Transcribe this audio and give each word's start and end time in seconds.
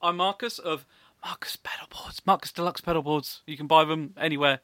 Hi, 0.00 0.08
I'm 0.08 0.16
Marcus 0.16 0.58
of 0.58 0.86
Marcus 1.24 1.56
Pedalboards. 1.56 2.20
Marcus 2.26 2.52
Deluxe 2.52 2.80
Pedalboards. 2.80 3.40
You 3.46 3.56
can 3.56 3.66
buy 3.66 3.84
them 3.84 4.14
anywhere, 4.16 4.60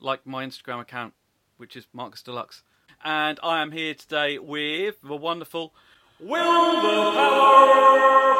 like 0.00 0.26
my 0.26 0.44
Instagram 0.44 0.80
account, 0.80 1.14
which 1.56 1.76
is 1.76 1.86
Marcus 1.92 2.22
Deluxe. 2.22 2.62
And 3.04 3.38
I 3.42 3.62
am 3.62 3.72
here 3.72 3.94
today 3.94 4.38
with 4.38 4.96
the 5.02 5.16
wonderful 5.16 5.74
Will 6.20 6.72
the 6.82 7.12
Power 7.12 8.34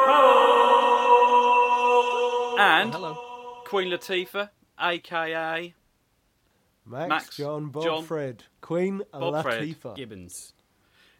Powell 2.53 2.59
and 2.59 2.93
Hello. 2.93 3.17
Queen 3.65 3.89
Latifah, 3.91 4.49
aka 4.79 5.73
Max, 6.85 7.09
Max, 7.09 7.37
John, 7.37 7.69
Bob, 7.69 7.83
John, 7.83 8.03
Fred, 8.03 8.43
Queen 8.61 9.01
Bob, 9.11 9.41
Fred, 9.43 9.63
Latifah. 9.63 9.95
Gibbons. 9.95 10.53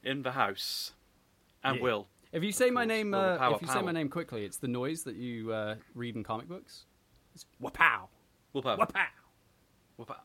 in 0.03 0.23
the 0.23 0.31
house, 0.33 0.91
and 1.63 1.77
Yeah. 1.77 1.81
Will. 1.83 2.07
If 2.33 2.43
you 2.43 2.51
say 2.51 2.69
my 2.71 2.81
course, 2.81 2.87
name, 2.89 3.11
Will 3.11 3.19
the 3.21 3.25
uh, 3.27 3.37
Power 3.37 3.55
if 3.55 3.61
you 3.61 3.67
say 3.67 3.73
Powell. 3.75 3.85
my 3.85 3.91
name 3.91 4.09
quickly, 4.09 4.43
it's 4.43 4.57
the 4.57 4.67
noise 4.67 5.03
that 5.03 5.15
you 5.15 5.53
uh, 5.53 5.75
read 5.93 6.15
in 6.15 6.23
comic 6.23 6.47
books. 6.49 6.85
It's 7.35 7.45
wapow, 7.61 8.07
Will 8.53 8.63
Power. 8.63 8.77
wapow. 8.77 9.05
Will 9.97 10.05
Power. 10.05 10.17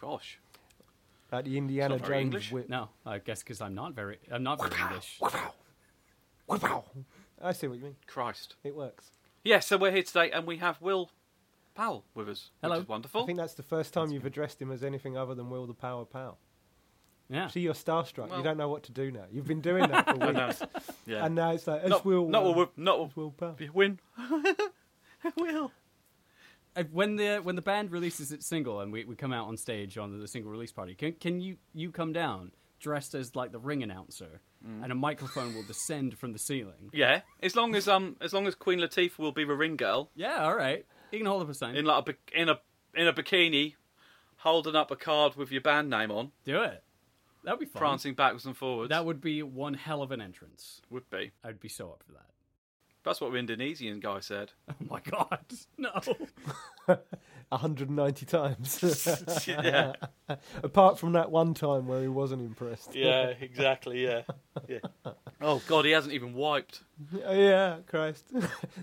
Gosh. 0.00 0.40
Like 1.30 1.44
the 1.44 1.58
Indiana 1.58 1.94
It's 1.96 2.02
not 2.02 2.08
very 2.08 2.20
Jones 2.22 2.26
English. 2.26 2.52
whip. 2.52 2.68
No, 2.68 2.88
I 3.04 3.18
guess 3.18 3.42
because 3.42 3.60
I'm 3.60 3.74
not 3.74 3.92
very, 3.94 4.18
I'm 4.30 4.42
not 4.42 4.58
very 4.60 4.80
English. 4.80 5.20
I 7.42 7.52
see 7.52 7.66
what 7.66 7.78
you 7.78 7.84
mean. 7.84 7.96
Christ. 8.06 8.54
It 8.64 8.74
works. 8.74 9.10
Yeah, 9.42 9.60
so 9.60 9.76
we're 9.76 9.90
here 9.90 10.02
today, 10.02 10.30
and 10.30 10.46
we 10.46 10.58
have 10.58 10.80
Will 10.80 11.10
Powell 11.74 12.04
with 12.14 12.28
us. 12.28 12.50
Hello. 12.62 12.76
Which 12.76 12.84
is 12.84 12.88
wonderful. 12.88 13.22
I 13.24 13.26
think 13.26 13.38
that's 13.38 13.54
the 13.54 13.62
first 13.62 13.92
time 13.92 14.10
you've 14.10 14.24
addressed 14.24 14.62
him 14.62 14.70
as 14.70 14.82
anything 14.82 15.16
other 15.18 15.34
than 15.34 15.50
Will 15.50 15.66
the 15.66 15.74
Power 15.74 16.04
Pal. 16.04 16.38
Yeah. 17.30 17.48
See, 17.48 17.60
you're 17.60 17.74
starstruck. 17.74 18.28
Well- 18.28 18.38
you 18.38 18.44
don't 18.44 18.56
know 18.58 18.68
what 18.68 18.82
to 18.84 18.92
do 18.92 19.10
now. 19.10 19.24
You've 19.32 19.46
been 19.46 19.60
doing 19.62 19.88
that 19.88 20.06
for 20.08 20.16
weeks. 20.32 20.62
Yeah. 21.06 21.24
And 21.24 21.34
now 21.34 21.50
it's 21.52 21.66
like, 21.66 21.80
it's 21.82 21.90
not, 21.90 22.04
Will. 22.04 22.28
not 22.28 22.44
uh, 22.46 22.50
Will, 22.52 22.70
not 22.76 23.00
it's 23.00 23.16
Will 23.16 23.30
Pal. 23.30 23.56
Will, 23.58 23.68
win. 23.72 23.98
Will. 25.36 25.72
Uh, 26.76 26.82
when 26.92 27.16
the 27.16 27.36
when 27.38 27.54
the 27.56 27.62
band 27.62 27.92
releases 27.92 28.32
its 28.32 28.48
single 28.48 28.80
and 28.80 28.92
we, 28.92 29.04
we 29.04 29.14
come 29.14 29.32
out 29.32 29.46
on 29.46 29.56
stage 29.56 29.96
on 29.96 30.18
the 30.18 30.26
single 30.28 30.50
release 30.50 30.72
party, 30.72 30.94
can 30.94 31.12
can 31.12 31.40
you 31.40 31.56
you 31.72 31.90
come 31.90 32.12
down 32.12 32.50
dressed 32.80 33.14
as 33.14 33.34
like 33.36 33.52
the 33.52 33.58
ring 33.58 33.82
announcer 33.82 34.40
and 34.82 34.90
a 34.90 34.94
microphone 34.94 35.54
will 35.54 35.62
descend 35.62 36.18
from 36.18 36.32
the 36.32 36.38
ceiling? 36.38 36.90
Yeah, 36.92 37.20
as 37.42 37.54
long 37.54 37.74
as 37.74 37.86
um, 37.86 38.16
as 38.20 38.32
long 38.32 38.46
as 38.46 38.54
Queen 38.54 38.80
Latifah 38.80 39.18
will 39.18 39.30
be 39.32 39.44
the 39.44 39.54
ring 39.54 39.76
girl 39.76 40.10
Yeah, 40.16 40.42
all 40.44 40.56
right. 40.56 40.84
You 41.12 41.18
can 41.18 41.26
hold 41.26 41.42
up 41.42 41.48
a 41.50 41.54
sign. 41.54 41.76
in 41.76 41.84
like 41.84 42.08
a 42.08 42.40
in 42.40 42.48
a 42.48 42.58
in 42.94 43.06
a 43.06 43.12
bikini, 43.12 43.74
holding 44.38 44.74
up 44.74 44.90
a 44.90 44.96
card 44.96 45.36
with 45.36 45.52
your 45.52 45.60
band 45.60 45.88
name 45.90 46.10
on, 46.10 46.32
Do 46.44 46.60
it. 46.62 46.82
That'd 47.44 47.60
be 47.60 47.66
fun. 47.66 47.80
prancing 47.80 48.14
backwards 48.14 48.46
and 48.46 48.56
forwards. 48.56 48.88
That 48.90 49.04
would 49.04 49.20
be 49.20 49.42
one 49.42 49.74
hell 49.74 50.02
of 50.02 50.10
an 50.10 50.20
entrance. 50.20 50.80
would 50.90 51.08
be. 51.10 51.32
I'd 51.44 51.60
be 51.60 51.68
so 51.68 51.90
up 51.90 52.02
for 52.06 52.12
that. 52.12 52.26
That's 53.04 53.20
what 53.20 53.32
the 53.32 53.38
Indonesian 53.38 54.00
guy 54.00 54.20
said. 54.20 54.52
Oh 54.70 54.74
my 54.88 55.00
god, 55.00 55.44
no! 55.76 55.90
190 57.50 58.26
times. 58.26 59.44
yeah, 59.46 59.92
Apart 60.62 60.98
from 60.98 61.12
that 61.12 61.30
one 61.30 61.52
time 61.54 61.86
where 61.86 62.00
he 62.00 62.08
wasn't 62.08 62.40
impressed. 62.42 62.94
yeah, 62.94 63.26
exactly. 63.40 64.02
Yeah, 64.04 64.22
yeah. 64.68 64.78
Oh 65.40 65.62
God, 65.66 65.84
he 65.84 65.90
hasn't 65.90 66.14
even 66.14 66.32
wiped. 66.34 66.80
Oh, 67.24 67.34
yeah, 67.34 67.76
Christ. 67.86 68.24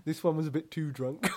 this 0.06 0.24
one 0.24 0.38
was 0.38 0.46
a 0.48 0.52
bit 0.52 0.70
too 0.72 0.92
drunk. 0.92 1.28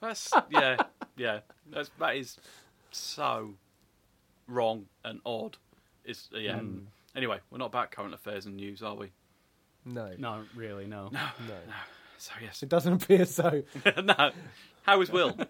That's 0.00 0.32
yeah, 0.50 0.76
yeah. 1.16 1.40
That's 1.70 1.90
that 1.98 2.16
is 2.16 2.38
so 2.90 3.54
wrong 4.52 4.86
and 5.04 5.20
odd. 5.24 5.56
It's 6.04 6.28
yeah. 6.32 6.60
Anyway, 7.14 7.38
we're 7.50 7.58
not 7.58 7.66
about 7.66 7.90
current 7.90 8.14
affairs 8.14 8.46
and 8.46 8.56
news, 8.56 8.82
are 8.82 8.94
we? 8.94 9.10
no. 9.84 10.12
No, 10.18 10.42
really, 10.54 10.86
no. 10.86 11.08
No. 11.12 11.20
No. 11.48 11.54
So 12.18 12.32
yes, 12.40 12.62
It 12.62 12.68
doesn't 12.68 12.92
appear 13.02 13.24
so. 13.24 13.62
no. 14.04 14.30
How 14.82 15.00
is 15.00 15.10
Will? 15.10 15.36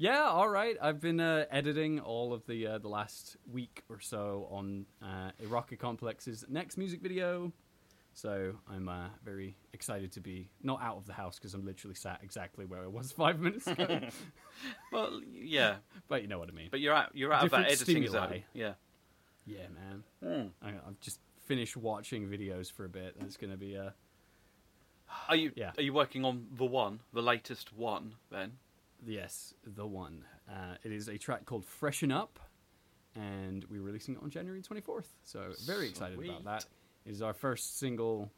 Yeah, 0.00 0.22
all 0.28 0.48
right. 0.48 0.76
I've 0.80 1.00
been 1.00 1.18
uh, 1.18 1.46
editing 1.50 1.98
all 1.98 2.32
of 2.32 2.46
the 2.46 2.66
uh, 2.68 2.78
the 2.78 2.86
last 2.88 3.36
week 3.50 3.82
or 3.88 3.98
so 3.98 4.46
on 4.48 4.86
uh, 5.02 5.30
A 5.42 5.46
Rocket 5.48 5.80
Complex's 5.80 6.44
next 6.48 6.76
music 6.76 7.00
video. 7.02 7.52
So 8.18 8.54
I'm 8.68 8.88
uh, 8.88 9.10
very 9.24 9.54
excited 9.72 10.10
to 10.12 10.20
be 10.20 10.48
not 10.60 10.82
out 10.82 10.96
of 10.96 11.06
the 11.06 11.12
house 11.12 11.38
because 11.38 11.54
I'm 11.54 11.64
literally 11.64 11.94
sat 11.94 12.18
exactly 12.24 12.64
where 12.64 12.82
I 12.82 12.88
was 12.88 13.12
five 13.16 13.38
minutes 13.38 13.68
ago. 13.68 14.00
well, 14.92 15.20
yeah, 15.32 15.76
but 16.08 16.22
you 16.22 16.26
know 16.26 16.40
what 16.40 16.48
I 16.48 16.52
mean. 16.52 16.66
but 16.68 16.80
you're 16.80 16.94
out. 16.94 17.10
You're 17.14 17.32
out 17.32 17.44
of 17.44 17.52
that 17.52 17.66
editing 17.66 18.08
stimuli. 18.08 18.10
zone. 18.10 18.42
Yeah. 18.54 18.72
yeah, 19.46 19.66
man. 19.72 20.02
Hmm. 20.20 20.66
I, 20.66 20.70
I've 20.70 20.98
just 20.98 21.20
finished 21.46 21.76
watching 21.76 22.26
videos 22.26 22.72
for 22.72 22.84
a 22.84 22.88
bit, 22.88 23.14
it's 23.20 23.36
going 23.36 23.52
to 23.52 23.56
be 23.56 23.78
uh, 23.78 23.90
Are 25.28 25.36
you? 25.36 25.52
Yeah. 25.54 25.70
Are 25.76 25.82
you 25.82 25.92
working 25.92 26.24
on 26.24 26.48
the 26.56 26.66
one, 26.66 26.98
the 27.12 27.22
latest 27.22 27.72
one? 27.72 28.16
Then. 28.32 28.54
Yes, 29.06 29.54
the 29.64 29.86
one. 29.86 30.24
Uh, 30.50 30.74
it 30.82 30.90
is 30.90 31.06
a 31.06 31.18
track 31.18 31.44
called 31.44 31.64
Freshen 31.64 32.10
Up, 32.10 32.40
and 33.14 33.64
we're 33.70 33.80
releasing 33.80 34.16
it 34.16 34.20
on 34.24 34.30
January 34.30 34.60
24th. 34.60 35.04
So, 35.22 35.52
very 35.64 35.88
excited 35.88 36.16
Sweet. 36.16 36.30
about 36.30 36.44
that. 36.44 36.66
It 37.08 37.12
is 37.12 37.22
our 37.22 37.32
first 37.32 37.78
single 37.78 38.30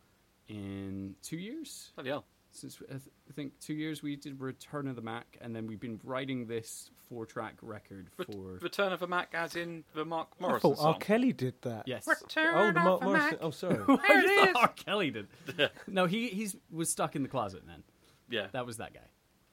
in 0.48 1.16
two 1.22 1.36
years. 1.36 1.90
Bloody 1.96 2.10
hell. 2.10 2.24
Since 2.52 2.78
I, 2.88 2.92
th- 2.92 3.02
I 3.28 3.32
think 3.32 3.58
two 3.58 3.74
years 3.74 4.00
we 4.02 4.14
did 4.14 4.40
Return 4.40 4.86
of 4.86 4.94
the 4.94 5.02
Mac, 5.02 5.36
and 5.40 5.54
then 5.54 5.66
we've 5.66 5.80
been 5.80 6.00
writing 6.04 6.46
this 6.46 6.90
four 7.08 7.26
track 7.26 7.54
record 7.62 8.10
Ret- 8.16 8.32
for. 8.32 8.58
Return 8.60 8.92
of 8.92 9.00
the 9.00 9.06
Mac, 9.08 9.34
as 9.34 9.56
in 9.56 9.82
the 9.94 10.04
Mark 10.04 10.28
I 10.38 10.42
Morrison 10.42 10.74
thought 10.76 10.84
R. 10.86 10.92
song. 10.94 11.00
Kelly 11.00 11.32
did 11.32 11.54
that. 11.62 11.88
yes. 11.88 12.06
Return 12.06 12.54
Oh, 12.54 12.62
the 12.62 12.68
of 12.68 12.74
Mark 12.84 13.00
a 13.00 13.04
Morrison. 13.04 13.30
Mac. 13.30 13.38
Oh, 13.40 13.50
sorry. 13.50 13.78
I 13.88 13.94
it 14.08 14.48
is. 14.48 14.52
thought 14.52 14.62
R. 14.62 14.68
Kelly 14.68 15.10
did. 15.10 15.26
no, 15.88 16.06
he 16.06 16.28
he's 16.28 16.54
was 16.70 16.88
stuck 16.90 17.16
in 17.16 17.22
the 17.24 17.28
closet, 17.28 17.66
man. 17.66 17.82
Yeah. 18.28 18.46
That 18.52 18.66
was 18.66 18.76
that 18.76 18.94
guy. 18.94 19.00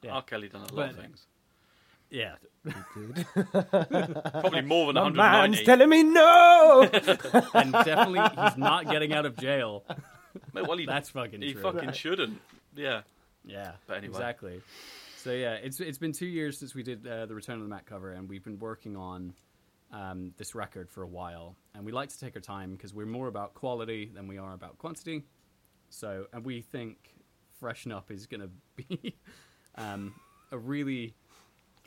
Yeah. 0.04 0.12
R. 0.12 0.22
Kelly 0.24 0.48
done 0.50 0.62
a 0.62 0.74
lot 0.74 0.90
of 0.92 0.96
But- 0.96 1.02
things. 1.06 1.26
Yeah. 2.10 2.36
Probably 3.34 4.62
more 4.62 4.94
than 4.94 5.16
My 5.16 5.48
190. 5.48 5.58
man's 5.58 5.62
telling 5.64 5.90
me 5.90 6.04
no. 6.04 6.90
and 7.54 7.72
definitely 7.74 8.22
he's 8.44 8.58
not 8.58 8.90
getting 8.90 9.14
out 9.14 9.26
of 9.26 9.36
jail. 9.38 9.84
well, 10.54 10.78
he, 10.78 10.86
That's 10.86 11.10
fucking 11.10 11.42
he 11.42 11.54
true. 11.54 11.62
fucking 11.62 11.92
shouldn't. 11.94 12.40
Yeah. 12.76 13.02
Yeah, 13.46 13.72
But 13.88 13.98
anyway. 13.98 14.10
exactly. 14.14 14.62
So 15.18 15.32
yeah, 15.32 15.54
it's 15.56 15.80
it's 15.80 15.98
been 15.98 16.12
two 16.12 16.26
years 16.26 16.58
since 16.58 16.76
we 16.76 16.84
did 16.84 17.06
uh, 17.08 17.26
the 17.26 17.36
Return 17.36 17.56
of 17.56 17.62
the 17.64 17.68
Mac 17.70 17.86
cover, 17.86 18.12
and 18.12 18.28
we've 18.30 18.44
been 18.44 18.60
working 18.60 18.96
on 18.96 19.34
um, 19.92 20.34
this 20.38 20.54
record 20.54 20.90
for 20.90 21.02
a 21.04 21.08
while. 21.08 21.56
And 21.74 21.86
we 21.86 21.92
like 21.92 22.10
to 22.10 22.20
take 22.20 22.36
our 22.36 22.42
time 22.42 22.74
because 22.74 22.94
we're 22.94 23.06
more 23.06 23.28
about 23.28 23.54
quality 23.54 24.12
than 24.14 24.28
we 24.28 24.38
are 24.38 24.54
about 24.54 24.78
quantity. 24.78 25.24
So, 25.90 26.28
and 26.34 26.46
we 26.46 26.62
think 26.62 26.98
"Freshen 27.60 27.92
Up" 27.92 28.12
is 28.12 28.26
going 28.28 28.42
to 28.42 28.50
be 28.76 29.16
um, 29.76 30.14
a 30.52 30.58
really 30.58 31.14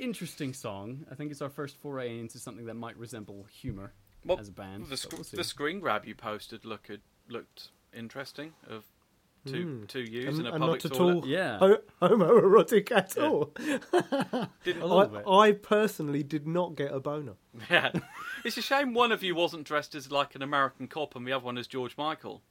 interesting 0.00 0.52
song. 0.52 1.04
I 1.10 1.14
think 1.14 1.30
it's 1.30 1.42
our 1.42 1.50
first 1.50 1.76
foray 1.76 2.18
into 2.18 2.38
something 2.38 2.66
that 2.66 2.74
might 2.74 2.96
resemble 2.96 3.44
humor 3.44 3.92
Well, 4.24 4.38
as 4.38 4.48
a 4.48 4.52
band. 4.52 4.86
The, 4.86 4.96
sc- 4.96 5.12
we'll 5.12 5.22
the 5.32 5.44
screen 5.44 5.80
grab 5.80 6.04
you 6.06 6.14
posted 6.14 6.64
looked 6.64 6.90
looked 7.28 7.68
interesting 7.92 8.52
of 8.68 8.84
two 9.46 9.78
hmm. 9.80 9.84
two 9.86 10.00
U's 10.00 10.26
and, 10.26 10.34
um, 10.34 10.40
in 10.40 10.46
a 10.46 10.52
and 10.54 10.60
public 10.62 10.84
not 10.84 10.92
at 10.92 10.98
toilet. 10.98 11.14
all 11.16 11.26
Yeah. 11.26 11.58
ho- 11.58 11.82
homoerotic 12.02 12.90
at 12.92 13.14
Yeah. 13.16 13.22
all. 13.28 13.52
Didn't, 14.64 14.82
lot 14.82 15.06
of 15.06 15.14
it. 15.14 15.24
I, 15.26 15.48
I 15.48 15.52
personally 15.52 16.22
did 16.22 16.46
not 16.46 16.76
get 16.76 16.92
a 16.92 17.00
boner. 17.00 17.34
yeah. 17.70 17.92
It's 18.44 18.56
a 18.56 18.62
shame 18.62 18.94
one 18.94 19.12
of 19.12 19.22
you 19.22 19.34
wasn't 19.34 19.64
dressed 19.64 19.94
as 19.94 20.10
like 20.10 20.34
an 20.34 20.42
American 20.42 20.88
cop 20.88 21.16
and 21.16 21.26
the 21.26 21.32
other 21.32 21.44
one 21.44 21.58
as 21.58 21.66
George 21.66 21.96
Michael. 21.96 22.42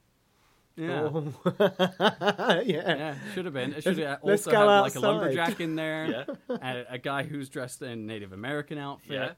Yeah. 0.76 1.08
Oh. 1.12 1.32
yeah. 1.58 2.62
Yeah, 2.64 3.14
should 3.34 3.44
have 3.44 3.54
been. 3.54 3.72
It 3.74 3.82
should 3.82 3.98
have 3.98 4.20
let's 4.22 4.46
also 4.46 4.56
had 4.58 4.80
like 4.80 4.94
a 4.94 5.00
lumberjack 5.00 5.60
in 5.60 5.74
there, 5.76 6.26
Yeah. 6.48 6.56
and 6.62 6.86
a 6.88 6.98
guy 6.98 7.22
who's 7.22 7.48
dressed 7.48 7.82
in 7.82 8.06
Native 8.06 8.32
American 8.32 8.78
outfit. 8.78 9.12
Yeah. 9.12 9.32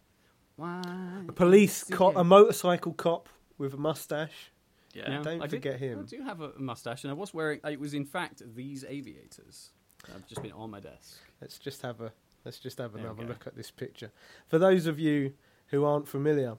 Why? 0.56 0.82
A 1.28 1.32
police 1.32 1.84
cop, 1.84 2.16
a 2.16 2.24
motorcycle 2.24 2.92
cop 2.92 3.28
with 3.58 3.74
a 3.74 3.78
mustache. 3.78 4.52
Yeah. 4.94 5.10
Yeah, 5.10 5.22
Don't 5.22 5.42
I 5.42 5.46
did- 5.46 5.56
forget 5.62 5.80
him. 5.80 6.00
I 6.00 6.02
do 6.02 6.22
have 6.22 6.40
a 6.40 6.52
mustache, 6.58 7.04
and 7.04 7.10
I 7.10 7.14
was 7.14 7.32
wearing. 7.32 7.60
It 7.64 7.80
was 7.80 7.94
in 7.94 8.04
fact 8.04 8.42
these 8.54 8.84
aviators. 8.84 9.70
I've 10.14 10.26
just 10.26 10.42
been 10.42 10.52
on 10.52 10.70
my 10.70 10.80
desk. 10.80 11.18
Let's 11.40 11.58
just 11.58 11.82
have 11.82 12.00
a 12.00 12.12
let's 12.44 12.58
just 12.58 12.78
have 12.78 12.94
another 12.96 13.24
look 13.24 13.46
at 13.46 13.56
this 13.56 13.70
picture. 13.70 14.10
For 14.48 14.58
those 14.58 14.86
of 14.86 14.98
you 14.98 15.32
who 15.68 15.84
aren't 15.84 16.08
familiar 16.08 16.56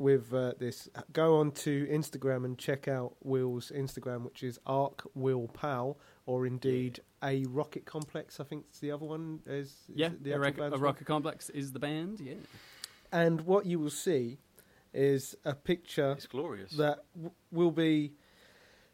with 0.00 0.32
uh, 0.32 0.54
this, 0.58 0.88
go 1.12 1.36
on 1.38 1.52
to 1.52 1.86
Instagram 1.86 2.44
and 2.46 2.58
check 2.58 2.88
out 2.88 3.14
Will's 3.22 3.70
Instagram, 3.70 4.22
which 4.24 4.42
is 4.42 4.58
Arc 4.66 5.02
Will 5.14 5.46
Pal, 5.48 5.98
or 6.26 6.46
indeed 6.46 7.00
a 7.22 7.44
Rocket 7.44 7.84
Complex. 7.84 8.40
I 8.40 8.44
think 8.44 8.64
it's 8.70 8.78
the 8.80 8.90
other 8.90 9.04
one. 9.04 9.40
Is, 9.46 9.66
is 9.68 9.78
Yeah, 9.94 10.08
the 10.22 10.32
a, 10.32 10.34
actual 10.40 10.64
rock, 10.64 10.72
a 10.72 10.74
name? 10.76 10.80
Rocket 10.82 11.06
Complex 11.06 11.50
is 11.50 11.72
the 11.72 11.78
band. 11.78 12.18
Yeah, 12.20 12.34
And 13.12 13.42
what 13.42 13.66
you 13.66 13.78
will 13.78 13.90
see 13.90 14.38
is 14.94 15.36
a 15.44 15.54
picture 15.54 16.12
It's 16.16 16.26
glorious. 16.26 16.72
that 16.72 17.00
w- 17.14 17.32
will 17.52 17.70
be 17.70 18.14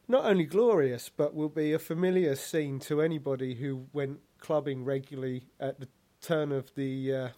not 0.08 0.24
only 0.24 0.44
glorious, 0.44 1.08
but 1.08 1.34
will 1.34 1.48
be 1.48 1.72
a 1.72 1.78
familiar 1.78 2.34
scene 2.34 2.80
to 2.80 3.00
anybody 3.00 3.54
who 3.54 3.86
went 3.92 4.18
clubbing 4.40 4.84
regularly 4.84 5.44
at 5.60 5.78
the 5.78 5.88
turn 6.20 6.50
of 6.52 6.74
the. 6.74 7.14
Uh, 7.14 7.28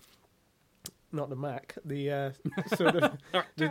not 1.12 1.31
the 1.31 1.37
Mac, 1.37 1.75
the 1.84 2.10
uh, 2.10 2.31
sort 2.76 2.96
of 2.96 3.19
the, 3.56 3.69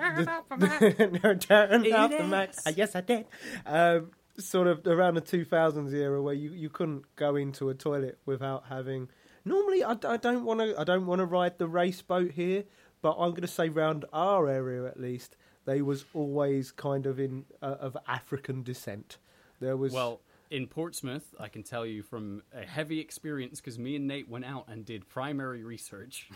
the, 0.60 1.19
no, 1.24 1.36
turn 1.36 1.94
off 1.94 2.12
the 2.12 2.24
Mac. 2.24 2.56
Uh, 2.66 2.74
yes, 2.75 2.95
I 2.95 3.01
did. 3.01 3.25
Um, 3.66 4.12
sort 4.38 4.68
of 4.68 4.86
around 4.86 5.16
the 5.16 5.22
2000s 5.22 5.94
era 5.94 6.22
where 6.22 6.34
you, 6.34 6.51
you 6.51 6.69
couldn't 6.69 7.04
go 7.16 7.36
into 7.36 7.69
a 7.69 7.74
toilet 7.74 8.19
without 8.25 8.66
having. 8.69 9.10
Normally, 9.45 9.84
I, 9.84 9.95
I 10.07 10.18
don't 10.18 10.44
want 10.44 10.60
to. 10.60 10.80
I 10.80 10.84
don't 10.84 11.06
want 11.06 11.19
to 11.19 11.25
ride 11.25 11.57
the 11.57 11.68
race 11.68 12.01
boat 12.01 12.31
here, 12.31 12.66
but 13.01 13.12
I'm 13.13 13.31
going 13.31 13.42
to 13.42 13.48
say 13.48 13.69
round 13.69 14.06
our 14.12 14.48
area 14.48 14.86
at 14.86 15.00
least, 15.00 15.38
they 15.66 15.81
was 15.81 16.06
always 16.13 16.72
kind 16.72 17.06
of 17.06 17.19
in 17.19 17.45
uh, 17.62 17.75
of 17.80 17.95
African 18.07 18.63
descent. 18.63 19.18
There 19.60 19.78
was 19.78 19.94
Well, 19.94 20.22
in 20.50 20.68
Portsmouth, 20.68 21.34
I 21.40 21.48
can 21.50 21.64
tell 21.64 21.86
you 21.86 22.04
from 22.04 22.42
a 22.54 22.66
heavy 22.66 23.00
experience 23.00 23.60
because 23.60 23.78
me 23.78 23.96
and 23.96 24.08
Nate 24.08 24.30
went 24.30 24.46
out 24.46 24.66
and 24.68 24.86
did 24.86 25.08
primary 25.10 25.64
research. 25.64 26.30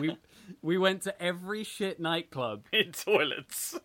we 0.00 0.16
we 0.62 0.78
went 0.78 1.02
to 1.02 1.22
every 1.22 1.64
shit 1.64 1.98
nightclub. 2.00 2.64
In 2.72 2.92
toilets. 2.92 3.78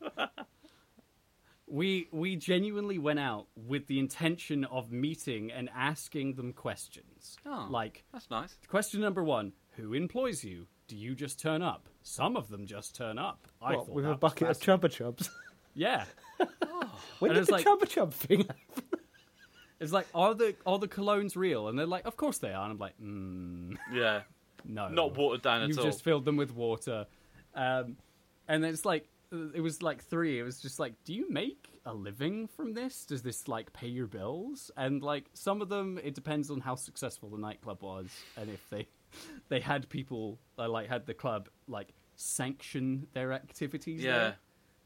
We 1.67 2.07
we 2.11 2.35
genuinely 2.35 2.99
went 2.99 3.19
out 3.19 3.47
with 3.55 3.87
the 3.87 3.97
intention 3.97 4.63
of 4.65 4.91
meeting 4.91 5.51
and 5.51 5.69
asking 5.75 6.35
them 6.35 6.53
questions. 6.53 7.37
Oh. 7.45 7.67
Like 7.69 8.03
That's 8.13 8.29
nice. 8.29 8.55
question 8.67 9.01
number 9.01 9.23
one: 9.23 9.53
Who 9.77 9.93
employs 9.93 10.43
you? 10.43 10.67
Do 10.87 10.95
you 10.97 11.15
just 11.15 11.39
turn 11.39 11.61
up? 11.63 11.87
Some 12.03 12.35
of 12.35 12.49
them 12.49 12.65
just 12.67 12.95
turn 12.95 13.17
up. 13.17 13.47
I 13.61 13.75
what, 13.75 13.85
thought 13.87 13.95
with 13.95 14.05
that 14.05 14.11
a 14.11 14.17
bucket 14.17 14.49
of 14.49 14.57
fascinating. 14.57 14.89
Chupa 14.89 15.15
Chups. 15.15 15.29
Yeah. 15.73 16.03
Oh. 16.61 16.91
when 17.19 17.31
And 17.31 17.35
did 17.37 17.41
it's 17.41 17.47
the 17.47 17.53
like- 17.53 17.65
Chupa 17.65 17.87
Chup 17.89 18.13
thing? 18.13 18.45
It's 19.83 19.91
like, 19.93 20.07
are 20.15 20.33
the 20.33 20.55
are 20.65 20.79
the 20.79 20.87
colognes 20.87 21.35
real? 21.35 21.67
And 21.67 21.77
they're 21.77 21.85
like, 21.85 22.05
of 22.07 22.15
course 22.17 22.37
they 22.39 22.51
are. 22.53 22.63
And 22.63 22.71
I'm 22.71 22.79
like, 22.79 22.93
mm, 23.01 23.77
Yeah. 23.91 24.21
no, 24.65 24.87
Not 24.87 25.15
watered 25.17 25.41
down 25.41 25.57
at 25.61 25.63
all. 25.63 25.67
You've 25.69 25.83
just 25.83 26.03
filled 26.03 26.25
them 26.25 26.37
with 26.37 26.53
water. 26.55 27.05
Um, 27.53 27.97
and 28.47 28.63
it's 28.65 28.85
like, 28.85 29.07
it 29.31 29.61
was 29.61 29.81
like 29.81 30.03
three. 30.03 30.39
It 30.39 30.43
was 30.43 30.61
just 30.61 30.79
like, 30.79 30.93
do 31.05 31.13
you 31.13 31.29
make 31.29 31.67
a 31.85 31.93
living 31.93 32.47
from 32.47 32.73
this? 32.73 33.03
Does 33.05 33.21
this 33.23 33.47
like 33.47 33.73
pay 33.73 33.87
your 33.87 34.07
bills? 34.07 34.71
And 34.77 35.01
like 35.03 35.25
some 35.33 35.61
of 35.61 35.69
them, 35.69 35.99
it 36.03 36.13
depends 36.15 36.49
on 36.51 36.59
how 36.61 36.75
successful 36.75 37.29
the 37.29 37.37
nightclub 37.37 37.81
was 37.81 38.07
and 38.37 38.49
if 38.49 38.69
they 38.69 38.87
they 39.49 39.59
had 39.59 39.89
people 39.89 40.39
uh, 40.57 40.69
like 40.69 40.87
had 40.87 41.05
the 41.05 41.13
club 41.13 41.49
like 41.67 41.89
sanction 42.15 43.07
their 43.13 43.33
activities. 43.33 44.01
Yeah. 44.01 44.33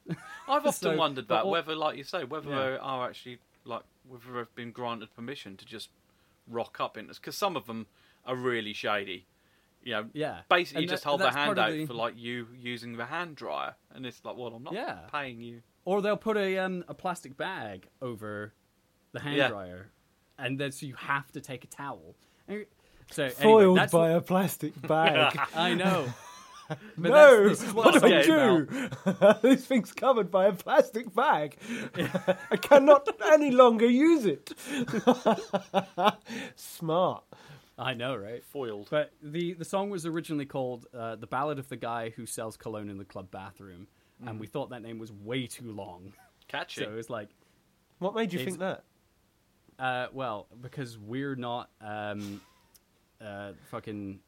there. 0.07 0.17
I've 0.47 0.65
often 0.65 0.91
So, 0.91 0.97
wondered 0.97 1.27
that 1.27 1.43
all- 1.43 1.51
whether, 1.51 1.75
like 1.75 1.97
you 1.97 2.03
say, 2.03 2.23
whether 2.23 2.49
Yeah. 2.49 2.55
they 2.71 2.77
are 2.77 3.07
actually 3.07 3.39
like 3.67 3.83
whether 4.07 4.25
they've 4.33 4.55
been 4.55 4.71
granted 4.71 5.13
permission 5.15 5.57
to 5.57 5.65
just 5.65 5.89
rock 6.47 6.77
up 6.79 6.97
in 6.97 7.07
this 7.07 7.19
because 7.19 7.35
some 7.37 7.55
of 7.57 7.65
them 7.67 7.87
are 8.25 8.35
really 8.35 8.73
shady. 8.73 9.25
You 9.83 9.93
know, 9.93 10.09
Yeah. 10.13 10.41
basically 10.49 10.83
And 10.83 10.89
just 10.89 11.03
that- 11.03 11.09
hold 11.09 11.21
the 11.21 11.31
hand 11.31 11.57
out 11.59 11.71
the- 11.71 11.85
for 11.85 11.93
like 11.93 12.17
you 12.17 12.47
using 12.57 12.97
the 12.97 13.05
hand 13.05 13.35
dryer, 13.35 13.75
and 13.93 14.05
it's 14.05 14.23
like, 14.25 14.35
well, 14.35 14.53
I'm 14.53 14.63
not 14.63 14.73
Yeah. 14.73 15.07
paying 15.11 15.41
you. 15.41 15.61
Or 15.85 16.01
they'll 16.01 16.17
put 16.17 16.35
a 16.37 16.57
um, 16.57 16.83
a 16.87 16.93
plastic 16.93 17.37
bag 17.37 17.87
over 18.01 18.53
the 19.13 19.21
hand 19.21 19.37
Yeah. 19.37 19.47
dryer, 19.49 19.91
and 20.37 20.59
then 20.59 20.71
so 20.71 20.85
you 20.85 20.95
have 20.95 21.31
to 21.33 21.39
take 21.41 21.63
a 21.63 21.67
towel. 21.67 22.15
And- 22.47 22.65
So 23.11 23.23
anyway, 23.23 23.41
Foiled 23.41 23.77
that's 23.77 23.93
by 23.93 24.09
what- 24.09 24.17
a 24.17 24.21
plastic 24.21 24.81
bag. 24.87 25.39
I 25.55 25.73
know. 25.73 26.13
But 26.97 27.09
no, 27.09 27.43
that's- 27.43 27.59
this 27.59 27.67
is 27.67 27.73
what 27.73 27.85
what 27.85 28.01
do 28.01 28.07
I'm 28.07 28.13
I 28.13 28.21
talking 28.23 29.39
do? 29.41 29.47
this 29.55 29.65
thing's 29.65 29.93
covered 29.93 30.29
by 30.31 30.47
a 30.47 30.53
plastic 30.53 31.13
bag. 31.13 31.55
I 32.51 32.57
cannot 32.57 33.07
any 33.31 33.51
longer 33.51 33.85
use 33.87 34.25
it. 34.25 34.51
Smart. 36.55 37.23
I 37.79 37.93
know, 37.93 38.15
right? 38.15 38.43
Foiled. 38.43 38.87
But 38.89 39.11
the 39.21 39.53
the 39.53 39.65
song 39.65 39.89
was 39.89 40.05
originally 40.05 40.45
called 40.45 40.87
uh, 40.93 41.15
"The 41.15 41.27
Ballad 41.27 41.59
of 41.59 41.69
the 41.69 41.77
Guy 41.77 42.09
Who 42.15 42.25
Sells 42.25 42.57
Cologne 42.57 42.89
in 42.89 42.97
the 42.97 43.05
Club 43.05 43.29
Bathroom," 43.29 43.87
and 44.25 44.39
we 44.39 44.47
thought 44.47 44.71
that 44.71 44.81
name 44.81 44.97
was 44.97 45.11
way 45.11 45.45
too 45.47 45.71
long. 45.71 46.13
Catchy. 46.47 46.83
So 46.83 46.89
it 46.89 46.95
was 46.95 47.09
like, 47.09 47.29
What 47.99 48.15
made 48.15 48.33
you 48.33 48.43
think 48.43 48.59
that? 48.59 48.83
uh, 49.77 50.07
well, 50.11 50.47
because 50.61 50.97
we're 50.97 51.35
not 51.35 51.69
um, 51.81 52.41
uh, 53.21 53.51
fucking. 53.69 54.19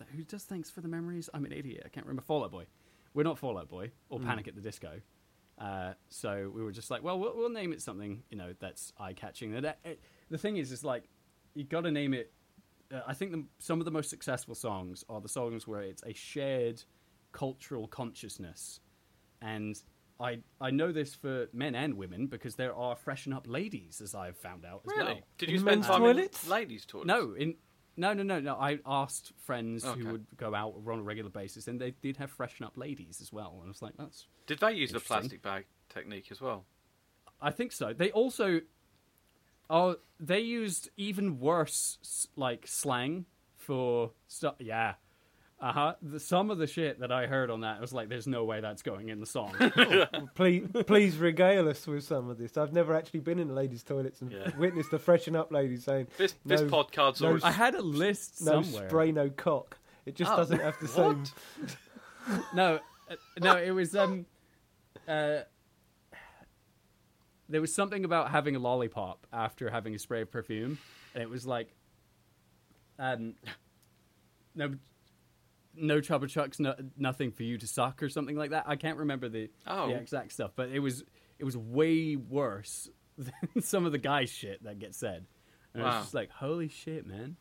Ah, 0.00 0.04
who 0.16 0.22
does 0.24 0.44
thanks 0.44 0.70
for 0.70 0.80
the 0.80 0.88
memories? 0.88 1.28
I'm 1.34 1.44
an 1.44 1.52
idiot. 1.52 1.82
I 1.84 1.88
can't 1.88 2.06
remember 2.06 2.22
Fall 2.22 2.44
Out 2.44 2.50
Boy. 2.52 2.66
We're 3.14 3.22
not 3.24 3.38
Fall 3.38 3.58
Out 3.58 3.68
Boy 3.68 3.90
or 4.10 4.20
Panic 4.20 4.48
at 4.48 4.54
the 4.54 4.60
Disco. 4.60 5.00
Uh, 5.58 5.94
so 6.08 6.50
we 6.54 6.62
were 6.62 6.70
just 6.70 6.90
like, 6.90 7.02
well, 7.02 7.18
well, 7.18 7.32
we'll 7.34 7.48
name 7.50 7.72
it 7.72 7.82
something 7.82 8.22
you 8.30 8.36
know 8.38 8.54
that's 8.60 8.92
eye 8.98 9.12
catching. 9.12 9.52
That- 9.60 9.80
it- 9.84 10.00
the 10.30 10.38
thing 10.38 10.56
is, 10.58 10.70
is 10.72 10.84
like 10.84 11.08
you 11.54 11.64
got 11.64 11.80
to 11.82 11.90
name 11.90 12.14
it. 12.14 12.32
Uh, 12.92 13.00
I 13.06 13.14
think 13.14 13.32
the, 13.32 13.44
some 13.58 13.80
of 13.80 13.84
the 13.84 13.90
most 13.90 14.08
successful 14.10 14.54
songs 14.54 15.04
are 15.08 15.20
the 15.20 15.28
songs 15.28 15.66
where 15.66 15.80
it's 15.82 16.02
a 16.06 16.12
shared 16.14 16.82
cultural 17.32 17.88
consciousness, 17.88 18.80
and 19.42 19.80
I 20.20 20.38
I 20.60 20.70
know 20.70 20.92
this 20.92 21.14
for 21.14 21.48
men 21.52 21.74
and 21.74 21.94
women 21.94 22.26
because 22.28 22.54
there 22.54 22.74
are 22.74 22.94
freshen 22.96 23.32
up 23.32 23.46
ladies, 23.48 24.00
as 24.00 24.14
I've 24.14 24.36
found 24.36 24.64
out. 24.64 24.82
As 24.86 24.96
really? 24.96 25.14
well. 25.14 25.20
Did 25.38 25.48
In 25.48 25.54
you 25.54 25.60
spend 25.60 25.80
men's 25.80 25.86
time 25.88 26.00
toilets? 26.00 26.44
in 26.44 26.50
ladies' 26.50 26.86
toilets? 26.86 27.08
No, 27.08 27.32
in 27.34 27.54
no, 27.98 28.14
no, 28.14 28.22
no, 28.22 28.40
no. 28.40 28.54
I 28.54 28.78
asked 28.86 29.32
friends 29.44 29.84
Okay. 29.84 30.00
who 30.00 30.12
would 30.12 30.26
go 30.36 30.54
out 30.54 30.74
on 30.86 30.98
a 31.00 31.02
regular 31.02 31.28
basis, 31.30 31.68
and 31.68 31.80
they 31.80 31.90
did 31.90 32.16
have 32.16 32.30
freshen 32.30 32.64
up 32.64 32.76
ladies 32.76 33.20
as 33.20 33.32
well. 33.32 33.56
And 33.58 33.64
I 33.64 33.68
was 33.68 33.82
like, 33.82 33.94
that's. 33.98 34.26
Did 34.46 34.60
they 34.60 34.72
use 34.72 34.92
the 34.92 35.00
plastic 35.00 35.42
bag 35.42 35.66
technique 35.90 36.28
as 36.30 36.40
well? 36.40 36.64
I 37.40 37.50
think 37.50 37.72
so. 37.72 37.92
They 37.92 38.10
also, 38.12 38.60
oh, 39.68 39.96
they 40.18 40.40
used 40.40 40.88
even 40.96 41.38
worse 41.38 42.26
like 42.36 42.66
slang 42.66 43.26
for 43.56 44.12
stuff. 44.26 44.54
Yeah, 44.58 44.94
uh 45.60 45.72
huh. 45.72 45.94
Some 46.18 46.50
of 46.50 46.58
the 46.58 46.66
shit 46.68 47.00
that 47.00 47.10
I 47.10 47.26
heard 47.26 47.50
on 47.50 47.62
that 47.62 47.80
was 47.80 47.92
like, 47.92 48.08
there's 48.08 48.26
no 48.28 48.44
way 48.44 48.60
that's 48.60 48.82
going 48.82 49.08
in 49.08 49.18
the 49.18 49.26
song. 49.26 49.52
Please, 50.36 50.68
please 50.86 51.16
regale 51.16 51.68
us 51.68 51.84
with 51.86 52.04
some 52.04 52.30
of 52.30 52.38
this. 52.38 52.56
I've 52.56 52.72
never 52.72 52.94
actually 52.94 53.20
been 53.20 53.38
in 53.40 53.48
the 53.48 53.54
ladies' 53.54 53.82
toilets 53.82 54.20
and 54.20 54.30
Yeah. 54.30 54.50
witnessed 54.56 54.92
a 54.92 54.98
freshen 55.00 55.34
up 55.34 55.50
lady 55.50 55.76
saying 55.76 56.06
This 56.16 56.34
this 56.46 56.60
No- 56.60 56.68
podcast's 56.68 57.20
no 57.20 57.28
already. 57.28 57.44
I 57.44 57.50
had 57.50 57.74
a 57.74 57.82
list 57.82 58.40
no 58.42 58.62
somewhere. 58.62 58.88
spray, 58.88 59.10
no 59.12 59.30
cock. 59.30 59.78
It 60.06 60.14
just 60.14 60.30
Oh, 60.32 60.36
doesn't 60.36 60.60
have 60.60 60.78
the 60.80 60.88
same. 60.88 61.24
no, 62.54 62.78
uh, 63.10 63.14
no, 63.40 63.56
it 63.56 63.72
was 63.72 63.96
um, 63.96 64.26
uh, 65.08 65.40
there 67.48 67.60
was 67.60 67.74
something 67.74 68.04
about 68.04 68.30
having 68.30 68.54
a 68.56 68.58
lollipop 68.58 69.26
after 69.32 69.70
having 69.70 69.94
a 69.94 69.98
spray 69.98 70.20
of 70.22 70.30
perfume, 70.30 70.78
and 71.14 71.22
it 71.22 71.28
was 71.30 71.46
like, 71.46 71.74
um, 72.98 73.34
no, 74.54 74.74
no 75.80 76.00
Chupa 76.00 76.24
Chups, 76.24 76.58
no, 76.60 76.74
nothing 76.96 77.30
for 77.32 77.42
you 77.42 77.58
to 77.58 77.66
suck 77.66 78.02
or 78.02 78.08
something 78.08 78.36
like 78.36 78.50
that. 78.50 78.64
I 78.66 78.76
can't 78.76 78.98
remember 78.98 79.28
the, 79.28 79.50
Oh. 79.66 79.88
the 79.88 79.94
exact 79.94 80.32
stuff, 80.32 80.52
but 80.56 80.68
it 80.70 80.80
was 80.80 81.04
it 81.38 81.44
was 81.44 81.56
way 81.56 82.16
worse 82.16 82.88
than 83.18 83.62
some 83.62 83.86
of 83.86 83.92
the 83.92 83.98
guys 83.98 84.30
shit 84.30 84.62
that 84.64 84.78
gets 84.78 84.98
said, 84.98 85.26
and 85.74 85.82
I 85.82 85.86
Wow. 85.86 85.92
was 85.96 86.04
just 86.04 86.14
like, 86.14 86.30
holy 86.30 86.68
shit, 86.68 87.06
man. 87.06 87.36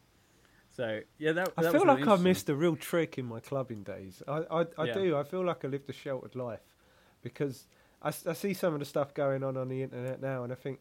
So 0.75 0.99
yeah, 1.17 1.31
that, 1.33 1.53
I 1.57 1.61
feel 1.63 1.73
was 1.73 1.83
like 1.85 2.07
I 2.07 2.15
missed 2.17 2.49
a 2.49 2.55
real 2.55 2.75
trick 2.75 3.17
in 3.17 3.25
my 3.25 3.39
clubbing 3.39 3.83
days. 3.83 4.21
I, 4.27 4.43
I, 4.51 4.65
I 4.77 4.85
Yeah. 4.85 4.93
do. 4.93 5.17
I 5.17 5.23
feel 5.23 5.43
like 5.43 5.65
I 5.65 5.67
lived 5.67 5.89
a 5.89 5.93
sheltered 5.93 6.35
life 6.35 6.75
because 7.23 7.67
I 8.01 8.11
see 8.11 8.53
some 8.53 8.73
of 8.73 8.79
the 8.79 8.85
stuff 8.85 9.13
going 9.15 9.43
on 9.43 9.57
on 9.57 9.69
the 9.69 9.81
internet 9.81 10.21
now, 10.21 10.43
and 10.43 10.53
I 10.53 10.55
think 10.55 10.79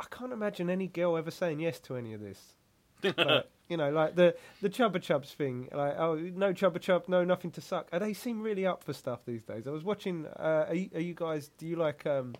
I 0.00 0.04
can't 0.10 0.32
imagine 0.32 0.70
any 0.70 0.88
girl 0.88 1.16
ever 1.16 1.30
saying 1.30 1.60
yes 1.60 1.78
to 1.80 1.96
any 1.96 2.14
of 2.14 2.20
this. 2.20 2.54
But, 3.16 3.50
you 3.68 3.76
know, 3.76 3.90
like 3.90 4.14
the 4.16 4.34
the 4.62 4.68
Chupa 4.70 4.96
Chups 4.96 5.34
thing, 5.34 5.68
like 5.72 5.94
oh 5.98 6.14
no 6.16 6.52
Chupa 6.52 6.80
Chup, 6.80 7.08
no 7.08 7.24
nothing 7.24 7.50
to 7.52 7.60
suck. 7.60 7.90
They 7.90 8.14
seem 8.14 8.40
really 8.42 8.66
up 8.66 8.82
for 8.84 8.92
stuff 8.92 9.20
these 9.26 9.42
days. 9.42 9.66
I 9.66 9.70
was 9.70 9.84
watching. 9.84 10.26
Uh, 10.26 10.66
are, 10.68 10.74
you, 10.74 10.90
are 10.94 11.00
you 11.00 11.14
guys? 11.14 11.50
Do 11.58 11.66
you 11.66 11.76
like 11.76 12.06
um, 12.06 12.34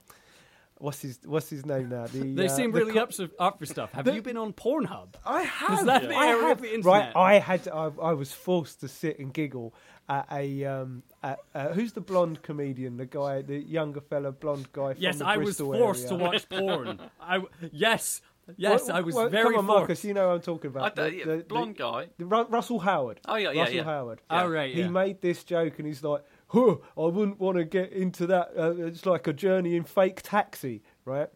what's 0.78 1.02
his 1.02 1.18
what's 1.24 1.50
his 1.50 1.66
name 1.66 1.88
now? 1.90 2.06
The, 2.06 2.20
They 2.34 2.46
uh, 2.46 2.48
seem 2.48 2.72
the 2.72 2.78
really 2.78 2.92
co- 2.94 3.00
up, 3.00 3.12
so- 3.12 3.28
up 3.38 3.58
for 3.58 3.66
stuff. 3.66 3.92
Have 3.92 4.04
the- 4.06 4.14
you 4.14 4.22
been 4.22 4.36
on 4.36 4.52
Pornhub? 4.52 5.14
I 5.26 5.42
have. 5.42 5.84
the 5.84 6.14
I 6.14 6.26
have. 6.26 6.84
Right. 6.84 7.12
I 7.14 7.34
had. 7.38 7.68
I, 7.68 7.90
I 8.02 8.12
was 8.12 8.32
forced 8.32 8.80
to 8.80 8.88
sit 8.88 9.18
and 9.18 9.32
giggle 9.32 9.74
at 10.08 10.26
a. 10.32 10.64
Um, 10.64 11.02
at, 11.22 11.40
uh, 11.54 11.68
who's 11.70 11.92
the 11.92 12.00
blonde 12.00 12.42
comedian? 12.42 12.96
The 12.96 13.06
guy, 13.06 13.42
the 13.42 13.58
younger 13.58 14.00
fella, 14.00 14.30
blonde 14.32 14.68
guy. 14.72 14.94
From 14.94 15.02
Yes, 15.02 15.20
I 15.20 15.36
was 15.36 15.58
forced 15.58 16.06
area. 16.06 16.16
to 16.18 16.24
watch 16.24 16.48
porn. 16.48 17.00
I 17.20 17.42
yes, 17.72 18.22
yes, 18.56 18.86
Well, 18.86 18.96
I 18.96 19.00
was 19.00 19.14
well, 19.14 19.28
very 19.28 19.54
Come 19.54 19.58
on, 19.58 19.66
forced. 19.66 19.78
Marcus. 19.80 20.04
You 20.04 20.14
know 20.14 20.28
what 20.28 20.34
I'm 20.34 20.40
talking 20.40 20.70
about. 20.70 20.96
The- 20.96 21.14
yeah, 21.14 21.24
the- 21.24 21.36
the- 21.38 21.44
blonde 21.44 21.76
guy. 21.76 22.08
the 22.18 22.24
Ru- 22.26 22.46
Russell 22.48 22.78
Howard. 22.80 23.20
Oh 23.26 23.36
yeah, 23.36 23.50
yeah, 23.52 23.60
Russell 23.60 23.76
yeah. 23.76 23.82
Howard. 23.84 24.20
Oh 24.30 24.48
right, 24.48 24.74
He 24.74 24.88
made 24.88 25.20
this 25.20 25.44
joke 25.44 25.78
and 25.78 25.86
he's 25.86 26.02
like, 26.02 26.22
huh, 26.48 26.76
I 26.96 27.06
wouldn't 27.06 27.38
want 27.40 27.58
to 27.58 27.64
get 27.64 27.92
into 27.92 28.26
that. 28.28 28.50
Uh, 28.56 28.72
it's 28.86 29.06
like 29.06 29.26
a 29.26 29.32
journey 29.32 29.76
in 29.76 29.84
fake 29.84 30.20
taxi, 30.22 30.82
right? 31.04 31.28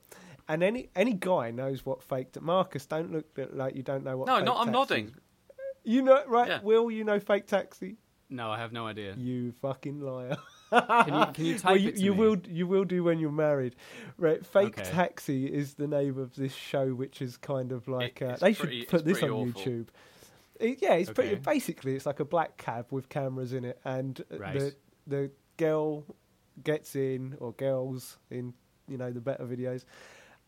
And 0.49 0.63
any 0.63 0.91
any 0.97 1.13
guy 1.15 1.51
knows 1.51 1.87
what 1.87 2.03
fake. 2.03 2.41
Marcus, 2.41 2.85
don't 2.87 3.13
look 3.13 3.27
like 3.53 3.77
you 3.77 3.83
don't 3.83 4.05
know 4.05 4.17
what. 4.17 4.27
No, 4.27 4.37
fake 4.37 4.45
not. 4.45 4.67
I'm 4.67 4.73
nodding. 4.73 5.07
is. 5.07 5.13
You 5.85 6.03
know, 6.03 6.23
right? 6.27 6.49
Yeah. 6.49 6.61
Will 6.63 6.91
you 6.91 7.05
know 7.05 7.19
fake 7.21 7.47
taxi? 7.47 7.97
No, 8.29 8.51
I 8.51 8.59
have 8.59 8.73
no 8.73 8.87
idea. 8.87 9.15
You 9.17 9.53
fucking 9.63 10.01
liar. 10.01 10.37
Can 10.73 11.15
you 11.15 11.27
can 11.35 11.45
you 11.45 11.55
type 11.59 11.65
well, 11.73 11.77
you, 11.77 11.89
it 11.91 11.97
to 11.97 12.03
you 12.03 12.13
me? 12.13 12.19
will 12.19 12.37
you 12.49 12.67
will 12.67 12.85
do 12.85 13.05
when 13.05 13.19
you're 13.19 13.31
married, 13.31 13.77
right? 14.19 14.45
Fake 14.45 14.79
Okay. 14.79 14.91
Taxi 14.91 15.47
is 15.47 15.75
the 15.75 15.87
name 15.87 16.19
of 16.19 16.35
this 16.35 16.55
show, 16.55 16.89
which 16.95 17.21
is 17.21 17.37
kind 17.37 17.73
of 17.73 17.87
like 17.89 18.23
It- 18.23 18.29
uh, 18.31 18.37
they 18.37 18.55
pretty- 18.55 18.81
should 18.81 18.89
put 18.89 19.05
this 19.05 19.23
on 19.23 19.31
awful. 19.31 19.61
YouTube. 19.63 19.87
It- 20.59 20.81
yeah, 20.81 20.95
it's 20.95 21.11
pretty. 21.11 21.35
Basically, 21.37 21.95
it's 21.95 22.07
like 22.07 22.21
a 22.21 22.25
black 22.25 22.57
cab 22.57 22.87
with 22.91 23.09
cameras 23.09 23.53
in 23.53 23.65
it, 23.65 23.79
and 23.85 24.23
Right. 24.31 24.59
the 24.59 24.77
the 25.07 25.31
girl 25.59 26.05
gets 26.65 26.95
in 26.97 27.37
or 27.39 27.53
girls 27.53 28.19
in 28.31 28.55
you 28.89 28.97
know 28.99 29.11
the 29.11 29.21
better 29.21 29.45
videos, 29.45 29.85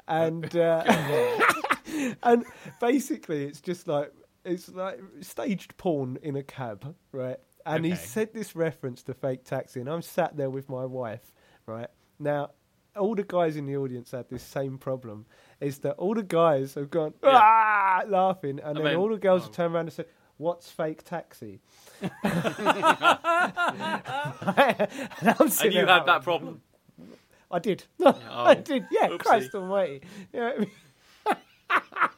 and 0.08 0.54
uh, 0.56 0.84
and 2.22 2.44
basically 2.80 3.44
it's 3.44 3.60
just 3.60 3.88
like 3.88 4.12
it's 4.44 4.68
like 4.68 5.00
staged 5.20 5.76
porn 5.78 6.18
in 6.22 6.36
a 6.36 6.42
cab, 6.42 6.94
right? 7.12 7.38
And 7.66 7.84
he 7.84 7.94
said 7.94 8.34
this 8.34 8.54
reference 8.54 9.02
to 9.04 9.14
fake 9.14 9.44
taxi, 9.44 9.80
and 9.80 9.88
I'm 9.88 10.02
sat 10.02 10.36
there 10.36 10.50
with 10.50 10.68
my 10.68 10.84
wife, 10.84 11.32
right? 11.66 11.88
Now, 12.18 12.50
all 12.96 13.14
the 13.14 13.24
guys 13.24 13.56
in 13.56 13.66
the 13.66 13.76
audience 13.76 14.10
had 14.10 14.28
this 14.28 14.42
same 14.42 14.78
problem: 14.78 15.26
is 15.60 15.78
that 15.78 15.94
all 15.94 16.14
the 16.14 16.22
guys 16.22 16.74
have 16.74 16.90
gone 16.90 17.14
Yeah. 17.22 17.30
ah 17.32 18.02
laughing, 18.06 18.60
and 18.60 18.78
I 18.78 18.82
then 18.82 18.92
mean- 18.92 18.96
all 18.96 19.08
the 19.08 19.16
girls 19.18 19.42
oh. 19.42 19.44
have 19.46 19.54
turned 19.54 19.74
around 19.74 19.86
and 19.86 19.92
said. 19.92 20.06
What's 20.36 20.68
fake 20.68 21.04
taxi? 21.04 21.60
and 22.02 22.10
I'm 22.24 22.34
And 25.62 25.72
you 25.72 25.86
had 25.86 26.06
that 26.06 26.22
problem. 26.24 26.60
I 27.50 27.58
did. 27.60 27.84
Oh, 28.00 28.18
I 28.30 28.54
did. 28.54 28.86
Yeah, 28.90 29.10
oopsie. 29.10 29.18
Christ 29.20 29.54
Almighty. 29.54 30.00
You 30.32 30.40
know 30.40 30.46
what 30.46 30.56
I 30.56 30.58
mean? 30.58 30.70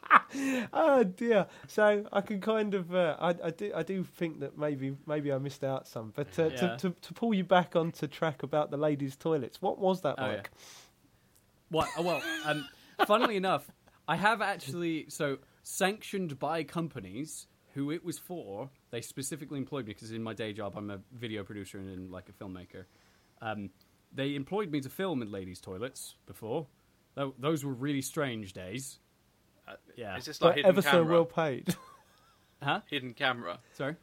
oh 0.73 1.03
dear. 1.03 1.47
So 1.67 2.05
I 2.11 2.21
can 2.21 2.41
kind 2.41 2.73
of, 2.73 2.93
uh, 2.93 3.15
I, 3.19 3.29
I 3.43 3.49
do, 3.51 3.71
I 3.75 3.83
do 3.83 4.03
think 4.03 4.39
that 4.41 4.57
maybe, 4.57 4.95
maybe 5.05 5.31
I 5.31 5.37
missed 5.37 5.63
out 5.63 5.87
some. 5.87 6.11
But 6.15 6.37
uh, 6.39 6.43
Yeah. 6.49 6.55
to, 6.55 6.77
to 6.77 6.89
to 7.01 7.13
pull 7.13 7.33
you 7.33 7.43
back 7.43 7.75
onto 7.75 8.07
track 8.07 8.43
about 8.43 8.71
the 8.71 8.77
ladies' 8.77 9.15
toilets, 9.15 9.61
what 9.61 9.79
was 9.79 10.01
that 10.01 10.15
Oh, 10.17 10.25
yeah. 10.25 10.31
like? 10.35 10.51
What? 11.69 11.89
oh, 11.97 12.01
Well, 12.03 12.21
um, 12.45 12.65
funnily 13.05 13.35
enough, 13.35 13.69
I 14.07 14.15
have 14.15 14.41
actually 14.41 15.05
so 15.09 15.37
sanctioned 15.63 16.39
by 16.39 16.63
companies 16.63 17.47
who 17.73 17.91
it 17.91 18.03
was 18.03 18.17
for. 18.17 18.69
They 18.89 19.01
specifically 19.01 19.57
employed 19.59 19.85
me 19.85 19.93
because 19.93 20.11
in 20.11 20.23
my 20.23 20.33
day 20.33 20.53
job 20.53 20.73
I'm 20.77 20.89
a 20.89 20.99
video 21.13 21.43
producer 21.43 21.77
and, 21.77 21.89
and 21.89 22.11
like 22.11 22.29
a 22.29 22.31
filmmaker. 22.31 22.85
Um, 23.41 23.69
they 24.13 24.35
employed 24.35 24.71
me 24.71 24.79
to 24.81 24.89
film 24.89 25.21
in 25.21 25.31
ladies' 25.31 25.59
toilets 25.59 26.15
before. 26.25 26.67
Tho- 27.15 27.35
those 27.37 27.65
were 27.65 27.73
really 27.73 28.01
strange 28.01 28.53
days. 28.53 28.99
Uh, 29.67 29.73
yeah. 29.95 30.17
Is 30.17 30.25
this 30.25 30.41
like 30.41 30.49
But 30.49 30.55
hidden 30.57 30.69
ever 30.69 30.81
camera? 30.81 31.05
so 31.05 31.11
well 31.11 31.25
paid. 31.25 31.75
Huh? 32.63 32.81
Hidden 32.89 33.13
camera. 33.13 33.59
Sorry. 33.73 33.95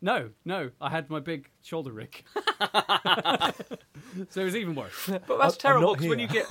No, 0.00 0.30
no. 0.46 0.70
I 0.80 0.88
had 0.88 1.10
my 1.10 1.20
big 1.20 1.50
shoulder 1.62 1.92
rig. 1.92 2.24
so 4.30 4.40
it 4.40 4.44
was 4.44 4.56
even 4.56 4.74
worse. 4.74 4.94
But 5.06 5.22
I'm 5.30 5.38
that's 5.40 5.56
terrible 5.58 5.88
not 5.88 5.98
'cause 5.98 6.08
when 6.08 6.18
you 6.18 6.26
get 6.26 6.46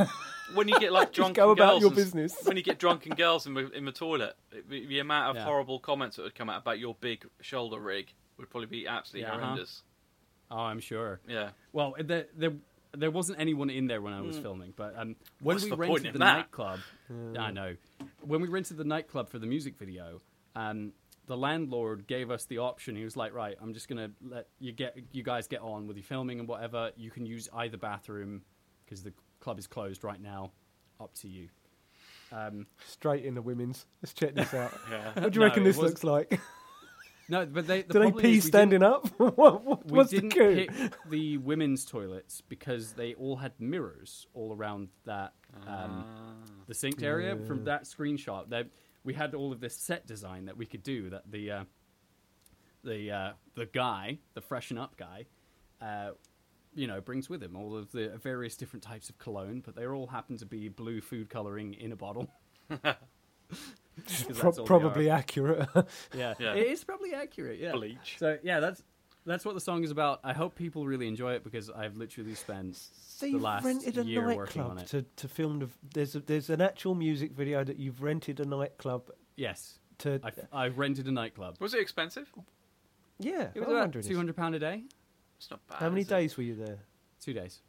when 0.54 0.68
you 0.68 0.80
get 0.80 0.92
like 0.92 1.08
Just 1.12 1.16
drunken 1.16 1.34
go 1.44 1.52
about 1.52 1.70
girls 1.72 1.82
your 1.82 1.90
and 1.90 1.96
business. 1.96 2.36
when 2.44 2.56
you 2.58 2.62
get 2.64 2.78
drunken 2.78 3.16
girls 3.16 3.48
in 3.48 3.54
the, 3.56 3.70
in 3.72 3.86
the 3.86 3.92
toilet, 3.92 4.36
the, 4.70 4.86
the 4.86 5.00
amount 5.00 5.32
of 5.32 5.36
Yeah. 5.38 5.46
horrible 5.46 5.80
comments 5.80 6.18
that 6.18 6.22
would 6.24 6.36
come 6.36 6.50
out 6.52 6.62
about 6.62 6.78
your 6.80 6.96
big 7.00 7.26
shoulder 7.42 7.80
rig 7.80 8.14
would 8.38 8.50
probably 8.50 8.68
be 8.68 8.88
absolutely 8.88 9.28
Yeah, 9.28 9.36
uh-huh. 9.36 9.46
horrendous. 9.46 9.82
Oh, 10.52 10.58
I'm 10.60 10.80
sure. 10.80 11.20
Yeah. 11.28 11.50
Well, 11.74 11.96
there, 12.00 12.26
there, 12.36 12.54
there 12.98 13.12
wasn't 13.12 13.40
anyone 13.40 13.70
in 13.70 13.88
there 13.88 14.02
when 14.02 14.14
I 14.14 14.22
was 14.22 14.38
filming, 14.38 14.74
but 14.76 14.94
um, 14.98 15.16
when 15.42 15.56
What's 15.56 15.64
we 15.64 15.70
the 15.70 15.76
rented 15.78 16.14
the 16.14 16.20
that? 16.20 16.34
nightclub, 16.38 16.80
I 17.38 17.52
know. 17.52 17.76
When 18.22 18.42
we 18.42 18.48
rented 18.48 18.78
the 18.78 18.84
nightclub 18.84 19.30
for 19.30 19.40
the 19.40 19.46
music 19.48 19.78
video, 19.78 20.22
um, 20.56 20.94
the 21.28 21.38
landlord 21.38 22.08
gave 22.08 22.32
us 22.32 22.46
the 22.46 22.58
option. 22.60 22.96
He 22.96 23.04
was 23.04 23.16
like, 23.16 23.34
"Right, 23.34 23.56
I'm 23.62 23.74
just 23.74 23.88
gonna 23.88 24.10
let 24.28 24.48
you 24.60 24.72
get 24.72 24.98
you 25.12 25.24
guys 25.24 25.48
get 25.48 25.62
on 25.62 25.86
with 25.88 25.98
your 25.98 26.04
filming 26.04 26.40
and 26.40 26.48
whatever. 26.48 26.92
You 26.98 27.12
can 27.12 27.26
use 27.26 27.48
either 27.54 27.78
bathroom 27.78 28.42
because 28.86 29.04
the 29.04 29.14
club 29.40 29.60
is 29.60 29.68
closed 29.68 30.04
right 30.04 30.22
now. 30.22 30.52
Up 31.00 31.14
to 31.16 31.28
you." 31.28 31.50
Um, 32.32 32.68
Straight 32.88 33.26
in 33.26 33.34
the 33.36 33.42
women's. 33.42 33.86
Let's 34.02 34.14
check 34.14 34.36
this 34.36 34.54
out. 34.54 34.72
Yeah. 34.92 35.12
What 35.24 35.34
do 35.34 35.38
you 35.38 35.40
No, 35.42 35.46
reckon 35.48 35.64
this 35.64 35.78
was- 35.78 35.92
looks 35.92 36.04
like? 36.04 36.40
No, 37.30 37.46
but 37.46 37.68
they 37.68 37.84
the 37.84 37.94
Do 37.94 38.00
they 38.00 38.12
pee 38.12 38.40
standing 38.40 38.84
up? 38.84 39.08
what, 39.18 39.38
what, 39.64 39.86
We 39.86 39.98
what's 39.98 40.12
the 40.12 40.22
didn't 40.22 40.32
coup? 40.32 40.56
pick 40.56 40.94
the 41.10 41.38
women's 41.38 41.86
toilets 41.86 42.42
because 42.42 42.94
they 42.94 43.14
all 43.14 43.38
had 43.38 43.54
mirrors 43.60 44.28
all 44.34 44.54
around 44.56 44.90
that 45.06 45.34
um, 45.68 46.06
the 46.68 46.74
synced 46.74 47.04
area. 47.04 47.36
From 47.48 47.64
that 47.66 47.84
screenshot, 47.84 48.50
that 48.50 48.68
we 49.04 49.14
had 49.14 49.36
all 49.36 49.52
of 49.52 49.60
this 49.60 49.76
set 49.76 50.08
design 50.08 50.46
that 50.46 50.58
we 50.58 50.66
could 50.66 50.84
do. 50.84 51.10
That 51.10 51.32
the 51.32 51.52
uh, 51.52 51.64
the 52.84 53.12
uh, 53.12 53.32
the 53.56 53.66
guy, 53.68 54.20
the 54.34 54.42
freshen 54.42 54.78
up 54.78 54.98
guy, 54.98 55.26
uh, 55.82 56.12
you 56.74 56.88
know, 56.88 57.02
brings 57.02 57.30
with 57.30 57.44
him 57.44 57.56
all 57.56 57.78
of 57.78 57.92
the 57.92 58.18
various 58.22 58.56
different 58.56 58.84
types 58.84 59.10
of 59.10 59.18
cologne, 59.18 59.62
but 59.66 59.76
they 59.76 59.86
all 59.86 60.08
happen 60.08 60.38
to 60.38 60.46
be 60.46 60.70
blue 60.70 61.02
food 61.02 61.30
coloring 61.30 61.74
in 61.74 61.92
a 61.92 61.96
bottle. 61.96 62.30
'Cause 64.08 64.24
Pro- 64.24 64.34
that's 64.34 64.58
all 64.60 64.66
they 64.66 64.68
probably 64.68 65.10
accurate. 65.10 65.68
Yeah. 66.16 66.34
Yeah. 66.40 66.54
it 66.54 66.68
is 66.68 66.84
probably 66.84 67.14
accurate. 67.14 67.60
Yeah, 67.60 67.72
Bleach. 67.74 68.16
So 68.20 68.38
yeah, 68.44 68.60
that's 68.60 68.84
that's 69.26 69.46
what 69.46 69.54
the 69.54 69.62
song 69.62 69.84
is 69.84 69.92
about. 69.92 70.20
I 70.24 70.34
hope 70.34 70.56
people 70.56 70.86
really 70.88 71.08
enjoy 71.08 71.34
it 71.34 71.44
because 71.44 71.70
I've 71.70 71.96
literally 71.98 72.36
spent 72.36 72.78
So 72.78 73.26
the 73.28 73.38
last 73.38 73.64
rented 73.66 73.98
a 73.98 74.04
year 74.04 74.34
working 74.36 74.62
on 74.62 74.78
it. 74.80 74.88
to, 74.88 75.02
to 75.18 75.28
film 75.28 75.60
the. 75.60 75.70
There's 75.94 76.16
a, 76.16 76.20
there's 76.22 76.50
an 76.50 76.62
actual 76.62 76.96
music 76.96 77.34
video 77.34 77.64
that 77.64 77.78
you've 77.78 78.02
rented 78.02 78.40
a 78.40 78.46
nightclub 78.46 79.12
yes. 79.36 79.78
to. 80.00 80.20
I've, 80.24 80.40
I've 80.52 80.78
rented 80.80 81.08
a 81.08 81.12
nightclub. 81.12 81.58
Was 81.60 81.74
it 81.74 81.82
expensive? 81.82 82.32
yeah, 83.20 83.50
It 83.54 83.60
was 83.60 83.68
I'm 83.70 83.76
about 83.76 84.04
two 84.04 84.16
hundred 84.16 84.36
pound 84.38 84.56
a 84.56 84.60
day, 84.60 84.84
It's 85.38 85.52
not 85.52 85.60
bad. 85.68 85.80
How 85.80 85.90
many 85.90 86.02
is 86.02 86.08
it? 86.08 86.12
days 86.12 86.38
were 86.38 86.44
you 86.44 86.56
there? 86.56 86.80
two 87.22 87.34
days 87.34 87.60
But 87.62 87.69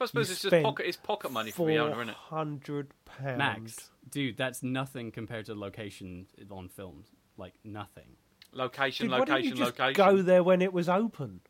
I 0.00 0.06
suppose 0.06 0.30
it's 0.30 0.42
just 0.42 0.62
pocket. 0.62 0.86
It's 0.86 0.96
pocket 0.96 1.30
money 1.32 1.50
for 1.50 1.66
the 1.66 1.78
owner, 1.78 1.96
isn't 1.96 2.10
it? 2.10 2.14
hundred 2.16 2.92
pounds 3.04 3.38
max. 3.38 3.90
Dude, 4.10 4.36
that's 4.36 4.62
nothing 4.62 5.10
compared 5.10 5.46
to 5.46 5.54
location 5.54 6.26
on 6.50 6.68
films. 6.68 7.08
Like 7.36 7.54
nothing. 7.64 8.16
Location, 8.52 9.06
Dude, 9.06 9.12
why 9.12 9.18
didn't 9.20 9.30
location, 9.30 9.50
you 9.58 9.64
just 9.64 9.78
location. 9.78 9.94
go 10.16 10.22
there 10.22 10.42
when 10.42 10.62
it 10.62 10.72
was 10.72 10.88
open? 10.88 11.40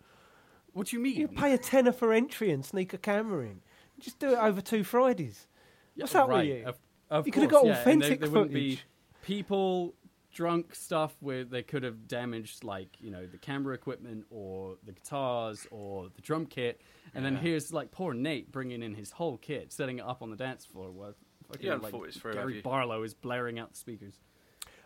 What 0.73 0.89
do 0.89 0.97
you 0.97 1.03
mean? 1.03 1.17
You 1.17 1.29
pay 1.29 1.55
a 1.55 1.59
tenner 1.59 1.93
for 1.93 2.13
entry 2.13 2.51
and 2.51 2.65
sneak 2.65 2.93
a 2.93 2.99
camera 2.99 3.45
in. 3.45 3.61
Just 4.01 4.19
do 4.19 4.31
it 4.33 4.39
over 4.39 4.61
two 4.61 4.85
Fridays. 4.85 5.47
Yeah, 5.95 6.05
What's 6.05 6.15
up 6.15 6.29
with 6.29 6.37
right. 6.37 6.47
you? 6.47 6.65
Of, 6.67 6.79
of 7.11 7.27
You 7.27 7.33
could've 7.33 7.51
got 7.51 7.67
yeah, 7.67 7.73
authentic 7.81 8.21
there, 8.21 8.29
there 8.29 8.31
wouldn't 8.31 8.53
be 8.53 8.71
footage. 8.77 8.87
people 9.23 9.95
drunk 10.39 10.73
stuff 10.73 11.17
where 11.19 11.43
they 11.43 11.65
could 11.65 11.83
have 11.83 12.07
damaged 12.07 12.63
like 12.63 12.91
you 13.01 13.11
know 13.11 13.27
the 13.27 13.37
camera 13.37 13.75
equipment 13.75 14.25
or 14.31 14.77
the 14.85 14.93
guitars 14.93 15.67
or 15.73 16.07
the 16.15 16.23
drum 16.23 16.47
kit 16.47 16.81
and 17.13 17.25
then 17.25 17.35
here's 17.35 17.73
like 17.73 17.91
poor 17.91 18.15
nate 18.15 18.53
bringing 18.53 18.81
in 18.81 18.95
his 18.95 19.11
whole 19.11 19.37
kit 19.37 19.73
setting 19.73 19.99
it 19.99 20.05
up 20.05 20.23
on 20.23 20.31
the 20.31 20.37
dance 20.37 20.65
floor 20.65 20.93
while 20.93 21.13
fucking, 21.49 21.65
You 21.65 21.73
haven't 21.73 21.93
like, 21.93 22.13
through, 22.13 22.35
gary 22.35 22.61
barlow 22.61 23.03
is 23.03 23.15
blaring 23.15 23.59
out 23.59 23.73
the 23.73 23.79
speakers 23.79 24.15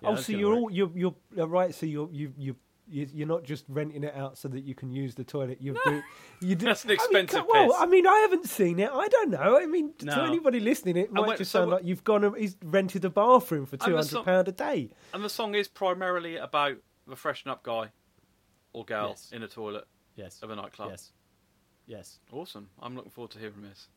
Yeah, 0.00 0.08
oh, 0.08 0.16
so 0.16 0.32
you're 0.32 0.54
work. 0.54 0.62
all 0.62 0.70
you're 0.70 0.90
you're 0.94 1.14
uh, 1.38 1.46
right. 1.46 1.74
So 1.74 1.84
you're 1.84 2.08
you 2.10 2.32
you. 2.38 2.56
You- 2.88 3.08
You're 3.12 3.28
not 3.28 3.44
just 3.44 3.64
renting 3.68 4.04
it 4.04 4.14
out 4.14 4.36
so 4.38 4.48
that 4.48 4.60
you 4.64 4.74
can 4.74 4.90
use 4.90 5.14
the 5.14 5.24
toilet. 5.24 5.60
You 5.60 5.76
do. 5.84 6.02
You 6.40 6.54
do. 6.56 6.66
That's 6.66 6.84
an 6.84 6.90
I 6.90 6.92
mean, 6.92 6.94
expensive 6.96 7.44
well, 7.48 7.68
piss. 7.68 7.76
I 7.78 7.86
mean, 7.86 8.06
I 8.06 8.18
haven't 8.18 8.46
seen 8.48 8.78
it. 8.80 8.90
I 8.92 9.08
don't 9.08 9.30
know. 9.30 9.58
I 9.58 9.66
mean, 9.66 9.94
to 9.98 10.22
anybody 10.22 10.60
listening, 10.60 10.96
it 10.96 11.12
might 11.12 11.28
wait, 11.28 11.38
just 11.38 11.50
so 11.52 11.60
sound 11.60 11.70
what- 11.70 11.76
like 11.82 11.88
you've 11.88 12.04
gone. 12.04 12.24
and 12.24 12.36
He's 12.36 12.56
rented 12.62 13.04
a 13.04 13.10
bathroom 13.10 13.66
for 13.66 13.76
two 13.76 13.84
hundred 13.84 13.94
pound 13.96 14.06
song- 14.08 14.24
pound 14.24 14.48
a 14.48 14.52
day. 14.52 14.90
And 15.14 15.22
the 15.24 15.28
song 15.30 15.54
is 15.54 15.68
primarily 15.68 16.36
about 16.36 16.76
the 17.06 17.16
freshen 17.16 17.50
up 17.50 17.62
guy 17.62 17.90
or 18.72 18.84
gal 18.84 19.10
Yes. 19.10 19.30
in 19.32 19.42
a 19.42 19.48
toilet 19.48 19.86
yes 20.16 20.40
of 20.42 20.50
a 20.50 20.56
nightclub. 20.56 20.90
yes 20.90 21.12
yes 21.86 22.18
Awesome. 22.32 22.68
I'm 22.80 22.94
looking 22.96 23.10
forward 23.10 23.30
to 23.32 23.38
hearing 23.38 23.62
this. 23.62 23.88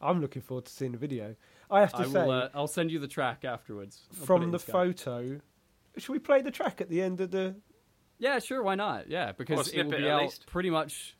I'm 0.00 0.20
looking 0.20 0.42
forward 0.42 0.66
to 0.66 0.72
seeing 0.72 0.92
the 0.92 0.98
video. 0.98 1.36
I 1.70 1.80
have 1.80 1.92
to 1.94 1.98
i 2.00 2.04
say, 2.04 2.24
will 2.24 2.30
uh, 2.30 2.48
i'll 2.54 2.66
send 2.68 2.90
you 2.90 2.98
the 2.98 3.08
track 3.08 3.44
afterwards 3.44 4.02
I'll 4.20 4.26
from 4.26 4.50
the 4.50 4.58
Skype. 4.58 4.70
photo, 4.72 5.40
should 5.96 6.12
we 6.12 6.18
play 6.18 6.42
the 6.42 6.50
track 6.50 6.80
at 6.80 6.88
the 6.90 7.00
end 7.02 7.20
of 7.20 7.30
the? 7.30 7.56
Yeah, 8.18 8.38
sure. 8.38 8.62
Why 8.62 8.74
not? 8.74 9.08
Yeah, 9.08 9.32
because 9.32 9.68
it 9.68 9.84
will 9.84 9.90
be 9.90 9.96
at 10.04 10.10
out 10.10 10.22
least. 10.22 10.46
pretty 10.46 10.70
much. 10.70 11.16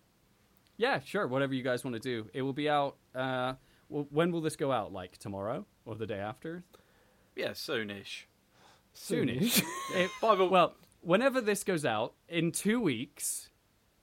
Yeah, 0.79 1.01
sure. 1.01 1.27
Whatever 1.27 1.55
you 1.55 1.63
guys 1.63 1.85
want 1.85 1.95
to 1.95 2.01
do, 2.01 2.29
it 2.35 2.43
will 2.43 2.53
be 2.53 2.69
out. 2.69 2.97
Uh, 3.15 3.55
well, 3.89 4.07
when 4.11 4.31
will 4.33 4.41
this 4.41 4.57
go 4.57 4.73
out? 4.73 4.93
Like 4.93 5.19
tomorrow 5.19 5.67
or 5.85 5.95
the 5.95 6.07
day 6.07 6.19
after? 6.19 6.65
Yeah, 7.35 7.51
soonish. 7.51 8.25
Soonish. 8.95 9.63
It- 9.95 10.11
By 10.23 10.35
the 10.35 10.45
well, 10.47 10.75
whenever 11.01 11.41
this 11.41 11.65
goes 11.65 11.85
out 11.85 12.15
in 12.29 12.51
two 12.53 12.81
weeks, 12.81 13.51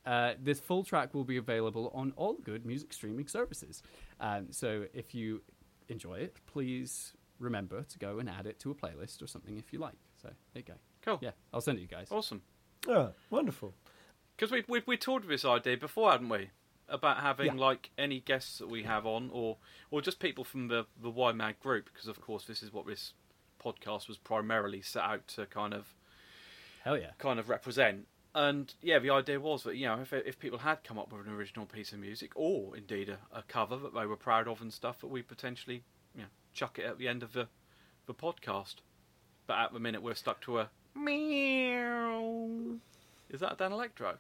uh, 0.06 0.34
this 0.42 0.60
full 0.60 0.84
track 0.84 1.14
will 1.14 1.24
be 1.24 1.38
available 1.38 1.92
on 1.94 2.14
all 2.16 2.34
good 2.44 2.66
music 2.66 2.94
streaming 2.94 3.28
services. 3.28 3.82
Um, 4.20 4.48
so 4.52 4.86
if 4.94 5.14
you 5.16 5.42
enjoy 5.90 6.16
it, 6.20 6.38
please 6.46 7.14
remember 7.40 7.84
to 7.84 8.00
go 8.00 8.20
and 8.20 8.30
add 8.30 8.46
it 8.46 8.60
to 8.60 8.72
a 8.72 8.76
playlist 8.76 9.22
or 9.22 9.28
something 9.28 9.58
if 9.58 9.74
you 9.74 9.80
like. 9.80 9.96
So 10.22 10.30
there 10.54 10.64
you 10.68 10.74
go. 10.74 10.74
cool. 11.04 11.20
Yeah, 11.22 11.32
I'll 11.52 11.62
send 11.62 11.78
it 11.78 11.80
to 11.80 11.82
you 11.84 11.88
guys. 11.88 12.08
Awesome. 12.12 12.42
Oh, 12.88 13.12
wonderful. 13.30 13.74
Because 14.36 14.52
we 14.52 14.64
we 14.68 14.82
we 14.86 14.98
toured 14.98 15.24
with 15.24 15.30
this 15.30 15.46
idea 15.46 15.78
before, 15.78 16.12
hadn't 16.12 16.30
we? 16.30 16.50
About 16.90 17.18
having 17.22 17.56
Yeah. 17.58 17.62
like 17.62 17.92
any 17.98 18.20
guests 18.20 18.58
that 18.58 18.68
we 18.70 18.84
have 18.84 19.06
on, 19.06 19.30
or 19.32 19.58
or 19.92 20.02
just 20.02 20.20
people 20.20 20.44
from 20.44 20.68
the 20.68 20.86
the 21.02 21.12
YMAG 21.12 21.60
group. 21.60 21.86
Because 21.86 22.08
of 22.08 22.20
course, 22.22 22.46
this 22.46 22.62
is 22.64 22.74
what 22.74 22.86
this 22.86 23.14
podcast 23.64 24.08
was 24.08 24.18
primarily 24.18 24.82
set 24.82 25.04
out 25.04 25.28
to 25.30 25.46
kind 25.46 25.74
of 25.74 25.96
Hell 26.84 26.98
yeah. 26.98 27.12
kind 27.18 27.40
of 27.40 27.48
represent. 27.48 28.08
And 28.36 28.74
yeah, 28.82 29.00
the 29.00 29.12
idea 29.12 29.40
was 29.40 29.64
that 29.64 29.78
you 29.78 29.86
know 29.86 30.02
if 30.02 30.12
if 30.12 30.40
people 30.40 30.60
had 30.60 30.84
come 30.84 30.98
up 31.00 31.14
with 31.14 31.26
an 31.26 31.34
original 31.34 31.66
piece 31.66 31.94
of 31.94 32.00
music, 32.00 32.32
or 32.36 32.76
indeed 32.76 33.08
a, 33.10 33.20
a 33.32 33.44
cover 33.44 33.78
that 33.78 33.94
they 33.94 34.06
were 34.06 34.18
proud 34.18 34.48
of 34.48 34.62
and 34.62 34.74
stuff, 34.74 35.00
that 35.02 35.08
we 35.08 35.22
potentially 35.22 35.84
you 36.16 36.22
know 36.24 36.28
chuck 36.54 36.78
it 36.80 36.86
at 36.86 36.98
the 36.98 37.08
end 37.08 37.24
of 37.24 37.34
the 37.34 37.48
the 38.08 38.14
podcast. 38.14 38.76
But 39.46 39.58
at 39.60 39.74
the 39.74 39.80
minute, 39.80 40.02
we're 40.02 40.16
stuck 40.16 40.42
to 40.42 40.60
a 40.60 40.70
meow. 40.96 42.78
Is 43.30 43.40
that 43.40 43.58
Danelectro? 43.58 44.16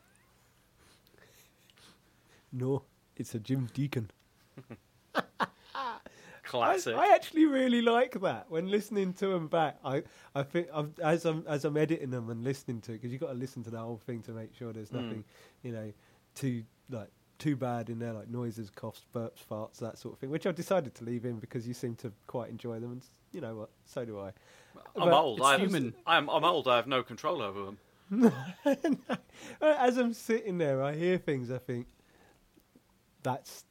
No, 2.52 2.84
it's 3.16 3.34
a 3.36 3.40
Jim 3.40 3.70
Deacon. 3.74 4.10
Classic. 6.44 6.96
I, 6.96 7.08
I 7.12 7.16
actually 7.16 7.46
really 7.46 7.82
like 7.82 8.20
that 8.22 8.46
when 8.50 8.70
listening 8.70 9.14
to 9.14 9.28
them 9.28 9.48
back. 9.48 9.78
I 9.84 10.04
I 10.36 10.44
think 10.44 10.68
I'm, 10.74 10.94
as 11.02 11.26
I'm 11.26 11.44
as 11.48 11.66
I'm 11.66 11.78
editing 11.78 12.12
them 12.12 12.30
and 12.30 12.44
listening 12.44 12.82
to 12.82 12.92
it 12.92 12.96
because 12.96 13.12
you've 13.12 13.22
got 13.22 13.30
to 13.30 13.34
listen 13.34 13.64
to 13.64 13.70
the 13.72 13.80
whole 13.80 13.98
thing 14.06 14.22
to 14.24 14.32
make 14.32 14.54
sure 14.56 14.72
there's 14.74 14.90
Mm. 14.90 15.02
nothing 15.04 15.24
you 15.64 15.72
know 15.72 15.92
too 16.36 16.64
like 16.90 17.08
too 17.44 17.56
bad 17.58 17.90
in 17.90 18.00
there 18.00 18.14
like 18.14 18.30
noises, 18.30 18.70
coughs, 18.70 19.06
burps, 19.14 19.44
farts, 19.50 19.78
that 19.80 19.98
sort 19.98 20.14
of 20.14 20.20
thing. 20.20 20.30
Which 20.30 20.46
I've 20.48 20.56
decided 20.56 20.96
to 20.96 21.04
leave 21.04 21.26
in 21.26 21.40
because 21.40 21.68
you 21.68 21.74
seem 21.74 21.96
to 21.98 22.12
quite 22.28 22.50
enjoy 22.50 22.80
them, 22.80 22.92
and 22.94 23.02
you 23.34 23.42
know 23.42 23.56
what, 23.56 23.70
so 23.86 24.06
do 24.06 24.20
I. 24.20 24.28
I'm 24.96 25.10
But 25.10 25.14
old. 25.14 25.42
I 25.42 25.52
have, 25.52 25.60
human. 25.62 25.94
I'm, 26.08 26.30
I'm 26.30 26.44
old. 26.46 26.68
I 26.68 26.78
have 26.78 26.88
no 26.88 27.04
control 27.04 27.42
over 27.42 27.66
them. 27.66 28.32
As 29.62 29.98
I'm 29.98 30.14
sitting 30.14 30.58
there, 30.58 30.82
I 30.84 30.94
hear 30.96 31.18
things. 31.18 31.52
I 31.52 31.58
think 31.58 31.88
that's 33.24 33.66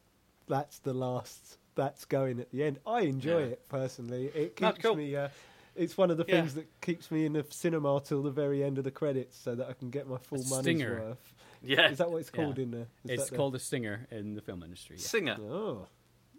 that's 0.48 0.78
the 0.80 0.92
last 0.92 1.58
that's 1.74 2.04
going 2.04 2.40
at 2.40 2.50
the 2.50 2.62
end. 2.62 2.78
I 2.86 3.02
enjoy 3.02 3.38
Yeah. 3.40 3.44
it 3.46 3.68
personally. 3.68 4.26
It 4.34 4.56
keeps 4.56 4.78
cool. 4.78 4.96
me. 4.96 5.16
Uh, 5.16 5.28
it's 5.74 5.96
one 5.96 6.10
of 6.10 6.18
the 6.18 6.24
Yeah. 6.28 6.40
things 6.42 6.54
that 6.54 6.66
keeps 6.82 7.10
me 7.10 7.24
in 7.24 7.32
the 7.32 7.46
cinema 7.48 8.00
till 8.04 8.22
the 8.22 8.30
very 8.30 8.62
end 8.62 8.76
of 8.78 8.84
the 8.84 8.90
credits, 8.90 9.36
so 9.38 9.54
that 9.54 9.68
I 9.68 9.72
can 9.72 9.90
get 9.90 10.06
my 10.06 10.18
full 10.18 10.44
money's 10.44 10.82
worth. 10.84 11.31
Yeah. 11.64 11.90
Is 11.90 11.98
that 11.98 12.10
what 12.10 12.18
it's 12.18 12.30
Yeah. 12.34 12.42
called 12.44 12.58
in 12.58 12.70
there? 12.70 12.88
Is 13.04 13.10
It's 13.12 13.24
that 13.24 13.30
the- 13.30 13.36
called 13.36 13.54
a 13.54 13.58
stinger 13.58 14.06
in 14.10 14.34
the 14.34 14.42
film 14.42 14.62
industry. 14.62 14.96
Yeah. 14.96 15.06
Singer. 15.06 15.36
Oh, 15.40 15.86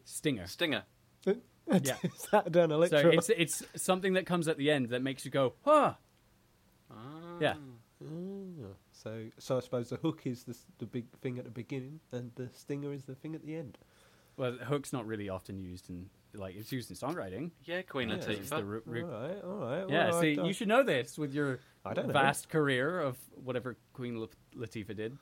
Stinger. 0.05 0.47
Stinger. 0.47 0.83
Yeah. 1.25 1.95
is 2.03 2.27
that 2.33 2.51
down 2.51 2.69
So 2.89 3.09
it's 3.09 3.29
it's 3.29 3.63
something 3.81 4.13
that 4.13 4.25
comes 4.25 4.49
at 4.49 4.57
the 4.57 4.69
end 4.69 4.89
that 4.89 5.01
makes 5.01 5.23
you 5.23 5.31
go, 5.31 5.53
huh? 5.63 5.93
Ah. 6.91 7.37
Yeah. 7.39 7.55
Oh. 8.03 8.75
So, 8.91 9.29
so 9.39 9.57
I 9.57 9.59
suppose 9.61 9.89
the 9.89 9.95
hook 9.95 10.27
is 10.27 10.43
the 10.43 10.57
the 10.79 10.85
big 10.85 11.05
thing 11.21 11.37
at 11.39 11.45
the 11.45 11.51
beginning, 11.51 12.01
and 12.11 12.31
the 12.35 12.49
stinger 12.49 12.91
is 12.91 13.05
the 13.05 13.15
thing 13.15 13.33
at 13.33 13.45
the 13.45 13.55
end. 13.55 13.77
Well, 14.35 14.51
the 14.57 14.65
hook's 14.65 14.91
not 14.91 15.05
really 15.07 15.29
often 15.29 15.57
used 15.59 15.89
in 15.89 16.09
like 16.33 16.55
it's 16.55 16.71
used 16.71 16.89
in 16.89 16.95
songwriting. 16.97 17.51
Yeah, 17.65 17.81
Queen 17.83 18.09
Yeah, 18.09 18.15
It's 18.15 18.25
Latifah. 18.27 18.49
the 18.57 18.63
ru- 18.65 18.81
ru- 18.85 19.05
all 19.11 19.21
right, 19.21 19.43
all 19.43 19.55
right. 19.55 19.89
yeah, 19.89 20.09
well, 20.09 20.17
I 20.17 20.21
see, 20.21 20.35
don't- 20.35 20.45
you 20.45 20.53
should 20.53 20.67
know 20.67 20.83
this 20.83 21.17
with 21.17 21.33
your 21.33 21.59
I 21.85 21.93
don't 21.93 22.07
know. 22.07 22.13
vast 22.13 22.49
career 22.49 22.99
of 22.99 23.17
whatever 23.35 23.77
Queen 23.93 24.17
Lat- 24.17 24.35
Latifah 24.55 24.95
did. 24.95 25.17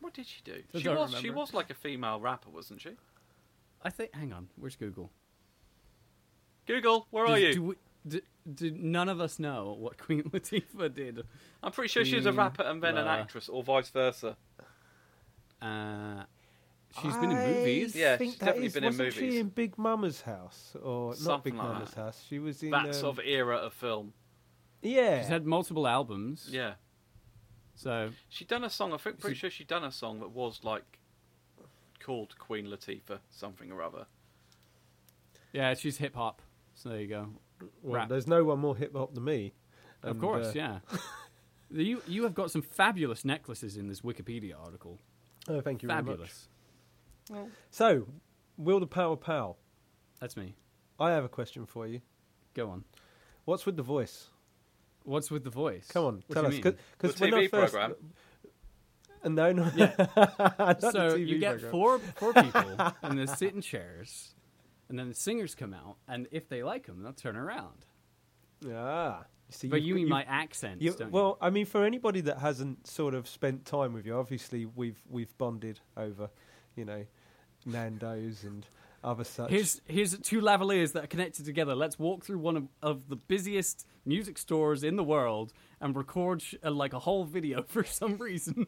What 0.00 0.14
did 0.14 0.26
she 0.26 0.40
do? 0.42 0.62
I 0.74 0.78
She 0.78 0.84
don't 0.84 0.96
was 0.96 1.14
she 1.20 1.30
was 1.30 1.52
like 1.54 1.70
a 1.70 1.74
female 1.74 2.20
rapper, 2.20 2.50
wasn't 2.50 2.80
she? 2.80 2.90
I 3.82 3.90
think. 3.90 4.14
Hang 4.14 4.32
on, 4.32 4.48
where's 4.56 4.76
Google? 4.76 5.10
Google, 6.66 7.06
where 7.10 7.26
are 7.26 7.38
you? 7.38 7.54
Do, 7.54 7.62
we, 7.62 7.74
do, 8.06 8.20
do 8.54 8.70
none 8.72 9.08
of 9.08 9.20
us 9.20 9.38
know 9.38 9.76
what 9.78 9.98
Queen 10.04 10.22
Latifah 10.24 10.92
did? 10.94 11.22
I'm 11.62 11.72
pretty 11.72 11.88
sure 11.88 12.04
she 12.04 12.16
was 12.16 12.26
a 12.26 12.32
rapper 12.32 12.62
and 12.62 12.82
then 12.82 12.96
an 12.96 13.06
actress, 13.06 13.48
or 13.48 13.62
vice 13.62 13.88
versa. 13.90 14.36
Uh, 15.60 16.24
she's 17.02 17.16
been 17.16 17.30
in 17.30 17.36
I 17.36 17.46
movies. 17.46 17.94
Yeah, 17.94 18.16
think 18.16 18.32
she's 18.32 18.38
that 18.40 18.46
definitely 18.46 18.66
is- 18.66 18.74
been 18.74 18.84
in 18.84 18.88
wasn't 18.88 19.08
movies. 19.16 19.32
She 19.34 19.38
in 19.38 19.48
Big 19.48 19.78
Mama's 19.78 20.20
house, 20.22 20.74
or 20.82 21.08
not 21.10 21.16
Something 21.18 21.52
Big 21.54 21.58
like 21.62 21.72
Mama's 21.72 21.90
that. 21.90 22.00
house? 22.00 22.24
She 22.28 22.38
was 22.38 22.62
in 22.62 22.70
That 22.70 22.86
um, 22.86 22.92
sort 22.92 23.18
of 23.18 23.24
era 23.24 23.56
of 23.56 23.72
film. 23.72 24.12
yeah. 24.82 25.20
She's 25.20 25.28
had 25.28 25.46
multiple 25.46 25.86
albums. 25.86 26.48
Yeah. 26.50 26.74
So 27.74 28.10
She'd 28.28 28.48
done 28.48 28.64
a 28.64 28.70
song, 28.70 28.92
I 28.92 28.96
think, 28.96 29.20
pretty 29.20 29.34
She- 29.34 29.40
sure 29.40 29.50
she'd 29.50 29.68
done 29.68 29.84
a 29.84 29.92
song 29.92 30.18
that 30.20 30.30
was 30.30 30.64
like 30.64 30.98
called 32.00 32.36
Queen 32.38 32.66
Latifah, 32.66 33.18
something 33.30 33.70
or 33.70 33.82
other. 33.82 34.06
yeah, 35.52 35.74
she's 35.74 35.98
hip 35.98 36.14
hop. 36.14 36.42
So 36.74 36.88
there 36.90 37.00
you 37.00 37.06
go. 37.08 37.28
well, 37.82 37.94
rap. 37.96 38.08
there's 38.08 38.26
no 38.26 38.44
one 38.44 38.58
more 38.60 38.76
hip 38.76 38.94
hop 38.94 39.14
than 39.14 39.24
me. 39.24 39.52
Of 40.02 40.12
And, 40.12 40.20
course, 40.20 40.46
uh, 40.48 40.52
yeah. 40.54 40.78
you 41.70 42.02
you 42.06 42.22
have 42.24 42.34
got 42.34 42.50
some 42.50 42.62
fabulous 42.62 43.24
necklaces 43.24 43.76
in 43.76 43.88
this 43.88 44.00
Wikipedia 44.02 44.54
article. 44.58 44.98
Oh, 45.48 45.60
thank 45.60 45.82
you 45.82 45.88
very 45.88 46.02
much. 46.02 46.10
Fabulous. 46.12 46.48
So, 47.70 48.06
Will 48.56 48.80
the 48.80 48.86
Power 48.86 49.16
Pal? 49.16 49.56
That's 50.20 50.36
me. 50.36 50.54
I 50.98 51.10
have 51.12 51.24
a 51.24 51.28
question 51.28 51.66
for 51.66 51.86
you. 51.86 52.00
Go 52.54 52.70
on. 52.70 52.84
What's 53.44 53.64
with 53.66 53.76
the 53.76 53.82
voice? 53.82 54.28
What's 55.04 55.30
with 55.30 55.44
the 55.44 55.50
voice? 55.50 55.86
Come 55.88 56.04
on, 56.04 56.22
What 56.26 56.34
tell 56.34 56.42
do 56.42 56.48
us. 56.48 56.56
you 56.58 56.64
mean? 56.64 56.76
Because 56.98 57.14
The 57.14 57.24
when 57.26 57.34
I 57.34 57.46
TV 57.46 57.50
first, 57.50 57.72
program. 57.74 57.94
Uh, 59.24 59.28
no, 59.28 59.52
no. 59.52 59.70
Yeah. 59.74 59.94
Not 60.58 60.80
the 60.80 60.90
so 60.92 61.10
TV 61.18 61.26
you 61.28 61.38
get 61.38 61.60
program. 61.60 61.70
four 61.70 61.98
four 62.16 62.32
people 62.42 62.92
and 63.02 63.18
they 63.18 63.26
sit 63.26 63.54
in 63.54 63.60
chairs, 63.60 64.34
and 64.88 64.98
then 64.98 65.08
the 65.08 65.14
singers 65.14 65.54
come 65.54 65.72
out, 65.72 65.96
and 66.08 66.26
if 66.30 66.48
they 66.48 66.62
like 66.62 66.86
them, 66.86 67.02
they'll 67.02 67.12
turn 67.12 67.36
around. 67.36 67.86
Ah, 68.72 69.24
see, 69.48 69.68
But 69.68 69.82
you've 69.82 69.86
you 69.86 69.94
got- 69.94 69.96
mean 69.96 70.06
you- 70.06 70.10
my 70.10 70.22
accents, 70.24 70.82
you- 70.84 70.92
don't 70.92 71.10
well, 71.12 71.38
I 71.40 71.50
mean, 71.50 71.64
for 71.66 71.84
anybody 71.84 72.20
that 72.22 72.38
hasn't 72.38 72.86
sort 72.86 73.14
of 73.14 73.28
spent 73.28 73.64
time 73.64 73.92
with 73.92 74.04
you, 74.04 74.16
obviously 74.16 74.66
we've 74.66 75.00
we've 75.08 75.36
bonded 75.38 75.80
over, 75.96 76.28
you 76.76 76.84
know, 76.84 77.04
Nando's 77.68 78.44
and 78.44 78.66
other 79.04 79.24
such. 79.24 79.50
Here's 79.50 79.80
here's 79.86 80.18
two 80.18 80.40
lavaliers 80.40 80.92
that 80.92 81.04
are 81.04 81.08
connected 81.08 81.44
together. 81.44 81.74
Let's 81.74 81.98
walk 81.98 82.24
through 82.24 82.38
one 82.38 82.56
of, 82.56 82.68
of 82.82 83.08
the 83.08 83.16
busiest 83.16 83.86
music 84.04 84.38
stores 84.38 84.82
in 84.82 84.96
the 84.96 85.04
world 85.04 85.52
and 85.80 85.94
record 85.96 86.42
sh- 86.42 86.54
uh, 86.64 86.70
like 86.70 86.92
a 86.92 86.98
whole 86.98 87.24
video 87.24 87.62
for 87.68 87.84
some 87.84 88.16
reason. 88.18 88.66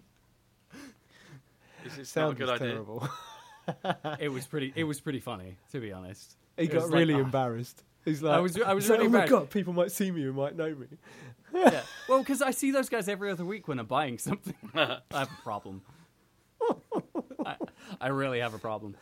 Is 1.84 1.96
this 1.96 2.08
Sound 2.10 2.38
not 2.38 2.48
a 2.48 2.52
was 2.52 2.60
good 2.60 2.62
idea? 2.62 2.74
terrible. 2.74 3.08
it 4.20 4.28
was 4.30 4.46
pretty 4.46 4.72
it 4.76 4.84
was 4.84 5.00
pretty 5.00 5.20
funny 5.20 5.56
to 5.72 5.80
be 5.80 5.92
honest. 5.92 6.36
he 6.56 6.64
It 6.64 6.68
got 6.68 6.82
was 6.82 6.90
like, 6.90 6.98
really 6.98 7.14
ah. 7.14 7.18
embarrassed. 7.20 7.82
He's 8.04 8.22
like, 8.22 8.34
I 8.36 8.40
was- 8.40 8.60
I 8.60 8.72
was 8.72 8.84
he's 8.84 8.90
like, 8.90 9.00
really 9.00 9.08
oh 9.14 9.18
my 9.20 9.26
god, 9.26 9.50
people 9.50 9.72
might 9.72 9.92
see 9.92 10.10
me 10.10 10.22
who 10.22 10.32
might 10.32 10.56
know 10.56 10.74
me. 10.74 10.86
yeah. 11.54 11.82
Well, 12.08 12.20
because 12.20 12.40
I 12.42 12.50
see 12.52 12.70
those 12.70 12.88
guys 12.88 13.08
every 13.08 13.30
other 13.30 13.44
week 13.44 13.68
when 13.68 13.78
I'm 13.78 13.86
buying 13.86 14.18
something. 14.18 14.54
I 14.74 14.98
have 15.12 15.28
a 15.30 15.42
problem. 15.42 15.82
I, 18.00 18.08
really 18.08 18.40
have 18.40 18.54
a 18.54 18.58
problem. 18.58 18.96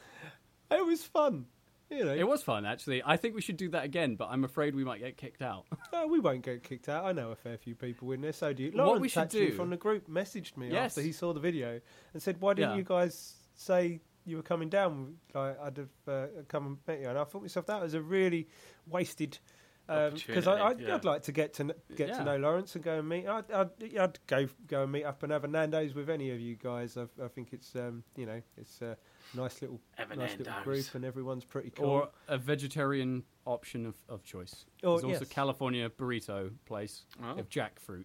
It 0.71 0.85
was 0.85 1.03
fun, 1.03 1.47
you 1.91 2.05
know. 2.05 2.15
It 2.15 2.27
was 2.27 2.43
fun, 2.43 2.67
actually. 2.67 3.03
I 3.05 3.17
think 3.17 3.35
we 3.35 3.41
should 3.41 3.57
do 3.57 3.71
that 3.71 3.85
again, 3.85 4.17
but 4.17 4.29
I'm 4.31 4.45
afraid 4.45 4.75
we 4.75 4.85
might 4.85 5.01
get 5.01 5.17
kicked 5.17 5.43
out. 5.43 5.65
No, 5.93 6.07
we 6.07 6.21
won't 6.21 6.43
get 6.43 6.63
kicked 6.63 6.89
out. 6.89 7.05
I 7.07 7.13
know 7.13 7.31
a 7.31 7.37
fair 7.37 7.57
few 7.57 7.75
people 7.75 8.13
in 8.13 8.21
there. 8.21 8.33
So 8.35 8.53
do 8.53 8.63
you. 8.65 8.71
What 8.73 8.87
Lawrence 8.87 9.01
we 9.03 9.09
should 9.09 9.23
actually 9.23 9.47
do- 9.47 9.57
from 9.57 9.71
the 9.71 9.77
group 9.79 10.09
messaged 10.09 10.57
me 10.57 10.71
Yes. 10.71 10.93
after 10.93 11.01
he 11.01 11.13
saw 11.13 11.33
the 11.33 11.41
video 11.41 11.81
and 12.13 12.23
said, 12.23 12.41
"Why 12.41 12.53
didn't 12.55 12.73
Yeah. 12.73 12.77
you 12.77 12.85
guys 12.85 13.35
say 13.55 14.01
you 14.27 14.37
were 14.37 14.43
coming 14.43 14.69
down? 14.69 15.17
Like, 15.35 15.59
I'd 15.61 15.77
have 15.79 15.89
uh, 16.07 16.27
come 16.49 16.67
and 16.67 16.79
met 16.87 17.01
you." 17.01 17.09
And 17.09 17.19
I 17.19 17.25
thought 17.25 17.41
myself 17.43 17.67
that 17.67 17.81
was 17.81 17.95
a 17.95 18.03
really 18.03 18.49
wasted. 18.87 19.39
Because 19.89 20.47
I, 20.47 20.61
Opportunity, 20.61 20.85
I'd, 20.85 20.89
yeah. 20.89 20.95
I'd 20.97 21.05
like 21.05 21.23
to 21.23 21.33
get 21.33 21.55
to 21.55 21.75
get 21.97 22.09
Yeah. 22.11 22.19
to 22.19 22.25
know 22.25 22.37
Lawrence 22.37 22.75
and 22.75 22.85
go 22.85 22.99
and 22.99 23.09
meet. 23.09 23.27
I'd, 23.27 23.51
I'd, 23.51 23.71
I'd 23.99 24.19
go 24.27 24.47
go 24.67 24.83
and 24.83 24.93
meet 24.93 25.05
up 25.05 25.23
and 25.23 25.33
have 25.33 25.45
a 25.45 25.49
Nando's 25.49 25.95
with 25.95 26.11
any 26.11 26.31
of 26.31 26.39
you 26.41 26.57
guys. 26.57 26.97
I, 26.99 27.07
I 27.25 27.29
think 27.29 27.55
it's 27.55 27.75
um, 27.75 28.05
you 28.15 28.27
know 28.27 28.43
it's 28.59 28.83
a 28.83 28.97
nice 29.35 29.63
little 29.63 29.81
Have 29.97 30.11
a 30.11 30.17
nice 30.17 30.37
little 30.37 30.53
group 30.63 30.95
and 30.95 31.05
everyone's 31.07 31.45
pretty 31.47 31.71
cool. 31.71 31.87
Or 31.87 32.09
a 32.29 32.37
vegetarian 32.37 33.23
option 33.47 33.87
of, 33.87 33.95
of 34.11 34.23
choice. 34.25 34.67
Or, 34.83 35.01
There's 35.01 35.05
also 35.05 35.17
Oh, 35.17 35.21
yes. 35.21 35.29
California 35.31 35.89
burrito 35.89 36.51
place 36.67 37.05
Oh. 37.25 37.39
of 37.39 37.49
jackfruit. 37.49 38.05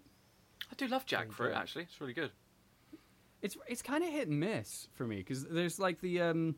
I 0.71 0.75
do 0.77 0.87
love 0.87 1.05
jackfruit, 1.05 1.51
Yeah. 1.51 1.59
actually. 1.59 1.83
It's 1.83 1.99
really 1.99 2.13
good. 2.13 2.31
It's 3.41 3.57
it's 3.67 3.81
kind 3.81 4.05
of 4.05 4.09
hit 4.09 4.29
and 4.29 4.39
miss 4.39 4.87
for 4.93 5.05
me 5.05 5.17
because 5.17 5.43
there's 5.43 5.77
like 5.79 5.99
the 5.99 6.21
um, 6.21 6.55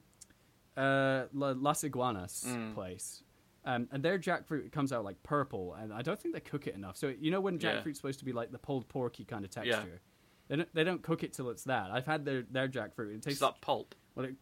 uh, 0.77 1.23
Las 1.33 1.83
Iguanas 1.83 2.45
Mm. 2.47 2.75
place, 2.75 3.23
um, 3.65 3.87
and 3.91 4.01
their 4.03 4.17
jackfruit 4.19 4.71
comes 4.71 4.93
out 4.93 5.03
like 5.03 5.21
purple, 5.23 5.73
and 5.73 5.91
I 5.93 6.01
don't 6.01 6.19
think 6.19 6.33
they 6.33 6.39
cook 6.39 6.67
it 6.67 6.75
enough. 6.75 6.95
So 6.97 7.07
you 7.19 7.31
know 7.31 7.41
when 7.41 7.59
Yeah. 7.59 7.81
jackfruit's 7.81 7.97
supposed 7.97 8.19
to 8.19 8.25
be 8.25 8.31
like 8.33 8.51
the 8.51 8.59
pulled 8.59 8.87
porky 8.87 9.25
kind 9.25 9.43
of 9.45 9.51
Yeah. 9.55 9.75
texture, 9.75 10.01
they 10.47 10.55
don't 10.57 10.73
they 10.75 10.83
don't 10.83 11.01
cook 11.03 11.23
it 11.23 11.33
till 11.33 11.49
it's 11.49 11.63
that. 11.65 11.91
I've 11.91 12.05
had 12.05 12.25
their 12.25 12.43
their 12.43 12.67
jackfruit. 12.69 13.11
It 13.11 13.15
It's 13.17 13.25
tastes 13.25 13.41
like 13.41 13.59
pulp. 13.61 13.95
well, 14.15 14.25
it, 14.27 14.35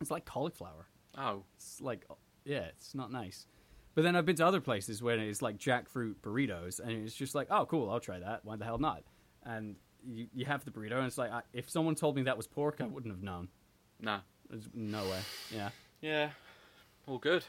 it's 0.00 0.10
like 0.10 0.24
cauliflower. 0.24 0.86
Oh. 1.16 1.44
It's 1.56 1.80
like 1.80 2.06
yeah, 2.44 2.64
it's 2.76 2.94
not 2.94 3.10
nice. 3.10 3.46
But 3.94 4.02
then 4.02 4.14
I've 4.14 4.26
been 4.26 4.36
to 4.36 4.46
other 4.46 4.60
places 4.60 5.02
where 5.02 5.18
it's 5.18 5.40
like 5.40 5.56
jackfruit 5.56 6.16
burritos, 6.20 6.80
and 6.80 6.90
it's 6.92 7.14
just 7.14 7.34
like, 7.34 7.46
oh, 7.50 7.64
cool, 7.64 7.88
I'll 7.90 7.98
try 7.98 8.18
that. 8.18 8.44
Why 8.44 8.56
the 8.56 8.64
hell 8.66 8.76
not? 8.78 9.02
And 9.42 9.76
you, 10.06 10.26
you 10.34 10.44
have 10.44 10.66
the 10.66 10.70
burrito, 10.70 10.98
and 10.98 11.06
it's 11.06 11.16
like, 11.16 11.30
I, 11.32 11.40
if 11.54 11.70
someone 11.70 11.94
told 11.94 12.14
me 12.14 12.22
that 12.24 12.36
was 12.36 12.46
pork, 12.46 12.82
I 12.82 12.84
wouldn't 12.84 13.10
have 13.14 13.22
known. 13.22 13.48
No. 13.98 14.18
There's 14.50 14.68
no 14.74 15.02
way. 15.04 15.20
Yeah. 15.50 15.70
Yeah. 16.02 16.30
All 17.06 17.16
good. 17.18 17.42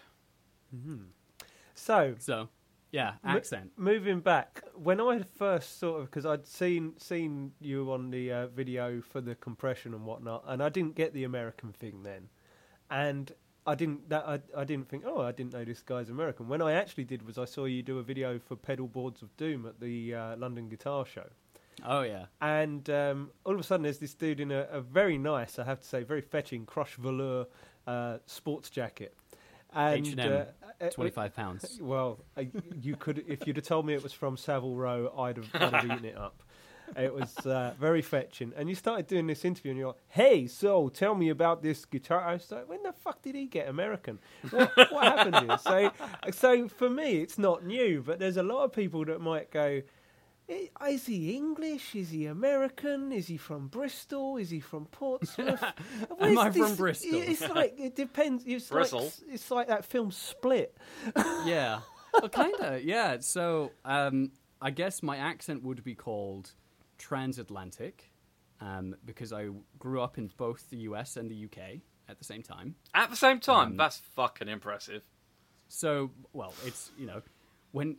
So 1.76 2.16
So, 2.18 2.50
yeah, 2.92 3.14
accent. 3.24 3.72
moving 3.78 4.20
back, 4.20 4.64
when 4.76 5.00
I 5.02 5.22
first 5.38 5.80
sort 5.80 6.02
of 6.02 6.06
because 6.10 6.26
I'd 6.26 6.48
seen 6.48 6.94
seen 6.98 7.52
you 7.60 7.92
on 7.92 8.10
the 8.12 8.32
uh, 8.32 8.48
video 8.48 9.02
for 9.02 9.22
the 9.22 9.36
compression 9.36 9.94
and 9.94 10.06
whatnot, 10.06 10.44
and 10.48 10.62
I 10.64 10.70
didn't 10.70 10.96
get 10.96 11.14
the 11.14 11.24
American 11.24 11.72
thing 11.74 12.04
then, 12.04 12.30
and 12.90 13.32
I 13.66 13.76
didn't 13.76 14.10
that 14.10 14.26
I, 14.26 14.40
I 14.56 14.64
didn't 14.64 14.88
think 14.90 15.04
oh 15.06 15.22
I 15.22 15.32
didn't 15.34 15.54
know 15.54 15.66
this 15.66 15.82
guy's 15.82 16.10
American. 16.10 16.48
When 16.48 16.62
I 16.62 16.74
actually 16.74 17.04
did 17.04 17.26
was 17.26 17.38
I 17.38 17.46
saw 17.46 17.66
you 17.66 17.84
do 17.84 18.00
a 18.00 18.04
video 18.04 18.40
for 18.40 18.56
Pedal 18.56 18.88
Boards 18.88 19.22
of 19.22 19.36
Doom 19.36 19.66
at 19.66 19.80
the 19.82 20.16
uh, 20.16 20.38
London 20.38 20.70
Guitar 20.70 21.06
Show, 21.06 21.28
Oh 21.86 22.02
yeah. 22.04 22.28
and 22.40 22.90
um, 22.90 23.32
all 23.44 23.54
of 23.54 23.60
a 23.60 23.64
sudden 23.64 23.84
there's 23.84 24.00
this 24.00 24.14
dude 24.14 24.40
in 24.40 24.52
a, 24.52 24.62
a 24.72 24.80
very 24.80 25.18
nice, 25.18 25.60
I 25.60 25.66
have 25.66 25.82
to 25.82 25.88
say, 25.88 26.04
very 26.04 26.22
fetching 26.22 26.66
crush 26.66 26.96
velour 26.96 27.48
uh, 27.86 28.20
sports 28.26 28.70
jacket. 28.70 29.17
And 29.74 30.08
H&M, 30.08 30.32
uh, 30.32 30.86
uh, 30.86 30.90
Twenty 30.90 31.12
five 31.12 31.36
pounds. 31.36 31.80
well, 31.82 32.20
you 32.82 32.96
could 32.96 33.24
if 33.28 33.46
you'd 33.48 33.58
have 33.58 33.66
told 33.66 33.86
me 33.86 33.94
it 33.94 34.04
was 34.04 34.14
from 34.14 34.38
Savile 34.38 34.76
Row, 34.76 35.14
I'd 35.18 35.38
have, 35.38 35.50
I'd 35.54 35.74
have 35.74 35.86
eaten 35.86 36.06
it 36.06 36.18
up. 36.18 36.42
it 36.96 37.14
was 37.14 37.36
uh, 37.46 37.74
very 37.80 38.02
fetching. 38.02 38.54
And 38.56 38.70
you 38.70 38.76
started 38.76 39.08
doing 39.08 39.28
this 39.28 39.44
interview, 39.44 39.72
and 39.72 39.78
you're 39.80 39.88
like, 39.90 39.98
"Hey, 40.10 40.48
so 40.48 40.90
tell 40.90 41.16
me 41.16 41.30
about 41.30 41.62
this 41.62 41.84
guitar." 41.86 42.22
I 42.22 42.34
was 42.34 42.50
like, 42.52 42.70
"When 42.70 42.82
the 42.84 42.94
fuck 42.94 43.22
did 43.22 43.36
he 43.36 43.46
get 43.46 43.68
American? 43.68 44.20
What, 44.52 44.72
what 44.92 45.04
happened 45.04 45.36
here?" 45.50 45.58
So, 45.58 45.92
so 46.32 46.68
for 46.70 46.90
me, 46.90 47.22
it's 47.22 47.38
not 47.38 47.66
new, 47.66 48.04
but 48.06 48.20
there's 48.20 48.38
a 48.38 48.44
lot 48.44 48.64
of 48.64 48.72
people 48.72 49.04
that 49.06 49.20
might 49.20 49.52
go. 49.52 49.82
"I- 50.50 50.90
Is 50.90 51.06
he 51.06 51.36
English? 51.36 51.96
Is 51.96 52.10
he 52.10 52.26
American? 52.26 53.12
Is 53.12 53.28
he 53.28 53.38
from 53.38 53.68
Bristol? 53.68 54.38
Is 54.38 54.50
he 54.50 54.60
from 54.60 54.86
Portsmouth? 54.86 55.62
Where's 56.18 56.38
I 56.38 56.50
from 56.52 56.76
Bristol? 56.76 57.10
It's 57.22 57.42
like 57.50 57.76
it 57.80 57.96
depends. 57.96 58.44
It's 58.46 58.72
like 58.72 58.90
Bristol? 58.90 59.12
it's 59.30 59.52
like 59.52 59.68
that 59.68 59.86
film 59.86 60.12
Split. 60.12 60.78
yeah. 61.46 61.82
Well, 62.14 62.30
kind 62.30 62.54
of. 62.62 62.84
Yeah. 62.84 63.18
So, 63.20 63.72
um, 63.86 64.32
I 64.62 64.72
guess 64.72 65.04
my 65.04 65.18
accent 65.18 65.64
would 65.64 65.84
be 65.84 65.96
called 65.96 66.52
transatlantic, 66.98 68.12
um, 68.62 68.96
because 69.06 69.34
I 69.34 69.50
grew 69.80 70.02
up 70.02 70.18
in 70.18 70.30
both 70.38 70.70
the 70.70 70.78
US 70.78 71.18
and 71.18 71.30
the 71.30 71.46
UK 71.46 71.82
at 72.10 72.18
the 72.18 72.24
same 72.24 72.42
time. 72.42 72.76
At 72.94 73.10
the 73.10 73.16
same 73.16 73.40
time, 73.40 73.72
Um, 73.72 73.78
that's 73.78 73.98
fucking 73.98 74.48
impressive. 74.48 75.04
So, 75.68 76.12
well, 76.34 76.54
it's 76.66 76.92
you 76.98 77.06
know, 77.06 77.22
when 77.72 77.98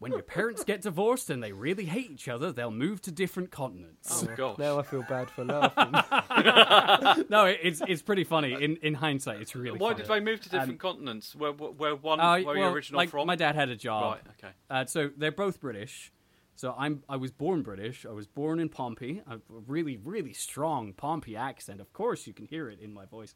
when 0.00 0.12
your 0.12 0.22
parents 0.22 0.64
get 0.64 0.80
divorced 0.82 1.30
and 1.30 1.42
they 1.42 1.52
really 1.52 1.84
hate 1.84 2.10
each 2.10 2.26
other, 2.26 2.50
they'll 2.52 2.70
move 2.72 3.00
to 3.02 3.12
different 3.12 3.50
continents. 3.52 4.24
Oh 4.24 4.34
gosh. 4.34 4.58
Now 4.58 4.78
I 4.78 4.82
feel 4.82 5.02
bad 5.02 5.30
for 5.30 5.44
laughing. 5.44 5.92
no, 7.28 7.44
it's 7.46 7.80
it's 7.86 8.02
pretty 8.02 8.24
funny. 8.24 8.52
In 8.52 8.76
in 8.78 8.94
hindsight, 8.94 9.40
it's 9.40 9.54
really. 9.54 9.78
Why 9.78 9.92
funny. 9.92 10.02
did 10.02 10.10
they 10.10 10.20
move 10.20 10.40
to 10.40 10.48
different 10.48 10.72
Um, 10.72 10.78
continents? 10.78 11.36
Where 11.36 11.52
where, 11.52 11.70
where 11.70 11.96
one 11.96 12.18
Uh, 12.18 12.32
where 12.36 12.44
well, 12.44 12.56
you 12.56 12.64
original 12.64 12.98
like 12.98 13.10
from? 13.10 13.26
my 13.26 13.36
dad 13.36 13.54
had 13.54 13.68
a 13.68 13.76
job. 13.76 14.14
Right. 14.14 14.34
Okay. 14.38 14.52
Uh, 14.68 14.84
so 14.86 15.10
they're 15.16 15.32
both 15.32 15.60
British. 15.60 16.12
So 16.56 16.74
I'm 16.76 17.02
I 17.08 17.16
was 17.16 17.30
born 17.30 17.62
British. 17.62 18.04
I 18.04 18.12
was 18.12 18.26
born 18.26 18.58
in 18.58 18.68
Pompey. 18.68 19.22
I 19.26 19.32
have 19.32 19.40
a 19.50 19.60
really 19.66 19.96
really 19.96 20.32
strong 20.32 20.92
Pompey 20.92 21.36
accent. 21.36 21.80
Of 21.80 21.92
course, 21.92 22.26
you 22.26 22.32
can 22.32 22.46
hear 22.46 22.68
it 22.68 22.80
in 22.80 22.92
my 22.92 23.04
voice. 23.06 23.34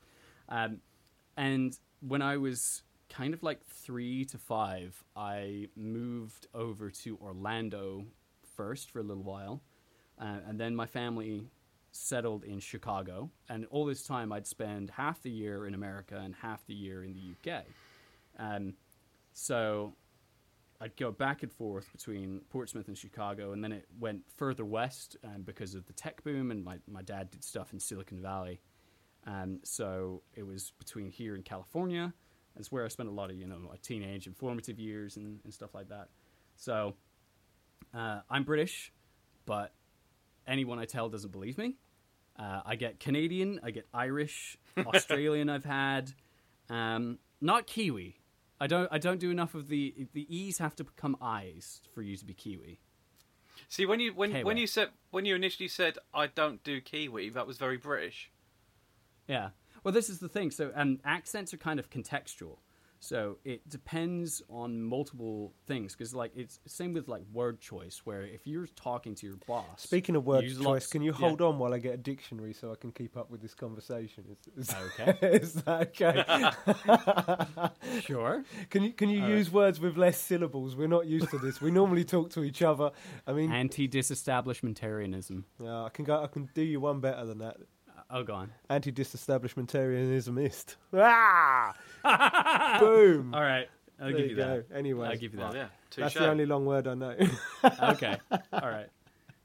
Um, 0.48 0.79
and 1.37 1.77
when 2.00 2.22
I 2.22 2.37
was 2.37 2.83
kind 3.14 3.33
of 3.33 3.42
like 3.42 3.64
three 3.64 4.24
to 4.24 4.38
five, 4.38 5.05
I 5.14 5.68
moved 5.77 6.48
over 6.53 6.90
to 6.90 7.16
Orlando 7.18 8.07
first 8.57 8.90
for 8.90 8.98
a 8.98 9.03
little 9.03 9.22
while, 9.22 9.62
uh, 10.20 10.38
and 10.48 10.59
then 10.59 10.74
my 10.74 10.87
family 10.87 11.48
settled 11.92 12.42
in 12.42 12.59
Chicago. 12.59 13.31
And 13.48 13.66
all 13.70 13.85
this 13.85 14.03
time, 14.03 14.33
I'd 14.33 14.48
spend 14.48 14.90
half 14.90 15.22
the 15.22 15.31
year 15.31 15.66
in 15.66 15.74
America 15.74 16.16
and 16.16 16.35
half 16.35 16.66
the 16.66 16.74
year 16.74 17.05
in 17.05 17.14
the 17.14 17.53
UK. 17.53 17.64
Um, 18.37 18.74
so 19.33 19.94
I'd 20.81 20.96
go 20.96 21.12
back 21.12 21.44
and 21.44 21.53
forth 21.53 21.92
between 21.92 22.40
Portsmouth 22.50 22.88
and 22.88 22.98
Chicago, 22.98 23.53
and 23.53 23.62
then 23.62 23.70
it 23.70 23.87
went 24.00 24.22
further 24.37 24.64
west 24.64 25.16
um, 25.22 25.42
because 25.42 25.77
of 25.77 25.87
the 25.87 25.92
tech 25.92 26.24
boom, 26.24 26.50
and 26.50 26.64
my, 26.64 26.79
my 26.90 27.03
dad 27.03 27.31
did 27.31 27.44
stuff 27.44 27.72
in 27.72 27.79
Silicon 27.79 28.20
Valley. 28.20 28.61
Um, 29.24 29.61
so 29.62 30.22
it 30.35 30.44
was 30.44 30.72
between 30.81 31.11
here 31.11 31.37
and 31.37 31.44
California. 31.44 32.12
That's 32.57 32.71
where 32.71 32.85
I 32.85 32.88
spent 32.88 33.09
a 33.09 33.12
lot 33.12 33.31
of 33.31 33.37
you 33.37 33.47
know 33.47 33.59
my 33.59 33.77
teenage 33.83 34.27
and 34.27 34.37
formative 34.37 34.79
years 34.79 35.17
and, 35.17 35.40
and 35.45 35.53
stuff 35.53 35.75
like 35.75 35.88
that. 35.88 36.09
So 36.57 36.95
uh, 37.95 38.21
I'm 38.31 38.45
British, 38.45 38.93
but 39.47 39.73
anyone 40.47 40.79
I 40.79 40.85
tell 40.85 41.09
doesn't 41.09 41.33
believe 41.33 41.59
me. 41.59 41.77
Uh, 42.38 42.62
I 42.64 42.77
get 42.77 42.99
Canadian, 42.99 43.61
I 43.62 43.71
get 43.71 43.87
Irish, 43.95 44.59
Australian. 44.79 45.49
I've 45.49 45.64
had, 45.64 46.12
um, 46.69 47.19
not 47.40 47.67
Kiwi. 47.67 48.17
I 48.61 48.67
don't. 48.67 48.88
I 48.90 48.99
don't 48.99 49.19
do 49.19 49.31
enough 49.31 49.55
of 49.55 49.69
the 49.69 50.07
the 50.12 50.27
E's 50.35 50.59
have 50.59 50.77
to 50.77 50.85
become 50.85 51.17
I's 51.21 51.81
for 51.93 52.03
you 52.03 52.17
to 52.17 52.25
be 52.25 52.35
Kiwi. 52.35 52.81
See, 53.69 53.87
when 53.87 54.01
you 54.01 54.14
when 54.14 54.31
Kiwi. 54.31 54.45
when 54.45 54.57
you 54.57 54.67
said 54.67 54.90
when 55.11 55.25
you 55.25 55.35
initially 55.35 55.69
said 55.69 55.99
I 56.12 56.29
don't 56.29 56.62
do 56.62 56.81
Kiwi, 56.81 57.31
that 57.31 57.47
was 57.47 57.59
very 57.59 57.77
British. 57.77 58.31
Yeah. 59.27 59.51
Well, 59.85 59.92
this 59.92 60.09
is 60.09 60.18
the 60.18 60.29
thing. 60.29 60.51
So, 60.51 60.73
um, 60.75 60.99
accents 61.05 61.55
are 61.55 61.59
kind 61.59 61.79
of 61.79 61.90
contextual. 61.90 62.57
So 63.01 63.37
it 63.44 63.68
depends 63.68 64.40
on 64.49 64.81
multiple 64.83 65.53
things 65.66 65.94
because, 65.94 66.14
like, 66.14 66.33
it's 66.35 66.59
same 66.66 66.94
with 66.94 67.07
like 67.07 67.20
word 67.35 67.61
choice. 67.61 68.01
Where 68.05 68.23
if 68.23 68.47
you're 68.47 68.66
talking 68.66 69.14
to 69.16 69.27
your 69.27 69.37
boss, 69.47 69.83
Speaking 69.83 70.16
of 70.16 70.25
word 70.25 70.44
choice, 70.44 70.59
lots- 70.59 70.87
can 70.87 71.03
you 71.03 71.11
yeah. 71.12 71.18
hold 71.18 71.42
on 71.42 71.59
while 71.59 71.75
I 71.75 71.79
get 71.81 71.92
a 71.92 71.97
dictionary 71.99 72.55
so 72.55 72.73
I 72.73 72.77
can 72.77 72.92
keep 72.92 73.14
up 73.18 73.31
with 73.31 73.42
this 73.42 73.55
conversation? 73.55 74.25
Is, 74.57 74.70
is, 74.70 74.75
Okay. 74.99 75.18
is 75.37 75.53
that 75.64 76.01
okay? 76.01 76.25
Sure. 78.01 78.42
can 78.70 78.83
you 78.85 78.92
can 78.94 79.11
you 79.11 79.23
All 79.23 79.29
use 79.29 79.51
words 79.53 79.79
with 79.81 79.99
less 79.99 80.16
syllables? 80.18 80.75
We're 80.75 80.88
not 80.88 81.05
used 81.07 81.29
to 81.29 81.38
this. 81.38 81.61
We 81.61 81.70
normally 81.70 82.05
talk 82.05 82.31
to 82.31 82.42
each 82.42 82.62
other. 82.62 82.90
I 83.27 83.35
mean, 83.35 83.53
Anti-disestablishmentarianism. 83.53 85.44
Yeah, 85.61 85.83
I 85.85 85.90
can 85.90 86.07
go. 86.07 86.23
I 86.23 86.27
can 86.29 86.49
do 86.55 86.62
you 86.62 86.81
one 86.81 87.01
better 87.01 87.27
than 87.27 87.37
that. 87.38 87.59
Oh, 88.16 88.22
go 88.22 88.35
on. 88.35 88.53
Anti-disestablishmentarianismist. 88.70 90.77
Ah! 90.96 91.74
Boom. 92.81 93.35
All 93.35 93.40
right. 93.42 93.68
I'll 94.00 94.07
there 94.07 94.12
give 94.16 94.24
you 94.27 94.31
you 94.31 94.37
go. 94.37 94.62
that. 94.68 94.77
Anyway, 94.77 95.09
I'll 95.09 95.16
give 95.16 95.35
you 95.35 95.40
Well, 95.40 95.53
that. 95.53 95.70
yeah, 95.96 96.05
that's 96.05 96.14
the 96.14 96.29
only 96.31 96.46
long 96.46 96.64
word 96.66 96.87
I 96.87 96.94
know. 96.94 97.14
okay. 97.83 98.16
All 98.53 98.68
right. 98.70 98.87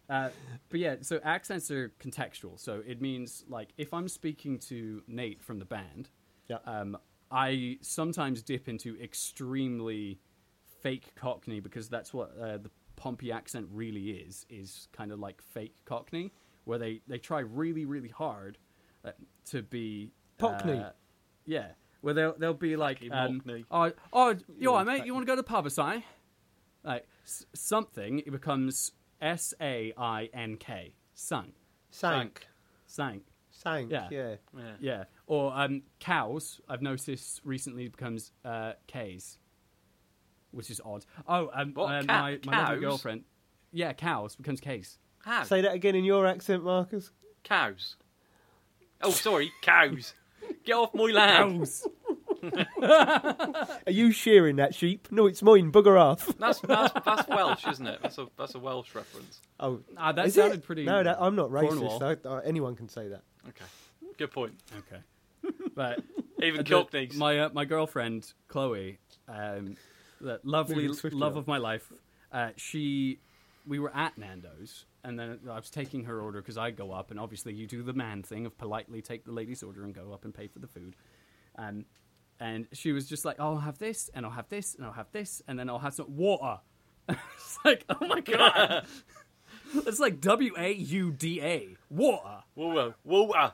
Uh, 0.09 0.29
but 0.69 0.79
yeah, 0.79 0.95
so 1.01 1.19
accents 1.23 1.69
are 1.71 1.91
contextual. 1.99 2.59
So 2.59 2.81
it 2.85 3.01
means 3.01 3.43
like 3.47 3.69
if 3.77 3.93
I'm 3.93 4.07
speaking 4.07 4.57
to 4.59 5.03
Nate 5.07 5.41
from 5.43 5.59
the 5.59 5.65
band, 5.65 6.09
Yeah. 6.47 6.57
um, 6.65 6.97
I 7.31 7.77
sometimes 7.81 8.41
dip 8.41 8.67
into 8.67 8.99
extremely 9.01 10.19
fake 10.81 11.13
Cockney 11.15 11.59
because 11.59 11.89
that's 11.89 12.13
what 12.13 12.31
uh, 12.39 12.57
the 12.57 12.71
Pompey 12.95 13.31
accent 13.31 13.67
really 13.71 14.11
is. 14.11 14.45
Is 14.49 14.87
kind 14.93 15.11
of 15.11 15.19
like 15.19 15.41
fake 15.41 15.75
Cockney, 15.85 16.31
where 16.69 16.79
they 16.79 17.01
they 17.07 17.17
try 17.17 17.39
really 17.41 17.83
really 17.85 18.09
hard 18.09 18.57
uh, 19.03 19.11
to 19.45 19.61
be 19.61 20.11
Pockney. 20.37 20.79
uh, 20.85 20.91
yeah, 21.45 21.67
where 22.01 22.13
they'll 22.13 22.35
they'll 22.37 22.53
be 22.53 22.75
like, 22.77 23.01
um, 23.11 23.41
oh, 23.71 23.91
oh, 24.13 24.35
you 24.57 24.69
all 24.69 24.77
right, 24.77 24.85
mate? 24.87 25.05
You 25.05 25.13
want 25.13 25.25
to 25.25 25.27
go 25.27 25.33
to 25.35 25.41
the 25.41 25.47
pub 25.47 25.65
or 25.65 25.69
something? 25.69 26.03
Like 26.83 27.05
s- 27.25 27.45
something, 27.53 28.19
it 28.19 28.31
becomes 28.31 28.91
S 29.19 29.53
A 29.59 29.93
I 29.97 30.29
N 30.33 30.55
K, 30.57 30.93
sunk, 31.13 31.53
Sank. 31.91 32.47
sank. 32.85 33.23
Sank. 33.51 33.91
Yeah. 33.91 34.07
Yeah. 34.09 34.35
Yeah. 34.55 34.63
Yeah, 34.79 35.03
or 35.27 35.51
um, 35.53 35.81
cows. 35.99 36.61
I've 36.69 36.81
noticed 36.81 37.41
recently 37.43 37.89
becomes 37.89 38.31
uh, 38.45 38.73
K's, 38.87 39.37
which 40.51 40.69
is 40.69 40.79
odd. 40.85 41.05
Oh, 41.27 41.49
um, 41.53 41.73
What? 41.73 41.91
uh, 41.93 42.03
Ca- 42.03 42.21
my 42.21 42.39
my 42.45 42.57
lovely 42.59 42.79
girlfriend. 42.79 43.23
Yeah, 43.73 43.91
cows 43.93 44.35
becomes 44.35 44.61
K's. 44.61 44.97
How? 45.25 45.43
Say 45.43 45.61
that 45.61 45.73
again 45.73 45.95
in 45.95 46.03
your 46.05 46.25
accent, 46.27 46.63
Marcus. 46.63 47.11
Cows. 47.43 47.95
Oh, 49.01 49.11
sorry, 49.11 49.51
cows. 49.61 50.13
Get 50.65 50.73
off 50.73 50.93
my 50.93 51.05
land. 51.05 51.59
Cows. 51.59 51.87
Are 52.81 53.91
you 53.91 54.11
shearing 54.11 54.57
that 54.57 54.73
sheep? 54.75 55.07
No, 55.11 55.27
it's 55.27 55.41
mine. 55.41 55.71
Bugger 55.71 55.99
off. 55.99 56.25
That's, 56.39 56.59
that's 56.61 56.93
that's 57.05 57.27
Welsh, 57.27 57.67
isn't 57.67 57.85
it? 57.87 57.99
That's 58.01 58.17
a 58.17 58.27
that's 58.37 58.55
a 58.55 58.59
Welsh 58.59 58.95
reference. 58.95 59.41
Oh, 59.59 59.79
Ah, 59.97 60.11
that 60.13 60.27
is 60.27 60.35
sounded 60.35 60.59
it? 60.59 60.65
pretty. 60.65 60.85
No, 60.85 61.03
that, 61.03 61.17
I'm 61.19 61.35
not 61.35 61.49
racist. 61.49 62.01
I, 62.25 62.27
uh, 62.27 62.39
anyone 62.45 62.75
can 62.75 62.87
say 62.87 63.09
that. 63.09 63.23
Okay, 63.49 63.65
good 64.17 64.31
point. 64.31 64.53
Okay, 64.77 65.01
but 65.75 66.01
Even 66.41 66.63
the- 66.63 66.69
Cockneys. 66.69 67.15
my 67.15 67.39
uh, 67.39 67.49
my 67.53 67.65
girlfriend 67.65 68.31
Chloe, 68.47 68.99
um, 69.27 69.75
the 70.21 70.39
lovely 70.43 70.87
love 70.87 71.33
on. 71.33 71.37
of 71.39 71.47
my 71.47 71.57
life. 71.57 71.91
Uh, 72.31 72.49
she, 72.55 73.19
we 73.67 73.79
were 73.79 73.93
at 73.93 74.17
Nando's, 74.17 74.85
and 75.03 75.17
then 75.17 75.39
I 75.49 75.55
was 75.55 75.69
taking 75.69 76.05
her 76.05 76.21
order 76.21 76.41
because 76.41 76.57
I 76.57 76.71
go 76.71 76.91
up, 76.91 77.11
and 77.11 77.19
obviously 77.19 77.53
you 77.53 77.67
do 77.67 77.83
the 77.83 77.93
man 77.93 78.23
thing 78.23 78.45
of 78.45 78.57
politely 78.57 79.01
take 79.01 79.25
the 79.25 79.31
lady's 79.31 79.63
order 79.63 79.83
and 79.83 79.93
go 79.93 80.11
up 80.13 80.25
and 80.25 80.33
pay 80.33 80.47
for 80.47 80.59
the 80.59 80.67
food. 80.67 80.95
Um, 81.57 81.85
and 82.39 82.67
she 82.73 82.91
was 82.91 83.07
just 83.07 83.25
like, 83.25 83.37
oh, 83.39 83.53
"I'll 83.53 83.57
have 83.57 83.79
this, 83.79 84.09
and 84.13 84.25
I'll 84.25 84.31
have 84.31 84.49
this, 84.49 84.75
and 84.75 84.85
I'll 84.85 84.93
have 84.93 85.11
this, 85.11 85.41
and 85.47 85.57
then 85.57 85.69
I'll 85.69 85.79
have 85.79 85.93
some 85.93 86.15
water." 86.15 86.59
it's 87.09 87.57
like, 87.65 87.85
oh 87.89 88.05
my 88.07 88.21
god, 88.21 88.85
it's 89.73 89.99
like 89.99 90.21
W 90.21 90.53
A 90.57 90.71
U 90.71 91.11
D 91.11 91.41
A, 91.41 91.75
water. 91.89 92.43
Whoa, 92.55 92.93
whoa. 93.03 93.51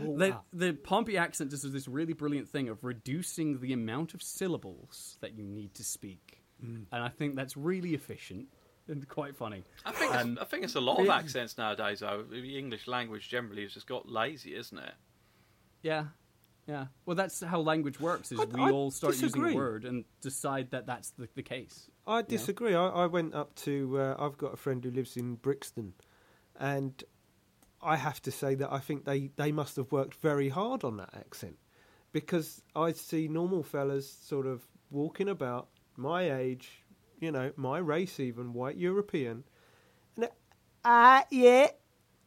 The, 0.00 0.36
the 0.52 0.74
Pompey 0.74 1.16
accent 1.16 1.50
just 1.50 1.64
does 1.64 1.72
this 1.72 1.88
really 1.88 2.12
brilliant 2.12 2.48
thing 2.48 2.68
of 2.68 2.84
reducing 2.84 3.58
the 3.58 3.72
amount 3.72 4.14
of 4.14 4.22
syllables 4.22 5.16
that 5.20 5.36
you 5.36 5.42
need 5.42 5.74
to 5.74 5.82
speak, 5.82 6.42
and 6.92 7.02
I 7.02 7.08
think 7.08 7.34
that's 7.34 7.56
really 7.56 7.94
efficient 7.94 8.46
and 8.88 9.06
quite 9.08 9.36
funny. 9.36 9.62
I 9.84 9.92
think 9.92 10.14
it's, 10.14 10.40
I 10.40 10.44
think 10.44 10.64
it's 10.64 10.74
a 10.74 10.80
lot 10.80 11.00
of 11.00 11.08
accents 11.08 11.56
nowadays. 11.58 12.00
Though 12.00 12.24
the 12.28 12.58
English 12.58 12.86
language 12.86 13.28
generally 13.28 13.62
has 13.62 13.72
just 13.74 13.86
got 13.86 14.08
lazy, 14.08 14.54
isn't 14.54 14.78
it? 14.78 14.94
Yeah, 15.82 16.06
yeah. 16.66 16.86
Well, 17.06 17.14
that's 17.16 17.40
how 17.42 17.60
language 17.60 18.00
works: 18.00 18.32
is 18.32 18.40
I- 18.40 18.44
we 18.44 18.62
I 18.62 18.70
all 18.70 18.90
start 18.90 19.20
using 19.20 19.44
a 19.44 19.54
word 19.54 19.84
and 19.84 20.04
decide 20.20 20.70
that 20.70 20.86
that's 20.86 21.10
the, 21.10 21.28
the 21.34 21.42
case. 21.42 21.90
I 22.06 22.22
disagree. 22.22 22.74
I, 22.74 22.88
I 22.88 23.06
went 23.06 23.34
up 23.34 23.54
to. 23.56 23.98
Uh, 24.00 24.16
I've 24.18 24.38
got 24.38 24.54
a 24.54 24.56
friend 24.56 24.82
who 24.82 24.90
lives 24.90 25.16
in 25.16 25.36
Brixton, 25.36 25.92
and 26.58 27.04
I 27.82 27.96
have 27.96 28.20
to 28.22 28.30
say 28.30 28.54
that 28.56 28.72
I 28.72 28.78
think 28.80 29.04
they, 29.04 29.30
they 29.36 29.52
must 29.52 29.76
have 29.76 29.92
worked 29.92 30.14
very 30.16 30.48
hard 30.48 30.82
on 30.84 30.96
that 30.96 31.10
accent, 31.14 31.56
because 32.12 32.62
I 32.74 32.92
see 32.92 33.28
normal 33.28 33.62
fellas 33.62 34.10
sort 34.10 34.46
of 34.46 34.62
walking 34.90 35.28
about 35.28 35.68
my 35.96 36.32
age, 36.32 36.82
you 37.20 37.30
know, 37.32 37.52
my 37.56 37.78
race, 37.78 38.20
even 38.20 38.52
white 38.52 38.76
European, 38.76 39.44
and 40.16 40.28
ah, 40.84 41.24
yeah, 41.30 41.68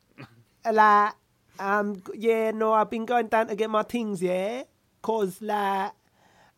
like, 0.71 1.13
um, 1.60 2.01
yeah, 2.13 2.51
no, 2.51 2.73
I've 2.73 2.89
been 2.89 3.06
going 3.06 3.27
down 3.27 3.47
to 3.47 3.56
get 3.56 3.69
my 3.69 3.84
things, 3.84 4.21
yeah, 4.21 4.63
cause 5.01 5.41
like, 5.41 5.91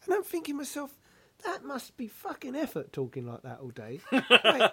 and 0.05 0.13
I'm 0.13 0.23
thinking 0.23 0.57
myself, 0.57 0.97
that 1.45 1.63
must 1.63 1.97
be 1.97 2.07
fucking 2.07 2.55
effort 2.55 2.93
talking 2.93 3.25
like 3.25 3.41
that 3.43 3.59
all 3.59 3.69
day. 3.69 3.99
Like, 4.11 4.71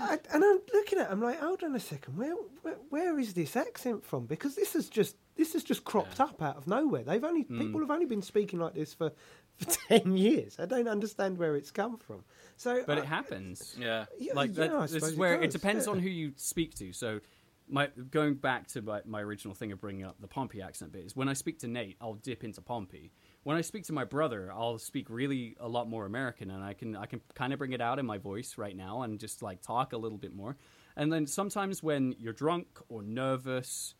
I, 0.00 0.18
and 0.32 0.44
I'm 0.44 0.58
looking 0.72 0.98
at, 0.98 1.10
him 1.10 1.22
like, 1.22 1.38
hold 1.40 1.62
on 1.62 1.74
a 1.74 1.80
second, 1.80 2.16
where, 2.16 2.34
where, 2.62 2.76
where 2.88 3.18
is 3.18 3.34
this 3.34 3.56
accent 3.56 4.04
from? 4.04 4.26
Because 4.26 4.56
this 4.56 4.74
is 4.74 4.88
just, 4.88 5.16
this 5.36 5.52
has 5.52 5.62
just 5.62 5.84
cropped 5.84 6.18
up 6.20 6.42
out 6.42 6.56
of 6.56 6.66
nowhere. 6.66 7.02
They've 7.02 7.22
only, 7.22 7.44
people 7.44 7.80
have 7.80 7.90
only 7.90 8.06
been 8.06 8.22
speaking 8.22 8.58
like 8.58 8.74
this 8.74 8.94
for, 8.94 9.12
for 9.60 9.78
ten 9.88 10.16
years. 10.16 10.56
I 10.58 10.66
don't 10.66 10.88
understand 10.88 11.38
where 11.38 11.56
it's 11.56 11.70
come 11.70 11.98
from. 11.98 12.24
So, 12.56 12.82
But 12.86 12.98
I- 12.98 13.02
it 13.02 13.06
happens. 13.06 13.76
Yeah. 13.78 14.06
yeah, 14.18 14.32
like 14.34 14.50
yeah, 14.56 14.68
that, 14.68 14.74
I 14.74 14.86
this 14.86 15.02
is 15.04 15.16
where 15.16 15.34
it, 15.34 15.46
does, 15.46 15.54
depends 15.54 15.86
yeah. 15.86 15.92
on 15.92 15.98
who 16.00 16.08
you 16.08 16.32
speak 16.36 16.74
to. 16.76 16.92
So, 16.92 17.20
my 17.68 17.88
going 18.10 18.34
back 18.34 18.66
to 18.68 18.82
my, 18.82 19.00
my 19.04 19.20
original 19.22 19.54
thing 19.54 19.70
of 19.72 19.80
bringing 19.80 20.04
up 20.04 20.20
the 20.20 20.26
Pompey 20.26 20.60
accent 20.60 20.92
bit 20.92 21.04
is 21.04 21.14
when 21.14 21.28
I 21.28 21.34
speak 21.34 21.60
to 21.60 21.68
Nate, 21.68 21.96
I'll 22.00 22.14
dip 22.14 22.42
into 22.42 22.60
Pompey. 22.60 23.12
When 23.44 23.56
I 23.56 23.60
speak 23.60 23.84
to 23.84 23.92
my 23.92 24.04
brother, 24.04 24.52
I'll 24.52 24.78
speak 24.78 25.08
really 25.08 25.56
a 25.60 25.68
lot 25.68 25.88
more 25.88 26.04
American, 26.04 26.50
and 26.50 26.62
I 26.62 26.74
can 26.74 26.96
I 26.96 27.06
can 27.06 27.20
kind 27.34 27.52
of 27.52 27.58
bring 27.58 27.72
it 27.72 27.80
out 27.80 27.98
in 27.98 28.06
my 28.06 28.18
voice 28.18 28.58
right 28.58 28.76
now 28.76 29.02
and 29.02 29.18
just 29.20 29.42
like 29.42 29.62
talk 29.62 29.92
a 29.92 29.96
little 29.96 30.18
bit 30.18 30.34
more. 30.34 30.56
And 30.96 31.12
then 31.12 31.26
sometimes 31.26 31.82
when 31.82 32.14
you're 32.18 32.32
drunk 32.32 32.66
or 32.88 33.02
nervous, 33.02 33.94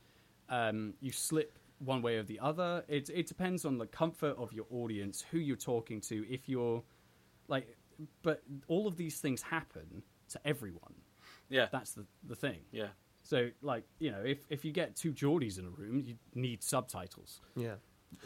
um, 0.48 0.94
you 1.00 1.12
slip 1.12 1.58
one 1.80 2.02
way 2.02 2.16
or 2.16 2.22
the 2.22 2.38
other. 2.40 2.84
It 2.88 3.10
it 3.10 3.26
depends 3.26 3.64
on 3.64 3.78
the 3.78 3.86
comfort 3.86 4.36
of 4.38 4.52
your 4.52 4.66
audience, 4.70 5.24
who 5.30 5.38
you're 5.38 5.56
talking 5.56 6.00
to. 6.02 6.24
If 6.32 6.48
you're 6.48 6.82
like, 7.48 7.76
but 8.22 8.42
all 8.68 8.86
of 8.86 8.96
these 8.96 9.18
things 9.18 9.42
happen 9.42 10.02
to 10.30 10.40
everyone. 10.44 10.94
Yeah. 11.48 11.66
That's 11.72 11.92
the 11.92 12.06
the 12.26 12.36
thing. 12.36 12.60
Yeah. 12.70 12.88
So 13.22 13.50
like 13.62 13.84
you 13.98 14.10
know, 14.10 14.22
if 14.24 14.38
if 14.48 14.64
you 14.64 14.72
get 14.72 14.96
two 14.96 15.12
Geordies 15.12 15.58
in 15.58 15.66
a 15.66 15.70
room, 15.70 16.00
you 16.00 16.16
need 16.34 16.62
subtitles. 16.62 17.40
Yeah. 17.56 17.74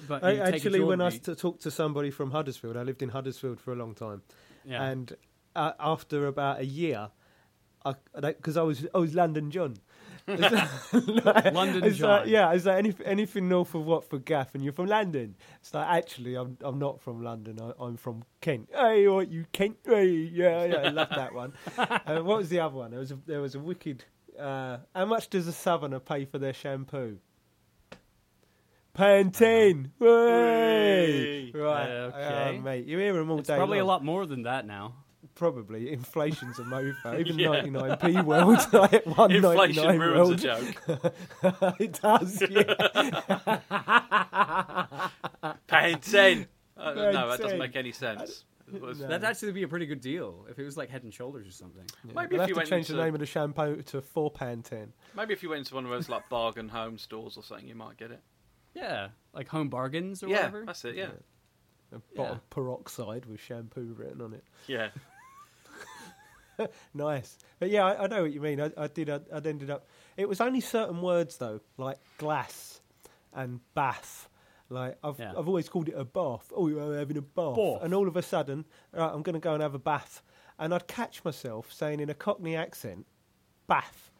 But 0.08 0.24
I, 0.24 0.30
you 0.30 0.44
take 0.44 0.54
actually, 0.54 0.80
when 0.80 1.00
I 1.00 1.10
Geordie- 1.10 1.24
st- 1.24 1.38
talked 1.38 1.62
to 1.62 1.70
somebody 1.70 2.10
from 2.10 2.30
Huddersfield, 2.30 2.76
I 2.76 2.82
lived 2.82 3.02
in 3.02 3.10
Huddersfield 3.10 3.60
for 3.60 3.72
a 3.72 3.76
long 3.76 3.94
time, 3.94 4.22
yeah. 4.64 4.82
and 4.82 5.12
uh, 5.54 5.72
after 5.78 6.26
about 6.26 6.60
a 6.60 6.64
year, 6.64 7.10
because 8.22 8.56
I, 8.56 8.62
was 8.62 8.86
I 8.94 8.98
was 8.98 9.14
London 9.14 9.50
John. 9.50 9.76
London 10.26 11.84
It's 11.84 12.00
like, 12.00 12.28
yeah, 12.28 12.52
it's 12.52 12.64
like 12.64 12.78
any, 12.78 12.94
anything 13.04 13.48
north 13.48 13.74
of 13.74 13.84
Watford 13.84 14.24
Gap, 14.24 14.54
and 14.54 14.64
you're 14.64 14.72
from 14.72 14.86
London. 14.86 15.34
It's 15.60 15.74
like 15.74 15.86
actually, 15.86 16.34
I'm 16.34 16.56
I'm 16.62 16.78
not 16.78 17.00
from 17.00 17.22
London. 17.22 17.60
I, 17.60 17.72
I'm 17.82 17.96
from 17.98 18.24
Kent. 18.40 18.70
Hey, 18.74 19.06
what 19.06 19.30
you 19.30 19.44
Kent? 19.52 19.76
Hey, 19.84 20.08
yeah, 20.08 20.64
yeah, 20.64 20.76
I 20.76 20.88
love 20.88 21.10
that 21.10 21.34
one. 21.34 21.52
uh, 21.78 21.98
what 22.22 22.38
was 22.38 22.48
the 22.48 22.60
other 22.60 22.76
one? 22.76 22.90
There 22.90 23.00
was 23.00 23.10
a, 23.10 23.18
there 23.26 23.40
was 23.40 23.54
a 23.54 23.60
wicked. 23.60 24.04
Uh, 24.38 24.78
how 24.94 25.04
much 25.04 25.28
does 25.28 25.46
a 25.46 25.52
Southerner 25.52 26.00
pay 26.00 26.24
for 26.24 26.38
their 26.38 26.54
shampoo? 26.54 27.18
Pantene. 28.96 29.90
Way. 29.98 31.50
Right. 31.52 31.90
Okay. 31.90 32.56
Uh, 32.58 32.62
mate, 32.62 32.86
you 32.86 32.98
hear 32.98 33.12
them 33.12 33.30
all 33.30 33.40
it's 33.40 33.48
day. 33.48 33.56
probably 33.56 33.78
a 33.78 33.84
lot 33.84 34.04
more 34.04 34.24
than 34.24 34.44
that 34.44 34.66
now. 34.66 34.94
Probably 35.34 35.92
inflation's 35.92 36.58
a 36.60 36.64
mover. 36.64 37.16
Even 37.18 37.38
Yeah. 37.38 37.48
99p 37.62 38.24
world, 38.24 38.58
like 38.72 39.04
199 39.04 39.34
Inflation 39.68 39.98
ruins 39.98 40.14
world. 40.28 40.32
a 40.32 40.36
joke. 40.36 40.76
it 41.80 42.00
does. 42.00 42.42
Yeah. 42.50 42.74
Paying 45.66 45.98
ten. 46.00 46.46
Uh, 46.76 46.92
no, 46.94 47.02
Paying 47.02 47.12
that 47.14 47.40
doesn't 47.40 47.58
make 47.58 47.76
any 47.76 47.92
sense. 47.92 48.44
It 48.72 48.80
was- 48.80 49.00
No. 49.00 49.08
That'd 49.08 49.24
actually 49.24 49.52
be 49.52 49.62
a 49.62 49.68
pretty 49.68 49.86
good 49.86 50.00
deal 50.00 50.46
if 50.48 50.58
it 50.58 50.64
was 50.64 50.76
like 50.76 50.90
Head 50.90 51.02
and 51.02 51.12
Shoulders 51.12 51.46
or 51.46 51.50
something. 51.50 51.84
Maybe 52.04 52.14
we'll 52.14 52.24
if 52.24 52.30
have 52.40 52.48
you 52.48 52.54
to 52.54 52.58
went 52.60 52.68
change 52.68 52.86
into, 52.90 52.96
the 52.96 53.04
name 53.04 53.14
of 53.14 53.20
the 53.20 53.26
shampoo 53.26 53.82
to 53.82 54.00
four 54.00 54.32
Pantene. 54.32 54.88
maybe 55.14 55.32
if 55.34 55.42
you 55.42 55.50
went 55.50 55.60
into 55.60 55.74
one 55.74 55.84
of 55.84 55.90
those 55.90 56.08
like 56.08 56.28
bargain 56.28 56.68
home 56.68 56.98
stores 56.98 57.36
or 57.36 57.42
something, 57.42 57.68
you 57.68 57.74
might 57.74 57.96
get 57.96 58.10
it. 58.10 58.20
Yeah, 58.74 59.08
like 59.32 59.48
home 59.48 59.68
bargains 59.68 60.22
or 60.22 60.28
yeah, 60.28 60.36
whatever. 60.36 60.64
that's 60.66 60.84
it. 60.84 60.96
Yeah, 60.96 61.08
A 61.92 61.98
bottle 62.16 62.24
Yeah. 62.24 62.30
of 62.32 62.50
peroxide 62.50 63.26
with 63.26 63.40
shampoo 63.40 63.94
written 63.96 64.20
on 64.22 64.32
it. 64.32 64.44
yeah. 64.66 64.88
Nice. 66.94 67.38
But 67.58 67.70
yeah, 67.70 67.84
I, 67.84 68.04
I 68.04 68.06
know 68.06 68.22
what 68.22 68.32
you 68.32 68.40
mean. 68.40 68.60
I, 68.60 68.70
I 68.76 68.86
did. 68.86 69.10
I, 69.10 69.20
I'd 69.32 69.46
ended 69.46 69.70
up. 69.70 69.86
It 70.16 70.28
was 70.28 70.40
only 70.40 70.60
certain 70.60 71.02
words 71.02 71.36
though, 71.38 71.60
like 71.76 71.98
glass 72.18 72.80
and 73.32 73.60
bath. 73.74 74.28
Like 74.68 74.96
I've 75.02 75.18
Yeah. 75.18 75.32
I've 75.36 75.48
always 75.48 75.68
called 75.68 75.88
it 75.88 75.94
a 75.96 76.04
bath. 76.04 76.52
Oh, 76.54 76.68
you're 76.68 76.96
having 76.96 77.16
a 77.16 77.22
bath. 77.22 77.58
And 77.82 77.94
all 77.94 78.08
of 78.08 78.16
a 78.16 78.22
sudden, 78.22 78.64
right, 78.92 79.10
I'm 79.12 79.22
going 79.22 79.34
to 79.34 79.40
go 79.40 79.54
and 79.54 79.62
have 79.62 79.74
a 79.74 79.78
bath, 79.78 80.22
and 80.58 80.74
I'd 80.74 80.86
catch 80.86 81.24
myself 81.24 81.72
saying 81.72 82.00
in 82.00 82.08
a 82.10 82.14
Cockney 82.14 82.56
accent, 82.56 83.06
"bath." 83.66 84.10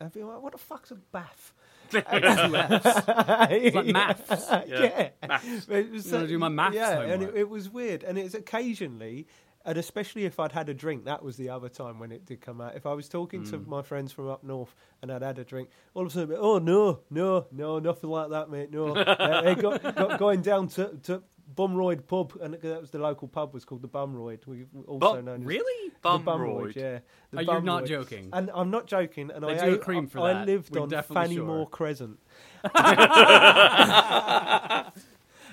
I'd 0.00 0.12
be 0.12 0.22
like, 0.22 0.40
"What 0.42 0.52
the 0.52 0.58
fuck's 0.58 0.90
a 0.90 0.96
bath?" 0.96 1.52
It's 1.92 3.74
like 3.74 3.86
maths. 3.86 4.46
yeah. 4.68 5.08
Maths. 5.26 5.66
But 5.66 5.76
it 5.76 5.90
was 5.90 6.10
wanna 6.12 6.26
do 6.28 6.38
my 6.38 6.48
maths 6.48 6.76
Yeah, 6.76 7.00
and 7.00 7.22
it, 7.22 7.34
it 7.34 7.48
was 7.48 7.68
weird. 7.68 8.04
And 8.04 8.16
it's 8.16 8.34
occasionally, 8.34 9.26
and 9.64 9.78
especially 9.78 10.24
if 10.24 10.40
I'd 10.40 10.52
had 10.52 10.68
a 10.68 10.74
drink, 10.74 11.04
that 11.04 11.22
was 11.22 11.36
the 11.36 11.48
other 11.50 11.68
time 11.68 11.98
when 11.98 12.12
it 12.12 12.24
did 12.24 12.40
come 12.40 12.60
out. 12.60 12.76
If 12.76 12.86
I 12.86 12.94
was 12.94 13.08
talking 13.08 13.44
to 13.44 13.58
Mm. 13.58 13.66
my 13.66 13.82
friends 13.82 14.12
from 14.12 14.28
up 14.28 14.42
north 14.42 14.74
and 15.02 15.12
I'd 15.12 15.22
had 15.22 15.38
a 15.38 15.44
drink, 15.44 15.68
all 15.94 16.02
of 16.02 16.08
a 16.08 16.10
sudden, 16.12 16.36
oh 16.38 16.58
no, 16.58 17.00
no, 17.10 17.46
no, 17.52 17.78
nothing 17.78 18.10
like 18.10 18.30
that, 18.30 18.50
mate. 18.50 18.70
No, 18.70 18.88
uh, 18.96 19.42
hey, 19.42 19.54
go, 19.54 19.78
go, 19.78 20.16
going 20.16 20.42
down 20.42 20.68
to 20.68 20.98
to 21.04 21.22
Bumroyd 21.52 22.06
pub, 22.06 22.32
and 22.40 22.54
that 22.54 22.80
was 22.80 22.90
the 22.92 22.98
local 23.00 23.26
pub 23.26 23.52
was 23.52 23.64
called 23.64 23.82
the 23.82 23.88
Bumroyd. 23.88 24.46
We 24.46 24.66
also 24.86 25.16
Bum- 25.16 25.24
known 25.24 25.40
as 25.40 25.46
Really? 25.46 25.92
the 26.00 26.08
Bumroyd. 26.18 26.76
yeah. 26.76 27.00
The 27.32 27.38
Are 27.38 27.42
you 27.42 27.60
not 27.62 27.86
joking? 27.86 28.30
And 28.32 28.50
I'm 28.54 28.70
not 28.70 28.86
joking. 28.86 29.32
And 29.32 29.42
They 29.42 29.58
I 29.58 29.64
do 29.66 29.72
a 29.72 29.74
ate- 29.74 29.80
cream 29.82 30.06
for 30.06 30.20
I 30.20 30.32
that. 30.34 30.46
lived 30.46 30.72
We're 30.74 30.82
on 30.82 30.88
definitely 30.88 31.34
sure. 31.36 31.44
Fannymore 31.46 31.70
Crescent. 31.70 32.18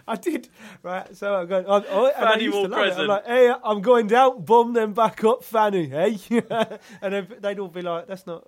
I 0.09 0.15
did 0.15 0.47
right. 0.83 1.15
So 1.15 1.35
I'm 1.35 1.47
going. 1.47 1.65
I, 1.67 1.75
I, 1.77 2.11
and 2.17 2.25
I 2.25 2.37
Fannymore 2.37 2.69
love 2.69 2.87
it. 2.87 2.93
I'm 2.97 3.07
like, 3.07 3.25
hey, 3.25 3.53
I'm 3.63 3.81
going 3.81 4.07
down. 4.07 4.41
Boom, 4.43 4.73
then 4.73 4.93
back 4.93 5.23
up, 5.23 5.43
Fanny. 5.43 5.87
Hey, 5.89 6.17
and 7.01 7.13
they'd, 7.13 7.29
they'd 7.41 7.59
all 7.59 7.67
be 7.67 7.81
like, 7.81 8.07
that's 8.07 8.25
not, 8.25 8.47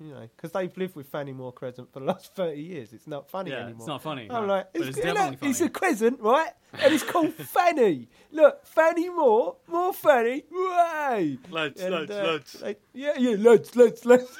you 0.00 0.12
know, 0.12 0.28
because 0.36 0.52
they've 0.52 0.76
lived 0.76 0.96
with 0.96 1.10
Fannymore 1.10 1.54
Crescent 1.54 1.92
for 1.92 2.00
the 2.00 2.06
last 2.06 2.34
thirty 2.36 2.60
years. 2.62 2.92
It's 2.92 3.06
not 3.06 3.30
funny 3.30 3.50
Yeah, 3.52 3.58
anymore. 3.58 3.76
it's 3.78 3.86
not 3.86 4.02
funny. 4.02 4.28
I'm 4.30 4.46
no. 4.46 4.54
like, 4.54 4.68
it's, 4.74 4.88
it's 4.88 4.96
look, 4.98 5.14
definitely 5.14 5.48
it's 5.50 5.60
a 5.60 5.64
funny. 5.64 5.70
crescent, 5.72 6.20
right? 6.20 6.50
And 6.82 6.92
it's 6.92 7.04
called 7.04 7.32
Fanny. 7.32 8.08
Look, 8.30 8.66
Fanny 8.66 9.08
Moore, 9.08 9.56
more 9.68 9.94
Fanny. 9.94 10.44
Way. 10.50 11.38
Lads, 11.50 11.80
And, 11.80 11.94
lads, 11.94 12.10
uh, 12.10 12.38
they- 12.60 12.76
yeah, 12.92 13.14
yeah, 13.16 13.36
lads, 13.38 13.74
lads, 13.74 14.04
lads. 14.04 14.36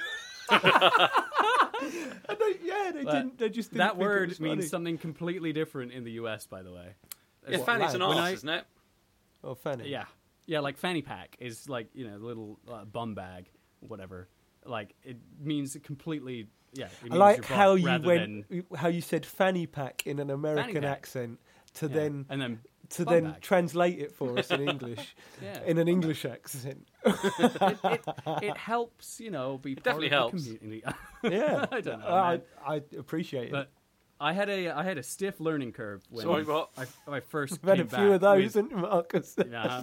And 0.51 2.39
they, 2.39 2.57
yeah, 2.63 2.91
they 2.93 3.05
But 3.05 3.13
didn't. 3.13 3.39
They 3.39 3.49
just 3.49 3.71
didn't 3.71 3.79
that 3.79 3.91
think 3.93 4.01
it 4.03 4.05
word 4.07 4.29
was 4.31 4.41
means 4.41 4.57
funny. 4.57 4.67
something 4.69 4.99
completely 4.99 5.53
different 5.53 5.93
in 5.93 6.05
the 6.05 6.13
US, 6.13 6.47
by 6.47 6.63
the 6.63 6.73
way. 6.73 6.95
Yeah, 7.49 7.59
What, 7.59 7.67
Fanny's 7.67 7.95
an 7.95 8.03
arse, 8.03 8.17
I- 8.17 8.31
isn't 8.33 8.49
it? 8.49 8.65
Oh, 9.45 9.55
Fanny. 9.55 9.89
Yeah, 9.89 10.05
yeah, 10.47 10.61
like 10.61 10.77
fanny 10.77 11.01
pack 11.03 11.37
is 11.39 11.69
like 11.69 11.89
you 11.95 12.07
know 12.09 12.19
the 12.19 12.25
little 12.27 12.59
uh, 12.71 12.85
bum 12.85 13.15
bag, 13.15 13.47
whatever. 13.81 14.29
Like 14.65 14.95
it 15.05 15.17
means 15.41 15.77
completely. 15.83 16.49
Yeah, 16.75 16.89
it 17.05 17.13
I 17.13 17.17
like 17.17 17.45
how 17.45 17.75
you 17.75 17.87
went, 17.87 18.05
than- 18.49 18.65
how 18.77 18.89
you 18.89 19.01
said 19.01 19.25
fanny 19.25 19.67
pack 19.67 20.07
in 20.07 20.19
an 20.19 20.31
American 20.31 20.85
accent 20.85 21.39
to 21.75 21.87
yeah. 21.87 21.95
then 21.95 22.27
and 22.29 22.41
then 22.43 22.61
to 22.91 23.05
bum 23.05 23.15
then 23.15 23.25
bag. 23.33 23.41
translate 23.41 23.99
it 23.99 24.13
for 24.13 24.39
us 24.39 24.51
in 24.51 24.69
English 24.69 25.15
yeah, 25.43 25.63
in 25.65 25.79
an 25.79 25.89
English 25.89 26.25
accent. 26.25 26.87
it, 27.05 27.83
it, 27.85 28.01
it 28.43 28.57
helps 28.57 29.21
you 29.21 29.31
know 29.31 29.59
be 29.59 29.75
part 29.75 29.85
definitely 29.85 30.09
helps. 30.09 30.45
community. 30.45 30.83
Yeah, 31.25 31.67
I 31.73 31.81
don't 31.81 32.01
know, 32.01 32.07
I. 32.07 32.41
I 32.65 32.83
appreciate 32.97 33.51
but 33.51 33.63
it. 33.63 33.69
I 34.21 34.33
had 34.33 34.49
a 34.49 34.71
I 34.71 34.83
had 34.85 34.99
a 34.99 35.03
stiff 35.03 35.41
learning 35.41 35.73
curve 35.73 36.03
when 36.11 36.25
Sorry, 36.25 36.45
what? 36.45 36.71
I, 36.79 36.87
I 37.11 37.21
first 37.21 37.59
I've 37.63 37.69
had 37.69 37.79
came 37.79 37.87
a 37.87 37.91
few 37.91 38.13
of 38.15 38.21
those, 38.21 38.55
with- 38.55 38.71
Marcus? 38.73 39.37
Yeah. 39.39 39.83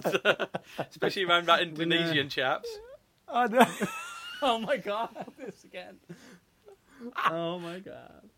Especially 0.78 1.24
around 1.24 1.46
that 1.46 1.60
uh, 1.60 1.62
Indonesian 1.62 2.28
chaps. 2.28 2.68
I 3.28 3.46
know. 3.48 3.66
oh 4.42 4.58
my 4.58 4.76
god, 4.78 5.10
this 5.38 5.64
again. 5.64 5.98
oh 7.30 7.58
my 7.58 7.78
god. 7.80 8.30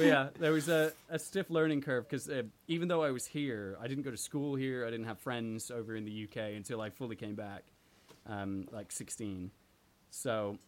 But 0.00 0.06
yeah, 0.06 0.28
there 0.38 0.52
was 0.52 0.68
a, 0.70 0.92
a 1.10 1.18
stiff 1.18 1.50
learning 1.50 1.82
curve 1.82 2.08
because 2.08 2.26
uh, 2.26 2.44
even 2.68 2.88
though 2.88 3.02
I 3.02 3.10
was 3.10 3.26
here, 3.26 3.76
I 3.78 3.86
didn't 3.86 4.04
go 4.04 4.10
to 4.10 4.16
school 4.16 4.54
here. 4.54 4.86
I 4.86 4.90
didn't 4.90 5.04
have 5.04 5.18
friends 5.18 5.70
over 5.70 5.94
in 5.94 6.06
the 6.06 6.24
UK 6.24 6.54
until 6.56 6.80
I 6.80 6.88
fully 6.88 7.16
came 7.16 7.34
back, 7.34 7.64
um, 8.26 8.66
like 8.72 8.92
16. 8.92 9.50
So 10.08 10.58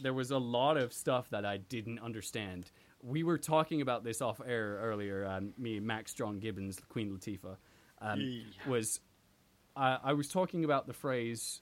there 0.00 0.12
was 0.12 0.32
a 0.32 0.38
lot 0.38 0.76
of 0.76 0.92
stuff 0.92 1.30
that 1.30 1.44
I 1.44 1.58
didn't 1.58 2.00
understand. 2.00 2.72
We 3.04 3.22
were 3.22 3.38
talking 3.38 3.82
about 3.82 4.02
this 4.02 4.20
off 4.20 4.40
air 4.44 4.80
earlier. 4.82 5.24
Um, 5.26 5.54
me, 5.56 5.78
Max, 5.78 6.12
John 6.12 6.40
Gibbons, 6.40 6.80
Queen 6.88 7.16
Latifah, 7.16 7.56
um, 8.00 8.20
Yeah. 8.20 8.68
was 8.68 8.98
I, 9.76 9.98
I 10.02 10.12
was 10.14 10.26
talking 10.28 10.64
about 10.64 10.88
the 10.88 10.92
phrase 10.92 11.60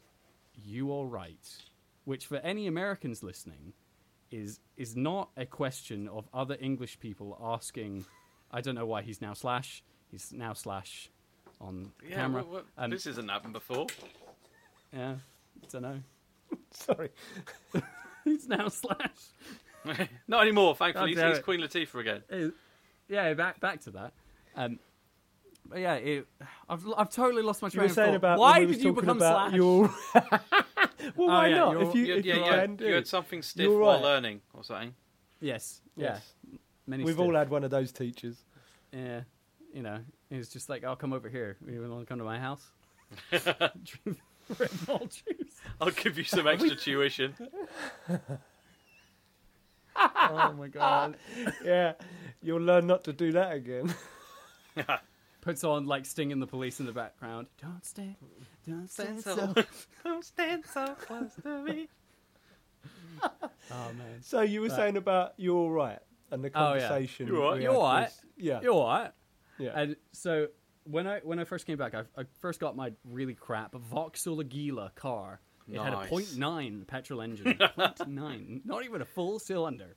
"you 0.55 0.91
all 0.91 1.07
right," 1.07 1.47
which 2.05 2.25
for 2.25 2.39
any 2.39 2.67
Americans 2.67 3.23
listening 3.23 3.75
is 4.31 4.61
is 4.77 4.97
not 4.97 5.31
a 5.37 5.45
question 5.47 6.09
of 6.09 6.29
other 6.33 6.57
English 6.61 6.99
people 7.01 7.39
asking. 7.43 8.05
I 8.51 8.61
don't 8.61 8.75
know 8.75 8.87
why 8.87 9.03
he's 9.03 9.21
now 9.21 9.35
slash. 9.35 9.83
He's 10.11 10.33
now 10.33 10.53
slash 10.55 11.09
on 11.61 11.93
Yeah, 12.09 12.17
camera. 12.17 12.43
what- 12.43 12.53
what- 12.53 12.67
Um, 12.79 12.91
this 12.91 13.05
hasn't 13.05 13.31
happened 13.31 13.53
before. 13.53 13.87
Yeah, 14.93 15.17
I 15.63 15.67
don't 15.71 15.83
know. 15.83 16.01
Sorry. 16.73 17.11
He's 18.25 18.47
now 18.49 18.69
Slash. 18.69 18.99
Not 20.29 20.43
anymore, 20.43 20.75
thankfully. 20.77 21.15
God 21.15 21.29
He's 21.29 21.39
it. 21.39 21.45
Queen 21.45 21.61
Latifah 21.61 22.01
again. 22.01 22.23
Uh, 22.31 22.51
yeah, 23.09 23.33
back 23.35 23.61
back 23.61 23.81
to 23.83 23.91
that. 23.93 24.13
Um, 24.57 24.79
but 25.67 25.79
yeah, 25.79 25.95
it, 25.95 26.27
I've 26.69 26.85
I've 26.99 27.11
totally 27.11 27.43
lost 27.43 27.63
my 27.63 27.67
You 27.69 27.71
train 27.73 27.83
were 27.83 27.87
of 27.87 27.93
saying 27.93 28.09
thought. 28.11 28.17
about 28.17 28.39
why 28.39 28.65
did 28.65 28.83
you 28.83 28.93
become 28.93 29.17
about 29.19 29.51
Slash? 29.51 29.55
your. 29.57 29.91
well, 31.17 31.29
oh, 31.31 31.33
why 31.33 31.49
yeah, 31.49 31.57
not? 31.57 31.73
you're- 31.73 31.87
If 31.89 31.95
you, 31.95 32.05
You, 32.07 32.15
if 32.17 32.25
yeah, 32.27 32.35
you 32.35 32.41
you, 32.41 32.47
can 32.47 32.59
had, 32.59 32.77
do. 32.77 32.85
you 32.87 32.95
had 32.95 33.07
something 33.07 33.43
stiff 33.43 33.65
You're 33.65 33.79
while 33.79 33.95
right. 33.97 34.03
learning 34.03 34.41
or 34.55 34.65
something. 34.65 34.95
Yes, 35.41 35.81
yeah. 35.97 36.15
Yes. 36.15 36.33
Many 36.87 37.05
We've 37.05 37.15
stiff. 37.15 37.25
all 37.27 37.35
had 37.35 37.51
one 37.51 37.65
of 37.65 37.71
those 37.71 37.93
teachers. 37.93 38.37
Yeah, 38.93 39.21
you 39.73 39.83
know, 39.83 39.99
he 40.29 40.37
was 40.37 40.49
just 40.49 40.69
like, 40.69 40.83
"I'll 40.85 40.97
come 40.97 41.13
over 41.13 41.29
here. 41.29 41.57
You 41.67 41.81
want 41.89 42.01
to 42.03 42.07
come 42.07 42.19
to 42.19 42.25
my 42.25 42.39
house?" 42.39 42.63
Drink 43.31 44.19
Red 44.59 44.71
Bull 44.87 44.99
juice. 45.09 45.55
I'll 45.81 45.91
give 45.93 46.19
you 46.19 46.25
some 46.25 46.47
extra 46.49 46.75
tuition. 46.85 47.35
Oh 49.97 50.53
my 50.59 50.69
god! 50.69 51.17
yeah, 51.65 51.93
you'll 52.43 52.61
learn 52.61 52.87
not 52.87 53.05
to 53.05 53.13
do 53.13 53.33
that 53.33 53.53
again. 53.53 53.95
Puts 55.41 55.65
on 55.65 55.87
like 55.87 56.05
Sting 56.05 56.33
and 56.33 56.41
the 56.43 56.47
Police 56.47 56.81
in 56.81 56.87
the 56.87 56.93
background. 56.93 57.47
Don't 57.63 57.85
stay, 57.85 58.17
don't 58.69 58.89
stand 58.91 59.23
so. 59.23 59.55
Don't 60.05 60.25
stand 60.25 60.65
so 60.73 60.95
close 61.01 61.31
to 61.43 61.63
me. 61.63 61.89
Oh 63.23 63.29
man, 63.97 64.21
So 64.23 64.41
you 64.43 64.61
were 64.63 64.69
Right. 64.69 64.77
saying 64.77 64.97
about 64.97 65.35
you're 65.37 65.57
all 65.57 65.71
right 65.71 65.99
and 66.31 66.43
the 66.45 66.51
conversation. 66.51 66.57
Oh, 66.61 66.75
yeah. 66.75 66.89
conversation. 66.89 67.27
You're 67.27 67.43
all 67.43 67.53
right. 67.53 67.61
You're 67.63 67.71
had 67.73 67.77
all 67.79 67.93
right. 67.93 68.03
was- 68.05 68.21
Yeah, 68.37 68.61
you're 68.63 68.73
all 68.75 68.87
right. 68.89 69.13
yeah. 69.59 69.71
And 69.81 69.97
so 70.13 70.49
when 70.85 71.07
I 71.07 71.21
when 71.21 71.39
I 71.39 71.45
first 71.45 71.67
came 71.67 71.77
back, 71.79 71.95
I, 71.95 72.01
I 72.19 72.25
first 72.41 72.61
got 72.61 72.77
my 72.77 72.93
really 73.05 73.35
crap 73.35 73.75
Vauxhall 73.75 74.43
Agila 74.43 74.95
car. 74.95 75.41
It 75.71 75.79
had 75.79 75.93
a 75.93 75.97
Nice. 75.97 76.35
.9 76.35 76.87
petrol 76.89 77.23
engine, 77.23 77.55
.9, 77.59 78.61
not 78.65 78.85
even 78.85 79.03
a 79.03 79.05
full 79.05 79.39
cylinder. 79.39 79.95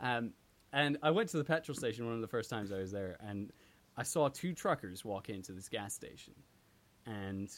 Um, 0.00 0.32
and 0.72 0.98
I 1.00 1.12
went 1.12 1.28
to 1.28 1.36
the 1.36 1.44
petrol 1.44 1.76
station 1.76 2.06
one 2.06 2.16
of 2.16 2.22
the 2.22 2.26
first 2.26 2.50
times 2.50 2.72
I 2.72 2.78
was 2.78 2.90
there, 2.90 3.16
and 3.20 3.52
I 3.96 4.02
saw 4.02 4.28
two 4.28 4.52
truckers 4.54 5.04
walk 5.04 5.28
into 5.28 5.52
this 5.52 5.68
gas 5.68 5.92
station, 5.94 6.34
and 7.06 7.50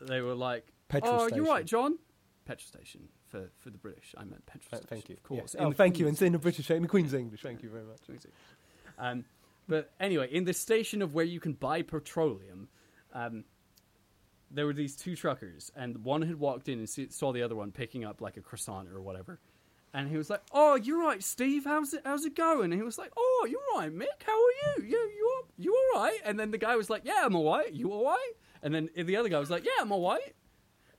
they 0.00 0.20
were 0.20 0.34
like, 0.34 0.66
Petrol 0.88 1.14
"Oh, 1.14 1.26
station. 1.28 1.44
you're 1.44 1.52
right, 1.54 1.64
John." 1.64 1.98
Petrol 2.44 2.66
station 2.66 3.08
for 3.28 3.50
for 3.58 3.70
the 3.70 3.78
British. 3.78 4.14
I 4.18 4.24
meant 4.24 4.44
petrol 4.46 4.68
Uh, 4.72 4.76
station. 4.76 4.88
thank 4.88 5.08
you. 5.08 5.14
of 5.16 5.22
course. 5.22 5.56
Oh, 5.58 5.72
thank 5.72 5.98
you. 5.98 6.06
And 6.08 6.20
in 6.20 6.32
the 6.32 6.38
British, 6.38 6.70
in 6.70 6.82
the 6.82 6.88
Queen's 6.88 7.14
English. 7.14 7.40
Thank 7.42 7.62
you 7.62 7.70
very 7.70 7.84
much. 7.84 8.00
um, 8.98 9.24
but 9.68 9.92
anyway, 10.00 10.28
in 10.30 10.44
the 10.44 10.52
station 10.52 11.00
of 11.02 11.14
where 11.14 11.24
you 11.24 11.40
can 11.40 11.52
buy 11.54 11.82
petroleum, 11.82 12.68
um, 13.14 13.44
there 14.50 14.66
were 14.66 14.72
these 14.74 14.96
two 14.96 15.16
truckers, 15.16 15.70
and 15.76 16.04
one 16.04 16.20
had 16.22 16.36
walked 16.38 16.68
in 16.68 16.78
and 16.78 16.88
saw 17.12 17.32
the 17.32 17.42
other 17.42 17.54
one 17.56 17.70
picking 17.72 18.04
up 18.04 18.20
like 18.20 18.36
a 18.36 18.40
croissant 18.42 18.88
or 18.88 19.00
whatever. 19.00 19.38
And 19.94 20.08
he 20.08 20.16
was 20.16 20.30
like, 20.30 20.40
"Oh, 20.52 20.74
you're 20.76 21.00
right, 21.00 21.22
Steve. 21.22 21.64
How's 21.64 21.92
it? 21.92 22.02
How's 22.04 22.24
it 22.24 22.34
going?" 22.34 22.72
And 22.72 22.74
he 22.74 22.82
was 22.82 22.96
like, 22.98 23.12
"Oh, 23.16 23.46
you're 23.50 23.60
right, 23.76 23.92
Mick. 23.92 24.24
How 24.24 24.32
are 24.32 24.78
you? 24.78 24.84
You 24.84 24.96
you 24.96 25.26
are, 25.36 25.48
you 25.58 25.76
all 25.94 26.02
right?" 26.02 26.18
And 26.24 26.40
then 26.40 26.50
the 26.50 26.58
guy 26.58 26.76
was 26.76 26.88
like, 26.88 27.02
"Yeah, 27.04 27.22
I'm 27.24 27.36
all 27.36 27.52
right. 27.54 27.72
You 27.72 27.92
all 27.92 28.04
right?" 28.04 28.32
And 28.62 28.74
then 28.74 28.88
the 28.96 29.16
other 29.16 29.28
guy 29.28 29.38
was 29.38 29.50
like, 29.50 29.64
"Yeah, 29.64 29.72
I'm 29.80 29.92
all 29.92 30.08
right." 30.08 30.34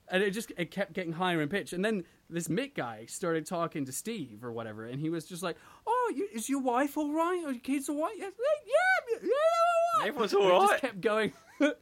And 0.10 0.22
it 0.22 0.32
just 0.32 0.52
it 0.58 0.70
kept 0.70 0.94
getting 0.94 1.14
higher 1.14 1.42
in 1.42 1.50
pitch. 1.50 1.74
And 1.74 1.84
then 1.84 2.04
this 2.30 2.48
Mick 2.48 2.76
guy 2.76 3.06
started 3.06 3.46
talking 3.48 3.86
to 3.86 3.92
Steve 3.92 4.44
or 4.44 4.52
whatever, 4.52 4.86
and 4.86 5.00
he 5.00 5.10
was 5.10 5.26
just 5.26 5.42
like, 5.42 5.58
"Oh, 5.88 6.14
you, 6.16 6.28
is 6.32 6.48
your 6.48 6.62
wife 6.62 6.96
all 6.98 7.12
right? 7.14 7.44
Are 7.46 7.52
your 7.52 7.62
kids 7.62 7.90
all 7.90 8.00
right? 8.00 8.16
Yeah, 8.18 8.26
yeah, 8.28 9.18
yeah, 9.24 9.30
all 9.30 10.00
right." 10.00 10.08
Everyone's 10.08 10.34
all 10.36 10.66
it 10.66 10.68
just 10.68 10.82
kept 10.82 11.02
going. 11.02 11.34
and 11.60 11.74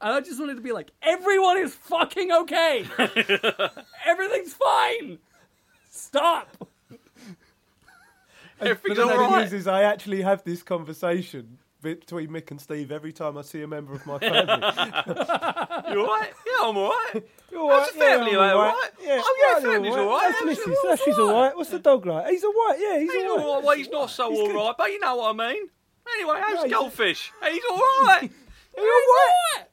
I 0.00 0.20
just 0.20 0.38
wanted 0.38 0.56
to 0.56 0.60
be 0.60 0.72
like, 0.72 0.90
everyone 1.02 1.58
is 1.58 1.74
fucking 1.74 2.30
okay. 2.32 2.84
Everything's 4.04 4.54
fine. 4.54 5.18
Stop. 5.96 6.68
Everything's 8.60 8.96
But 8.98 9.06
the 9.08 9.08
thing 9.18 9.30
right. 9.32 9.46
is, 9.46 9.52
is 9.52 9.66
I 9.66 9.82
actually 9.82 10.22
have 10.22 10.42
this 10.44 10.62
conversation 10.62 11.58
between 11.82 12.28
Mick 12.30 12.50
and 12.50 12.60
Steve 12.60 12.90
every 12.90 13.12
time 13.12 13.36
I 13.36 13.42
see 13.42 13.62
a 13.62 13.66
member 13.68 13.92
of 13.94 14.06
my 14.06 14.18
family. 14.18 14.44
You 15.92 16.00
all 16.00 16.06
right? 16.08 16.32
Yeah, 16.46 16.68
I'm 16.68 16.76
all 16.76 16.88
right. 16.90 17.22
You 17.52 17.60
all 17.60 17.70
How's 17.70 17.82
right? 17.82 17.92
the 17.94 17.98
family? 18.00 18.32
Yeah, 18.32 18.38
I'm 18.40 18.56
all 18.56 18.62
all 18.62 18.72
right? 18.74 18.90
Yeah. 19.00 19.20
Oh, 19.22 19.36
yeah, 19.38 19.60
you're 19.62 19.72
family's 19.72 19.94
all 19.94 20.06
right. 20.08 20.34
That's 20.40 20.58
How's 20.58 20.66
Mrs. 20.66 20.74
That's 20.84 21.04
she's 21.04 21.18
all 21.18 21.32
right. 21.32 21.56
What's 21.56 21.70
the 21.70 21.78
dog 21.78 22.06
like? 22.06 22.28
He's 22.28 22.42
all 22.42 22.52
right. 22.52 22.76
Yeah, 22.80 22.98
he's 22.98 23.12
He's 23.12 23.24
all 23.24 23.30
all 23.30 23.36
right. 23.36 23.54
right. 23.56 23.64
Well, 23.64 23.76
he's 23.76 23.88
not 23.88 24.10
so 24.10 24.30
He's 24.30 24.40
all 24.40 24.46
good. 24.48 24.56
right, 24.56 24.74
but 24.76 24.90
you 24.90 24.98
know 25.00 25.16
what 25.16 25.38
I 25.40 25.52
mean. 25.52 25.68
Anyway, 26.14 26.36
how's 26.40 26.64
No, 26.64 26.70
Goldfish? 26.70 27.32
He's 27.50 27.62
all 27.70 27.78
right. 27.78 28.22
He's 28.76 28.84
all 28.84 28.84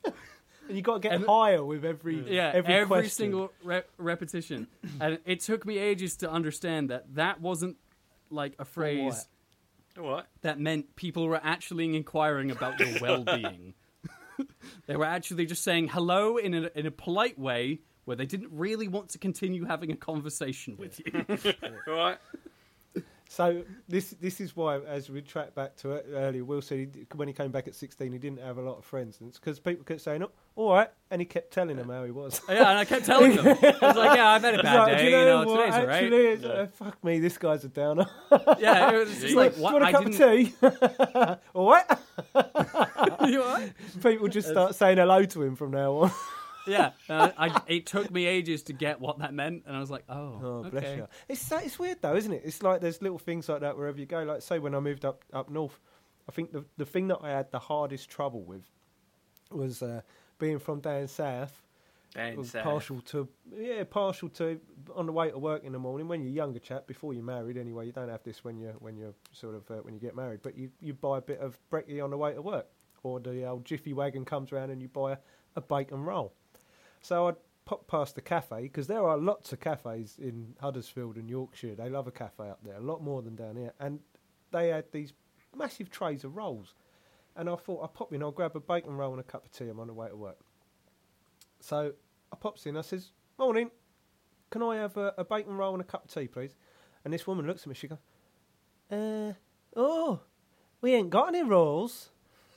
right. 0.05 0.13
And 0.67 0.77
you 0.77 0.81
got 0.83 0.93
to 0.95 0.99
get 0.99 1.13
And- 1.13 1.25
higher 1.25 1.63
with 1.63 1.83
every 1.85 2.23
Yeah, 2.33 2.51
every, 2.53 2.73
every, 2.73 2.87
question. 2.87 3.09
single 3.09 3.51
re- 3.63 3.83
repetition. 3.97 4.67
and 4.99 5.19
it 5.25 5.41
took 5.41 5.65
me 5.65 5.77
ages 5.77 6.17
to 6.17 6.29
understand 6.31 6.89
that 6.89 7.15
that 7.15 7.41
wasn't 7.41 7.77
like 8.29 8.53
a 8.59 8.65
phrase 8.65 9.27
all 9.99 10.09
right. 10.09 10.25
that 10.41 10.59
meant 10.59 10.95
people 10.95 11.27
were 11.27 11.39
actually 11.43 11.95
inquiring 11.95 12.49
about 12.51 12.79
your 12.79 12.99
well-being. 13.01 13.73
they 14.87 14.95
were 14.95 15.05
actually 15.05 15.45
just 15.45 15.63
saying 15.63 15.89
hello 15.89 16.37
in 16.37 16.53
a, 16.53 16.69
in 16.75 16.85
a 16.85 16.91
polite 16.91 17.37
way 17.37 17.79
where 18.05 18.17
they 18.17 18.25
didn't 18.25 18.49
really 18.51 18.87
want 18.87 19.09
to 19.09 19.17
continue 19.17 19.65
having 19.65 19.91
a 19.91 19.95
conversation 19.95 20.75
with 20.77 20.99
you. 20.99 21.25
All 21.87 21.93
right. 21.93 22.17
So 23.29 23.63
this 23.87 24.11
this 24.21 24.39
is 24.39 24.55
why, 24.55 24.79
as 24.81 25.09
we 25.09 25.21
track 25.21 25.55
back 25.55 25.75
to 25.77 25.93
it 25.93 26.05
earlier, 26.13 26.43
Will 26.45 26.61
said 26.61 26.77
he, 26.77 27.07
when 27.15 27.27
he 27.27 27.33
came 27.33 27.51
back 27.51 27.67
at 27.67 27.73
sixteen, 27.73 28.11
he 28.11 28.19
didn't 28.19 28.41
have 28.41 28.57
a 28.57 28.61
lot 28.61 28.77
of 28.77 28.85
friends, 28.85 29.19
and 29.19 29.29
it's 29.29 29.39
because 29.39 29.59
people 29.59 29.83
kept 29.83 30.01
saying, 30.01 30.21
oh, 30.23 30.29
"All 30.55 30.73
right," 30.73 30.89
and 31.09 31.19
he 31.19 31.25
kept 31.25 31.51
telling 31.51 31.77
them 31.77 31.89
how 31.89 32.03
he 32.03 32.11
was. 32.11 32.39
yeah, 32.47 32.69
and 32.69 32.77
I 32.79 32.85
kept 32.85 33.05
telling 33.05 33.35
them. 33.35 33.47
I 33.47 33.51
was 33.81 33.95
like, 33.95 34.17
yeah, 34.17 34.27
I've 34.29 34.41
had 34.43 34.59
a 34.59 34.61
bad 34.63 34.77
like, 34.77 34.97
day. 34.97 35.05
"Do 35.05 35.09
You 35.17 35.25
know, 35.25 35.45
what? 35.45 35.55
today's 35.57 35.73
all 35.73 35.85
right. 35.87 36.03
Actually, 36.03 36.25
it's, 36.27 36.43
uh, 36.43 36.67
fuck 36.73 37.03
me, 37.03 37.19
this 37.19 37.37
guy's 37.39 37.63
a 37.63 37.69
downer. 37.69 38.05
Yeah, 38.59 38.91
it 38.91 38.97
was 38.99 39.09
just 39.09 39.21
Do 39.27 39.35
like, 39.35 39.53
Do 39.53 39.57
you 39.57 39.63
want 39.63 39.83
a 39.83 39.87
I 39.87 39.91
cup 39.91 40.05
didn't. 40.05 40.21
of 40.21 41.39
tea? 41.39 41.39
all 41.55 41.71
right. 41.71 41.85
You 43.31 43.41
all 43.41 43.53
right? 43.53 43.73
People 44.03 44.27
just 44.27 44.49
start 44.49 44.75
saying 44.75 44.97
hello 44.97 45.23
to 45.25 45.41
him 45.41 45.55
from 45.55 45.71
now 45.71 45.93
on. 45.93 46.11
Yeah, 46.65 46.91
uh, 47.09 47.31
I, 47.37 47.61
it 47.67 47.85
took 47.85 48.09
me 48.09 48.25
ages 48.25 48.63
to 48.63 48.73
get 48.73 48.99
what 49.01 49.19
that 49.19 49.33
meant, 49.33 49.63
and 49.67 49.75
I 49.75 49.79
was 49.79 49.91
like, 49.91 50.03
oh, 50.09 50.39
Oh, 50.43 50.63
bless 50.69 50.83
you. 50.97 51.07
It's 51.27 51.51
it's 51.51 51.77
weird 51.77 52.01
though, 52.01 52.15
isn't 52.15 52.31
it? 52.31 52.43
It's 52.45 52.63
like 52.63 52.79
there's 52.81 53.01
little 53.01 53.19
things 53.19 53.49
like 53.49 53.61
that 53.61 53.77
wherever 53.77 53.99
you 53.99 54.05
go. 54.05 54.23
Like 54.23 54.41
say 54.41 54.59
when 54.59 54.73
I 54.75 54.79
moved 54.79 55.03
up 55.05 55.23
up 55.33 55.49
north, 55.49 55.77
I 56.27 56.31
think 56.31 56.51
the 56.53 56.63
the 56.77 56.85
thing 56.85 57.07
that 57.09 57.19
I 57.21 57.31
had 57.31 57.51
the 57.51 57.59
hardest 57.59 58.09
trouble 58.09 58.43
with 58.43 58.63
was 59.51 59.81
uh, 59.83 60.01
being 60.39 60.59
from 60.59 60.79
down 60.79 61.07
south. 61.07 61.59
And 62.15 62.37
was 62.37 62.53
uh, 62.53 62.61
partial 62.61 63.01
to 63.07 63.27
yeah, 63.57 63.83
partial 63.85 64.29
to 64.29 64.59
on 64.95 65.07
the 65.07 65.11
way 65.11 65.31
to 65.31 65.37
work 65.39 65.63
in 65.63 65.73
the 65.73 65.79
morning 65.79 66.07
when 66.07 66.21
you're 66.21 66.29
a 66.29 66.33
younger 66.33 66.59
chap 66.59 66.85
before 66.85 67.13
you're 67.15 67.23
married. 67.23 67.57
Anyway, 67.57 67.87
you 67.87 67.91
don't 67.91 68.09
have 68.09 68.23
this 68.23 68.43
when 68.43 68.59
you're 68.59 68.73
when 68.73 68.95
you're 68.95 69.15
sort 69.31 69.55
of 69.55 69.69
uh, 69.71 69.81
when 69.81 69.95
you 69.95 69.99
get 69.99 70.15
married, 70.15 70.41
but 70.43 70.55
you 70.55 70.69
you 70.79 70.93
buy 70.93 71.17
a 71.17 71.21
bit 71.21 71.39
of 71.39 71.57
brekkie 71.71 72.03
on 72.03 72.11
the 72.11 72.17
way 72.17 72.31
to 72.33 72.41
work, 72.41 72.67
or 73.01 73.19
the 73.19 73.45
old 73.45 73.65
jiffy 73.65 73.93
wagon 73.93 74.25
comes 74.25 74.51
around 74.51 74.69
and 74.69 74.79
you 74.79 74.87
buy 74.87 75.13
a, 75.13 75.17
a 75.55 75.61
bacon 75.61 76.03
roll. 76.03 76.33
So 77.03 77.27
I'd 77.27 77.35
pop 77.65 77.85
past 77.85 78.15
the 78.15 78.21
cafe 78.21 78.63
because 78.63 78.87
there 78.87 79.05
are 79.05 79.17
lots 79.17 79.51
of 79.51 79.59
cafes 79.59 80.17
in 80.19 80.55
Huddersfield 80.59 81.17
and 81.17 81.29
Yorkshire. 81.29 81.75
They 81.75 81.89
love 81.89 82.07
a 82.07 82.11
cafe 82.11 82.49
up 82.49 82.59
there, 82.63 82.77
a 82.77 82.79
lot 82.79 83.03
more 83.03 83.21
than 83.21 83.35
down 83.35 83.57
here, 83.57 83.73
and 83.79 83.99
they 84.51 84.69
had 84.69 84.85
these 84.91 85.11
massive 85.55 85.91
trays 85.91 86.23
of 86.23 86.37
rolls. 86.37 86.73
And 87.35 87.49
I 87.49 87.57
thought 87.57 87.81
I'll 87.81 87.89
pop 87.89 88.13
in, 88.13 88.23
I'll 88.23 88.31
grab 88.31 88.55
a 88.55 88.61
bacon 88.61 88.95
roll 88.95 89.11
and 89.11 89.19
a 89.19 89.23
cup 89.23 89.45
of 89.45 89.51
tea. 89.51 89.67
I'm 89.67 89.81
on 89.81 89.87
the 89.87 89.93
way 89.93 90.07
to 90.07 90.15
work. 90.15 90.37
So 91.59 91.91
I 92.31 92.35
pops 92.37 92.65
in. 92.65 92.77
I 92.77 92.81
says, 92.81 93.11
"Morning, 93.37 93.69
can 94.49 94.63
I 94.63 94.77
have 94.77 94.95
a, 94.95 95.13
a 95.17 95.25
bacon 95.25 95.57
roll 95.57 95.73
and 95.73 95.81
a 95.81 95.85
cup 95.85 96.05
of 96.05 96.13
tea, 96.13 96.27
please?" 96.27 96.55
And 97.03 97.13
this 97.13 97.27
woman 97.27 97.45
looks 97.45 97.63
at 97.63 97.67
me. 97.67 97.75
She 97.75 97.87
goes, 97.89 97.99
"Uh, 98.89 99.33
oh, 99.75 100.21
we 100.79 100.93
ain't 100.93 101.09
got 101.09 101.27
any 101.29 101.43
rolls." 101.43 102.11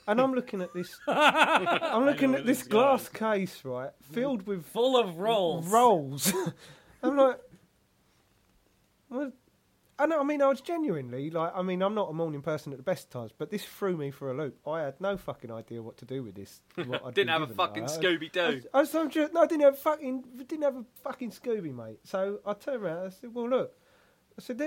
And 0.11 0.21
I'm 0.21 0.33
looking 0.33 0.61
at 0.61 0.73
this. 0.73 0.97
I'm 1.07 2.05
looking 2.05 2.33
at 2.33 2.45
this 2.45 2.59
this 2.59 2.67
glass 2.67 3.09
case, 3.09 3.63
right, 3.65 3.91
filled 4.13 4.47
with 4.47 4.65
Full 4.67 4.95
of 4.97 5.17
rolls. 5.17 5.67
rolls. 5.67 6.33
I'm 7.03 7.17
like, 7.17 7.39
well, 9.09 9.31
I 9.99 10.05
know. 10.05 10.19
I 10.19 10.23
mean, 10.23 10.41
I 10.41 10.47
was 10.47 10.61
genuinely 10.61 11.29
like. 11.29 11.51
I 11.55 11.61
mean, 11.61 11.81
I'm 11.81 11.93
not 11.95 12.09
a 12.09 12.13
morning 12.13 12.41
person 12.41 12.71
at 12.71 12.77
the 12.77 12.83
best 12.83 13.09
times, 13.11 13.31
but 13.37 13.49
this 13.51 13.63
threw 13.65 13.97
me 13.97 14.11
for 14.11 14.31
a 14.31 14.33
loop. 14.33 14.57
I 14.67 14.81
had 14.81 14.99
no 15.01 15.17
fucking 15.17 15.51
idea 15.51 15.81
what 15.81 15.97
to 15.97 16.05
do 16.05 16.23
with 16.23 16.35
this. 16.35 16.61
What 16.75 17.03
I'd 17.05 17.13
Didn't 17.13 17.15
been 17.15 17.27
have 17.41 17.49
a 17.49 17.53
fucking 17.53 17.83
I- 17.83 17.87
Scooby 17.87 18.25
I, 18.25 18.49
Doo. 18.49 18.55
was- 18.55 18.67
I 18.73 18.79
was 18.81 18.91
so 18.91 19.07
ju- 19.07 19.29
no, 19.33 19.41
I 19.41 19.47
didn't 19.47 19.63
have 19.63 19.79
fucking 19.79 20.23
didn't 20.37 20.63
have 20.63 20.75
a 20.75 20.85
fucking 21.03 21.31
Scooby, 21.31 21.73
mate. 21.75 21.99
So 22.03 22.39
I 22.45 22.53
turned 22.53 22.83
around. 22.83 23.07
I 23.07 23.09
said, 23.09 23.33
"Well, 23.33 23.49
look," 23.49 23.73
I 24.37 24.41
said, 24.41 24.61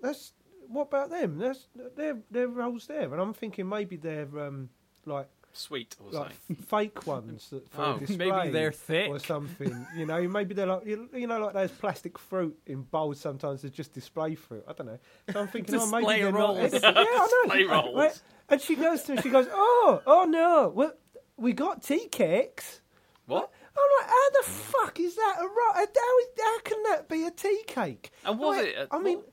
that's 0.00 0.32
what 0.68 0.82
about 0.88 1.10
them? 1.10 1.38
That's 1.38 1.66
they're 1.96 2.18
they're 2.30 2.48
rolls 2.48 2.86
there." 2.86 3.12
And 3.12 3.20
I'm 3.20 3.34
thinking 3.34 3.68
maybe 3.68 3.96
they're 3.96 4.28
um 4.38 4.68
like 5.06 5.28
Sweet 5.52 5.96
or 6.04 6.10
like 6.12 6.32
something. 6.48 6.56
fake 6.66 7.06
ones 7.06 7.48
that 7.48 7.66
for 7.70 7.80
Oh, 7.84 7.98
display 7.98 8.30
Maybe 8.30 8.50
they're 8.50 8.72
thick. 8.72 9.08
or 9.08 9.18
something. 9.18 9.86
You 9.96 10.04
know, 10.04 10.28
maybe 10.28 10.52
they're 10.54 10.66
like 10.66 10.84
you, 10.84 11.08
you 11.14 11.26
know 11.26 11.38
like 11.38 11.54
those 11.54 11.70
plastic 11.70 12.18
fruit 12.18 12.58
in 12.66 12.82
bowls. 12.82 13.20
Sometimes 13.20 13.62
they 13.62 13.70
just 13.70 13.94
display 13.94 14.34
fruit. 14.34 14.64
I 14.68 14.74
don't 14.74 14.86
know. 14.86 14.98
So 15.32 15.40
I'm 15.40 15.48
thinking, 15.48 15.74
oh, 15.76 15.86
maybe 15.90 16.20
they're 16.22 16.32
rolls. 16.32 16.72
not. 16.72 16.82
Yeah, 16.82 16.90
I 16.94 17.02
know. 17.04 17.42
Display 17.44 17.64
rolls. 17.64 18.22
And 18.50 18.60
she 18.60 18.76
goes 18.76 19.02
to 19.04 19.14
me. 19.14 19.22
She 19.22 19.30
goes, 19.30 19.46
oh, 19.50 20.02
oh 20.06 20.24
no, 20.24 20.68
well, 20.74 20.92
we 21.38 21.54
got 21.54 21.82
tea 21.82 22.06
cakes. 22.08 22.82
What? 23.24 23.50
I'm 23.78 23.82
like, 24.00 24.10
how 24.10 24.30
the 24.42 24.48
fuck 24.48 25.00
is 25.00 25.16
that 25.16 25.36
a 25.38 25.42
roll? 25.44 25.72
How, 25.74 25.82
is, 25.82 26.28
how 26.42 26.58
can 26.60 26.82
that 26.90 27.08
be 27.08 27.24
a 27.24 27.30
tea 27.30 27.62
cake? 27.66 28.10
And 28.26 28.38
was 28.38 28.56
Like, 28.58 28.66
it 28.66 28.88
a- 28.90 28.94
I 28.94 28.98
mean, 28.98 29.16
what- 29.18 29.32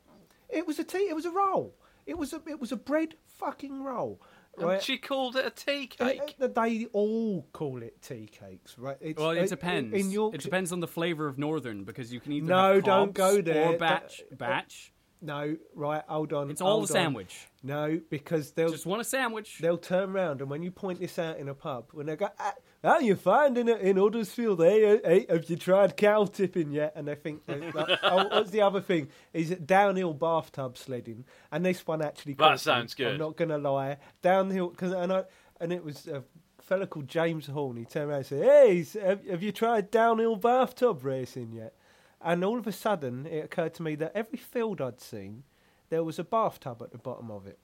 it 0.50 0.66
was 0.68 0.80
a 0.80 0.84
tea. 0.86 1.00
It 1.10 1.16
was 1.16 1.26
a 1.26 1.32
roll. 1.32 1.76
It 2.06 2.18
was 2.18 2.32
a. 2.34 2.42
It 2.48 2.60
was 2.60 2.72
a 2.72 2.76
bread 2.78 3.16
fucking 3.38 3.84
roll. 3.84 4.22
And 4.58 4.68
Right. 4.68 4.84
she 4.84 4.98
called 5.00 5.36
it 5.36 5.46
a 5.46 5.50
tea 5.50 5.88
cake. 5.88 6.36
uh, 6.40 6.48
They 6.48 6.86
all 6.94 7.48
call 7.54 7.82
it 7.82 8.02
tea 8.02 8.28
cakes, 8.32 8.78
right? 8.78 8.98
It's, 9.02 9.18
Well, 9.20 9.30
uh, 9.30 9.34
it 9.34 9.50
depends. 9.50 9.94
In 10.00 10.12
Yorkshire, 10.12 10.36
it 10.36 10.42
depends 10.44 10.72
on 10.72 10.80
the 10.80 10.88
flavor 10.88 11.28
of 11.28 11.40
northern 11.40 11.84
because 11.86 12.14
you 12.14 12.20
can 12.20 12.34
either 12.34 12.46
No, 12.48 12.76
have 12.76 12.84
don't 12.84 13.14
go 13.14 13.42
there. 13.42 13.74
or 13.74 13.78
batch. 13.78 14.22
That- 14.30 14.38
batch. 14.38 14.94
No, 15.22 15.56
right. 15.74 16.04
Hold 16.08 16.34
on. 16.34 16.52
It's 16.52 16.62
all 16.62 16.84
a 16.84 16.86
the 16.86 16.94
on. 16.94 17.00
sandwich. 17.02 17.48
No, 17.64 18.00
because 18.10 18.52
they'll 18.52 18.70
Just 18.72 18.86
want 18.86 19.02
a 19.02 19.06
sandwich. 19.06 19.58
they'll 19.60 19.78
turn 19.78 20.12
round 20.14 20.42
and 20.42 20.50
when 20.50 20.62
you 20.62 20.70
point 20.70 21.00
this 21.00 21.18
out 21.18 21.38
in 21.38 21.48
a 21.48 21.56
pub, 21.56 21.90
when 21.94 22.06
they 22.06 22.16
go, 22.18 22.28
ah, 22.40 22.54
"How 22.84 23.00
you 23.00 23.16
finding 23.16 23.70
it 23.70 23.80
in 23.80 23.96
Huddersfield? 23.98 24.60
Hey, 24.60 25.00
hey, 25.04 25.26
have 25.30 25.50
you 25.50 25.56
tried 25.56 25.96
cow 25.96 26.26
tipping 26.26 26.72
yet?" 26.72 26.92
And 26.96 27.10
I 27.10 27.16
think, 27.16 27.46
they're 27.46 27.72
"Oh, 28.04 28.28
what's 28.28 28.52
the 28.52 28.62
other 28.62 28.82
thing? 28.82 29.08
Is 29.32 29.52
it 29.52 29.66
downhill 29.66 30.14
bathtub 30.14 30.78
sledding?" 30.78 31.24
And 31.52 31.66
this 31.66 31.88
one 31.88 32.02
actually, 32.02 32.34
That 32.34 32.44
caught 32.44 32.52
me. 32.52 32.58
sounds 32.58 32.94
good. 32.94 33.14
I'm 33.14 33.20
not 33.20 33.38
gonna 33.38 33.58
lie, 33.58 33.98
downhill 34.22 34.70
because 34.70 34.92
and 34.92 35.14
I 35.14 35.24
and 35.62 35.72
it 35.72 35.84
was 35.84 36.08
a 36.08 36.24
fella 36.60 36.86
called 36.88 37.08
James 37.08 37.48
Horn. 37.48 37.78
He 37.78 37.86
turned 37.86 38.10
around 38.10 38.18
and 38.18 38.26
said, 38.26 38.44
"Hey, 38.44 38.84
have, 39.00 39.26
have 39.28 39.42
you 39.44 39.52
tried 39.54 39.90
downhill 39.90 40.36
bathtub 40.36 41.04
racing 41.06 41.54
yet?" 41.54 41.74
And 42.22 42.44
all 42.44 42.58
of 42.58 42.68
a 42.68 42.72
sudden, 42.72 43.26
it 43.26 43.46
occurred 43.46 43.74
to 43.76 43.84
me 43.84 43.96
that 43.96 44.12
every 44.16 44.38
field 44.40 44.82
I'd 44.82 45.00
seen, 45.02 45.44
there 45.90 46.04
was 46.04 46.20
a 46.20 46.24
bathtub 46.24 46.82
at 46.82 46.92
the 46.92 46.98
bottom 46.98 47.32
of 47.32 47.48
it. 47.48 47.60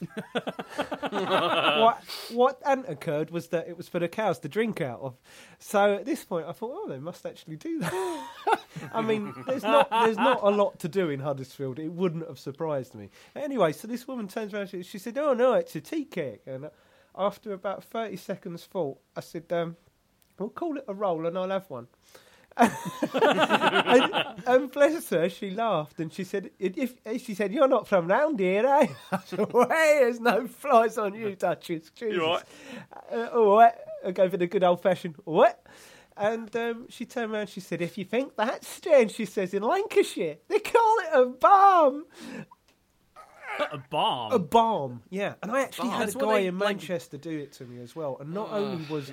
what 1.10 2.02
what 2.32 2.58
hadn't 2.64 2.88
occurred 2.88 3.30
was 3.30 3.48
that 3.48 3.68
it 3.68 3.76
was 3.76 3.88
for 3.88 3.98
the 3.98 4.08
cows 4.08 4.38
to 4.40 4.48
drink 4.48 4.80
out 4.80 5.00
of. 5.00 5.16
So 5.58 5.94
at 5.94 6.06
this 6.06 6.24
point, 6.24 6.46
I 6.46 6.52
thought, 6.52 6.72
oh, 6.72 6.88
they 6.88 6.98
must 6.98 7.26
actually 7.26 7.56
do 7.56 7.80
that. 7.80 8.26
I 8.94 9.02
mean, 9.02 9.34
there's 9.46 9.62
not 9.62 9.90
there's 9.90 10.16
not 10.16 10.40
a 10.42 10.50
lot 10.50 10.78
to 10.80 10.88
do 10.88 11.10
in 11.10 11.20
Huddersfield. 11.20 11.78
It 11.78 11.92
wouldn't 11.92 12.26
have 12.26 12.38
surprised 12.38 12.94
me. 12.94 13.10
Anyway, 13.36 13.72
so 13.72 13.86
this 13.88 14.08
woman 14.08 14.28
turns 14.28 14.54
around. 14.54 14.68
She, 14.68 14.82
she 14.82 14.98
said, 14.98 15.18
"Oh 15.18 15.34
no, 15.34 15.54
it's 15.54 15.76
a 15.76 15.80
tea 15.80 16.04
cake." 16.04 16.42
And 16.46 16.70
after 17.16 17.52
about 17.52 17.84
thirty 17.84 18.16
seconds 18.16 18.64
thought, 18.64 18.98
I 19.16 19.20
said, 19.20 19.44
um, 19.52 19.76
"We'll 20.38 20.48
call 20.48 20.78
it 20.78 20.84
a 20.88 20.94
roll, 20.94 21.26
and 21.26 21.36
I'll 21.36 21.50
have 21.50 21.68
one." 21.68 21.88
And, 22.60 24.12
and 24.46 24.72
bless 24.72 25.08
her, 25.10 25.28
she 25.28 25.50
laughed 25.50 25.98
and 26.00 26.12
she 26.12 26.24
said, 26.24 26.50
"If 26.58 26.94
she 27.22 27.34
said 27.34 27.52
you're 27.52 27.68
not 27.68 27.88
from 27.88 28.06
round 28.08 28.38
here, 28.38 28.64
eh?" 28.66 28.86
I 29.12 29.18
said, 29.24 29.52
well, 29.52 29.68
hey, 29.68 29.98
there's 30.00 30.20
no 30.20 30.46
flies 30.46 30.98
on 30.98 31.14
you, 31.14 31.34
Duchess. 31.36 31.90
Jesus. 31.90 32.14
You 32.14 32.24
all 32.24 32.34
right? 32.34 32.44
Uh, 33.12 33.26
all 33.34 33.58
right. 33.58 33.74
I 34.06 34.10
go 34.12 34.28
for 34.28 34.36
the 34.36 34.46
good 34.46 34.62
old 34.64 34.82
fashioned 34.82 35.16
what? 35.24 35.62
And 36.16 36.54
um, 36.56 36.86
she 36.88 37.04
turned 37.06 37.32
around. 37.32 37.48
She 37.48 37.60
said, 37.60 37.80
"If 37.82 37.96
you 37.98 38.04
think 38.04 38.36
that's 38.36 38.68
strange," 38.68 39.12
she 39.12 39.24
says, 39.24 39.54
"in 39.54 39.62
Lancashire 39.62 40.36
they 40.48 40.58
call 40.58 40.96
it 41.00 41.08
a 41.12 41.26
barm." 41.26 42.04
a 43.72 43.78
barm. 43.90 44.32
A 44.32 44.38
barm, 44.38 45.02
yeah. 45.10 45.34
And 45.42 45.52
I 45.52 45.62
actually 45.62 45.88
Barm. 45.90 46.00
had 46.00 46.08
a 46.08 46.12
guy 46.18 46.32
they, 46.40 46.46
in 46.46 46.58
like- 46.58 46.76
Manchester 46.76 47.18
do 47.18 47.30
it 47.38 47.52
to 47.54 47.64
me 47.64 47.82
as 47.82 47.94
well. 47.94 48.16
And 48.20 48.32
not 48.32 48.50
only 48.52 48.86
was 48.88 49.12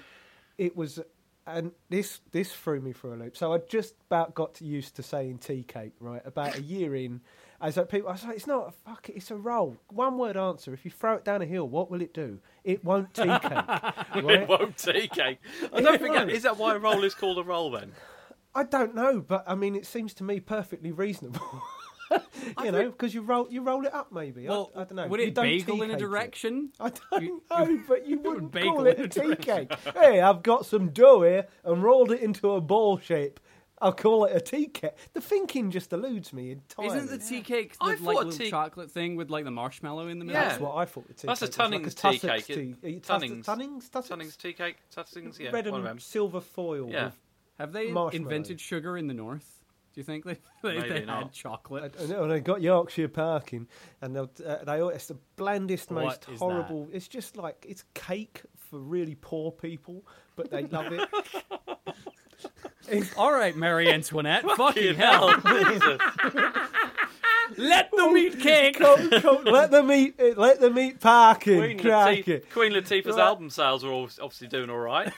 it 0.57 0.75
was, 0.75 0.99
and 1.47 1.71
this 1.89 2.21
this 2.31 2.51
threw 2.53 2.81
me 2.81 2.91
for 2.91 3.13
a 3.13 3.17
loop. 3.17 3.37
So 3.37 3.53
I 3.53 3.59
just 3.59 3.95
about 4.09 4.35
got 4.35 4.59
used 4.61 4.95
to 4.97 5.03
saying 5.03 5.39
tea 5.39 5.63
cake. 5.63 5.93
Right, 5.99 6.21
about 6.25 6.57
a 6.57 6.61
year 6.61 6.95
in, 6.95 7.21
I 7.61 7.67
was 7.67 7.77
like, 7.77 7.89
people, 7.89 8.09
I 8.09 8.13
was 8.13 8.23
like, 8.23 8.35
it's 8.35 8.47
not 8.47 8.67
a 8.67 8.71
fuck, 8.71 9.09
it, 9.09 9.15
it's 9.15 9.31
a 9.31 9.35
roll. 9.35 9.77
One 9.89 10.17
word 10.17 10.37
answer. 10.37 10.73
If 10.73 10.85
you 10.85 10.91
throw 10.91 11.15
it 11.15 11.25
down 11.25 11.41
a 11.41 11.45
hill, 11.45 11.67
what 11.67 11.89
will 11.89 12.01
it 12.01 12.13
do? 12.13 12.39
It 12.63 12.83
won't 12.83 13.13
tea 13.13 13.23
cake. 13.23 13.51
It 14.15 14.47
won't 14.47 14.77
tea 14.77 15.07
cake. 15.07 15.39
I 15.73 15.81
don't 15.81 15.99
think. 15.99 16.15
won't. 16.15 16.31
Is 16.31 16.43
that 16.43 16.57
why 16.57 16.75
a 16.75 16.79
roll 16.79 17.03
is 17.03 17.15
called 17.15 17.37
a 17.39 17.43
roll 17.43 17.71
then? 17.71 17.93
I 18.53 18.63
don't 18.63 18.95
know, 18.95 19.21
but 19.21 19.43
I 19.47 19.55
mean, 19.55 19.75
it 19.75 19.85
seems 19.85 20.13
to 20.15 20.23
me 20.23 20.39
perfectly 20.39 20.91
reasonable. 20.91 21.61
you 22.63 22.71
know, 22.71 22.89
because 22.91 23.13
you 23.13 23.21
roll 23.21 23.47
you 23.49 23.61
roll 23.61 23.85
it 23.85 23.93
up, 23.93 24.11
maybe. 24.11 24.47
well, 24.47 24.71
I, 24.75 24.81
I 24.81 24.83
don't 24.85 24.95
know. 24.95 25.07
would 25.07 25.19
You 25.19 25.27
it 25.27 25.33
don't 25.33 25.43
bagel 25.45 25.81
in 25.81 25.89
a 25.91 25.93
cake 25.93 25.95
it. 25.95 25.99
direction? 26.05 26.69
I 26.79 26.89
don't 27.11 27.21
You- 27.23 27.41
know, 27.49 27.79
but 27.87 28.07
you 28.07 28.19
wouldn't 28.23 28.51
bagel 28.51 28.73
call 28.75 28.87
it 28.87 28.99
a 28.99 29.03
a 29.03 29.07
tea 29.07 29.19
direction. 29.21 29.67
cake. 29.67 29.73
hey, 29.95 30.21
I've 30.21 30.43
got 30.43 30.65
some 30.65 30.89
dough 30.89 31.23
here 31.23 31.47
and 31.63 31.83
rolled 31.83 32.11
it 32.11 32.21
into 32.21 32.51
a 32.51 32.61
ball 32.61 32.97
shape. 32.99 33.39
I'll 33.79 33.93
call 33.93 34.25
it 34.25 34.35
a 34.35 34.39
tea 34.41 34.65
cake. 34.69 34.93
The 35.13 35.21
thinking 35.21 35.69
just 35.69 35.93
eludes 35.93 36.33
me 36.33 36.49
entirely. 36.49 36.97
Isn't 36.97 37.11
the 37.11 37.23
tea 37.23 37.41
cake 37.41 37.75
I 37.79 37.91
the 37.91 37.97
thought 37.97 38.05
like 38.07 38.15
a 38.15 38.25
little 38.29 38.31
tea- 38.39 38.49
chocolate 38.49 38.89
thing 38.89 39.15
with 39.15 39.29
like 39.29 39.43
the 39.45 39.51
marshmallow 39.51 40.07
in 40.07 40.17
the 40.17 40.25
middle? 40.25 40.41
Yeah. 40.41 40.47
That's 40.49 40.59
what 40.59 40.75
I 40.77 40.85
thought 40.85 41.07
the 41.07 41.13
tea 41.13 41.27
That's 41.27 41.41
a 41.43 41.45
cake 41.47 41.51
was, 41.51 41.57
like 41.59 41.69
Tunnings 41.71 41.93
tea 41.93 42.17
Sussex 42.17 42.45
cake. 42.47 42.55
tea. 42.57 42.75
It- 42.81 43.03
Tus- 43.03 43.07
Tunnings. 43.07 43.45
Tunnings? 43.45 43.89
Tussocks? 43.89 44.09
Tunnings 44.09 44.35
tea 44.35 44.53
cake. 44.53 44.77
Tunnings, 44.89 45.39
yeah. 45.39 45.51
Red 45.51 45.67
and 45.67 46.01
silver 46.01 46.41
foil. 46.41 46.89
Yeah. 46.89 47.05
with- 47.05 47.19
Have 47.59 47.71
they 47.71 47.89
invented 47.89 48.59
sugar 48.59 48.97
in 48.97 49.05
the 49.05 49.13
north? 49.13 49.59
Do 49.97 50.01
you 50.01 50.05
think 50.05 50.25
they 50.25 50.33
they, 50.61 50.77
Maybe 50.77 50.89
they 50.89 51.05
not. 51.05 51.23
had 51.23 51.31
chocolate? 51.33 51.95
I 51.99 52.05
know 52.05 52.27
they 52.27 52.39
got 52.39 52.61
Yorkshire 52.61 53.07
parkin, 53.07 53.67
and 53.99 54.15
they'll, 54.15 54.29
uh, 54.45 54.57
they 54.63 54.79
it's 54.93 55.07
the 55.07 55.17
blandest, 55.37 55.89
most 55.89 56.29
is 56.31 56.37
horrible. 56.37 56.87
It's 56.93 57.07
just 57.07 57.35
like 57.35 57.65
it's 57.67 57.83
cake 57.95 58.43
for 58.55 58.77
really 58.77 59.15
poor 59.15 59.51
people, 59.51 60.05
but 60.35 60.51
they 60.51 60.65
love 60.67 60.93
it. 60.93 61.09
All 63.17 63.31
right, 63.33 63.55
Marie 63.55 63.89
Antoinette. 63.91 64.43
fucking 64.43 64.55
Fucking 64.55 64.95
hell! 64.97 65.29
hell, 65.39 65.63
Jesus. 65.73 65.99
Let 67.57 67.89
the 67.89 68.11
meat 68.11 68.39
cake. 68.39 68.77
Come- 68.77 69.09
come, 69.09 69.45
let 69.45 69.71
them 69.71 69.91
eat 69.91 70.13
it. 70.19 70.37
Let 70.37 70.59
them 70.59 70.77
eat 70.77 70.99
parkin. 70.99 71.57
Queen, 71.59 71.79
Latif- 71.79 72.27
it. 72.27 72.51
Queen 72.51 72.71
Latifah's 72.73 73.15
Right. 73.15 73.19
album 73.25 73.49
sales 73.49 73.83
are 73.83 73.89
all- 73.91 74.09
obviously 74.21 74.47
doing 74.47 74.69
all 74.69 74.77
right. 74.77 75.11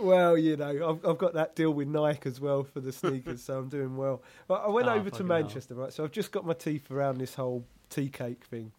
Well, 0.00 0.36
you 0.38 0.56
know, 0.56 0.90
I've, 0.90 1.06
I've 1.10 1.18
got 1.18 1.34
that 1.34 1.54
deal 1.54 1.70
with 1.72 1.88
Nike 1.88 2.28
as 2.28 2.40
well 2.40 2.64
for 2.64 2.80
the 2.80 2.92
sneakers, 2.92 3.42
so 3.42 3.58
I'm 3.58 3.68
doing 3.68 3.96
well. 3.96 4.22
But 4.48 4.64
I 4.64 4.68
went 4.68 4.88
Oh, 4.88 4.92
over 4.92 5.04
to 5.04 5.10
fucking 5.10 5.26
hell. 5.28 5.38
Manchester, 5.38 5.74
right? 5.74 5.92
So 5.92 6.04
I've 6.04 6.12
just 6.12 6.32
got 6.32 6.44
my 6.46 6.54
teeth 6.54 6.90
around 6.90 7.18
this 7.18 7.34
whole 7.34 7.64
tea 7.90 8.08
cake 8.08 8.44
thing. 8.44 8.72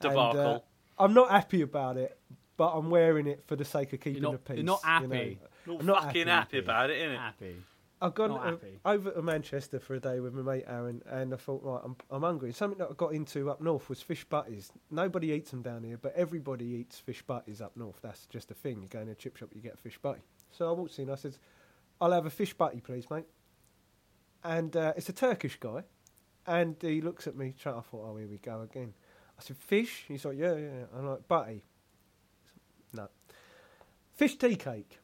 And, 0.00 0.16
uh, 0.16 0.60
I'm 0.98 1.14
not 1.14 1.30
happy 1.30 1.62
about 1.62 1.96
it, 1.96 2.16
but 2.56 2.72
I'm 2.76 2.90
wearing 2.90 3.26
it 3.26 3.42
for 3.46 3.56
the 3.56 3.64
sake 3.64 3.92
of 3.92 4.00
keeping 4.00 4.22
not- 4.22 4.32
the 4.32 4.38
peace. 4.38 4.56
you're 4.56 4.64
not 4.64 4.80
you 4.84 5.08
know. 5.08 5.14
happy. 5.14 5.38
Not 5.66 5.80
I'm 5.80 5.86
not 5.86 6.04
fucking 6.04 6.26
happy. 6.26 6.56
happy, 6.56 6.58
about 6.58 6.90
it, 6.90 7.00
innit? 7.02 7.16
Happy. 7.18 7.56
I've 8.00 8.14
gone 8.16 8.32
uh, 8.32 8.56
over 8.84 9.12
to 9.12 9.22
Manchester 9.22 9.78
for 9.78 9.94
a 9.94 10.00
day 10.00 10.18
with 10.18 10.34
my 10.34 10.42
mate 10.42 10.64
Aaron, 10.66 11.02
and 11.06 11.32
I 11.32 11.36
thought, 11.36 11.62
right, 11.62 11.80
I'm, 11.84 11.94
I'm 12.10 12.22
hungry. 12.22 12.52
Something 12.52 12.78
that 12.80 12.88
I 12.90 12.94
got 12.94 13.12
into 13.14 13.48
up 13.48 13.60
north 13.60 13.88
was 13.88 14.02
fish 14.02 14.24
butties. 14.24 14.72
Nobody 14.90 15.30
eats 15.30 15.52
them 15.52 15.62
down 15.62 15.84
here, 15.84 15.96
but 15.98 16.12
everybody 16.16 16.64
eats 16.64 16.98
fish 16.98 17.22
butties 17.22 17.60
up 17.60 17.76
north. 17.76 18.00
That's 18.02 18.26
just 18.26 18.50
a 18.50 18.54
thing. 18.54 18.82
You 18.82 18.88
go 18.88 18.98
in 18.98 19.08
a 19.08 19.14
chip 19.14 19.36
shop, 19.36 19.50
you 19.54 19.60
get 19.60 19.74
a 19.74 19.76
fish 19.76 19.98
butty. 20.02 20.22
So 20.52 20.68
I 20.68 20.72
walked 20.72 20.98
in, 20.98 21.10
I 21.10 21.14
said, 21.16 21.36
I'll 22.00 22.12
have 22.12 22.26
a 22.26 22.30
fish 22.30 22.52
butty, 22.54 22.80
please, 22.80 23.10
mate. 23.10 23.24
And 24.44 24.76
uh, 24.76 24.92
it's 24.96 25.08
a 25.08 25.12
Turkish 25.12 25.58
guy, 25.58 25.84
and 26.46 26.76
he 26.80 27.00
looks 27.00 27.26
at 27.26 27.36
me. 27.36 27.54
Trying, 27.58 27.76
I 27.76 27.80
thought, 27.80 28.10
oh, 28.12 28.16
here 28.16 28.26
we 28.28 28.38
go 28.38 28.60
again. 28.62 28.92
I 29.38 29.42
said, 29.42 29.56
fish? 29.56 30.04
He's 30.08 30.24
like, 30.24 30.36
yeah, 30.36 30.54
yeah. 30.56 30.84
I'm 30.96 31.06
like, 31.08 31.26
butty. 31.28 31.64
No. 32.92 33.08
Fish 34.14 34.36
tea 34.36 34.56
cake. 34.56 34.98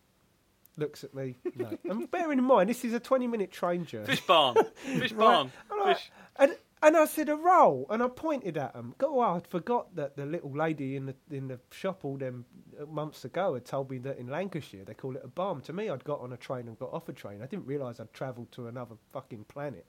Looks 0.77 1.03
at 1.03 1.15
me. 1.15 1.37
No. 1.57 1.77
and 1.85 2.11
bearing 2.11 2.39
in 2.39 2.45
mind, 2.45 2.69
this 2.69 2.85
is 2.85 2.93
a 2.95 3.01
20 3.01 3.27
minute 3.27 3.51
train 3.51 3.85
journey. 3.85 4.07
Fish 4.07 4.21
barm. 4.27 4.57
Fish 4.77 5.13
barm. 5.13 5.51
Like- 5.71 5.97
Fish. 5.97 6.11
And, 6.37 6.57
and 6.83 6.97
I 6.97 7.07
said 7.07 7.29
a 7.29 7.37
roll, 7.37 7.87
and 7.91 8.03
I 8.03 8.09
pointed 8.09 8.57
at. 8.57 8.75
Go, 8.99 9.21
oh, 9.21 9.37
I'd 9.37 9.47
forgot 9.47 9.95
that 9.97 10.17
the 10.17 10.27
little 10.27 10.53
lady 10.53 10.97
in 10.97 11.07
the 11.07 11.15
in 11.31 11.49
the 11.49 11.59
shop 11.71 12.05
all 12.05 12.17
them 12.17 12.45
uh, 12.81 12.87
months 12.87 13.25
ago 13.25 13.55
had 13.55 13.65
told 13.65 13.91
me 13.91 13.99
that 13.99 14.19
in 14.19 14.29
Lancashire 14.29 14.85
they 14.85 14.95
call 14.95 15.17
it 15.17 15.23
a 15.25 15.29
barm. 15.29 15.61
To 15.63 15.73
me, 15.73 15.89
I'd 15.89 16.05
got 16.05 16.21
on 16.21 16.33
a 16.33 16.37
train 16.37 16.69
and 16.69 16.79
got 16.79 16.93
off 16.93 17.09
a 17.09 17.13
train. 17.13 17.43
I 17.43 17.47
didn't 17.47 17.67
realise 17.67 18.01
I'd 18.01 18.13
travelled 18.13 18.53
to 18.53 18.69
another 18.69 18.97
fucking 19.13 19.45
planet. 19.45 19.87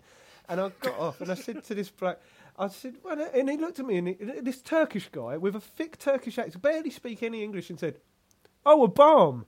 And 0.47 0.59
I 0.59 0.69
got 0.81 0.97
off, 0.97 1.21
and 1.21 1.31
I 1.31 1.35
said 1.35 1.63
to 1.63 1.75
this 1.75 1.89
black, 1.89 2.19
I 2.57 2.69
said, 2.69 2.95
well, 3.03 3.29
and 3.35 3.49
he 3.49 3.57
looked 3.57 3.79
at 3.79 3.85
me, 3.85 3.97
and 3.97 4.07
he, 4.07 4.13
this 4.41 4.63
Turkish 4.63 5.07
guy 5.11 5.37
with 5.37 5.55
a 5.55 5.61
thick 5.61 5.99
Turkish 5.99 6.39
accent, 6.39 6.63
barely 6.63 6.89
speak 6.89 7.21
any 7.21 7.43
English, 7.43 7.69
and 7.69 7.79
said, 7.79 7.99
"Oh, 8.65 8.83
a 8.83 8.87
barm." 8.87 9.45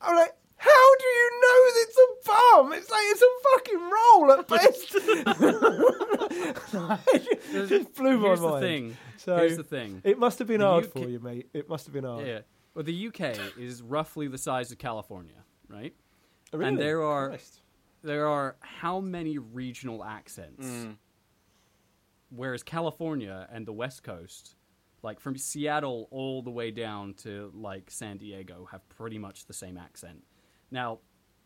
I'm 0.00 0.14
like, 0.14 0.36
how 0.56 0.96
do 0.98 1.06
you 1.06 1.30
know 1.42 1.58
it's 1.82 1.98
a 1.98 2.06
barm? 2.28 2.72
It's 2.72 2.90
like 2.90 3.04
it's 3.10 3.22
a 3.22 3.28
fucking 3.52 3.90
roll 3.90 4.32
at 4.32 4.48
best. 4.48 4.94
it 7.54 7.66
just 7.68 7.94
blew 7.94 8.18
my 8.18 8.28
Here's 8.28 8.40
mind. 8.40 8.54
the 8.54 8.60
thing. 8.60 8.96
So 9.18 9.36
Here's 9.36 9.56
the 9.56 9.62
thing. 9.64 10.00
it 10.04 10.18
must 10.18 10.38
have 10.38 10.48
been 10.48 10.60
The 10.60 10.66
hard 10.66 10.84
UK 10.86 10.92
for 10.92 11.08
you, 11.08 11.18
mate. 11.20 11.48
It 11.52 11.68
must 11.68 11.86
have 11.86 11.92
been 11.92 12.04
hard. 12.04 12.26
Yeah. 12.26 12.40
Well, 12.74 12.84
the 12.84 13.08
UK 13.08 13.36
is 13.58 13.82
roughly 13.82 14.28
the 14.28 14.38
size 14.38 14.70
of 14.70 14.78
California, 14.78 15.42
right? 15.68 15.94
Really? 16.52 16.68
And 16.68 16.78
there 16.78 17.02
are 17.02 17.30
Christ. 17.30 17.62
there 18.02 18.26
are 18.28 18.56
how 18.60 19.00
many 19.00 19.38
regional 19.38 20.04
accents? 20.04 20.66
Mm. 20.66 20.96
Whereas 22.30 22.62
California 22.62 23.48
and 23.52 23.66
the 23.66 23.72
West 23.72 24.02
Coast, 24.02 24.56
like 25.02 25.20
from 25.20 25.36
Seattle 25.38 26.08
all 26.10 26.42
the 26.42 26.50
way 26.50 26.70
down 26.70 27.14
to 27.22 27.50
like 27.54 27.90
San 27.90 28.18
Diego, 28.18 28.68
have 28.70 28.86
pretty 28.90 29.18
much 29.18 29.46
the 29.46 29.54
same 29.54 29.78
accent. 29.78 30.22
Now, 30.70 30.98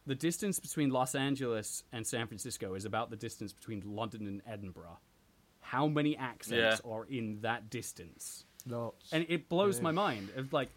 the 0.06 0.14
distance 0.14 0.58
between 0.58 0.90
Los 0.90 1.14
Angeles 1.14 1.84
and 1.92 2.06
San 2.06 2.26
Francisco 2.26 2.74
is 2.74 2.84
about 2.84 3.10
the 3.10 3.16
distance 3.16 3.52
between 3.52 3.82
London 3.84 4.26
and 4.26 4.42
Edinburgh. 4.46 4.98
How 5.60 5.86
many 5.86 6.16
accents 6.16 6.80
are 6.84 7.04
in 7.04 7.40
that 7.42 7.70
distance? 7.70 8.44
Lots. 8.66 9.10
and 9.12 9.24
it 9.28 9.48
blows 9.48 9.78
Yeah. 9.78 9.84
my 9.84 9.90
mind. 9.92 10.28
It's 10.36 10.52
like 10.52 10.68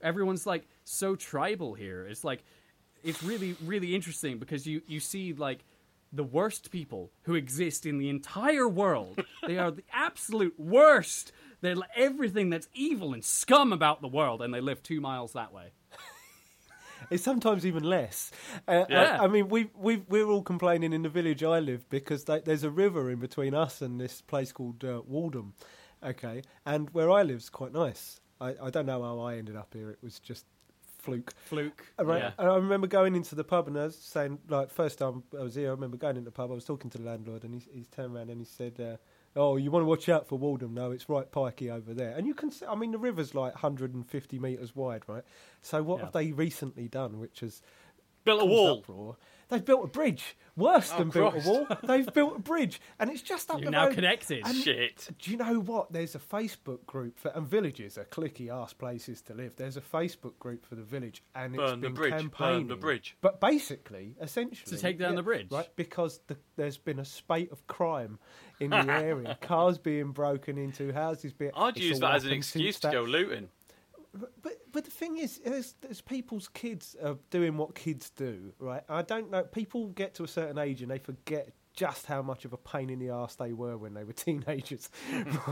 everyone's 0.00 0.46
like 0.46 0.66
so 0.84 1.14
tribal 1.14 1.74
here. 1.74 2.06
It's 2.06 2.24
like 2.24 2.42
it's 3.04 3.22
really 3.22 3.56
really 3.64 3.94
interesting 3.94 4.38
because 4.38 4.66
you 4.66 4.82
you 4.86 4.98
see 5.00 5.32
like 5.32 5.64
the 6.12 6.24
worst 6.24 6.72
people 6.72 7.10
who 7.22 7.34
exist 7.36 7.86
in 7.86 7.98
the 7.98 8.08
entire 8.08 8.66
world. 8.68 9.24
they 9.46 9.58
are 9.58 9.70
the 9.70 9.84
absolute 9.92 10.58
worst. 10.58 11.30
They're 11.60 11.76
like 11.76 11.90
everything 11.94 12.50
that's 12.50 12.68
evil 12.74 13.12
and 13.14 13.24
scum 13.24 13.72
about 13.72 14.00
the 14.00 14.08
world, 14.08 14.42
and 14.42 14.52
they 14.52 14.60
live 14.60 14.82
two 14.82 15.00
miles 15.00 15.34
that 15.34 15.52
way. 15.52 15.70
It's 17.10 17.22
sometimes 17.22 17.64
even 17.66 17.82
less. 17.84 18.30
Uh, 18.68 18.84
Yeah. 18.88 19.18
I, 19.20 19.24
I 19.24 19.28
mean, 19.28 19.48
we 19.48 19.70
we 19.74 19.98
we're 20.08 20.26
all 20.26 20.42
complaining 20.42 20.92
in 20.92 21.02
the 21.02 21.08
village 21.08 21.42
I 21.42 21.58
live 21.60 21.88
because 21.88 22.24
they, 22.24 22.40
there's 22.40 22.64
a 22.64 22.70
river 22.70 23.10
in 23.10 23.18
between 23.20 23.54
us 23.54 23.82
and 23.82 24.00
this 24.00 24.20
place 24.22 24.52
called 24.52 24.84
uh, 24.84 25.02
Waldham. 25.10 25.52
Okay, 26.02 26.42
and 26.64 26.88
where 26.90 27.10
I 27.10 27.22
live's 27.22 27.50
quite 27.50 27.72
nice. 27.72 28.20
I, 28.40 28.54
I 28.62 28.70
don't 28.70 28.86
know 28.86 29.02
how 29.02 29.20
I 29.20 29.36
ended 29.36 29.54
up 29.56 29.74
here. 29.74 29.90
It 29.90 29.98
was 30.02 30.18
just 30.18 30.46
fluke. 30.98 31.34
Fluke. 31.44 31.92
Uh, 31.98 32.04
Right. 32.04 32.22
Yeah. 32.22 32.30
And 32.38 32.48
I 32.48 32.56
remember 32.56 32.86
going 32.86 33.14
into 33.16 33.34
the 33.34 33.44
pub 33.44 33.68
and 33.68 33.78
I 33.78 33.84
was 33.84 33.96
saying, 33.96 34.38
like, 34.48 34.70
first 34.70 34.98
time 34.98 35.22
I 35.38 35.42
was 35.42 35.54
here, 35.54 35.68
I 35.68 35.70
remember 35.72 35.96
going 35.98 36.16
into 36.16 36.30
the 36.30 36.32
pub. 36.32 36.50
I 36.50 36.54
was 36.54 36.64
talking 36.64 36.90
to 36.90 36.98
the 36.98 37.04
landlord 37.04 37.44
and 37.44 37.52
he's, 37.54 37.68
he's 37.72 37.86
turned 37.88 38.16
around 38.16 38.30
and 38.30 38.40
he 38.40 38.46
said, 38.46 38.80
uh, 38.80 38.96
"Oh, 39.36 39.56
you 39.56 39.70
want 39.70 39.82
to 39.82 39.86
watch 39.88 40.08
out 40.08 40.26
for 40.28 40.38
Waldham? 40.38 40.72
No, 40.72 40.90
it's 40.90 41.08
right 41.08 41.30
pikey 41.30 41.70
over 41.70 41.94
there." 41.94 42.16
And 42.16 42.26
you 42.26 42.34
can, 42.34 42.50
see, 42.50 42.66
I 42.66 42.74
mean, 42.74 42.92
the 42.92 42.98
river's 42.98 43.34
like 43.34 43.54
150 43.54 44.38
metres 44.38 44.74
wide, 44.76 45.02
right? 45.06 45.24
So 45.62 45.82
what 45.82 45.98
Yeah. 45.98 46.04
have 46.04 46.12
they 46.12 46.32
recently 46.32 46.88
done? 46.88 47.18
Which 47.18 47.40
has 47.40 47.62
Built 48.24 48.42
a 48.42 48.44
wall. 48.44 48.78
uproar? 48.80 49.16
They've 49.48 49.64
built 49.64 49.82
a 49.84 49.88
bridge. 49.88 50.36
Worse 50.56 50.92
Oh, 50.94 50.98
than 50.98 51.08
built 51.08 51.34
a 51.34 51.48
wall. 51.48 51.66
They've 51.82 52.12
built 52.12 52.36
a 52.36 52.38
bridge, 52.38 52.80
and 53.00 53.10
it's 53.10 53.22
just 53.22 53.50
up 53.50 53.58
You're 53.58 53.64
the 53.64 53.70
now 53.72 53.86
road. 53.86 53.94
connected. 53.96 54.42
And- 54.46 54.54
Shit. 54.56 55.08
Do 55.18 55.30
you 55.32 55.38
know 55.38 55.58
what? 55.58 55.90
There's 55.92 56.14
a 56.14 56.20
Facebook 56.20 56.86
group 56.86 57.18
for, 57.18 57.30
and 57.30 57.48
villages 57.48 57.98
are 57.98 58.04
clicky 58.04 58.48
ass 58.48 58.72
places 58.74 59.22
to 59.22 59.34
live. 59.34 59.56
There's 59.56 59.76
a 59.76 59.80
Facebook 59.80 60.38
group 60.38 60.64
for 60.66 60.76
the 60.76 60.82
village, 60.84 61.24
and 61.34 61.54
it's 61.56 61.60
Burn 61.64 61.80
the 61.80 61.86
been 61.88 61.94
bridge, 61.94 62.30
burn 62.38 62.68
the 62.68 62.76
bridge. 62.76 63.16
But 63.22 63.40
basically, 63.40 64.14
essentially, 64.20 64.76
To 64.76 64.80
take 64.80 64.98
down 64.98 65.16
the 65.16 65.22
bridge? 65.24 65.50
right? 65.50 65.68
Because 65.74 66.20
the, 66.28 66.36
there's 66.56 66.78
been 66.78 67.00
a 67.00 67.04
spate 67.04 67.50
of 67.50 67.66
crime 67.66 68.20
in 68.60 68.70
the 68.70 68.76
area, 68.92 69.36
cars 69.40 69.78
being 69.78 70.12
broken 70.12 70.58
into, 70.58 70.92
houses 70.92 71.32
being. 71.32 71.50
I'd 71.56 71.76
it's 71.76 71.86
use 71.86 72.00
that 72.00 72.14
as 72.14 72.24
an 72.24 72.32
excuse 72.32 72.76
to 72.80 72.88
that- 72.88 72.92
go 72.92 73.02
looting. 73.02 73.48
but 74.14 74.56
but 74.72 74.84
the 74.84 74.90
thing 74.90 75.16
is, 75.16 75.38
there's, 75.44 75.74
there's 75.80 76.00
people's 76.00 76.46
kids 76.48 76.94
are 77.02 77.16
doing 77.30 77.56
what 77.56 77.74
kids 77.74 78.10
do, 78.10 78.52
right? 78.60 78.82
I 78.88 79.02
don't 79.02 79.30
know. 79.30 79.42
People 79.42 79.88
get 79.88 80.14
to 80.14 80.24
a 80.24 80.28
certain 80.28 80.58
age 80.58 80.80
and 80.82 80.90
they 80.90 80.98
forget 80.98 81.52
just 81.74 82.06
how 82.06 82.22
much 82.22 82.44
of 82.44 82.52
a 82.52 82.56
pain 82.56 82.90
in 82.90 82.98
the 82.98 83.10
ass 83.10 83.34
they 83.36 83.52
were 83.52 83.76
when 83.76 83.94
they 83.94 84.04
were 84.04 84.12
teenagers, 84.26 84.88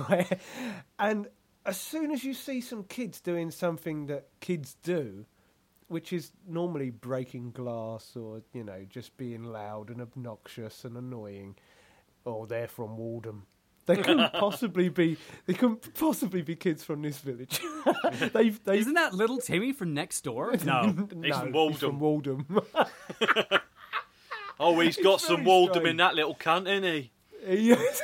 right? 0.08 0.38
And 0.98 1.26
as 1.66 1.78
soon 1.80 2.10
as 2.12 2.22
you 2.24 2.34
see 2.34 2.60
some 2.60 2.84
kids 2.84 3.20
doing 3.20 3.50
something 3.50 4.06
that 4.06 4.28
kids 4.40 4.76
do, 4.82 5.24
which 5.88 6.12
is 6.12 6.32
normally 6.46 6.90
breaking 6.90 7.50
glass 7.52 8.14
or 8.14 8.42
you 8.52 8.62
know 8.62 8.84
just 8.88 9.16
being 9.16 9.42
loud 9.44 9.90
and 9.90 10.00
obnoxious 10.00 10.84
and 10.84 10.96
annoying, 10.96 11.56
oh, 12.28 12.46
they're 12.46 12.68
from 12.68 12.96
Waldham. 12.98 13.42
They 13.86 13.96
couldn't 13.96 14.32
possibly 14.34 14.90
be. 14.90 15.16
They 15.46 15.54
couldn't 15.54 15.94
possibly 15.94 16.42
be 16.42 16.54
kids 16.56 16.84
from 16.84 17.00
this 17.02 17.18
village. 17.18 17.58
they've, 18.34 18.62
they've 18.64 18.80
Isn't 18.80 18.94
that 18.94 19.14
little 19.14 19.38
Timmy 19.38 19.72
from 19.72 19.94
next 19.94 20.20
door? 20.22 20.52
No. 20.64 20.82
He's 20.82 20.94
no, 20.94 21.40
from 21.40 21.52
He's 21.70 21.78
from 21.78 21.98
Waldham. 22.00 22.64
Oh, 24.60 24.78
he's 24.80 24.96
got 24.96 25.20
some 25.20 25.36
very 25.44 25.46
Waldham 25.46 25.86
in 25.86 25.96
that 25.98 26.14
little 26.14 26.34
cunt, 26.34 26.62
isn't 26.68 26.82
he? 26.84 27.10
Yes. 27.46 28.00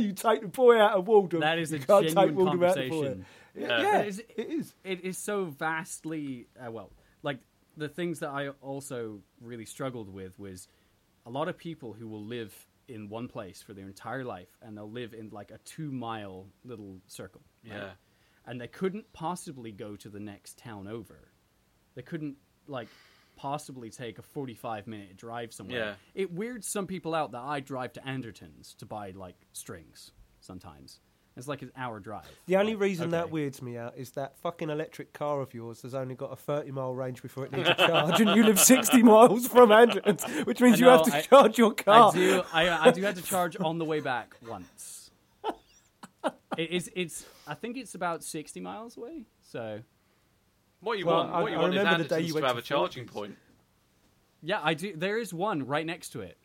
you 0.00 0.12
take 0.12 0.40
the 0.40 0.48
boy 0.48 0.78
out 0.80 0.92
of 0.98 1.04
Waldham. 1.04 1.40
That 1.40 1.58
is 1.58 1.70
you 1.70 1.76
a 1.78 1.80
can't 1.80 2.06
take 2.06 2.14
genuine 2.16 2.48
out 2.48 2.54
of 2.54 2.60
conversation. 2.60 3.26
Yeah, 3.54 3.80
Yeah. 3.82 3.98
it 4.00 4.08
Is 4.08 4.18
is. 4.18 4.18
it- 4.20 4.34
It 4.38 4.48
is. 4.50 4.74
it 4.84 5.00
is 5.04 5.18
so 5.18 5.44
vastly 5.44 6.46
uh, 6.64 6.70
well 6.70 6.90
like 7.22 7.38
the 7.76 7.88
things 7.88 8.20
that 8.20 8.30
i 8.30 8.48
also 8.62 9.20
really 9.40 9.64
struggled 9.66 10.08
with 10.12 10.38
was 10.38 10.68
a 11.26 11.30
lot 11.30 11.48
of 11.48 11.58
people 11.58 11.92
who 11.92 12.06
will 12.08 12.24
live 12.24 12.54
in 12.90 13.08
one 13.08 13.28
place 13.28 13.62
for 13.62 13.72
their 13.72 13.86
entire 13.86 14.24
life 14.24 14.48
and 14.62 14.76
they'll 14.76 14.90
live 14.90 15.14
in 15.14 15.30
like 15.30 15.50
a 15.50 15.58
two 15.64 15.90
mile 15.90 16.46
little 16.64 17.00
circle 17.06 17.40
right? 17.68 17.76
Yeah. 17.78 17.90
and 18.46 18.60
they 18.60 18.66
couldn't 18.68 19.12
possibly 19.12 19.72
go 19.72 19.96
to 19.96 20.08
the 20.08 20.20
next 20.20 20.58
town 20.58 20.86
over 20.88 21.28
they 21.94 22.02
couldn't 22.02 22.36
like 22.66 22.88
possibly 23.36 23.88
take 23.90 24.18
a 24.18 24.22
45 24.22 24.86
minute 24.86 25.16
drive 25.16 25.52
somewhere 25.52 25.78
Yeah. 25.78 25.94
it 26.14 26.32
weirds 26.32 26.66
some 26.68 26.86
people 26.86 27.14
out 27.14 27.32
that 27.32 27.42
i 27.42 27.60
drive 27.60 27.92
to 27.94 28.06
anderton's 28.06 28.74
to 28.74 28.86
buy 28.86 29.12
like 29.12 29.36
strings 29.52 30.10
sometimes 30.40 31.00
it's 31.36 31.48
like 31.48 31.62
an 31.62 31.70
hour 31.76 32.00
drive 32.00 32.24
The 32.46 32.56
only 32.56 32.72
Like, 32.74 32.82
reason 32.82 33.10
that 33.10 33.30
weirds 33.30 33.62
me 33.62 33.76
out 33.78 33.94
is 33.96 34.10
that 34.12 34.36
fucking 34.38 34.68
electric 34.68 35.12
car 35.12 35.40
of 35.40 35.54
yours 35.54 35.82
has 35.82 35.94
only 35.94 36.14
got 36.14 36.32
a 36.32 36.36
30 36.36 36.70
mile 36.72 36.94
range 36.94 37.22
before 37.22 37.44
it 37.46 37.52
needs 37.52 37.68
a 37.68 37.74
charge, 37.74 38.20
and 38.20 38.30
you 38.36 38.42
live 38.44 38.58
60 38.60 39.02
miles 39.04 39.46
from 39.48 39.72
Anderton, 39.72 40.16
which 40.44 40.60
means 40.60 40.76
I 40.76 40.78
you 40.84 40.90
have 40.90 41.02
to 41.04 41.14
I- 41.16 41.20
charge 41.22 41.56
your 41.58 41.72
car. 41.72 42.10
I 42.10 42.14
do. 42.14 42.42
I, 42.52 42.88
I 42.88 42.90
do 42.90 43.02
have 43.02 43.14
to 43.14 43.22
charge 43.22 43.56
on 43.60 43.78
the 43.78 43.84
way 43.84 44.00
back 44.00 44.34
once. 44.46 45.10
It 46.58 46.70
is. 46.70 46.90
It's. 46.96 47.26
I 47.46 47.54
think 47.54 47.76
it's 47.76 47.94
about 47.94 48.24
sixty 48.24 48.60
miles 48.60 48.96
away. 48.96 49.24
So 49.40 49.80
What 50.80 50.98
you 50.98 51.06
Well, 51.06 51.18
want? 51.18 51.32
I- 51.32 51.42
What 51.42 51.52
you 51.52 51.58
I 51.58 51.60
want 51.60 51.74
is 51.74 51.78
remember 51.78 52.02
the 52.02 52.08
day 52.08 52.14
Anderton's 52.16 52.34
you 52.34 52.40
to 52.40 52.46
have 52.46 52.56
to 52.56 52.60
a 52.60 52.62
charging 52.62 53.04
Fortnite. 53.06 53.12
point. 53.12 53.36
yeah, 54.42 54.60
I 54.62 54.74
do. 54.74 54.94
There 54.96 55.18
is 55.18 55.32
one 55.32 55.66
right 55.66 55.86
next 55.86 56.10
to 56.10 56.20
it. 56.22 56.36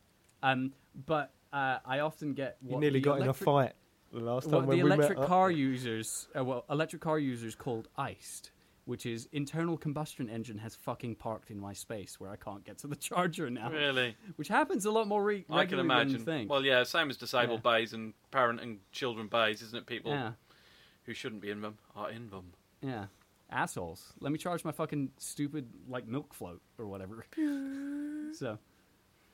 Um, 0.44 0.74
but 1.08 1.34
uh, 1.52 1.80
I 1.86 2.00
often 2.00 2.34
get 2.34 2.58
you 2.62 2.80
nearly 2.80 3.00
the 3.00 3.04
got 3.06 3.22
in 3.22 3.28
a 3.28 3.34
fight 3.34 3.74
the 4.16 4.26
last 4.26 4.46
time 4.46 4.54
What 4.54 4.68
when 4.68 4.78
the 4.80 4.84
we 4.84 4.92
electric 4.92 5.18
met 5.18 5.24
up. 5.24 5.30
car 5.30 5.52
users, 5.52 6.28
uh, 6.38 6.44
well, 6.44 6.66
electric 6.70 7.02
car 7.02 7.20
users 7.20 7.56
called 7.56 7.88
iced, 7.98 8.52
which 8.86 9.06
is 9.06 9.28
internal 9.32 9.78
combustion 9.78 10.30
engine 10.30 10.58
has 10.60 10.76
fucking 10.76 11.16
parked 11.16 11.50
in 11.52 11.60
my 11.60 11.74
space 11.74 12.20
where 12.20 12.30
I 12.30 12.36
can't 12.36 12.64
get 12.64 12.78
to 12.80 12.88
the 12.88 12.96
charger 13.08 13.50
now. 13.50 13.70
Really? 13.72 14.16
Which 14.36 14.48
happens 14.48 14.86
a 14.86 14.92
lot 14.92 15.08
more 15.08 15.24
re- 15.24 15.46
I 15.50 15.66
can 15.66 15.78
regularly 15.78 15.88
than 15.90 15.98
you 15.98 16.04
imagine. 16.16 16.26
think. 16.26 16.50
Well, 16.50 16.64
yeah, 16.66 16.84
same 16.84 17.10
as 17.10 17.18
disabled 17.18 17.62
Yeah. 17.66 17.72
bays 17.78 17.94
and 17.94 18.14
parent 18.32 18.62
and 18.62 18.80
children 18.92 19.28
bays, 19.28 19.62
isn't 19.62 19.78
it? 19.78 19.86
People 19.86 20.12
yeah. 20.12 20.32
who 21.04 21.14
shouldn't 21.14 21.42
be 21.42 21.50
in 21.52 21.62
them 21.62 21.78
are 21.96 22.10
in 22.12 22.30
them. 22.30 22.54
Yeah. 22.82 23.06
Assholes. 23.52 24.14
Let 24.20 24.32
me 24.32 24.38
charge 24.40 24.64
my 24.66 24.72
fucking 24.72 25.12
stupid 25.18 25.68
like 25.88 26.08
milk 26.08 26.34
float 26.34 26.62
or 26.80 26.88
whatever. 26.88 27.26
so 28.34 28.58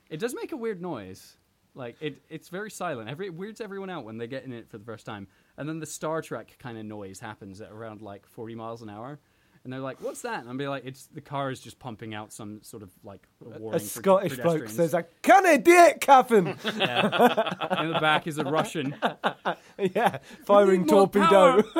it 0.09 0.19
does 0.19 0.33
make 0.35 0.51
a 0.51 0.57
weird 0.57 0.81
noise. 0.81 1.37
Like 1.73 1.95
it 2.01 2.21
it's 2.29 2.49
very 2.49 2.69
silent. 2.69 3.09
Every 3.09 3.27
it 3.27 3.33
weirds 3.33 3.61
everyone 3.61 3.89
out 3.89 4.03
when 4.03 4.17
they 4.17 4.27
get 4.27 4.43
in 4.43 4.51
it 4.51 4.69
for 4.69 4.77
the 4.77 4.83
first 4.83 5.05
time. 5.05 5.27
And 5.57 5.69
then 5.69 5.79
the 5.79 5.85
Star 5.85 6.21
Trek 6.21 6.57
kind 6.59 6.77
of 6.77 6.85
noise 6.85 7.19
happens 7.19 7.61
at 7.61 7.71
around 7.71 8.01
like 8.01 8.25
40 8.25 8.55
miles 8.55 8.81
an 8.81 8.89
hour. 8.89 9.19
And 9.63 9.71
they're 9.71 9.79
like, 9.79 10.01
"What's 10.01 10.21
that?" 10.23 10.39
And 10.41 10.49
I'm 10.49 10.57
be 10.57 10.67
like, 10.67 10.85
"It's 10.85 11.05
the 11.05 11.21
car 11.21 11.51
is 11.51 11.59
just 11.59 11.77
pumping 11.77 12.15
out 12.15 12.33
some 12.33 12.63
sort 12.63 12.81
of 12.81 12.89
like 13.03 13.27
a 13.45 13.59
warning 13.59 13.79
A 13.79 13.83
for 13.83 13.99
Scottish 14.01 14.33
bloke 14.37 14.45
pedestrians." 14.45 14.75
says, 14.75 14.95
"I 14.95 15.03
can't 15.21 15.63
do 15.63 15.71
it, 15.71 16.01
Captain." 16.01 16.57
Yeah. 16.75 17.83
in 17.83 17.93
the 17.93 17.99
back 18.01 18.25
is 18.25 18.39
a 18.39 18.43
Russian. 18.43 18.95
yeah, 19.77 20.17
firing 20.45 20.81
need 20.81 20.91
more 20.91 21.07
torpedo. 21.07 21.61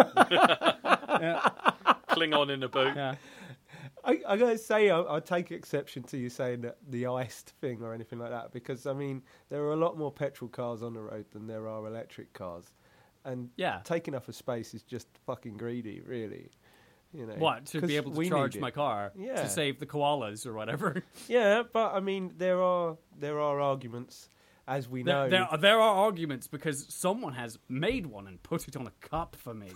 Klingon 2.10 2.52
in 2.52 2.62
a 2.62 2.70
boot. 2.70 2.96
Yeah. 2.96 3.16
I, 4.04 4.20
I 4.28 4.38
gotta 4.38 4.58
say, 4.58 4.90
I, 4.90 5.16
I 5.18 5.20
take 5.20 5.52
exception 5.52 6.04
to 6.04 6.18
you 6.18 6.30
saying 6.30 6.62
that 6.62 6.78
the 6.90 7.08
iced 7.08 7.52
thing 7.62 7.82
or 7.82 7.94
anything 7.94 8.20
like 8.20 8.32
that 8.32 8.52
because 8.52 8.86
I 8.88 8.94
mean 8.94 9.22
there 9.50 9.62
are 9.64 9.74
a 9.74 9.78
lot 9.78 9.98
more 9.98 10.12
petrol 10.12 10.50
cars 10.50 10.82
on 10.84 10.94
the 10.94 11.02
road 11.02 11.26
than 11.32 11.48
there 11.48 11.68
are 11.68 11.86
electric 11.86 12.34
cars, 12.34 12.72
and 13.26 13.50
Yeah. 13.58 13.82
taking 13.84 14.16
up 14.16 14.28
a 14.28 14.34
space 14.34 14.74
is 14.74 14.84
just 14.84 15.08
fucking 15.26 15.58
greedy, 15.58 16.02
really. 16.02 16.50
You 17.14 17.26
know 17.26 17.34
What 17.36 17.66
to 17.68 17.82
be 17.82 17.98
able 17.98 18.12
to 18.14 18.30
charge 18.30 18.58
my 18.58 18.72
car 18.72 19.12
Yeah. 19.18 19.36
to 19.42 19.50
save 19.50 19.80
the 19.80 19.86
koalas 19.86 20.46
or 20.48 20.54
whatever. 20.54 21.04
Yeah, 21.28 21.64
but 21.72 21.94
I 21.94 22.00
mean 22.00 22.34
there 22.38 22.62
are 22.62 22.98
there 23.20 23.40
are 23.40 23.60
arguments, 23.60 24.30
as 24.68 24.88
we 24.88 25.04
know. 25.04 25.30
There, 25.30 25.46
there, 25.52 25.58
there 25.60 25.82
are 25.82 25.96
arguments 26.06 26.48
because 26.48 26.86
someone 26.94 27.34
has 27.34 27.60
made 27.68 28.06
one 28.08 28.28
and 28.28 28.42
put 28.42 28.68
it 28.68 28.76
on 28.78 28.88
a 28.88 28.92
cup 29.08 29.36
for 29.36 29.54
me. 29.54 29.72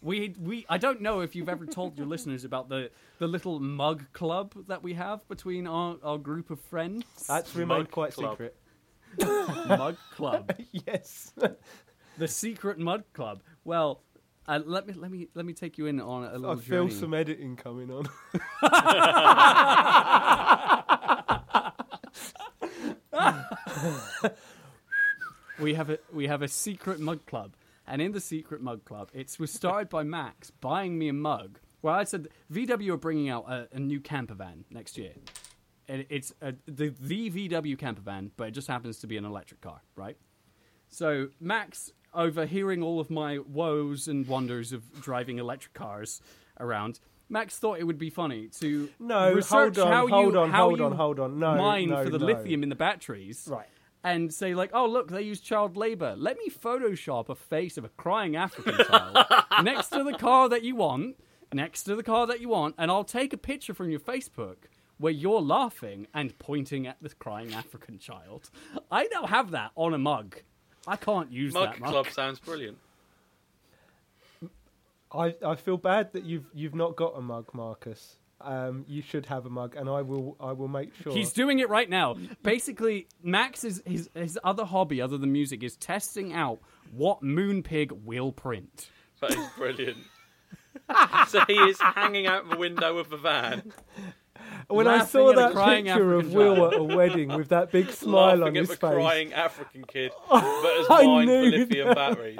We, 0.00 0.34
we, 0.38 0.66
I 0.68 0.78
don't 0.78 1.00
know 1.00 1.20
if 1.20 1.34
you've 1.34 1.48
ever 1.48 1.66
told 1.66 1.96
your 1.96 2.06
listeners 2.06 2.44
about 2.44 2.68
the, 2.68 2.90
the 3.18 3.26
little 3.26 3.60
mug 3.60 4.04
club 4.12 4.54
that 4.68 4.82
we 4.82 4.94
have 4.94 5.26
between 5.28 5.66
our, 5.66 5.96
our 6.02 6.18
group 6.18 6.50
of 6.50 6.60
friends. 6.60 7.04
That's 7.26 7.54
remained 7.54 7.90
quite 7.90 8.12
Club. 8.12 8.32
secret. 8.32 8.56
mug 9.68 9.96
club, 10.14 10.52
yes. 10.72 11.32
the 12.18 12.28
secret 12.28 12.78
mug 12.78 13.04
club. 13.14 13.42
Well, 13.64 14.02
uh, 14.48 14.60
let 14.64 14.86
me 14.86 14.94
let 14.94 15.10
me 15.10 15.26
let 15.34 15.44
me 15.44 15.52
take 15.52 15.76
you 15.76 15.86
in 15.86 16.00
on 16.00 16.24
a 16.24 16.32
little 16.38 16.50
I 16.50 16.54
feel 16.56 16.86
journey. 16.86 17.00
some 17.00 17.14
editing 17.14 17.56
coming 17.56 17.90
on. 17.90 18.06
we 25.60 25.74
have 25.74 25.90
a 25.90 25.98
we 26.12 26.26
have 26.28 26.42
a 26.42 26.48
secret 26.48 27.00
mug 27.00 27.26
club, 27.26 27.54
and 27.86 28.02
in 28.02 28.12
the 28.12 28.20
secret 28.20 28.60
mug 28.60 28.84
club, 28.84 29.10
it 29.14 29.36
was 29.38 29.52
started 29.52 29.88
by 29.88 30.02
Max 30.02 30.50
buying 30.50 30.98
me 30.98 31.08
a 31.08 31.12
mug. 31.12 31.58
Well, 31.82 31.94
I 31.94 32.04
said 32.04 32.28
VW 32.52 32.90
are 32.90 32.96
bringing 32.96 33.28
out 33.28 33.44
a, 33.48 33.68
a 33.72 33.78
new 33.78 34.00
camper 34.00 34.34
van 34.34 34.64
next 34.70 34.98
year. 34.98 35.12
And 35.88 36.04
it's 36.08 36.32
a, 36.40 36.54
the 36.66 36.92
the 37.00 37.30
VW 37.30 37.78
camper 37.78 38.00
van, 38.02 38.32
but 38.36 38.48
it 38.48 38.50
just 38.52 38.66
happens 38.66 38.98
to 39.00 39.06
be 39.06 39.16
an 39.16 39.24
electric 39.24 39.60
car, 39.60 39.82
right? 39.94 40.16
So 40.88 41.28
Max, 41.40 41.92
overhearing 42.12 42.82
all 42.82 42.98
of 42.98 43.08
my 43.10 43.38
woes 43.38 44.08
and 44.08 44.26
wonders 44.26 44.72
of 44.72 45.00
driving 45.00 45.38
electric 45.38 45.74
cars 45.74 46.20
around, 46.58 46.98
Max 47.28 47.58
thought 47.58 47.78
it 47.78 47.84
would 47.84 47.98
be 47.98 48.10
funny 48.10 48.48
to 48.60 48.88
No, 48.98 49.32
research 49.32 49.76
hold 49.76 49.78
on, 49.78 49.92
how 49.92 50.08
hold 50.08 50.34
you, 50.34 50.40
on, 50.40 50.50
how 50.50 50.66
hold 50.68 50.78
you 50.78 50.84
on, 50.86 50.92
hold 50.92 51.20
on. 51.20 51.38
No, 51.38 51.54
mine 51.56 51.90
no, 51.90 52.04
for 52.04 52.10
the 52.10 52.18
no. 52.18 52.26
lithium 52.26 52.62
in 52.62 52.68
the 52.68 52.74
batteries, 52.76 53.46
Right. 53.50 53.66
And 54.04 54.32
say 54.32 54.54
like, 54.54 54.70
oh 54.72 54.86
look, 54.86 55.10
they 55.10 55.22
use 55.22 55.40
child 55.40 55.76
labor. 55.76 56.14
Let 56.16 56.38
me 56.38 56.48
Photoshop 56.48 57.28
a 57.28 57.34
face 57.34 57.76
of 57.76 57.84
a 57.84 57.88
crying 57.88 58.36
African 58.36 58.84
child 58.86 59.18
next 59.62 59.88
to 59.88 60.04
the 60.04 60.12
car 60.12 60.48
that 60.48 60.62
you 60.62 60.76
want, 60.76 61.16
next 61.52 61.84
to 61.84 61.96
the 61.96 62.04
car 62.04 62.26
that 62.28 62.40
you 62.40 62.48
want, 62.48 62.76
and 62.78 62.90
I'll 62.90 63.04
take 63.04 63.32
a 63.32 63.36
picture 63.38 63.74
from 63.74 63.90
your 63.90 64.00
Facebook 64.00 64.56
where 64.98 65.12
you're 65.12 65.42
laughing 65.42 66.06
and 66.14 66.38
pointing 66.38 66.86
at 66.86 66.96
the 67.02 67.10
crying 67.10 67.52
African 67.52 67.98
child. 67.98 68.50
I 68.90 69.08
now 69.12 69.26
have 69.26 69.50
that 69.50 69.72
on 69.74 69.92
a 69.92 69.98
mug. 69.98 70.36
I 70.86 70.96
can't 70.96 71.32
use 71.32 71.52
Mug 71.52 71.72
that 71.72 71.80
mug. 71.80 71.90
Club 71.90 72.06
sounds 72.10 72.38
brilliant. 72.38 72.78
I, 75.12 75.34
I 75.44 75.54
feel 75.56 75.76
bad 75.76 76.12
that 76.12 76.24
you've 76.24 76.46
you've 76.52 76.74
not 76.74 76.96
got 76.96 77.16
a 77.16 77.20
mug, 77.20 77.50
Marcus. 77.52 78.16
Um, 78.40 78.84
you 78.86 79.00
should 79.02 79.26
have 79.26 79.46
a 79.46 79.50
mug, 79.50 79.76
and 79.76 79.88
I 79.88 80.02
will 80.02 80.36
I 80.38 80.52
will 80.52 80.68
make 80.68 80.94
sure. 81.02 81.12
He's 81.12 81.32
doing 81.32 81.58
it 81.58 81.68
right 81.70 81.88
now. 81.88 82.16
Basically, 82.42 83.08
Max 83.22 83.64
is 83.64 83.82
his 83.86 84.10
his 84.14 84.38
other 84.44 84.64
hobby 84.66 85.00
other 85.00 85.16
than 85.16 85.32
music 85.32 85.62
is 85.62 85.76
testing 85.76 86.32
out 86.34 86.60
what 86.92 87.22
Moonpig 87.22 88.04
will 88.04 88.32
print. 88.32 88.90
That 89.20 89.32
is 89.32 89.46
brilliant. 89.56 89.96
so 91.28 91.40
he 91.46 91.54
is 91.54 91.80
hanging 91.80 92.26
out 92.26 92.48
the 92.50 92.56
window 92.56 92.98
of 92.98 93.08
the 93.08 93.16
van, 93.16 93.72
when 94.68 94.86
I 94.86 95.04
saw 95.04 95.32
that 95.32 95.52
crying 95.52 95.86
picture 95.86 96.14
of 96.14 96.20
African 96.26 96.36
Will 96.38 96.66
at 96.66 96.78
a 96.78 96.82
wedding 96.82 97.28
with 97.34 97.48
that 97.48 97.72
big 97.72 97.90
smile 98.02 98.42
on 98.44 98.48
at 98.50 98.56
his 98.56 98.68
the 98.68 98.76
face, 98.76 98.94
crying 98.94 99.32
African 99.32 99.84
kid 99.84 100.12
that 100.30 100.42
has 100.42 100.86
I 100.90 101.06
mined 101.06 101.26
knew 101.28 101.50
for 101.50 101.56
lithium 101.56 101.94
batteries. 101.94 102.38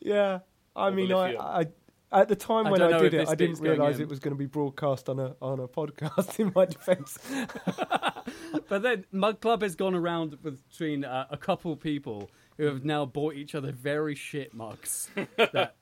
yeah. 0.00 0.40
I 0.76 0.88
Or 0.88 0.90
mean, 0.92 1.12
I. 1.12 1.34
I 1.36 1.66
at 2.12 2.28
the 2.28 2.36
time 2.36 2.66
I 2.66 2.70
when 2.70 2.82
I 2.82 2.98
did 2.98 3.14
it, 3.14 3.28
I 3.28 3.34
didn't 3.34 3.60
realise 3.60 3.98
it 3.98 4.08
was 4.08 4.18
going 4.18 4.32
to 4.34 4.38
be 4.38 4.46
broadcast 4.46 5.08
on 5.08 5.18
a 5.18 5.34
on 5.40 5.60
a 5.60 5.68
podcast. 5.68 6.38
In 6.40 6.52
my 6.54 6.64
defence, 6.66 7.18
But 8.68 8.82
then 8.82 9.04
Mug 9.12 9.40
Club 9.40 9.62
has 9.62 9.74
gone 9.74 9.94
around 9.94 10.42
between 10.42 11.04
uh, 11.04 11.26
a 11.30 11.36
couple 11.36 11.74
people 11.76 12.30
who 12.56 12.64
have 12.66 12.84
now 12.84 13.04
bought 13.06 13.34
each 13.34 13.54
other 13.54 13.72
very 13.72 14.14
shit 14.14 14.52
mugs 14.54 15.08
that 15.36 15.74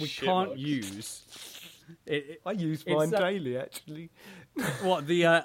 we 0.00 0.06
Shit 0.06 0.24
can't 0.24 0.50
mugs. 0.50 0.60
use. 0.60 1.22
It, 2.06 2.12
it- 2.30 2.40
I 2.46 2.52
use 2.52 2.84
mine 2.86 3.10
daily. 3.10 3.58
Actually, 3.58 4.10
what 4.82 5.06
the? 5.06 5.26
Uh, 5.26 5.42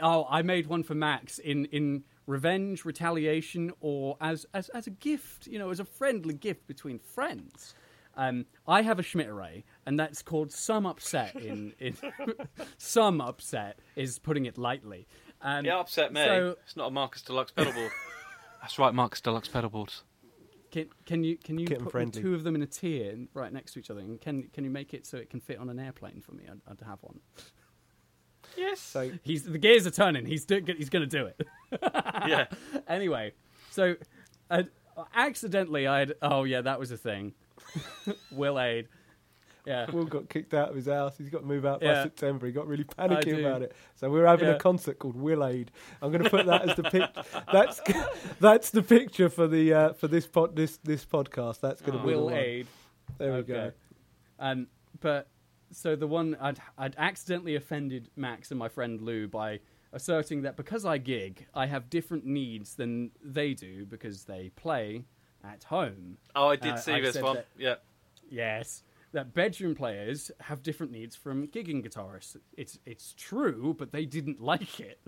oh, 0.00 0.26
I 0.28 0.42
made 0.42 0.66
one 0.66 0.82
for 0.82 0.94
Max 0.94 1.38
in 1.38 1.64
in 1.66 2.04
revenge, 2.26 2.84
retaliation, 2.84 3.72
or 3.80 4.16
as 4.20 4.46
as 4.54 4.68
as 4.70 4.86
a 4.86 4.90
gift. 4.90 5.46
You 5.46 5.58
know, 5.58 5.70
as 5.70 5.80
a 5.80 5.84
friendly 5.84 6.34
gift 6.34 6.66
between 6.66 6.98
friends. 6.98 7.74
Um, 8.16 8.46
I 8.66 8.82
have 8.82 8.98
a 8.98 9.02
Schmidt 9.02 9.28
array, 9.28 9.64
and 9.86 9.98
that's 9.98 10.22
called 10.22 10.52
some 10.52 10.84
upset. 10.86 11.36
In, 11.36 11.72
in 11.78 11.96
some 12.78 13.20
upset 13.20 13.78
is 13.96 14.18
putting 14.18 14.46
it 14.46 14.58
lightly. 14.58 15.06
Um, 15.40 15.64
It 15.64 15.70
upset 15.70 16.12
me. 16.12 16.22
So- 16.24 16.56
it's 16.64 16.76
not 16.76 16.88
a 16.88 16.90
Marcus 16.90 17.22
Deluxe 17.22 17.52
pedalboard. 17.52 17.90
That's 18.60 18.78
right, 18.78 18.92
Marcus 18.92 19.22
Deluxe 19.22 19.48
pedalboards. 19.48 20.02
Can, 20.70 20.86
can 21.06 21.24
you 21.24 21.36
can 21.38 21.58
you 21.58 21.66
Kitten 21.66 21.84
put 21.84 21.92
friendly. 21.92 22.20
two 22.22 22.34
of 22.34 22.44
them 22.44 22.54
in 22.54 22.62
a 22.62 22.66
tier 22.66 23.16
right 23.32 23.50
next 23.52 23.72
to 23.72 23.78
each 23.80 23.90
other? 23.90 24.00
And 24.00 24.20
can 24.20 24.44
can 24.52 24.64
you 24.64 24.70
make 24.70 24.92
it 24.94 25.06
so 25.06 25.16
it 25.16 25.30
can 25.30 25.40
fit 25.40 25.58
on 25.58 25.68
an 25.70 25.80
airplane 25.80 26.20
for 26.20 26.32
me? 26.32 26.44
I'd, 26.48 26.60
I'd 26.70 26.86
have 26.86 26.98
one. 27.02 27.20
Yes. 28.56 28.80
so 28.80 29.10
He's 29.22 29.44
the 29.44 29.58
gears 29.58 29.86
are 29.86 29.90
turning. 29.90 30.26
He's 30.26 30.44
do, 30.44 30.62
he's 30.76 30.90
going 30.90 31.08
to 31.08 31.18
do 31.18 31.26
it. 31.26 31.46
yeah. 32.28 32.46
anyway, 32.86 33.32
so 33.70 33.94
uh, 34.50 34.64
accidentally 35.14 35.86
I 35.86 36.00
would 36.00 36.14
oh 36.22 36.44
yeah 36.44 36.60
that 36.60 36.78
was 36.78 36.90
a 36.90 36.96
thing. 36.96 37.32
Will 38.32 38.58
Aid. 38.60 38.88
Yeah. 39.66 39.90
Will 39.90 40.04
got 40.04 40.28
kicked 40.28 40.54
out 40.54 40.70
of 40.70 40.74
his 40.76 40.86
house. 40.86 41.16
He's 41.18 41.28
got 41.28 41.40
to 41.40 41.46
move 41.46 41.66
out 41.66 41.80
by 41.80 41.86
Yeah. 41.86 42.02
September. 42.04 42.46
He 42.46 42.52
got 42.52 42.66
really 42.66 42.84
panicky 42.84 43.32
do. 43.32 43.40
about 43.46 43.62
it. 43.62 43.74
So 43.94 44.10
we're 44.10 44.26
having 44.26 44.48
Yeah. 44.48 44.54
a 44.54 44.58
concert 44.58 44.98
called 44.98 45.16
Will 45.16 45.44
Aid. 45.44 45.70
I'm 46.00 46.10
going 46.10 46.24
to 46.24 46.30
put 46.30 46.46
that 46.46 46.68
as 46.68 46.76
the 46.76 46.82
pic. 46.84 47.10
That's 47.52 47.80
that's 48.40 48.70
the 48.70 48.82
picture 48.82 49.28
for 49.28 49.46
the 49.46 49.72
uh, 49.74 49.92
for 49.92 50.08
this 50.08 50.26
pod 50.26 50.56
this 50.56 50.78
this 50.78 51.04
podcast. 51.04 51.60
That's 51.60 51.82
going 51.82 51.98
to 51.98 52.04
be 52.04 52.10
the 52.10 52.16
Will 52.16 52.24
one. 52.26 52.34
Aid. 52.34 52.66
There 53.18 53.34
we 53.34 53.42
go. 53.42 53.72
Um, 54.38 54.66
but 55.00 55.28
so 55.72 55.94
the 55.94 56.06
one 56.06 56.36
I'd 56.40 56.58
I'd 56.78 56.94
accidentally 56.96 57.54
offended 57.54 58.08
Max 58.16 58.50
and 58.50 58.58
my 58.58 58.68
friend 58.68 59.00
Lou 59.00 59.28
by 59.28 59.60
asserting 59.92 60.42
that 60.42 60.56
because 60.56 60.84
I 60.86 60.96
gig, 60.98 61.46
I 61.54 61.66
have 61.66 61.90
different 61.90 62.24
needs 62.24 62.76
than 62.76 63.10
they 63.22 63.52
do 63.54 63.84
because 63.84 64.24
they 64.24 64.50
play 64.56 65.04
at 65.44 65.64
home. 65.64 66.18
Oh, 66.34 66.48
I 66.48 66.56
did 66.56 66.72
Uh, 66.72 66.76
see 66.76 66.92
I've 66.92 67.02
this 67.02 67.20
one. 67.22 67.36
that- 67.36 67.46
Yeah. 67.58 67.76
Yes, 68.28 68.82
that 69.12 69.34
bedroom 69.34 69.74
players 69.74 70.30
have 70.40 70.62
different 70.62 70.92
needs 70.92 71.16
from 71.16 71.48
gigging 71.48 71.84
guitarists. 71.84 72.36
It's 72.56 72.78
it's 72.86 73.12
true, 73.14 73.74
but 73.78 73.90
they 73.92 74.06
didn't 74.06 74.40
like 74.52 74.78
it. 74.80 75.00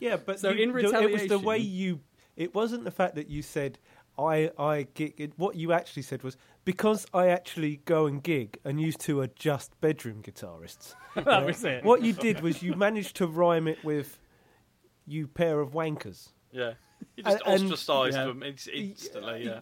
Yeah, 0.00 0.16
but 0.16 0.38
So 0.38 0.50
you- 0.50 0.62
in 0.62 0.72
the- 0.72 1.00
it 1.02 1.10
was 1.12 1.26
the 1.26 1.38
way 1.38 1.58
you. 1.58 2.00
It 2.36 2.54
wasn't 2.54 2.84
the 2.84 2.90
fact 2.90 3.16
that 3.16 3.28
you 3.28 3.42
said 3.42 3.78
I 4.18 4.50
I 4.58 4.82
gig. 4.94 5.14
It, 5.18 5.32
what 5.36 5.56
you 5.56 5.72
actually 5.72 6.02
said 6.02 6.22
was 6.22 6.36
because 6.64 7.06
I 7.12 7.28
actually 7.28 7.76
go 7.86 8.06
and 8.06 8.22
gig, 8.22 8.58
and 8.64 8.80
you 8.80 8.92
two 8.92 9.20
are 9.20 9.26
just 9.28 9.78
bedroom 9.80 10.22
guitarists. 10.22 10.94
that 11.16 11.44
was 11.44 11.64
it. 11.64 11.82
what 11.84 12.02
you 12.02 12.12
did 12.12 12.40
was 12.40 12.62
you 12.62 12.74
managed 12.76 13.16
to 13.16 13.26
rhyme 13.26 13.66
it 13.66 13.82
with 13.84 14.20
you 15.06 15.26
pair 15.26 15.58
of 15.60 15.72
wankers. 15.72 16.28
Yeah. 16.52 16.74
You 17.16 17.22
just 17.24 17.42
And- 17.46 17.62
and- 17.62 17.72
ostracised 17.72 18.16
Yeah. 18.16 18.24
them 18.26 18.42
instantly. 18.42 19.44
Yeah. 19.44 19.60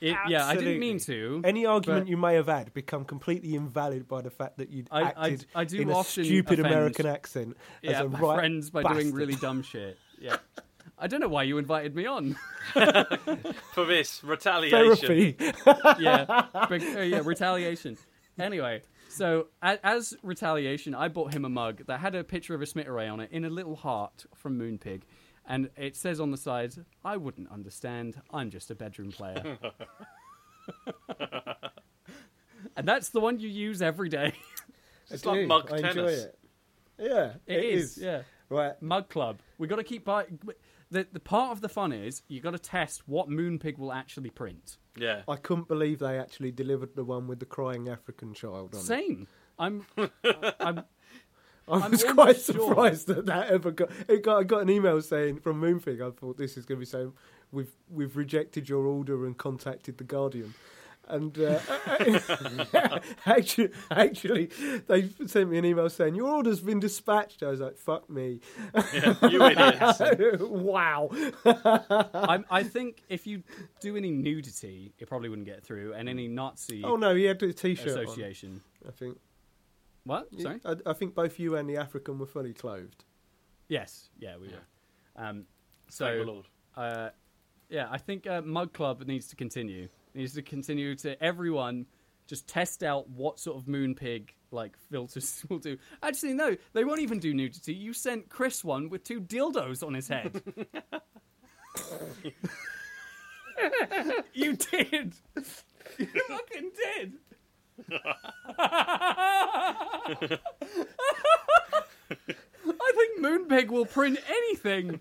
It- 0.00 0.16
yeah, 0.28 0.46
I 0.46 0.54
didn't 0.56 0.78
mean 0.78 0.98
to. 1.00 1.40
Any 1.44 1.66
argument 1.66 2.04
but- 2.04 2.08
you 2.10 2.16
may 2.16 2.34
have 2.34 2.46
had 2.46 2.72
become 2.72 3.04
completely 3.04 3.54
invalid 3.56 4.06
by 4.06 4.20
the 4.22 4.30
fact 4.30 4.58
that 4.58 4.70
you'd 4.70 4.86
I- 4.92 5.12
I- 5.16 5.38
I 5.56 5.64
do 5.64 5.80
in 5.80 5.90
a 5.90 5.94
often 5.96 6.24
stupid 6.24 6.60
American 6.60 7.06
accent 7.06 7.56
as 7.82 7.90
yeah, 7.90 8.02
a 8.02 8.08
my 8.08 8.18
right 8.20 8.36
friends 8.36 8.70
by 8.70 8.82
doing 8.92 9.12
really 9.12 9.34
dumb 9.34 9.62
shit. 9.62 9.98
Yeah. 10.20 10.36
I 11.00 11.06
don't 11.06 11.20
know 11.20 11.28
why 11.28 11.44
you 11.44 11.58
invited 11.58 11.94
me 11.94 12.06
on. 12.06 12.36
For 13.72 13.84
this 13.84 14.22
retaliation. 14.24 15.36
yeah, 15.98 16.24
but, 16.52 16.72
uh, 16.82 17.00
yeah, 17.02 17.20
retaliation. 17.24 17.96
Anyway, 18.38 18.82
so 19.08 19.46
a- 19.62 19.78
as 19.86 20.14
retaliation, 20.22 20.94
I 20.94 21.08
bought 21.08 21.32
him 21.34 21.44
a 21.44 21.48
mug 21.48 21.84
that 21.86 22.00
had 22.00 22.14
a 22.16 22.24
picture 22.24 22.54
of 22.54 22.62
a 22.62 22.66
Schmidt 22.66 22.88
array 22.88 23.06
on 23.08 23.20
it 23.20 23.30
in 23.30 23.44
a 23.44 23.50
little 23.50 23.76
heart 23.76 24.26
from 24.34 24.58
Moonpig, 24.58 25.02
and 25.48 25.70
it 25.76 25.96
says 25.96 26.20
on 26.20 26.30
the 26.30 26.36
side, 26.36 26.74
"I 27.04 27.16
wouldn't 27.16 27.50
understand. 27.50 28.20
I'm 28.32 28.50
just 28.50 28.70
a 28.70 28.76
bedroom 28.76 29.10
player." 29.10 29.58
and 32.76 32.86
that's 32.86 33.08
the 33.08 33.20
one 33.20 33.40
you 33.40 33.48
use 33.48 33.82
every 33.82 34.08
day. 34.08 34.34
It's 35.10 35.26
I 35.26 35.30
like 35.30 35.40
do. 35.40 35.46
mug 35.46 35.72
I 35.72 35.76
enjoy 35.78 35.92
tennis. 35.92 36.24
it. 36.24 36.38
Yeah, 36.98 37.32
it 37.46 37.64
is. 37.64 37.98
Yeah. 37.98 38.22
Right. 38.50 38.80
Mug 38.82 39.08
Club. 39.08 39.40
We 39.58 39.66
got 39.66 39.76
to 39.76 39.84
keep 39.84 40.04
by. 40.04 40.26
The 40.90 41.06
the 41.12 41.20
part 41.20 41.52
of 41.52 41.60
the 41.60 41.68
fun 41.68 41.92
is 41.92 42.22
you 42.28 42.40
got 42.40 42.52
to 42.52 42.58
test 42.58 43.02
what 43.06 43.28
Moonpig 43.28 43.78
will 43.78 43.92
actually 43.92 44.30
print. 44.30 44.78
Yeah. 44.96 45.22
I 45.28 45.36
couldn't 45.36 45.68
believe 45.68 45.98
they 45.98 46.18
actually 46.18 46.50
delivered 46.50 46.94
the 46.94 47.04
one 47.04 47.26
with 47.26 47.40
the 47.40 47.46
crying 47.46 47.88
African 47.88 48.34
child 48.34 48.74
on 48.74 48.80
it. 48.80 48.84
Same. 48.84 49.28
I'm. 49.58 49.86
I'm. 50.60 50.84
I 51.72 51.80
I'm 51.80 51.90
was 51.90 52.04
almost 52.04 52.14
quite 52.16 52.36
sure. 52.56 52.68
surprised 52.68 53.06
that 53.08 53.26
that 53.26 53.48
ever 53.50 53.70
got. 53.70 53.90
It 54.08 54.22
got. 54.22 54.38
I 54.38 54.44
got 54.44 54.62
an 54.62 54.70
email 54.70 55.00
saying 55.00 55.40
from 55.40 55.60
Moonpig. 55.60 56.00
I 56.00 56.10
thought 56.10 56.36
this 56.38 56.56
is 56.56 56.64
going 56.64 56.78
to 56.78 56.80
be 56.80 56.86
saying 56.86 57.12
we've 57.52 57.72
we've 57.90 58.16
rejected 58.16 58.68
your 58.68 58.86
order 58.86 59.26
and 59.26 59.36
contacted 59.36 59.98
the 59.98 60.04
Guardian. 60.04 60.54
And 61.10 61.38
uh, 61.38 61.58
actually, 63.26 63.70
actually, 63.90 64.50
they 64.88 65.08
sent 65.26 65.48
me 65.48 65.56
an 65.56 65.64
email 65.64 65.88
saying 65.88 66.14
your 66.14 66.28
order's 66.28 66.60
been 66.60 66.80
dispatched. 66.80 67.42
I 67.42 67.48
was 67.48 67.60
like, 67.60 67.78
"Fuck 67.78 68.10
me!" 68.10 68.40
You 69.22 69.42
idiots. 69.42 70.02
wow. 70.42 71.08
I'm, 72.12 72.44
I 72.50 72.62
think 72.62 73.02
if 73.08 73.26
you 73.26 73.42
do 73.80 73.96
any 73.96 74.10
nudity, 74.10 74.92
it 74.98 75.08
probably 75.08 75.30
wouldn't 75.30 75.46
get 75.48 75.64
through, 75.64 75.94
and 75.94 76.10
any 76.10 76.28
Nazi 76.28 76.82
Oh 76.84 76.96
no, 76.96 77.14
he 77.14 77.24
had 77.24 77.42
a 77.42 77.54
t-shirt. 77.54 77.88
on, 77.96 78.02
association. 78.04 78.60
I 78.86 78.90
think. 78.90 79.16
What? 80.08 80.28
Sorry. 80.40 80.58
I, 80.64 80.74
I 80.86 80.92
think 80.94 81.14
both 81.14 81.38
you 81.38 81.56
and 81.56 81.68
the 81.68 81.76
African 81.76 82.18
were 82.18 82.26
fully 82.26 82.54
clothed. 82.54 83.04
Yes. 83.68 84.08
Yeah, 84.18 84.36
we 84.40 84.48
were. 84.48 84.54
Um, 85.16 85.34
Thank 85.34 85.46
the 85.88 85.92
so 85.92 86.22
Lord. 86.26 86.46
uh, 86.76 87.10
yeah, 87.68 87.88
I 87.90 87.98
think 87.98 88.26
uh, 88.26 88.40
Mug 88.40 88.72
Club 88.72 89.06
needs 89.06 89.28
to 89.28 89.36
continue. 89.36 89.88
Needs 90.14 90.32
to 90.32 90.42
continue 90.42 90.94
to 90.96 91.22
everyone 91.22 91.84
just 92.26 92.48
test 92.48 92.82
out 92.82 93.10
what 93.10 93.38
sort 93.38 93.58
of 93.58 93.64
Moonpig 93.66 94.30
like 94.50 94.78
filters 94.90 95.44
will 95.50 95.58
do. 95.58 95.76
Actually, 96.02 96.32
no, 96.32 96.56
they 96.72 96.84
won't 96.84 97.00
even 97.00 97.18
do 97.18 97.34
nudity. 97.34 97.74
You 97.74 97.92
sent 97.92 98.30
Chris 98.30 98.64
one 98.64 98.88
with 98.88 99.04
two 99.04 99.20
dildos 99.20 99.86
on 99.86 99.92
his 99.92 100.08
head. 100.08 100.42
you 104.32 104.56
did. 104.56 105.14
You 105.98 106.06
fucking 106.28 106.70
did. 106.96 107.12
I 112.70 112.92
think 112.94 113.20
Moonpig 113.20 113.68
will 113.68 113.86
print 113.86 114.18
anything. 114.28 115.00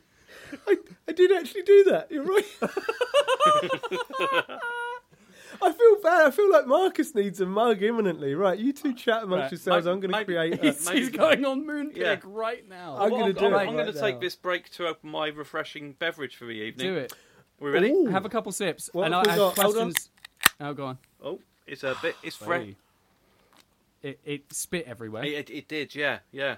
I, 0.67 0.77
I 1.07 1.11
did 1.11 1.31
actually 1.31 1.63
do 1.63 1.83
that. 1.85 2.11
You're 2.11 2.23
right. 2.23 2.45
I 5.59 5.71
feel 5.73 5.95
bad. 6.03 6.27
I 6.27 6.31
feel 6.31 6.51
like 6.51 6.67
Marcus 6.67 7.15
needs 7.15 7.41
a 7.41 7.45
mug 7.45 7.81
imminently. 7.81 8.35
Right, 8.35 8.57
you 8.59 8.71
two 8.73 8.93
chat 8.93 9.23
amongst 9.23 9.41
Right. 9.43 9.51
yourselves. 9.53 9.85
Maybe- 9.85 9.93
I'm 9.93 9.99
going 9.99 10.11
to 10.11 10.17
maybe- 10.33 10.33
create. 10.57 10.61
He's, 10.63 10.85
A, 10.87 10.89
maybe- 10.93 10.99
he's 10.99 11.09
going 11.09 11.45
on 11.45 11.65
Moonpig 11.65 11.97
Yeah. 11.97 12.19
right 12.23 12.67
now. 12.69 12.95
I'm 12.99 13.09
Well, 13.11 13.21
gonna 13.21 13.33
do 13.33 13.39
I'm, 13.39 13.45
it 13.45 13.47
I'm 13.47 13.53
right 13.53 13.71
going 13.71 13.93
to 13.93 13.99
take 13.99 14.15
now. 14.15 14.21
this 14.21 14.35
break 14.35 14.69
to 14.71 14.87
open 14.87 15.09
my 15.09 15.27
refreshing 15.29 15.93
beverage 15.93 16.35
for 16.35 16.45
the 16.45 16.51
evening. 16.51 16.87
Do 16.93 16.97
it. 16.97 17.13
We 17.59 17.71
ready? 17.71 17.89
Ooh. 17.89 18.05
Have 18.07 18.25
a 18.25 18.29
couple 18.29 18.51
sips. 18.51 18.89
What 18.93 19.05
and 19.05 19.15
have 19.15 19.23
I 19.23 19.25
we 19.25 19.29
have 19.31 19.55
got? 19.55 19.57
Hold 19.63 19.77
on. 19.77 19.83
questions. 19.91 20.09
Oh, 20.59 20.73
go 20.73 20.85
on. 20.85 20.97
Oh, 21.23 21.39
it's 21.67 21.83
a 21.83 21.95
bit. 22.01 22.15
It's 22.23 22.35
fresh. 22.35 22.69
It, 24.01 24.19
it 24.23 24.53
spit 24.53 24.85
everywhere. 24.87 25.23
It, 25.25 25.49
it, 25.49 25.49
it 25.49 25.67
did, 25.67 25.95
yeah, 25.95 26.19
yeah, 26.31 26.57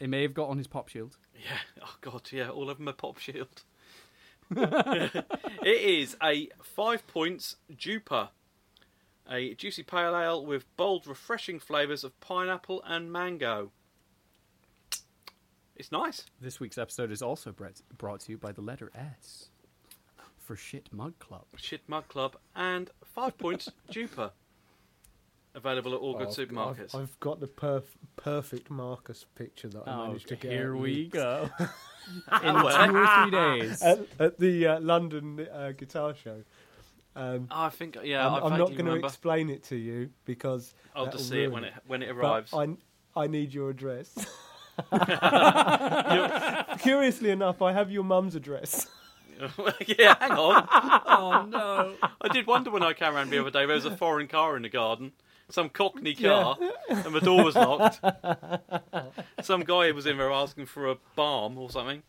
It 0.00 0.08
may 0.08 0.22
have 0.22 0.34
got 0.34 0.48
on 0.48 0.58
his 0.58 0.66
pop 0.66 0.88
shield. 0.88 1.16
yeah. 1.34 1.58
Oh 1.82 1.96
god, 2.00 2.28
yeah. 2.32 2.48
All 2.50 2.68
of 2.70 2.78
them 2.78 2.86
my 2.86 2.92
pop 2.92 3.18
shield. 3.18 3.62
it 4.50 5.24
is 5.64 6.16
a 6.22 6.48
five 6.62 7.06
points 7.06 7.56
Jupa, 7.74 8.28
a 9.30 9.54
juicy 9.54 9.82
pale 9.82 10.14
ale 10.14 10.44
with 10.44 10.64
bold, 10.76 11.06
refreshing 11.06 11.58
flavours 11.58 12.04
of 12.04 12.18
pineapple 12.20 12.82
and 12.86 13.10
mango. 13.10 13.70
It's 15.76 15.90
nice. 15.90 16.26
This 16.40 16.60
week's 16.60 16.78
episode 16.78 17.10
is 17.10 17.22
also 17.22 17.54
brought 17.96 18.20
to 18.20 18.32
you 18.32 18.38
by 18.38 18.52
the 18.52 18.60
letter 18.60 18.90
S 18.94 19.48
for 20.44 20.56
Shit 20.56 20.88
Mug 20.92 21.18
Club. 21.18 21.44
Shit 21.56 21.80
Mug 21.88 22.06
Club 22.08 22.36
and 22.54 22.90
five 23.04 23.36
points 23.38 23.68
Jupa. 23.90 24.30
Available 25.56 25.94
at 25.94 26.00
all 26.00 26.18
good 26.18 26.26
Oh, 26.28 26.30
supermarkets. 26.30 26.94
I've, 26.96 27.02
I've 27.02 27.20
got 27.20 27.38
the 27.40 27.46
perf- 27.46 27.84
perfect 28.16 28.70
Marcus 28.70 29.24
picture 29.36 29.68
that 29.68 29.86
I 29.88 30.06
managed 30.08 30.26
to 30.28 30.36
get. 30.36 30.48
Oh, 30.50 30.54
here 30.54 30.76
we 30.76 31.06
go. 31.06 31.48
In 31.58 31.66
two 32.40 32.66
or 32.66 33.06
three 33.22 33.30
days. 33.30 33.80
at, 33.80 34.00
at 34.18 34.38
the 34.40 34.66
uh, 34.66 34.80
London 34.80 35.46
uh, 35.52 35.72
guitar 35.76 36.12
show. 36.14 36.42
Um, 37.16 37.46
Oh, 37.52 37.62
I 37.66 37.68
think, 37.70 37.96
yeah, 38.02 38.26
I'm, 38.26 38.42
I 38.42 38.46
I'm 38.48 38.58
not 38.58 38.70
going 38.76 38.86
to 38.86 38.94
explain 38.96 39.48
it 39.48 39.62
to 39.64 39.76
you 39.76 40.10
because 40.24 40.74
I'll 40.96 41.04
that'll 41.04 41.18
just 41.18 41.30
see 41.30 41.44
it 41.44 41.52
when 41.52 41.62
it 41.62 41.72
when 41.86 42.02
it 42.02 42.08
But 42.08 42.16
arrives. 42.50 42.52
I, 42.52 42.76
I 43.16 43.28
need 43.28 43.54
your 43.54 43.70
address. 43.70 44.12
Curiously 46.80 47.30
enough, 47.30 47.62
I 47.62 47.72
have 47.72 47.92
your 47.92 48.02
mum's 48.02 48.34
address. 48.34 48.88
yeah, 49.98 50.16
hang 50.20 50.32
on. 50.32 50.68
oh 51.06 51.46
no! 51.48 51.94
I 52.20 52.28
did 52.28 52.46
wonder 52.46 52.70
when 52.70 52.82
I 52.82 52.92
came 52.92 53.14
around 53.14 53.30
the 53.30 53.38
other 53.40 53.50
day. 53.50 53.66
There 53.66 53.74
was 53.74 53.84
a 53.84 53.96
foreign 53.96 54.28
car 54.28 54.56
in 54.56 54.62
the 54.62 54.68
garden, 54.68 55.12
some 55.50 55.68
Cockney 55.68 56.14
car, 56.14 56.56
and 56.88 57.14
the 57.14 57.20
door 57.20 57.44
was 57.44 57.54
locked. 57.54 58.00
some 59.42 59.62
guy 59.64 59.90
was 59.92 60.06
in 60.06 60.18
there 60.18 60.32
asking 60.32 60.66
for 60.66 60.90
a 60.90 60.96
barm 61.16 61.58
or 61.58 61.70
something. 61.70 62.02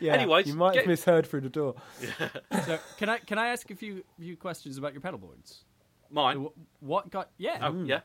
Yeah. 0.00 0.12
Anyways, 0.14 0.46
you 0.46 0.54
might 0.54 0.74
get- 0.74 0.82
have 0.82 0.88
misheard 0.88 1.26
through 1.26 1.40
the 1.40 1.48
door. 1.48 1.74
Yeah. 2.00 2.28
So 2.64 2.78
can 2.98 3.08
I 3.08 3.18
can 3.18 3.38
I 3.38 3.48
ask 3.48 3.70
a 3.70 3.74
few 3.76 4.04
few 4.18 4.36
questions 4.36 4.78
about 4.78 4.92
your 4.92 5.00
pedal 5.00 5.18
boards? 5.18 5.64
Mine. 6.10 6.44
Wh- 6.44 6.82
What 6.82 7.10
got 7.10 7.30
yeah 7.38 7.58
Oh 7.62 7.82
yeah. 7.84 8.00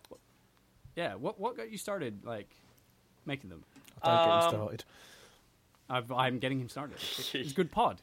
yeah 0.96 1.16
what 1.16 1.40
what 1.40 1.56
got 1.58 1.70
you 1.72 1.78
started 1.78 2.26
like 2.26 2.50
making 3.26 3.50
them? 3.50 3.64
Don't 4.04 4.14
get 4.16 4.28
Um, 4.34 4.42
him 4.44 4.50
started. 4.50 4.84
I've, 5.92 6.12
I'm 6.12 6.39
getting 6.39 6.60
him 6.60 6.70
started. 6.70 6.98
It's 7.34 7.54
good 7.62 7.72
pod. 7.72 8.02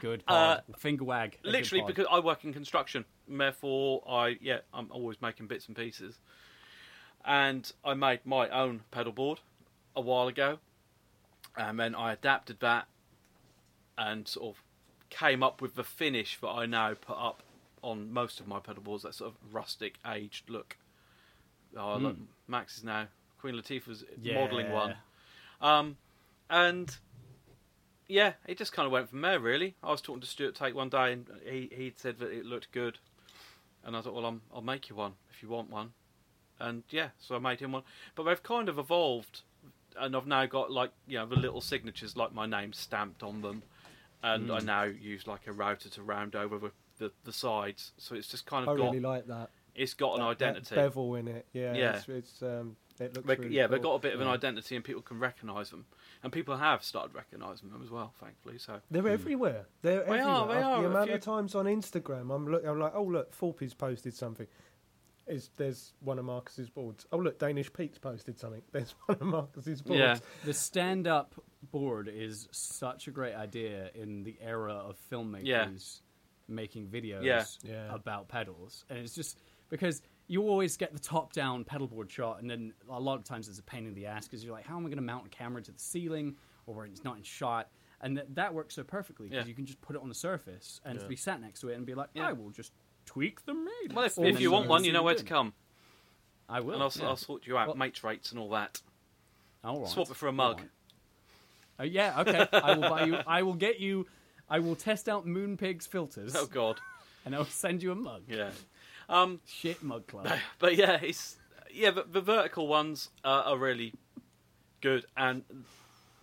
Good 0.00 0.22
Uh, 0.28 0.56
pod. 0.56 0.64
Finger 0.78 1.04
wag. 1.04 1.38
Literally 1.42 1.82
because 1.86 2.06
I 2.10 2.20
work 2.20 2.44
in 2.44 2.52
construction, 2.52 3.04
therefore 3.28 4.02
I 4.08 4.36
yeah 4.40 4.58
I'm 4.74 4.88
always 4.90 5.20
making 5.22 5.46
bits 5.46 5.66
and 5.66 5.76
pieces. 5.76 6.18
And 7.24 7.70
I 7.84 7.94
made 7.94 8.20
my 8.24 8.48
own 8.48 8.82
pedal 8.90 9.12
board 9.12 9.40
a 9.94 10.00
while 10.00 10.26
ago, 10.28 10.58
and 11.56 11.78
then 11.78 11.94
I 11.94 12.12
adapted 12.12 12.60
that, 12.60 12.86
and 13.98 14.26
sort 14.26 14.56
of 14.56 14.62
came 15.10 15.42
up 15.42 15.60
with 15.60 15.74
the 15.74 15.84
finish 15.84 16.38
that 16.40 16.48
I 16.48 16.66
now 16.66 16.94
put 16.94 17.18
up 17.18 17.42
on 17.82 18.12
most 18.12 18.40
of 18.40 18.46
my 18.46 18.58
pedal 18.58 18.82
boards. 18.82 19.02
That 19.02 19.14
sort 19.14 19.32
of 19.32 19.54
rustic, 19.54 19.98
aged 20.06 20.48
look. 20.48 20.76
Oh, 21.76 21.96
look, 21.98 22.16
Max 22.48 22.78
is 22.78 22.84
now 22.84 23.06
Queen 23.38 23.54
Latifah's 23.54 24.04
modelling 24.34 24.70
one. 24.72 24.94
Um, 25.60 25.96
and 26.50 26.94
yeah, 28.08 28.32
it 28.46 28.58
just 28.58 28.72
kind 28.72 28.84
of 28.86 28.92
went 28.92 29.08
from 29.08 29.20
there. 29.20 29.38
Really, 29.40 29.76
I 29.82 29.90
was 29.90 30.00
talking 30.02 30.20
to 30.20 30.26
Stuart 30.26 30.56
Tate 30.56 30.74
one 30.74 30.88
day, 30.88 31.12
and 31.12 31.26
he 31.48 31.70
he 31.74 31.92
said 31.96 32.18
that 32.18 32.30
it 32.32 32.44
looked 32.44 32.72
good, 32.72 32.98
and 33.84 33.96
I 33.96 34.00
thought, 34.00 34.14
well, 34.14 34.26
I'm, 34.26 34.42
I'll 34.54 34.60
make 34.62 34.88
you 34.90 34.96
one 34.96 35.12
if 35.30 35.42
you 35.42 35.48
want 35.48 35.70
one, 35.70 35.92
and 36.58 36.82
yeah, 36.90 37.10
so 37.18 37.36
I 37.36 37.38
made 37.38 37.60
him 37.60 37.72
one. 37.72 37.84
But 38.14 38.24
they've 38.24 38.42
kind 38.42 38.68
of 38.68 38.78
evolved, 38.78 39.42
and 39.98 40.16
I've 40.16 40.26
now 40.26 40.44
got 40.46 40.70
like 40.72 40.90
you 41.06 41.18
know 41.18 41.26
the 41.26 41.36
little 41.36 41.60
signatures 41.60 42.16
like 42.16 42.34
my 42.34 42.46
name 42.46 42.72
stamped 42.72 43.22
on 43.22 43.42
them, 43.42 43.62
and 44.22 44.50
I 44.50 44.58
now 44.58 44.82
use 44.82 45.26
like 45.28 45.46
a 45.46 45.52
router 45.52 45.88
to 45.90 46.02
round 46.02 46.34
over 46.34 46.58
the, 46.58 46.72
the, 46.98 47.12
the 47.24 47.32
sides, 47.32 47.92
so 47.96 48.14
it's 48.16 48.28
just 48.28 48.44
kind 48.44 48.68
I 48.68 48.72
of 48.72 48.78
got 48.78 48.84
really 48.86 49.00
like 49.00 49.26
that. 49.28 49.50
it's 49.76 49.94
got 49.94 50.14
an 50.18 50.26
that- 50.26 50.38
that 50.40 50.46
identity. 50.48 50.74
bevel 50.74 51.14
in 51.14 51.28
it. 51.28 51.46
Yeah. 51.52 51.74
Yeah. 51.74 51.96
It's, 51.96 52.08
it's 52.08 52.42
um. 52.42 52.76
It 53.00 53.14
looks 53.16 53.26
They- 53.26 53.36
really 53.36 53.54
yeah, 53.56 53.62
cool. 53.66 53.70
they've 53.72 53.82
got 53.82 53.94
a 53.94 53.98
bit 53.98 54.14
of 54.14 54.20
an 54.20 54.26
Yeah. 54.26 54.32
identity, 54.34 54.76
and 54.76 54.84
people 54.84 55.02
can 55.02 55.18
recognise 55.18 55.70
them, 55.70 55.86
and 56.22 56.32
people 56.32 56.56
have 56.56 56.84
started 56.84 57.14
recognising 57.14 57.70
them 57.70 57.82
as 57.82 57.90
well, 57.90 58.12
thankfully. 58.20 58.58
So 58.58 58.80
They're 58.90 59.02
hmm. 59.02 59.08
everywhere. 59.08 59.66
They're 59.82 60.00
They 60.04 60.18
everywhere. 60.18 60.22
are, 60.26 60.46
they 60.48 60.54
I've- 60.54 60.62
are. 60.64 60.80
The 60.82 60.86
A 60.86 60.90
amount 60.90 61.06
few- 61.08 61.14
of 61.16 61.20
times 61.22 61.54
on 61.54 61.64
Instagram, 61.64 62.34
I'm 62.34 62.46
look, 62.50 62.64
I'm 62.64 62.78
like, 62.78 62.92
oh 62.94 63.02
look, 63.04 63.32
Forpy's 63.32 63.74
posted 63.74 64.14
something. 64.14 64.46
Is 65.26 65.50
there's 65.56 65.92
one 66.00 66.18
of 66.18 66.24
Marcus's 66.24 66.68
boards? 66.70 67.06
Oh 67.12 67.18
look, 67.18 67.38
Danish 67.38 67.72
Pete's 67.72 67.98
posted 67.98 68.38
something. 68.38 68.62
There's 68.72 68.94
one 69.06 69.18
of 69.20 69.26
Marcus's 69.28 69.80
boards. 69.80 69.98
yeah, 70.00 70.18
The 70.44 70.52
stand 70.52 71.06
up 71.06 71.36
board 71.70 72.08
is 72.08 72.48
such 72.50 73.06
a 73.06 73.12
great 73.12 73.34
idea 73.34 73.90
in 73.94 74.24
the 74.24 74.36
era 74.40 74.72
of 74.74 74.96
filmmakers 75.10 75.44
Yeah. 75.46 75.68
making 76.48 76.88
videos 76.88 77.22
Yeah. 77.22 77.44
Yeah. 77.62 77.94
about 77.94 78.26
pedals. 78.28 78.84
And 78.90 78.98
it's 78.98 79.14
just 79.14 79.38
because 79.68 80.02
you 80.30 80.42
always 80.48 80.76
get 80.76 80.92
the 80.92 80.98
top 80.98 81.32
down 81.32 81.64
pedal 81.64 81.86
board 81.88 82.10
shot, 82.10 82.40
and 82.40 82.48
then 82.48 82.72
a 82.88 83.00
lot 83.00 83.16
of 83.18 83.24
times 83.24 83.48
it's 83.48 83.58
a 83.58 83.62
pain 83.62 83.84
in 83.86 83.94
the 83.94 84.06
ass 84.06 84.26
because 84.28 84.44
you're 84.44 84.52
like, 84.54 84.64
how 84.66 84.76
am 84.76 84.82
I 84.82 84.88
going 84.88 84.96
to 84.96 85.02
mount 85.02 85.26
a 85.26 85.28
camera 85.28 85.60
to 85.60 85.72
the 85.72 85.78
ceiling 85.78 86.36
or 86.66 86.74
where 86.74 86.86
it's 86.86 87.02
not 87.02 87.16
in 87.16 87.22
shot? 87.24 87.68
And 88.00 88.16
th- 88.16 88.28
that 88.34 88.54
works 88.54 88.76
so 88.76 88.84
perfectly 88.84 89.28
because 89.28 89.44
Yeah. 89.44 89.48
you 89.48 89.54
can 89.54 89.66
just 89.66 89.80
put 89.80 89.96
it 89.96 90.02
on 90.02 90.08
the 90.08 90.14
surface 90.14 90.80
and 90.84 91.00
Yeah. 91.00 91.06
be 91.08 91.16
sat 91.16 91.40
next 91.40 91.60
to 91.60 91.68
it 91.70 91.74
and 91.76 91.84
be 91.84 91.94
like. 91.94 92.10
I 92.18 92.32
will 92.32 92.50
just 92.50 92.72
tweak 93.06 93.44
the 93.44 93.54
made. 93.54 93.92
well, 93.92 94.04
if, 94.04 94.16
if 94.18 94.40
you 94.40 94.50
want 94.52 94.68
one, 94.68 94.84
you 94.84 94.92
know 94.92 95.02
where 95.02 95.16
to 95.16 95.24
come, 95.24 95.52
I 96.48 96.60
will. 96.60 96.74
and 96.74 96.82
I'll. 96.82 96.92
I'll 97.08 97.16
sort 97.16 97.46
you 97.46 97.58
out, 97.58 97.66
Well- 97.68 97.76
mates 97.76 98.04
rates 98.04 98.30
and 98.30 98.38
all 98.40 98.50
that. 98.50 98.80
All 99.64 99.80
right. 99.80 99.88
Swap 99.88 100.10
it 100.10 100.16
for 100.16 100.28
a 100.28 100.32
mug. 100.32 100.62
Oh 101.78 101.84
yeah, 101.84 102.20
okay. 102.20 102.46
I 102.52 102.74
will 102.74 102.88
buy 102.88 103.04
you. 103.04 103.16
I 103.26 103.42
will 103.42 103.54
get 103.54 103.80
you. 103.80 104.06
I 104.48 104.58
will 104.60 104.76
test 104.76 105.08
out 105.08 105.26
Moonpig's 105.26 105.86
filters, 105.86 106.34
Oh 106.36 106.46
God, 106.46 106.78
and 107.24 107.34
I 107.34 107.38
will 107.38 107.44
send 107.46 107.82
you 107.82 107.90
a 107.92 107.94
mug. 107.96 108.22
yeah. 108.28 108.50
Um, 109.10 109.40
Shit 109.46 109.82
mug 109.82 110.06
club. 110.06 110.28
but 110.58 110.76
yeah, 110.76 110.98
it's 111.02 111.36
yeah. 111.72 111.90
The, 111.90 112.04
the 112.10 112.20
vertical 112.20 112.66
ones 112.68 113.10
uh, 113.24 113.42
are 113.46 113.58
really 113.58 113.92
good 114.80 115.04
and 115.16 115.42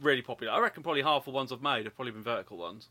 really 0.02 0.22
popular. 0.22 0.54
I 0.54 0.60
reckon 0.60 0.82
probably 0.84 1.02
half 1.04 1.26
the 1.26 1.32
ones 1.32 1.52
I've 1.52 1.62
made 1.62 1.86
have 1.86 1.96
probably 1.96 2.14
been 2.14 2.24
vertical 2.24 2.58
ones. 2.58 2.88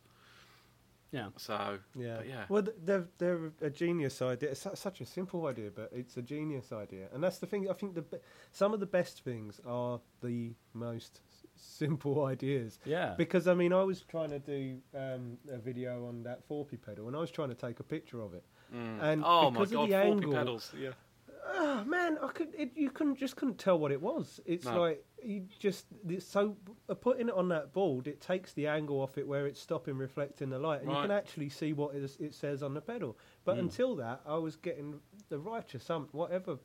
Yeah. 1.12 1.28
So 1.36 1.78
Yeah. 1.94 2.16
but 2.18 2.28
yeah. 2.28 2.44
Well, 2.48 2.66
they're 2.84 3.06
they're 3.18 3.52
a 3.62 3.70
genius 3.70 4.20
idea. 4.20 4.50
It's 4.50 4.66
such 4.74 5.00
a 5.00 5.06
simple 5.06 5.46
idea, 5.46 5.70
but 5.74 5.90
it's 5.92 6.16
a 6.16 6.22
genius 6.22 6.72
idea, 6.72 7.06
and 7.14 7.22
that's 7.22 7.38
the 7.38 7.46
thing. 7.46 7.70
I 7.70 7.72
think 7.72 7.94
the 7.94 8.02
be- 8.02 8.18
some 8.52 8.74
of 8.74 8.80
the 8.80 8.86
best 8.86 9.22
things 9.24 9.60
are 9.66 10.00
the 10.22 10.52
most 10.74 11.20
simple 11.54 12.24
ideas. 12.34 12.80
Yeah. 12.84 13.14
Because 13.16 13.46
I 13.48 13.54
mean, 13.54 13.72
I 13.72 13.82
was 13.82 14.02
trying 14.02 14.30
to 14.30 14.40
do 14.40 14.78
um, 14.94 15.38
a 15.50 15.58
video 15.58 16.06
on 16.06 16.22
that 16.24 16.46
Forpy 16.48 16.76
pedal, 16.84 17.06
and 17.06 17.16
I 17.16 17.20
was 17.20 17.30
trying 17.30 17.48
to 17.48 17.54
take 17.54 17.80
a 17.80 17.84
picture 17.84 18.20
of 18.20 18.34
it. 18.34 18.44
Mm. 18.74 19.02
And 19.02 19.22
oh 19.24 19.50
my 19.50 19.60
because 19.60 19.72
God, 19.72 19.82
of 19.84 19.88
the 19.90 19.94
forky 19.94 20.10
angle, 20.10 20.32
pedals. 20.32 20.72
Yeah. 20.78 20.90
oh 21.54 21.84
man, 21.84 22.18
I 22.22 22.28
could 22.28 22.48
it, 22.56 22.72
you 22.74 22.90
couldn't 22.90 23.16
just 23.16 23.36
couldn't 23.36 23.58
tell 23.58 23.78
what 23.78 23.92
it 23.92 24.00
was. 24.00 24.40
It's 24.46 24.64
No. 24.66 24.80
like 24.80 25.04
you 25.22 25.46
just 25.58 25.86
it's 26.08 26.26
so 26.26 26.56
uh, 26.88 26.94
putting 26.94 27.28
it 27.28 27.34
on 27.34 27.48
that 27.48 27.72
board, 27.72 28.06
it 28.06 28.20
takes 28.20 28.52
the 28.54 28.66
angle 28.66 29.00
off 29.00 29.18
it 29.18 29.26
where 29.26 29.46
it's 29.46 29.60
stopping 29.60 29.96
reflecting 29.96 30.50
the 30.50 30.58
light, 30.58 30.82
and 30.82 30.90
you 30.90 30.96
can 30.96 31.10
actually 31.10 31.48
see 31.48 31.72
what 31.72 31.94
it, 31.94 32.02
is- 32.02 32.16
it 32.18 32.34
says 32.34 32.62
on 32.62 32.74
the 32.74 32.80
pedal. 32.80 33.16
But 33.44 33.54
hmm. 33.54 33.60
until 33.60 33.96
that, 33.96 34.20
I 34.26 34.36
was 34.36 34.56
getting 34.56 35.00
the 35.28 35.38
righteous 35.38 35.84
some 35.84 36.08
whatever. 36.12 36.58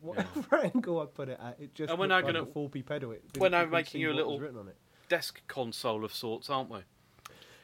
Whatever 0.00 0.56
angle 0.74 1.00
I 1.00 1.06
put 1.06 1.28
it 1.28 1.38
at, 1.40 1.60
it 1.60 1.74
just 1.76 1.90
And 1.90 1.96
we're 1.98 2.06
looked 2.08 2.26
now 2.26 2.26
like 2.40 2.46
gonna- 2.52 2.64
a 2.64 2.68
4p 2.68 2.84
pedal. 2.84 3.12
It 3.12 3.22
we're 3.38 3.48
didn't- 3.50 3.70
now 3.70 3.76
making 3.76 4.00
you 4.00 4.10
a 4.10 4.12
little- 4.12 4.32
was 4.32 4.40
written 4.40 4.58
on 4.58 4.66
it. 4.68 4.76
Desk 5.08 5.40
console 5.46 6.04
of 6.04 6.12
sorts, 6.12 6.50
aren't 6.50 6.70
we? 6.70 6.80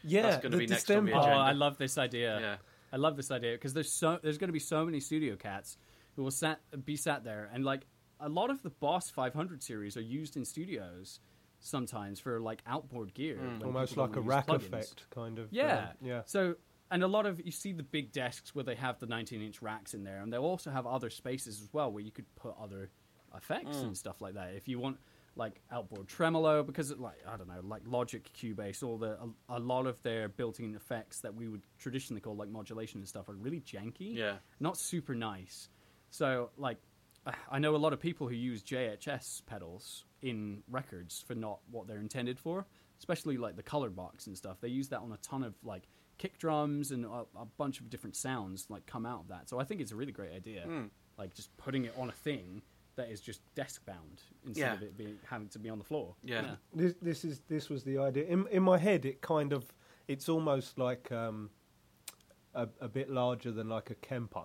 Yeah, 0.05 0.23
That's 0.23 0.37
gonna 0.37 0.51
the 0.57 0.59
be 0.59 0.67
next 0.69 0.89
on 0.91 1.05
the 1.07 1.11
distemper. 1.11 1.29
Oh. 1.33 1.37
I 1.37 1.51
love 1.51 1.79
this 1.79 1.99
idea. 1.99 2.39
Yeah. 2.41 2.57
I 2.93 2.97
love 2.97 3.17
this 3.17 3.31
idea 3.31 3.53
because 3.53 3.75
there's 3.75 3.93
so 3.93 4.19
there's 4.23 4.39
going 4.39 4.49
to 4.49 4.53
be 4.53 4.59
so 4.59 4.85
many 4.85 5.01
studio 5.01 5.37
cats 5.37 5.77
who 6.17 6.23
will 6.23 6.31
sat 6.31 6.61
be 6.85 6.97
sat 6.97 7.25
there 7.25 7.49
and 7.53 7.65
like 7.65 7.87
a 8.21 8.29
lot 8.29 8.51
of 8.51 8.63
the 8.63 8.71
Boss 8.71 9.11
500 9.11 9.63
series 9.63 9.97
are 9.97 10.01
used 10.03 10.37
in 10.37 10.45
studios 10.45 11.21
sometimes 11.61 12.21
for 12.21 12.41
like 12.41 12.63
outboard 12.67 13.15
gear, 13.15 13.39
when 13.39 13.63
Almost 13.63 13.97
like 13.97 14.11
a 14.11 14.15
don't 14.15 14.25
rack 14.27 14.47
plugins. 14.47 14.67
effect, 14.67 15.07
kind 15.11 15.39
of. 15.39 15.49
Yeah, 15.53 15.79
um, 15.79 15.89
yeah. 16.03 16.23
So, 16.27 16.55
and 16.91 17.03
a 17.03 17.07
lot 17.09 17.27
of 17.27 17.41
you 17.45 17.53
see 17.53 17.73
the 17.73 17.83
big 17.83 18.13
desks 18.13 18.55
where 18.55 18.65
they 18.65 18.75
have 18.77 18.99
the 18.99 19.07
19-inch 19.07 19.61
racks 19.63 19.93
in 19.95 20.05
there, 20.05 20.21
and 20.21 20.33
they'll 20.33 20.43
also 20.45 20.71
have 20.71 20.87
other 20.87 21.11
spaces 21.11 21.61
as 21.61 21.69
well 21.73 21.91
where 21.93 22.03
you 22.03 22.11
could 22.13 22.33
put 22.37 22.55
other 22.61 22.91
effects 23.37 23.77
Mm. 23.79 23.83
and 23.89 23.97
stuff 23.97 24.21
like 24.21 24.35
that. 24.35 24.55
If 24.55 24.69
you 24.69 24.79
want 24.79 24.99
like 25.39 25.61
outboard 25.73 26.09
tremolo 26.09 26.63
because 26.63 26.91
it, 26.91 26.99
like 27.01 27.19
I 27.27 27.37
don't 27.37 27.49
know, 27.49 27.61
like 27.63 27.83
Logic, 27.87 28.29
Cubase, 28.37 28.83
all 28.83 28.99
the 28.99 29.19
a, 29.49 29.59
a 29.59 29.61
lot 29.61 29.87
of 29.87 30.03
their 30.03 30.29
built-in 30.29 30.75
effects 30.75 31.21
that 31.21 31.35
we 31.35 31.49
would 31.49 31.63
traditionally 31.79 32.21
call 32.21 32.37
like 32.37 32.49
modulation 32.49 33.01
and 33.01 33.09
stuff 33.09 33.29
are 33.29 33.35
really 33.35 33.61
janky. 33.61 34.15
Yeah. 34.15 34.35
not 34.61 34.77
super 34.77 35.15
nice. 35.15 35.69
So 36.11 36.51
like 36.59 36.79
I 37.51 37.59
know 37.59 37.75
a 37.75 37.79
lot 37.79 37.93
of 37.93 38.01
people 38.01 38.29
who 38.29 38.35
use 38.35 38.63
JHS 38.63 39.47
pedals 39.47 40.05
in 40.23 40.63
records 40.69 41.25
for 41.27 41.35
not 41.35 41.61
what 41.71 41.87
they're 41.87 42.01
intended 42.01 42.39
for, 42.39 42.67
especially 42.99 43.37
like 43.37 43.57
the 43.57 43.63
color 43.63 43.91
box 43.91 44.27
and 44.27 44.37
stuff. 44.37 44.59
They 44.61 44.69
use 44.69 44.89
that 44.89 45.01
on 45.01 45.13
a 45.13 45.19
ton 45.19 45.45
of 45.45 45.55
like 45.63 45.85
kick 46.19 46.39
drums 46.39 46.91
and 46.91 47.05
a, 47.05 47.25
a 47.37 47.45
bunch 47.57 47.81
of 47.81 47.89
different 47.91 48.17
sounds 48.17 48.67
like 48.69 48.87
come 48.87 49.07
out 49.07 49.21
of 49.21 49.29
that. 49.29 49.49
So 49.49 49.61
I 49.61 49.65
think 49.65 49.81
it's 49.81 49.93
a 49.93 49.97
really 49.97 50.13
great 50.13 50.33
idea. 50.33 50.63
Hmm. 50.63 50.87
Like 51.17 51.35
just 51.35 51.57
putting 51.57 51.85
it 51.85 51.95
on 51.97 52.09
a 52.09 52.13
thing 52.13 52.63
that 52.99 53.09
is 53.11 53.21
just 53.21 53.41
desk 53.55 53.85
bound 53.87 54.23
instead 54.47 54.61
Yeah. 54.63 54.75
of 54.75 54.83
it 54.83 54.97
being 54.97 55.17
having 55.25 55.49
to 55.49 55.59
be 55.59 55.71
on 55.71 55.79
the 55.79 55.85
floor. 55.85 56.15
Yeah. 56.23 56.57
This, 56.75 56.95
this 57.01 57.25
is 57.25 57.41
this 57.49 57.69
was 57.71 57.83
the 57.85 57.97
idea. 57.99 58.25
In 58.27 58.47
in 58.51 58.63
my 58.63 58.77
head, 58.79 59.05
it 59.07 59.21
kind 59.23 59.53
of 59.53 59.73
it's 60.09 60.29
almost 60.29 60.79
like 60.79 61.11
um, 61.13 61.51
a, 62.55 62.69
a 62.81 62.89
bit 62.89 63.09
larger 63.11 63.53
than 63.53 63.69
like 63.69 63.91
a 63.91 63.95
Kemper, 63.95 64.45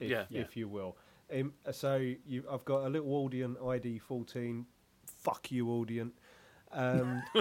if, 0.00 0.10
Yeah. 0.10 0.24
Yeah. 0.30 0.40
if 0.42 0.56
you 0.56 0.68
will. 0.68 0.96
Um, 1.34 1.52
so 1.70 1.96
you, 2.26 2.44
I've 2.50 2.64
got 2.64 2.86
a 2.86 2.88
little 2.88 3.10
Audient 3.28 3.56
ID 3.66 3.98
fourteen. 3.98 4.66
Fuck 5.06 5.50
you, 5.52 5.66
Audient. 5.66 6.12
Um, 6.74 7.22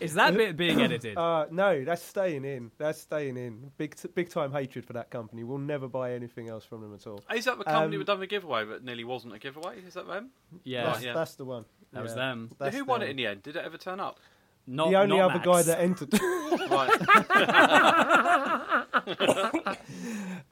Is 0.00 0.14
that 0.14 0.34
bit 0.36 0.56
being 0.56 0.80
edited? 0.82 1.16
uh, 1.16 1.46
no, 1.50 1.84
that's 1.84 2.02
staying 2.02 2.44
in. 2.44 2.70
That's 2.78 3.00
staying 3.00 3.36
in. 3.36 3.70
Big 3.76 3.94
t- 3.94 4.08
big 4.14 4.30
time 4.30 4.50
hatred 4.52 4.84
for 4.84 4.94
that 4.94 5.10
company. 5.10 5.44
We'll 5.44 5.58
never 5.58 5.86
buy 5.88 6.12
anything 6.14 6.48
else 6.48 6.64
from 6.64 6.80
them 6.80 6.92
at 6.94 7.06
all. 7.06 7.22
Is 7.34 7.44
that 7.44 7.56
the 7.58 7.64
company 7.64 7.96
Um, 7.96 8.00
that 8.00 8.06
done 8.06 8.20
the 8.20 8.26
giveaway 8.26 8.64
but 8.64 8.82
nearly 8.84 9.04
wasn't 9.04 9.34
a 9.34 9.38
giveaway? 9.38 9.78
Is 9.86 9.94
that 9.94 10.06
them? 10.08 10.30
yeah, 10.64 10.84
that's, 10.86 10.96
Right, 10.98 11.06
yeah. 11.06 11.12
that's 11.14 11.34
the 11.36 11.44
one. 11.44 11.64
that 11.92 12.02
was 12.02 12.14
them. 12.14 12.50
That's 12.58 12.76
Who 12.76 12.84
won 12.84 13.00
them. 13.00 13.08
it 13.08 13.10
in 13.12 13.16
the 13.16 13.26
end? 13.26 13.42
Did 13.44 13.56
it 13.56 13.64
ever 13.64 13.76
turn 13.78 14.00
up? 14.00 14.18
Not 14.66 14.90
the 14.90 14.96
only 14.96 15.16
not 15.16 15.30
other 15.30 15.34
Max. 15.38 15.46
guy 15.46 15.62
that 15.62 15.80
entered. 15.80 16.12
Right. 16.68 16.90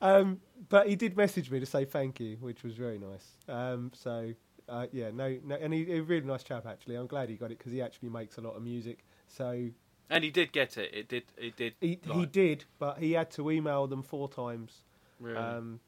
Um, 0.00 0.40
but 0.68 0.88
he 0.88 0.96
did 0.96 1.16
message 1.16 1.50
me 1.50 1.58
to 1.60 1.66
say 1.66 1.84
thank 1.84 2.20
you, 2.20 2.36
which 2.40 2.62
was 2.62 2.74
very 2.74 2.98
nice. 2.98 3.26
Um, 3.48 3.90
so 3.94 4.32
uh, 4.68 4.86
yeah, 4.92 5.10
no, 5.12 5.38
no, 5.44 5.56
and 5.56 5.72
he, 5.72 5.84
he 5.84 5.96
a 5.98 6.02
really 6.02 6.26
nice 6.26 6.42
chap 6.42 6.66
actually. 6.66 6.96
I'm 6.96 7.06
glad 7.06 7.28
he 7.28 7.36
got 7.36 7.50
it 7.50 7.58
because 7.58 7.72
he 7.72 7.80
actually 7.82 8.08
makes 8.10 8.36
a 8.38 8.40
lot 8.40 8.56
of 8.56 8.62
music. 8.62 9.04
So 9.28 9.68
and 10.10 10.24
he 10.24 10.30
did 10.30 10.52
get 10.52 10.76
it. 10.76 10.94
It 10.94 11.08
did. 11.08 11.24
It 11.36 11.56
did. 11.56 11.74
he 11.80 11.98
he 12.12 12.26
did, 12.26 12.64
but 12.78 12.98
he 12.98 13.12
had 13.12 13.30
to 13.32 13.50
email 13.50 13.86
them 13.86 14.02
four 14.02 14.28
times. 14.28 14.82
Really. 15.20 15.36
Um, 15.36 15.80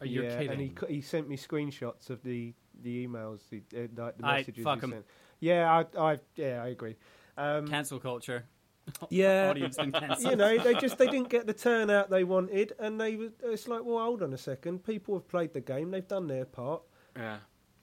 Are 0.00 0.06
you 0.06 0.22
yeah, 0.22 0.36
kidding? 0.36 0.50
And 0.50 0.60
he 0.60 0.74
he 0.88 1.00
sent 1.00 1.28
me 1.28 1.36
screenshots 1.36 2.10
of 2.10 2.22
the 2.22 2.54
the 2.82 3.06
emails, 3.06 3.40
the 3.50 3.62
uh, 3.76 3.86
like 3.96 4.18
the 4.18 4.26
I- 4.26 4.38
messages 4.38 4.64
fuck 4.64 4.80
he 4.80 4.84
'em. 4.84 4.90
sent. 4.92 5.06
Yeah, 5.40 5.84
I, 5.96 6.12
I 6.12 6.18
yeah, 6.36 6.62
I 6.62 6.68
agree. 6.68 6.96
Um, 7.36 7.68
Cancel 7.68 7.98
culture. 8.00 8.44
yeah, 9.10 9.50
Audience 9.50 9.78
you 10.20 10.36
know, 10.36 10.58
they 10.58 10.74
just 10.74 10.96
they 10.96 11.08
didn't 11.08 11.28
get 11.28 11.46
the 11.46 11.52
turnout 11.52 12.08
they 12.08 12.22
wanted, 12.22 12.72
and 12.78 13.00
they 13.00 13.16
was 13.16 13.32
it's 13.42 13.66
like, 13.66 13.84
well, 13.84 13.98
hold 13.98 14.22
on 14.22 14.32
a 14.32 14.38
second. 14.38 14.84
People 14.84 15.14
have 15.14 15.26
played 15.28 15.52
the 15.52 15.60
game; 15.60 15.90
they've 15.90 16.06
done 16.06 16.28
their 16.28 16.44
part. 16.44 16.82
yeah. 17.16 17.38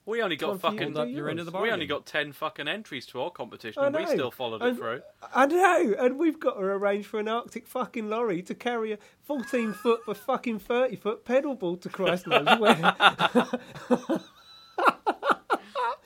We 0.06 0.22
only 0.22 0.36
got 0.36 0.48
Time 0.52 0.60
for 0.60 0.72
you 0.74 0.78
fucking. 0.80 0.94
to 0.96 1.02
up 1.02 1.10
your 1.10 1.30
end 1.30 1.40
of 1.40 1.46
the. 1.46 1.58
We 1.58 1.72
only 1.72 1.86
got 1.86 2.06
ten 2.06 2.34
fucking 2.34 2.68
entries 2.68 3.06
to 3.08 3.22
our 3.22 3.30
competition, 3.32 3.82
I 3.82 3.88
and 3.88 3.96
we 3.96 4.06
still 4.06 4.32
followed 4.32 4.62
it 4.62 4.68
And- 4.70 4.78
through. 4.78 5.02
I 5.34 5.46
know, 5.46 5.96
and 5.98 6.18
we've 6.18 6.40
got 6.40 6.56
to 6.56 6.60
arrange 6.62 7.06
for 7.06 7.20
an 7.22 7.28
Arctic 7.30 7.68
fucking 7.68 8.10
lorry 8.10 8.42
to 8.44 8.54
carry 8.54 8.92
a 8.92 8.98
14 9.22 9.72
foot 9.74 10.04
for 10.04 10.14
fucking 10.14 10.60
30 10.60 10.96
foot 10.98 11.24
pedal 11.24 11.56
board 11.56 11.82
to 11.84 11.90
Christ 11.90 12.28
knows 12.28 12.48
where. 12.60 14.20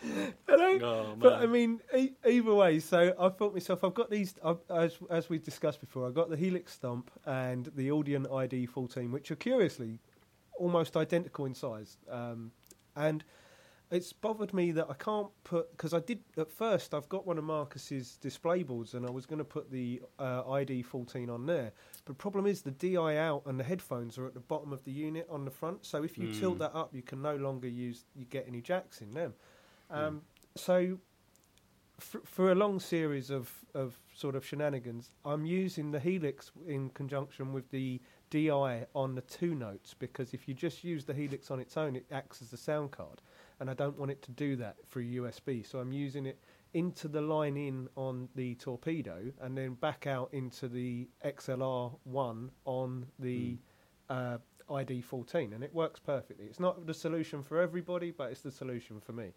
You 0.03 0.55
know? 0.57 0.79
Oh, 0.85 1.15
But. 1.17 1.33
I 1.33 1.45
mean, 1.47 1.81
e- 1.95 2.11
either 2.25 2.53
way. 2.53 2.79
So 2.79 3.13
I 3.19 3.29
thought 3.29 3.53
myself, 3.53 3.83
I've 3.83 3.93
got 3.93 4.09
these, 4.09 4.35
I've, 4.43 4.59
as 4.69 4.97
as 5.09 5.29
we 5.29 5.37
discussed 5.39 5.81
before, 5.81 6.07
I 6.07 6.11
got 6.11 6.29
the 6.29 6.37
Helix 6.37 6.73
Stomp 6.73 7.11
and 7.25 7.69
the 7.75 7.89
Audient 7.89 8.31
ID 8.33 8.67
14, 8.67 9.11
which 9.11 9.31
are 9.31 9.35
curiously 9.35 9.99
almost 10.57 10.95
identical 10.95 11.45
in 11.45 11.53
size. 11.53 11.97
Um, 12.09 12.51
and 12.95 13.23
it's 13.89 14.11
bothered 14.11 14.53
me 14.53 14.71
that 14.71 14.87
I 14.89 14.93
can't 14.95 15.29
put 15.43 15.71
because 15.71 15.93
I 15.93 15.99
did 15.99 16.19
at 16.37 16.51
first. 16.51 16.93
I've 16.93 17.07
got 17.09 17.25
one 17.25 17.37
of 17.37 17.43
Marcus's 17.43 18.17
display 18.17 18.63
boards, 18.63 18.93
and 18.93 19.05
I 19.05 19.09
was 19.09 19.25
going 19.25 19.39
to 19.39 19.45
put 19.45 19.71
the 19.71 20.01
uh, 20.19 20.49
ID 20.51 20.81
14 20.83 21.29
on 21.29 21.45
there. 21.45 21.71
But 22.05 22.17
the 22.17 22.21
problem 22.21 22.45
is 22.45 22.61
the 22.61 22.71
DI 22.71 23.17
out 23.17 23.43
and 23.45 23.59
the 23.59 23.63
headphones 23.63 24.17
are 24.17 24.25
at 24.25 24.33
the 24.33 24.39
bottom 24.41 24.73
of 24.73 24.83
the 24.83 24.91
unit 24.91 25.27
on 25.29 25.45
the 25.45 25.51
front. 25.51 25.85
So 25.85 26.03
if 26.03 26.17
you 26.17 26.33
tilt 26.33 26.59
that 26.59 26.75
up, 26.75 26.93
you 26.93 27.01
can 27.01 27.21
no 27.21 27.35
longer 27.35 27.67
use 27.67 28.05
you 28.15 28.25
get 28.25 28.45
any 28.47 28.61
jacks 28.61 29.01
in 29.01 29.11
them. 29.11 29.33
Um, 29.89 30.21
So 30.55 30.97
for, 31.99 32.21
for 32.25 32.51
a 32.51 32.55
long 32.55 32.79
series 32.79 33.29
of, 33.29 33.51
of 33.73 33.99
sort 34.13 34.35
of 34.35 34.45
shenanigans, 34.45 35.11
I'm 35.25 35.45
using 35.45 35.91
the 35.91 35.99
Helix 35.99 36.51
in 36.67 36.89
conjunction 36.89 37.53
with 37.53 37.69
the 37.71 38.01
DI 38.29 38.85
on 38.93 39.15
the 39.15 39.21
two 39.21 39.55
notes 39.55 39.95
because 39.97 40.33
if 40.33 40.47
you 40.47 40.53
just 40.53 40.83
use 40.83 41.05
the 41.05 41.13
Helix 41.13 41.49
on 41.49 41.59
its 41.59 41.77
own, 41.77 41.95
it 41.95 42.05
acts 42.11 42.41
as 42.41 42.53
a 42.53 42.57
sound 42.57 42.91
card, 42.91 43.21
and 43.59 43.69
I 43.69 43.73
don't 43.73 43.97
want 43.97 44.11
it 44.11 44.21
to 44.23 44.31
do 44.31 44.55
that 44.57 44.75
through 44.87 45.05
USB. 45.05 45.65
So 45.65 45.79
I'm 45.79 45.91
using 45.91 46.25
it 46.25 46.39
into 46.73 47.07
the 47.07 47.21
line 47.21 47.57
in 47.57 47.87
on 47.95 48.29
the 48.35 48.55
torpedo 48.55 49.31
and 49.41 49.57
then 49.57 49.73
back 49.75 50.05
out 50.05 50.29
into 50.33 50.67
the 50.67 51.07
XLR 51.25 51.97
one 52.03 52.51
on 52.65 53.05
the 53.19 53.57
uh, 54.09 54.37
ID 54.69 55.01
14, 55.01 55.53
and 55.53 55.63
it 55.63 55.73
works 55.73 55.99
perfectly. 55.99 56.45
It's 56.45 56.59
not 56.59 56.85
the 56.85 56.93
solution 56.93 57.41
for 57.41 57.59
everybody, 57.61 58.11
but 58.11 58.31
it's 58.31 58.41
the 58.41 58.51
solution 58.51 58.99
for 58.99 59.13
me 59.13 59.33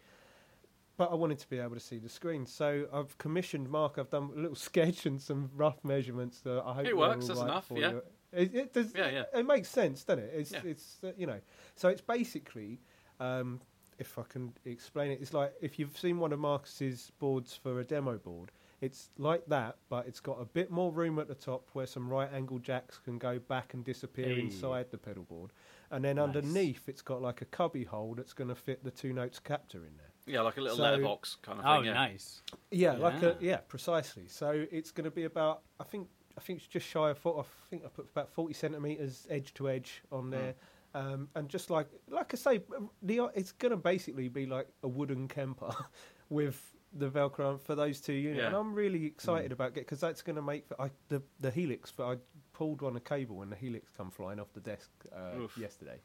but 1.01 1.11
I 1.11 1.15
wanted 1.15 1.39
to 1.39 1.49
be 1.49 1.57
able 1.57 1.73
to 1.73 1.79
see 1.79 1.97
the 1.97 2.09
screen. 2.09 2.45
So 2.45 2.85
I've 2.93 3.17
commissioned 3.17 3.67
Mark. 3.67 3.97
I've 3.97 4.11
done 4.11 4.29
a 4.35 4.39
little 4.39 4.55
sketch 4.69 5.07
and 5.07 5.19
some 5.19 5.49
rough 5.55 5.83
measurements. 5.83 6.41
That 6.41 6.61
I 6.63 6.73
hope 6.73 6.85
It 6.85 6.95
works, 6.95 7.25
that's 7.25 7.39
right 7.39 7.49
enough, 7.49 7.65
for 7.65 7.79
yeah. 7.79 7.89
you. 7.89 8.01
It, 8.31 8.55
it 8.55 8.73
does. 8.73 8.93
Yeah, 8.95 9.09
yeah. 9.09 9.23
It 9.33 9.47
makes 9.47 9.67
sense, 9.67 10.03
doesn't 10.03 10.23
it? 10.23 10.31
It's 10.35 10.51
Yeah. 10.51 10.59
it's 10.63 10.97
uh, 11.03 11.11
you 11.17 11.25
know. 11.25 11.39
So 11.75 11.89
it's 11.89 12.01
basically, 12.01 12.81
um, 13.19 13.61
if 14.01 14.17
I 14.19 14.23
can 14.23 14.51
explain 14.65 15.11
it, 15.11 15.19
it's 15.21 15.33
like 15.33 15.53
if 15.61 15.77
you've 15.79 15.97
seen 15.97 16.17
one 16.19 16.33
of 16.33 16.39
Marcus's 16.39 17.11
boards 17.19 17.55
for 17.55 17.79
a 17.79 17.83
demo 17.85 18.17
board. 18.17 18.51
It's 18.81 19.09
like 19.19 19.45
that, 19.45 19.75
but 19.89 20.07
it's 20.07 20.19
got 20.19 20.41
a 20.41 20.45
bit 20.45 20.71
more 20.71 20.91
room 20.91 21.19
at 21.19 21.27
the 21.27 21.35
top 21.35 21.69
where 21.73 21.85
some 21.85 22.09
right 22.09 22.27
angle 22.33 22.57
jacks 22.57 22.97
can 22.97 23.19
go 23.19 23.37
back 23.37 23.75
and 23.75 23.85
disappear 23.85 24.29
Hey. 24.33 24.39
inside 24.41 24.89
the 24.89 24.97
pedal 24.97 25.21
board. 25.21 25.51
And 25.91 26.03
then 26.03 26.15
Nice. 26.15 26.23
underneath, 26.25 26.89
it's 26.89 27.03
got 27.03 27.21
like 27.21 27.43
a 27.43 27.45
cubby 27.45 27.83
hole 27.83 28.15
that's 28.15 28.33
going 28.33 28.47
to 28.47 28.55
fit 28.55 28.83
the 28.83 28.89
two 28.89 29.13
notes 29.13 29.37
captor 29.37 29.85
in 29.85 29.95
there. 29.97 30.07
yeah, 30.25 30.41
like 30.41 30.57
a 30.57 30.61
little 30.61 30.77
so- 30.77 30.83
letterbox 30.83 31.35
kind 31.43 31.59
of 31.59 31.65
Oh, 31.67 31.75
thing. 31.77 31.85
Yeah. 31.85 31.93
nice. 31.93 32.41
Yeah, 32.71 32.93
like 32.93 33.21
a 33.21 33.37
Yeah. 33.39 33.51
yeah, 33.51 33.57
precisely. 33.57 34.27
So 34.27 34.65
it's 34.71 34.89
going 34.91 35.05
to 35.05 35.11
be 35.11 35.25
about 35.25 35.61
I 35.79 35.83
think 35.83 36.09
I 36.37 36.41
think 36.41 36.57
it's 36.59 36.67
just 36.67 36.87
shy 36.87 37.11
of 37.11 37.19
foot. 37.19 37.37
I 37.39 37.43
think 37.69 37.83
I 37.85 37.89
put 37.89 38.09
about 38.09 38.29
forty 38.29 38.53
centimeters 38.55 39.27
edge 39.29 39.53
to 39.55 39.69
edge 39.69 40.01
on 40.11 40.23
hmm. 40.23 40.29
there, 40.31 40.55
um, 40.93 41.27
and 41.35 41.47
just 41.49 41.69
like 41.69 41.87
like 42.09 42.33
I 42.33 42.37
say, 42.37 42.61
the 43.01 43.29
it's 43.35 43.51
going 43.53 43.71
to 43.71 43.77
basically 43.77 44.27
be 44.29 44.45
like 44.45 44.67
a 44.83 44.87
wooden 44.87 45.27
Kemper 45.27 45.73
with 46.29 46.61
the 46.93 47.09
Velcro 47.09 47.59
for 47.61 47.73
those 47.75 48.01
two 48.01 48.13
units. 48.13 48.39
Yeah. 48.41 48.47
And 48.47 48.55
I'm 48.55 48.73
really 48.73 49.05
excited 49.05 49.51
about 49.53 49.69
it 49.69 49.75
because 49.75 49.99
that's 50.01 50.21
going 50.21 50.35
to 50.35 50.41
make 50.41 50.65
I, 50.79 50.89
the 51.09 51.21
the 51.39 51.49
Helix. 51.51 51.91
But 51.91 52.07
I 52.07 52.15
pulled 52.53 52.83
on 52.83 52.95
a 52.95 52.99
cable 52.99 53.41
and 53.41 53.51
the 53.51 53.55
Helix 53.55 53.89
come 53.95 54.11
flying 54.11 54.39
off 54.39 54.51
the 54.53 54.59
desk 54.59 54.89
uh, 55.15 55.47
yesterday. 55.57 55.99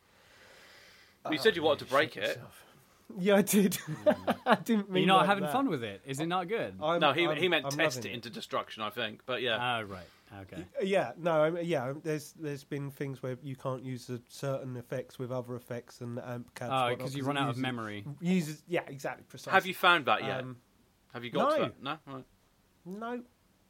Well, 1.25 1.33
you 1.33 1.39
said 1.41 1.57
you 1.57 1.63
wanted 1.63 1.87
to 1.87 1.91
break 1.91 2.17
it. 2.17 2.23
myself. 2.23 2.63
Yeah, 3.19 3.37
I 3.37 3.43
did. 3.43 3.79
I 4.47 4.55
didn't 4.57 4.89
Are 4.89 4.93
mean 4.93 5.03
You're 5.05 5.07
not 5.09 5.19
like 5.19 5.27
having 5.27 5.45
that. 5.45 5.53
fun 5.53 5.69
with 5.69 5.83
it? 5.85 6.03
Is 6.07 6.19
it 6.21 6.27
not 6.27 6.49
good? 6.49 6.75
I'm- 6.83 7.01
no, 7.01 7.13
he 7.13 7.27
I'm- 7.27 7.37
he 7.37 7.49
meant 7.49 7.65
I'm 7.65 7.71
test 7.73 8.05
it 8.05 8.13
into 8.13 8.31
destruction, 8.31 8.83
I 8.83 8.91
think. 8.91 9.23
But 9.27 9.43
yeah, 9.43 9.59
Ah, 9.61 9.83
right. 9.87 10.07
Okay. 10.43 10.65
Yeah, 10.83 11.13
no, 11.17 11.43
I 11.43 11.51
mean, 11.51 11.65
yeah. 11.65 11.93
There's 12.03 12.33
there's 12.33 12.65
been 12.65 12.91
things 12.91 13.23
where 13.23 13.39
you 13.43 13.55
can't 13.55 13.85
use 13.85 14.11
a 14.11 14.21
certain 14.29 14.77
effects 14.77 15.19
with 15.19 15.31
other 15.31 15.55
effects 15.55 16.01
and 16.01 16.19
amp 16.19 16.53
cabs. 16.55 16.73
Oh, 16.75 16.97
because 16.97 17.15
you 17.17 17.23
run 17.23 17.37
it 17.37 17.41
out 17.41 17.51
of 17.51 17.59
memory. 17.59 18.05
Uses 18.21 18.63
yeah, 18.67 18.81
exactly. 18.89 19.25
Precisely. 19.29 19.53
have 19.53 19.67
you 19.67 19.75
found 19.75 20.07
that 20.07 20.25
yet? 20.25 20.41
Um, 20.41 20.57
have 21.13 21.25
you 21.25 21.31
got 21.31 21.51
to 21.51 21.59
no. 21.59 21.65
that? 21.65 21.83
No. 21.83 21.99
Right. 22.07 22.25
no, 22.85 23.23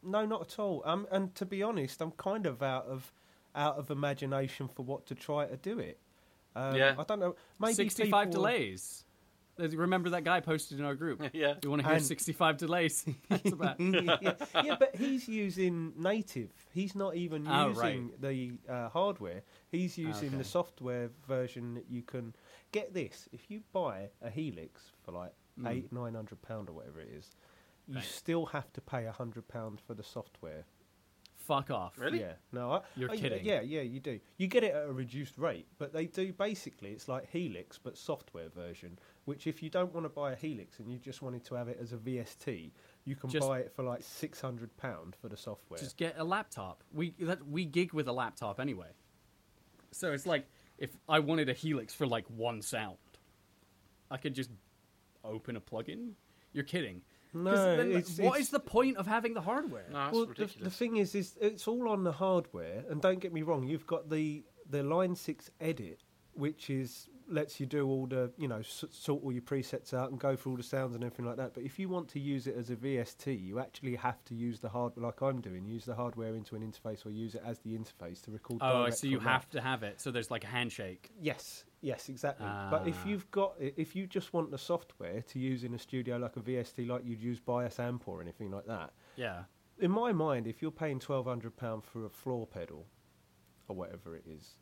no, 0.02 0.26
not 0.26 0.52
at 0.52 0.58
all. 0.58 0.82
Um, 0.86 1.06
and 1.10 1.34
to 1.34 1.44
be 1.44 1.62
honest, 1.62 2.00
I'm 2.00 2.12
kind 2.12 2.46
of 2.46 2.62
out 2.62 2.86
of 2.86 3.12
out 3.54 3.76
of 3.76 3.90
imagination 3.90 4.68
for 4.68 4.82
what 4.82 5.06
to 5.06 5.14
try 5.14 5.46
to 5.46 5.56
do 5.56 5.78
it. 5.78 5.98
Um, 6.54 6.74
Yeah. 6.76 6.94
I 6.98 7.04
don't 7.04 7.20
know. 7.20 7.36
Maybe 7.58 7.74
65 7.74 8.28
people- 8.28 8.42
delays. 8.42 9.05
There's- 9.56 9.74
Remember 9.74 10.10
that 10.10 10.24
guy 10.24 10.40
posted 10.40 10.78
in 10.78 10.84
our 10.84 10.94
group? 10.94 11.22
Yeah. 11.32 11.54
You 11.62 11.70
want 11.70 11.82
to 11.82 11.88
hear 11.88 11.96
And- 11.96 12.04
65 12.04 12.56
delays? 12.58 13.04
That's 13.28 13.52
about. 13.52 13.80
yeah, 13.80 14.16
yeah, 14.64 14.76
but 14.78 14.94
he's 14.96 15.28
using 15.28 15.92
native. 15.96 16.50
He's 16.72 16.94
not 16.94 17.16
even 17.16 17.46
Oh, 17.48 17.68
using 17.68 18.10
the 18.20 18.52
uh, 18.68 18.88
hardware. 18.90 19.42
He's 19.70 19.96
using 19.98 20.28
Okay. 20.28 20.36
the 20.38 20.44
software 20.44 21.10
version 21.26 21.74
that 21.74 21.86
you 21.88 22.02
can 22.02 22.34
get. 22.72 22.92
This 22.94 23.28
if 23.32 23.50
you 23.50 23.62
buy 23.72 24.08
a 24.22 24.30
Helix 24.30 24.92
for 25.04 25.12
like 25.12 25.32
Mm. 25.58 25.70
eight 25.72 25.90
nine 25.90 26.14
hundred 26.14 26.42
pound 26.42 26.68
or 26.68 26.72
whatever 26.74 27.00
it 27.00 27.08
is, 27.08 27.30
you 27.88 27.94
Right. 27.94 28.04
still 28.04 28.44
have 28.46 28.70
to 28.74 28.82
pay 28.82 29.06
a 29.06 29.12
hundred 29.12 29.48
pound 29.48 29.80
for 29.80 29.94
the 29.94 30.02
software. 30.04 30.66
Fuck 31.46 31.70
off. 31.70 31.98
Really? 31.98 32.20
Yeah, 32.20 32.32
no, 32.52 32.72
I, 32.72 32.80
You're 32.96 33.10
oh, 33.10 33.12
I- 33.12 33.16
kidding. 33.16 33.44
Yeah, 33.44 33.60
yeah, 33.60 33.82
you 33.82 34.00
do. 34.00 34.18
You 34.36 34.46
get 34.46 34.64
it 34.64 34.74
at 34.74 34.88
a 34.88 34.92
reduced 34.92 35.38
rate, 35.38 35.66
but 35.78 35.92
they 35.92 36.06
do 36.06 36.32
basically. 36.32 36.90
It's 36.90 37.08
like 37.08 37.28
Helix, 37.30 37.78
but 37.78 37.96
software 37.96 38.48
version. 38.48 38.98
Which, 39.24 39.46
if 39.46 39.62
you 39.62 39.70
don't 39.70 39.92
want 39.92 40.04
to 40.04 40.08
buy 40.08 40.32
a 40.32 40.36
Helix 40.36 40.78
and 40.78 40.90
you 40.90 40.98
just 40.98 41.22
wanted 41.22 41.44
to 41.46 41.54
have 41.54 41.68
it 41.68 41.78
as 41.80 41.92
a 41.92 41.96
VST, 41.96 42.70
you 43.04 43.16
can 43.16 43.30
Just- 43.30 43.46
buy 43.46 43.60
it 43.60 43.72
for 43.74 43.82
like 43.82 44.02
six 44.02 44.40
hundred 44.40 44.76
pound 44.76 45.16
for 45.20 45.28
the 45.28 45.36
software. 45.36 45.78
Just 45.78 45.96
get 45.96 46.14
a 46.18 46.24
laptop. 46.24 46.82
We 46.92 47.14
that, 47.20 47.46
we 47.46 47.64
gig 47.64 47.92
with 47.92 48.08
a 48.08 48.12
laptop 48.12 48.60
anyway. 48.60 48.88
So 49.92 50.12
it's 50.12 50.26
like 50.26 50.46
if 50.78 50.90
I 51.08 51.20
wanted 51.20 51.48
a 51.48 51.54
Helix 51.54 51.94
for 51.94 52.06
like 52.06 52.26
one 52.28 52.60
sound, 52.60 52.96
I 54.10 54.16
could 54.16 54.34
just 54.34 54.50
open 55.24 55.56
a 55.56 55.60
plugin. 55.60 56.12
You're 56.52 56.64
kidding. 56.64 57.02
'Cause 57.32 57.42
No, 57.44 57.76
then 57.76 57.88
it's- 57.90 58.18
what 58.18 58.26
it's- 58.36 58.40
is 58.42 58.50
the 58.50 58.60
point 58.60 58.96
of 58.96 59.06
having 59.06 59.34
the 59.34 59.40
hardware? 59.42 59.86
No, 59.90 59.94
that's 59.98 60.12
well, 60.12 60.22
the, 60.24 60.28
ridiculous. 60.30 60.64
the 60.64 60.70
thing 60.78 60.96
is, 60.96 61.14
is 61.14 61.36
it's 61.40 61.66
all 61.68 61.88
on 61.88 62.04
the 62.04 62.12
hardware, 62.12 62.84
and 62.88 63.00
don't 63.02 63.18
get 63.20 63.32
me 63.32 63.42
wrong, 63.42 63.64
you've 63.66 63.86
got 63.86 64.08
the 64.10 64.44
the 64.68 64.82
Line 64.82 65.14
Six 65.14 65.50
Edit, 65.60 66.02
which 66.34 66.70
is 66.70 67.08
lets 67.28 67.58
you 67.58 67.66
do 67.66 67.86
all 67.88 68.06
the 68.06 68.30
you 68.38 68.46
know 68.46 68.62
sort 68.62 69.22
all 69.22 69.32
your 69.32 69.42
presets 69.42 69.92
out 69.92 70.10
and 70.10 70.20
go 70.20 70.36
through 70.36 70.52
all 70.52 70.56
the 70.56 70.62
sounds 70.62 70.94
and 70.94 71.02
everything 71.02 71.24
like 71.26 71.36
that. 71.36 71.54
But 71.54 71.64
if 71.64 71.78
you 71.78 71.88
want 71.88 72.08
to 72.10 72.20
use 72.20 72.46
it 72.46 72.56
as 72.56 72.70
a 72.70 72.76
VST, 72.76 73.44
you 73.44 73.58
actually 73.58 73.96
have 73.96 74.24
to 74.26 74.34
use 74.34 74.60
the 74.60 74.68
hardware, 74.68 75.06
like 75.06 75.20
I'm 75.22 75.40
doing, 75.40 75.64
use 75.66 75.84
the 75.84 75.94
hardware 75.94 76.34
into 76.36 76.54
an 76.54 76.62
interface 76.62 77.04
or 77.04 77.10
use 77.10 77.34
it 77.34 77.42
as 77.44 77.58
the 77.60 77.76
interface 77.76 78.22
to 78.22 78.30
record. 78.30 78.58
Oh, 78.62 78.88
so 78.90 79.06
you 79.06 79.18
that. 79.18 79.24
have 79.28 79.48
to 79.50 79.60
have 79.60 79.82
it. 79.82 80.00
So 80.00 80.10
there's 80.10 80.30
like 80.30 80.44
a 80.44 80.48
handshake. 80.48 81.10
Yes, 81.20 81.64
yes, 81.80 82.08
exactly. 82.08 82.46
But 82.70 82.86
if 82.86 82.96
Ah. 83.04 83.08
you've 83.08 83.30
got, 83.30 83.54
if 83.58 83.96
you 83.96 84.06
just 84.06 84.32
want 84.32 84.50
the 84.50 84.58
software 84.58 85.22
to 85.22 85.38
use 85.38 85.64
in 85.64 85.74
a 85.74 85.78
studio 85.78 86.16
like 86.18 86.36
a 86.36 86.40
VST, 86.40 86.86
like 86.86 87.04
you'd 87.04 87.20
use 87.20 87.40
Bias 87.40 87.80
Amp 87.80 88.06
or 88.08 88.20
anything 88.22 88.50
like 88.50 88.66
that, 88.66 88.92
Yeah. 89.16 89.44
in 89.78 89.90
my 89.90 90.12
mind, 90.12 90.46
if 90.46 90.62
you're 90.62 90.70
paying 90.70 91.00
twelve 91.00 91.26
hundred 91.26 91.56
pound 91.56 91.84
for 91.84 92.04
a 92.04 92.10
floor 92.10 92.46
pedal 92.46 92.86
or 93.68 93.74
whatever 93.74 94.14
it 94.14 94.24
is, 94.26 94.54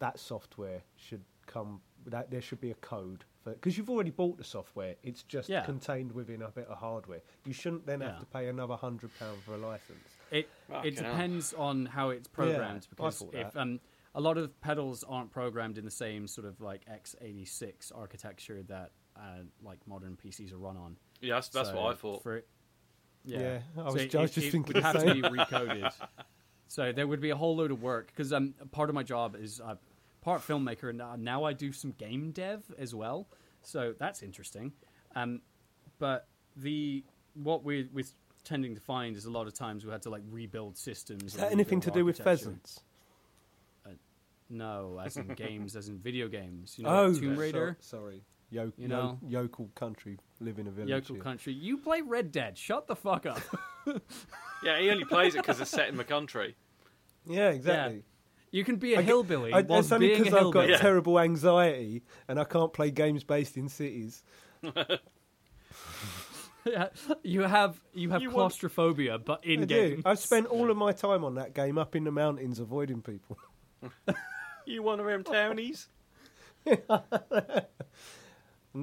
that 0.00 0.18
software 0.18 0.82
should 0.96 1.24
come. 1.48 1.80
That 2.06 2.30
there 2.30 2.40
should 2.40 2.60
be 2.60 2.70
a 2.70 2.74
code 2.76 3.24
for 3.42 3.52
because 3.52 3.76
you've 3.76 3.90
already 3.90 4.10
bought 4.10 4.38
the 4.38 4.44
software. 4.44 4.94
It's 5.02 5.24
just 5.24 5.48
Yeah. 5.48 5.64
contained 5.64 6.12
within 6.12 6.40
a 6.42 6.48
bit 6.48 6.66
of 6.68 6.78
hardware. 6.78 7.20
You 7.44 7.52
shouldn't 7.52 7.84
then 7.86 8.00
Yeah. 8.00 8.10
have 8.12 8.20
to 8.20 8.26
pay 8.26 8.48
another 8.48 8.76
hundred 8.76 9.10
pound 9.18 9.42
for 9.42 9.54
a 9.54 9.58
license. 9.58 10.08
It 10.30 10.48
Fucking 10.68 10.92
it 10.92 10.98
hell. 10.98 11.10
depends 11.12 11.52
on 11.54 11.86
how 11.86 12.10
it's 12.10 12.28
programmed 12.28 12.86
I 12.86 12.94
because 12.94 13.22
if 13.32 13.54
um 13.56 13.80
a 14.14 14.20
lot 14.20 14.38
of 14.38 14.58
pedals 14.62 15.04
aren't 15.04 15.30
programmed 15.30 15.76
in 15.76 15.84
the 15.84 15.90
same 15.90 16.26
sort 16.26 16.46
of 16.46 16.60
like 16.60 16.84
x86 16.86 17.92
architecture 17.94 18.62
that 18.68 18.92
uh, 19.16 19.42
like 19.62 19.78
modern 19.86 20.16
PCs 20.16 20.52
are 20.52 20.58
run 20.58 20.76
on. 20.76 20.96
yeah, 21.20 21.34
that's, 21.34 21.48
that's 21.48 21.70
So 21.70 21.76
what 21.80 21.92
I 21.92 21.94
thought. 21.96 22.22
For, 22.22 22.42
yeah. 23.24 23.38
Yeah, 23.40 23.58
I 23.76 23.88
So 23.88 23.92
was, 23.94 24.02
it, 24.02 24.14
I 24.14 24.20
was 24.22 24.30
just 24.30 24.46
it 24.46 24.50
thinking 24.52 24.74
would 24.74 24.82
the 24.82 24.86
have 24.86 24.94
to 24.94 25.00
same. 25.00 25.22
be 25.22 25.28
recoded. 25.28 25.92
so 26.68 26.92
there 26.92 27.06
would 27.06 27.20
be 27.20 27.30
a 27.30 27.36
whole 27.36 27.56
load 27.56 27.70
of 27.70 27.82
work 27.82 28.06
because 28.08 28.32
um, 28.32 28.54
part 28.70 28.88
of 28.88 28.94
my 28.94 29.02
job 29.02 29.36
is 29.36 29.60
uh, 29.60 29.74
part 30.20 30.40
filmmaker 30.46 30.90
and 30.90 31.00
uh, 31.00 31.16
now 31.16 31.44
I 31.44 31.52
do 31.52 31.72
some 31.72 31.92
game 31.92 32.30
dev 32.32 32.62
as 32.78 32.94
well. 32.94 33.26
So 33.62 33.94
that's 33.98 34.22
interesting. 34.22 34.72
Um, 35.14 35.40
but 35.98 36.26
the 36.56 37.04
what 37.34 37.64
we 37.64 37.88
we're 37.92 38.04
tending 38.44 38.74
to 38.74 38.80
find 38.80 39.16
is 39.16 39.24
a 39.26 39.30
lot 39.30 39.46
of 39.46 39.54
times 39.54 39.84
we 39.84 39.90
had 39.90 40.02
to 40.02 40.10
like 40.10 40.22
rebuild 40.30 40.76
systems. 40.76 41.22
Is 41.24 41.32
that 41.34 41.52
anything 41.52 41.80
to 41.80 41.90
do 41.90 42.04
with 42.04 42.20
architecture. 42.20 42.44
pheasants? 42.46 42.80
No, 44.50 44.98
as 45.04 45.16
in 45.18 45.26
games, 45.36 45.76
as 45.76 45.88
in 45.88 45.98
video 45.98 46.26
games. 46.28 46.76
You 46.78 46.84
know, 46.84 46.90
oh, 46.90 47.12
Tomb 47.14 47.34
so- 47.34 47.40
Raider, 47.40 47.76
sorry, 47.80 48.22
Yo- 48.50 48.72
You 48.78 48.88
yo- 48.88 48.88
know? 48.88 49.18
yokel 49.26 49.68
country, 49.74 50.18
live 50.40 50.58
in 50.58 50.66
a 50.66 50.70
village. 50.70 50.88
Yokel 50.88 51.16
here. 51.16 51.22
Country. 51.22 51.52
You 51.52 51.76
play 51.76 52.00
Red 52.00 52.32
Dead. 52.32 52.56
Shut 52.56 52.86
the 52.86 52.96
fuck 52.96 53.26
up. 53.26 53.40
Yeah, 54.64 54.80
he 54.80 54.90
only 54.90 55.04
plays 55.04 55.34
it 55.36 55.42
because 55.42 55.60
it's 55.60 55.70
set 55.70 55.88
in 55.88 55.96
the 55.96 56.04
country. 56.04 56.56
Yeah, 57.26 57.50
exactly. 57.50 58.04
You 58.50 58.64
can 58.64 58.76
be 58.76 58.94
a 58.94 59.00
I 59.00 59.02
hillbilly 59.02 59.52
I, 59.52 59.60
while 59.62 59.80
it's 59.80 59.92
only 59.92 60.08
because 60.16 60.32
I've 60.32 60.50
got. 60.52 60.68
Yeah. 60.68 60.78
terrible 60.78 61.18
anxiety 61.20 62.02
and 62.28 62.40
I 62.40 62.44
can't 62.44 62.72
play 62.72 62.90
games 62.90 63.22
based 63.24 63.56
in 63.56 63.68
cities. 63.68 64.22
Yeah, 66.64 66.88
you 67.22 67.42
have 67.42 67.80
you 67.94 68.10
have 68.10 68.22
You 68.22 68.28
want- 68.30 68.36
claustrophobia, 68.52 69.18
but 69.18 69.44
in 69.44 69.62
I 69.62 69.66
game. 69.66 69.96
do. 69.96 70.02
I've 70.04 70.18
spent 70.18 70.46
all 70.46 70.70
of 70.70 70.76
my 70.76 70.92
time 70.92 71.24
on 71.24 71.34
that 71.36 71.54
game 71.54 71.78
up 71.78 71.94
in 71.96 72.04
the 72.04 72.10
mountains 72.12 72.58
avoiding 72.58 73.02
people. 73.02 73.38
You 74.66 74.82
one 74.82 75.00
of 75.00 75.06
them 75.06 75.24
townies? 75.24 75.88
and 76.66 76.82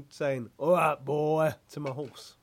saying, 0.10 0.50
"All 0.58 0.72
right, 0.72 1.06
boy," 1.06 1.54
to 1.74 1.80
my 1.80 1.92
horse. 1.92 2.36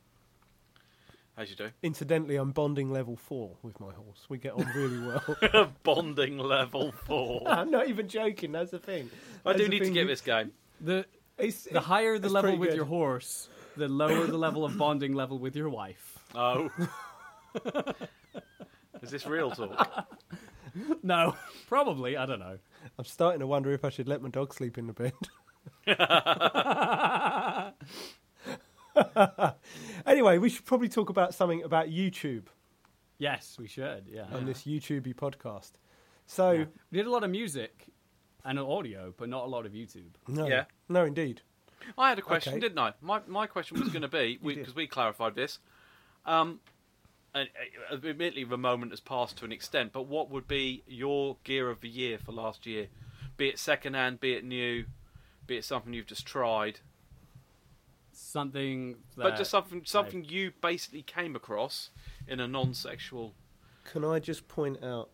As 1.43 1.51
you 1.51 1.57
do. 1.57 1.70
Incidentally, 1.82 2.36
I'm 2.36 2.53
bonding 2.53 2.93
level 2.93 3.16
four 3.16 3.57
with 3.62 3.80
my 3.80 3.93
horse. 3.93 4.26
We 4.28 4.38
get 4.38 4.53
on 4.53 4.64
really 4.76 5.01
well. 5.01 5.72
Bonding 5.82 6.38
level 6.38 6.93
four. 6.93 7.43
I'm 7.49 7.68
not 7.68 7.88
even 7.88 8.07
joking. 8.07 8.53
That's 8.53 8.70
the 8.70 8.78
thing. 8.78 9.11
I 9.45 9.53
do 9.55 9.66
need 9.66 9.80
to 9.80 9.86
thing. 9.86 9.95
get 9.95 10.07
this 10.07 10.20
game. 10.20 10.53
The 10.80 11.05
It's, 11.38 11.64
the 11.64 11.80
higher 11.80 12.20
the 12.20 12.28
level 12.28 12.57
with 12.57 12.68
good. 12.68 12.76
your 12.76 12.84
horse, 12.84 13.49
the 13.76 13.88
lower 13.88 14.24
the 14.28 14.38
level 14.38 14.64
of 14.64 14.78
bonding 14.78 15.14
level 15.14 15.40
with 15.40 15.57
your 15.57 15.68
wife. 15.68 16.16
Oh. 16.36 16.70
Is 19.03 19.11
this 19.11 19.26
real 19.26 19.51
talk? 19.51 20.07
No, 21.03 21.34
probably. 21.66 22.16
I 22.16 22.24
don't 22.24 22.38
know. 22.38 22.57
I'm 23.01 23.05
starting 23.05 23.40
to 23.40 23.49
wonder 23.49 23.72
if 23.72 23.84
I 23.84 23.88
should 23.88 24.07
let 24.07 24.22
my 24.22 24.28
dog 24.28 24.55
sleep 24.55 24.78
in 24.78 24.86
the 24.86 24.93
bed. 24.93 25.12
anyway, 30.07 30.38
we 30.38 30.49
should 30.49 30.64
probably 30.64 30.88
talk 30.88 31.09
about 31.11 31.34
something 31.34 31.62
about 31.62 31.88
YouTube 31.88 32.45
Yes, 33.18 33.57
we 33.59 33.68
should. 33.68 34.09
Yeah. 34.09 34.24
on 34.32 34.47
this 34.47 34.62
YouTubey 34.64 35.14
podcast. 35.14 35.72
So, 36.26 36.51
Yeah. 36.53 36.64
We 36.90 36.99
did 36.99 37.07
a 37.07 37.11
lot 37.11 37.22
of 37.22 37.30
music 37.30 37.86
and 38.45 38.59
audio, 38.59 39.14
but 39.16 39.28
not 39.28 39.45
a 39.45 39.47
lot 39.47 39.64
of 39.64 39.72
YouTube. 39.72 40.14
no, 40.26 40.47
Yeah. 40.49 40.64
no, 40.88 41.05
indeed. 41.05 41.43
I 41.97 42.09
had 42.09 42.18
a 42.18 42.22
question, 42.22 42.55
Okay. 42.55 42.61
didn't 42.61 42.78
I? 42.78 42.95
My 43.01 43.20
my 43.26 43.47
question 43.47 43.78
was 43.80 43.90
going 43.90 44.03
to 44.03 44.09
be 44.09 44.38
because 44.43 44.74
we, 44.74 44.86
clarified 44.86 45.34
this. 45.34 45.59
Um, 46.24 46.61
and 47.34 47.49
uh, 47.90 47.95
admittedly, 47.95 48.45
the 48.45 48.59
moment 48.59 48.93
has 48.93 49.01
passed 49.01 49.38
to 49.38 49.45
an 49.45 49.53
extent. 49.53 49.93
But 49.93 50.03
what 50.07 50.30
would 50.30 50.47
be 50.47 50.82
your 50.86 51.36
gear 51.45 51.70
of 51.70 51.80
the 51.80 51.88
year 51.88 52.18
for 52.18 52.32
last 52.32 52.66
year? 52.66 52.88
Be 53.36 53.49
it 53.49 53.59
second 53.59 53.95
hand, 53.95 54.20
be 54.20 54.34
it 54.34 54.45
new, 54.45 54.84
be 55.47 55.57
it 55.57 55.64
something 55.64 55.93
you've 55.93 56.07
just 56.07 56.26
tried, 56.26 56.80
Something 58.23 58.97
that 59.16 59.23
but 59.23 59.37
just 59.37 59.51
something 59.51 59.83
something 59.85 60.25
you 60.25 60.53
basically 60.62 61.03
came 61.03 61.35
across 61.37 61.91
in 62.29 62.41
a 62.41 62.47
non-sexual. 62.49 63.35
Can 63.85 64.05
I 64.05 64.20
just 64.20 64.47
point 64.49 64.83
out, 64.83 65.11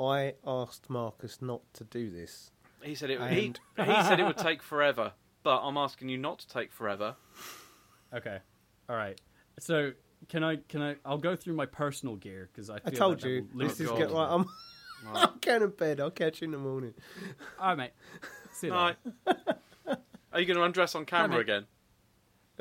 I 0.00 0.34
asked 0.46 0.88
Marcus 0.88 1.42
not 1.42 1.60
to 1.74 1.84
do 1.84 2.10
this. 2.10 2.50
He 2.82 2.94
said 2.94 3.10
it. 3.10 3.20
He, 3.30 3.46
And- 3.46 3.60
he 3.86 4.02
said 4.02 4.18
it 4.18 4.24
would 4.24 4.38
take 4.38 4.62
forever. 4.62 5.12
But 5.42 5.60
I'm 5.62 5.76
asking 5.76 6.08
you 6.08 6.16
not 6.18 6.38
to 6.40 6.48
take 6.48 6.72
forever. 6.72 7.16
Okay. 8.14 8.38
All 8.88 8.96
right. 8.96 9.20
So 9.58 9.92
can 10.28 10.42
I? 10.42 10.56
Can 10.56 10.80
I? 10.82 10.96
I'll 11.04 11.18
go 11.18 11.36
through 11.36 11.54
my 11.54 11.66
personal 11.66 12.16
gear 12.16 12.48
because 12.52 12.70
I. 12.70 12.76
I 12.84 12.90
told 12.90 13.18
that 13.18 13.22
that 13.22 13.28
you. 13.28 13.48
will 13.54 13.68
This 13.68 13.78
lead 13.78 13.84
is 13.84 13.90
God. 13.90 13.98
get 13.98 14.10
right. 14.10 14.28
I'm, 14.30 14.46
Right. 15.04 15.24
I'm 15.28 15.38
going 15.40 15.60
to 15.62 15.66
bed. 15.68 15.98
I'll 16.00 16.12
catch 16.12 16.40
you 16.40 16.44
in 16.44 16.52
the 16.52 16.58
morning. 16.58 16.94
All 17.58 17.68
right, 17.70 17.76
mate. 17.76 17.90
See 18.52 18.68
you 18.68 18.72
Right. 18.72 18.96
later. 19.26 19.44
Are 20.32 20.38
you 20.40 20.46
going 20.46 20.56
to 20.56 20.62
undress 20.62 20.94
on 20.94 21.04
camera 21.06 21.38
mate. 21.38 21.40
again? 21.40 21.66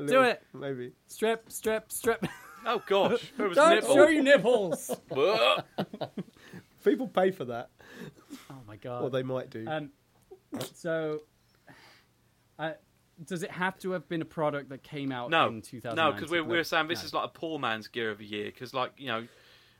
A 0.04 0.08
Do 0.08 0.14
little- 0.20 0.24
it. 0.32 0.44
Maybe. 0.54 0.92
Strip, 1.08 1.52
strip, 1.52 1.92
strip. 1.92 2.26
Oh 2.66 2.82
gosh, 2.88 3.32
it 3.40 3.42
was 3.44 3.56
Don't 3.56 3.76
nipple. 3.76 3.96
show 3.96 4.08
your 4.08 4.24
nipples. 4.24 4.92
People 6.84 7.08
pay 7.08 7.30
for 7.32 7.46
that, 7.46 7.70
oh 8.50 8.56
my 8.68 8.76
god. 8.76 9.04
or 9.04 9.10
they 9.12 9.22
might 9.24 9.50
do. 9.52 9.66
Um, 9.68 9.92
so, 10.74 11.22
uh, 12.58 12.72
does 13.24 13.44
it 13.44 13.52
have 13.52 13.78
to 13.80 13.92
have 13.92 14.08
been 14.10 14.22
a 14.24 14.26
product 14.26 14.70
that 14.70 14.82
came 14.82 15.12
out 15.12 15.30
No, 15.30 15.48
in 15.48 15.62
2000? 15.62 15.96
no, 15.96 16.12
because 16.12 16.32
we're, 16.32 16.44
we're 16.44 16.64
saying 16.64 16.88
this 16.88 17.02
No. 17.04 17.06
is 17.06 17.14
like 17.14 17.26
a 17.26 17.28
poor 17.30 17.60
man's 17.60 17.88
gear 17.88 18.10
of 18.10 18.18
the 18.18 18.26
year. 18.26 18.46
Because 18.46 18.74
like 18.74 18.94
you 18.98 19.08
know, 19.08 19.28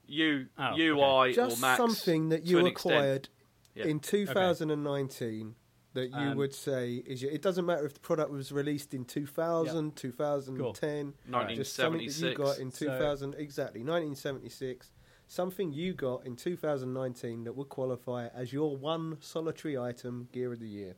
you, 0.06 0.46
Oh, 0.60 0.76
you, 0.76 0.94
okay. 1.02 1.32
I, 1.32 1.34
Just 1.34 1.58
or 1.58 1.62
Max, 1.62 1.78
something 1.78 2.30
that 2.30 2.44
to 2.44 2.50
you 2.50 2.60
an 2.60 2.68
extent. 2.68 2.96
acquired 2.96 3.30
Yeah. 3.74 3.86
in 3.86 4.00
2019 4.00 5.56
that 5.94 6.10
you 6.10 6.16
Um, 6.16 6.38
would 6.38 6.54
say 6.54 6.96
is 7.06 7.22
your, 7.22 7.32
it 7.32 7.42
doesn't 7.42 7.66
matter 7.66 7.86
if 7.86 7.94
the 7.94 8.00
product 8.00 8.32
was 8.32 8.52
released 8.52 8.94
in 8.94 9.04
2000 9.06 9.96
2010 9.96 11.14
just 11.56 11.74
something 11.76 12.08
that 12.08 12.18
you 12.20 12.34
got 12.36 12.60
in 12.60 12.72
So- 12.72 12.86
2000 12.86 13.34
exactly 13.36 13.82
1976 13.84 14.92
something 15.28 15.72
you 15.72 15.94
got 15.94 16.26
in 16.26 16.36
2019 16.36 17.46
that 17.46 17.56
would 17.56 17.70
qualify 17.70 18.28
as 18.34 18.52
your 18.52 18.76
one 18.76 19.18
solitary 19.22 19.78
item 19.78 20.28
gear 20.34 20.52
of 20.52 20.60
the 20.60 20.68
year. 20.68 20.94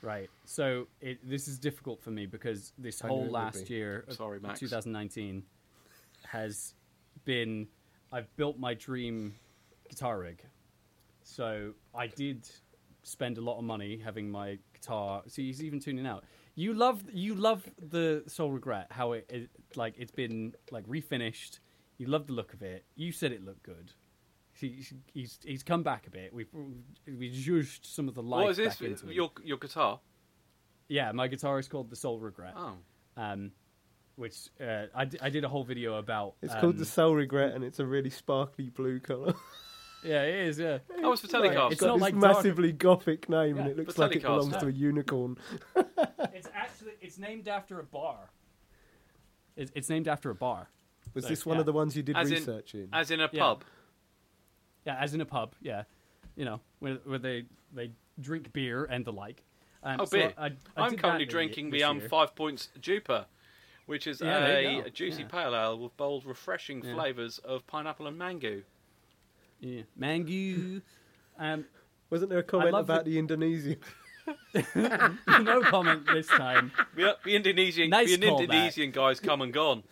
Right. 0.00 0.30
So 0.46 0.86
it, 1.02 1.18
this 1.28 1.46
is 1.46 1.58
difficult 1.58 2.02
for 2.02 2.10
me 2.10 2.24
because 2.24 2.72
this 2.78 3.00
whole 3.00 3.26
last 3.26 3.68
year 3.68 4.04
of 4.08 4.14
Sorry, 4.14 4.40
Max. 4.40 4.60
2019 4.60 5.42
has 6.28 6.74
been 7.26 7.68
I've 8.12 8.34
built 8.36 8.58
my 8.58 8.72
dream 8.74 9.34
guitar 9.90 10.18
rig. 10.20 10.42
So 11.22 11.72
I 11.94 12.06
did 12.06 12.48
spend 13.04 13.38
a 13.38 13.40
lot 13.40 13.58
of 13.58 13.64
money 13.64 13.98
having 14.04 14.30
my 14.30 14.58
guitar. 14.72 15.22
See, 15.28 15.46
he's 15.46 15.62
even 15.62 15.78
tuning 15.80 16.06
out. 16.06 16.24
You 16.56 16.74
love 16.74 17.02
you 17.12 17.34
love 17.34 17.68
the 17.80 18.22
Soul 18.26 18.50
Regret 18.50 18.88
how 18.90 19.12
it, 19.12 19.26
it 19.28 19.50
like 19.76 19.94
it's 19.98 20.12
been 20.12 20.54
like 20.70 20.86
refinished. 20.86 21.58
You 21.98 22.06
love 22.06 22.26
the 22.26 22.32
look 22.32 22.52
of 22.54 22.62
it. 22.62 22.84
You 22.96 23.12
said 23.12 23.32
it 23.32 23.44
looked 23.44 23.62
good. 23.62 23.92
he, 24.56 24.84
he's 25.12 25.38
he's 25.44 25.62
come 25.62 25.82
back 25.82 26.06
a 26.06 26.10
bit. 26.10 26.32
We've 26.32 26.48
we 27.06 27.26
used 27.28 27.86
some 27.86 28.08
of 28.08 28.14
the 28.14 28.22
life 28.22 28.42
What 28.44 28.50
is 28.50 28.56
this? 28.56 28.76
back 28.76 28.88
into 28.88 29.06
him. 29.06 29.12
Your 29.12 29.30
your 29.42 29.58
guitar? 29.58 30.00
Yeah, 30.88 31.10
my 31.12 31.28
guitar 31.28 31.58
is 31.58 31.66
called 31.68 31.88
the 31.90 31.96
Soul 31.96 32.18
Regret. 32.20 32.52
Oh, 32.56 32.74
Um, 33.16 33.52
which 34.16 34.36
uh, 34.60 34.86
I, 34.94 35.06
d- 35.06 35.18
I 35.20 35.28
did 35.30 35.42
a 35.44 35.48
whole 35.48 35.64
video 35.64 35.94
about. 35.96 36.34
It's 36.42 36.54
um, 36.54 36.60
called 36.60 36.76
the 36.78 36.84
Soul 36.84 37.14
Regret, 37.14 37.54
and 37.54 37.64
it's 37.64 37.80
a 37.80 37.86
really 37.86 38.10
sparkly 38.10 38.68
blue 38.68 39.00
colour. 39.00 39.34
Yeah, 40.04 40.22
it 40.22 40.34
is. 40.48 40.58
Yeah. 40.58 40.78
oh, 41.02 41.12
it's 41.12 41.22
for 41.22 41.26
Like, 41.38 41.52
telecast. 41.52 41.72
It's 41.72 41.82
not 41.82 41.94
this 41.94 42.02
like 42.02 42.20
dark- 42.20 42.36
massively 42.36 42.72
gothic 42.72 43.28
name, 43.28 43.58
and 43.58 43.68
it 43.68 43.76
looks 43.76 43.96
like 43.98 44.14
it 44.16 44.20
telecast. 44.22 44.50
belongs 44.50 44.62
to 44.62 44.68
a 44.68 44.72
unicorn. 44.72 45.38
it's 46.34 46.48
actually 46.54 46.92
it's 47.00 47.18
named 47.18 47.48
after 47.48 47.80
a 47.80 47.84
bar. 47.84 48.30
It's, 49.56 49.72
it's 49.74 49.88
named 49.88 50.08
after 50.08 50.30
a 50.30 50.34
bar. 50.34 50.68
Was 51.14 51.24
So, 51.24 51.28
this 51.30 51.46
one 51.46 51.56
yeah. 51.56 51.60
of 51.60 51.66
the 51.66 51.72
ones 51.72 51.96
you 51.96 52.02
did 52.02 52.16
As 52.16 52.28
in- 52.30 52.34
research 52.38 52.74
in? 52.74 52.88
As 52.92 53.10
in 53.10 53.20
a 53.20 53.28
pub. 53.28 53.64
Yeah, 54.84 54.96
as 55.00 55.14
in 55.14 55.20
a 55.20 55.24
pub. 55.26 55.54
Yeah, 55.62 55.84
you 56.36 56.44
know 56.44 56.60
where, 56.80 56.94
where 57.04 57.18
they 57.18 57.44
they 57.72 57.92
drink 58.20 58.52
beer 58.52 58.84
and 58.84 59.04
the 59.04 59.12
like. 59.12 59.42
Um, 59.82 60.00
Oh, 60.00 60.04
so 60.04 60.18
beer. 60.18 60.32
I, 60.36 60.46
I 60.46 60.52
I'm 60.76 60.96
currently 60.96 61.26
drinking 61.26 61.70
the 61.70 61.84
um. 61.84 62.00
Five 62.00 62.34
Points 62.34 62.68
Juper, 62.80 63.26
which 63.86 64.06
is 64.06 64.20
Yeah, 64.20 64.46
a, 64.46 64.78
a 64.86 64.90
juicy 64.90 65.22
Yeah. 65.22 65.28
pale 65.28 65.54
ale 65.54 65.78
with 65.78 65.96
bold, 65.96 66.26
refreshing 66.26 66.82
Yeah. 66.84 66.94
flavours 66.94 67.38
of 67.38 67.66
pineapple 67.66 68.06
and 68.06 68.18
mango. 68.18 68.62
Yeah, 69.64 69.82
mango. 69.96 70.80
Um, 71.38 71.64
Wasn't 72.10 72.28
there 72.30 72.40
a 72.40 72.42
comment 72.42 72.76
about 72.76 73.04
the- 73.04 73.12
the 73.12 73.18
Indonesian? 73.18 73.78
no 74.74 75.60
comment 75.62 76.06
this 76.12 76.26
time. 76.28 76.72
Yep, 76.96 77.24
the 77.24 77.36
Indonesian, 77.36 77.90
Nice 77.90 78.08
the 78.16 78.26
callback. 78.26 78.40
Indonesian 78.40 78.90
guy's 78.90 79.20
come 79.20 79.42
and 79.42 79.52
gone. 79.52 79.82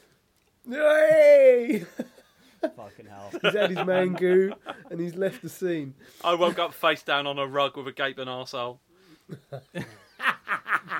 Hey! 0.68 1.84
Fucking 2.76 3.06
hell. 3.06 3.30
he's 3.42 3.52
had 3.54 3.70
his 3.70 3.78
mangoo, 3.78 4.52
and 4.90 5.00
he's 5.00 5.16
left 5.16 5.42
the 5.42 5.48
scene. 5.48 5.94
I 6.22 6.34
woke 6.34 6.58
up 6.58 6.72
face 6.74 7.02
down 7.02 7.26
on 7.26 7.38
a 7.38 7.46
rug 7.46 7.76
with 7.76 7.88
a 7.88 7.92
gaping 7.92 8.26
arsehole. 8.26 8.78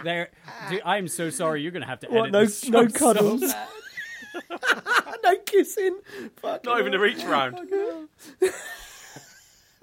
There, 0.05 0.31
dude, 0.69 0.83
I'm 0.85 1.07
so 1.09 1.31
sorry. 1.31 1.63
You're 1.63 1.71
gonna 1.73 1.87
have 1.87 2.01
to 2.01 2.09
edit 2.09 2.21
What? 2.21 2.31
No, 2.33 2.41
this 2.45 2.69
no 2.69 2.89
cuddles. 2.89 3.41
so 3.43 3.47
bad. 3.49 3.69
no 5.25 5.37
kissing. 5.47 5.99
Fuck 6.37 6.65
Not 6.65 6.79
even 6.81 6.95
a 6.95 6.99
reach 6.99 7.23
round. 7.25 7.59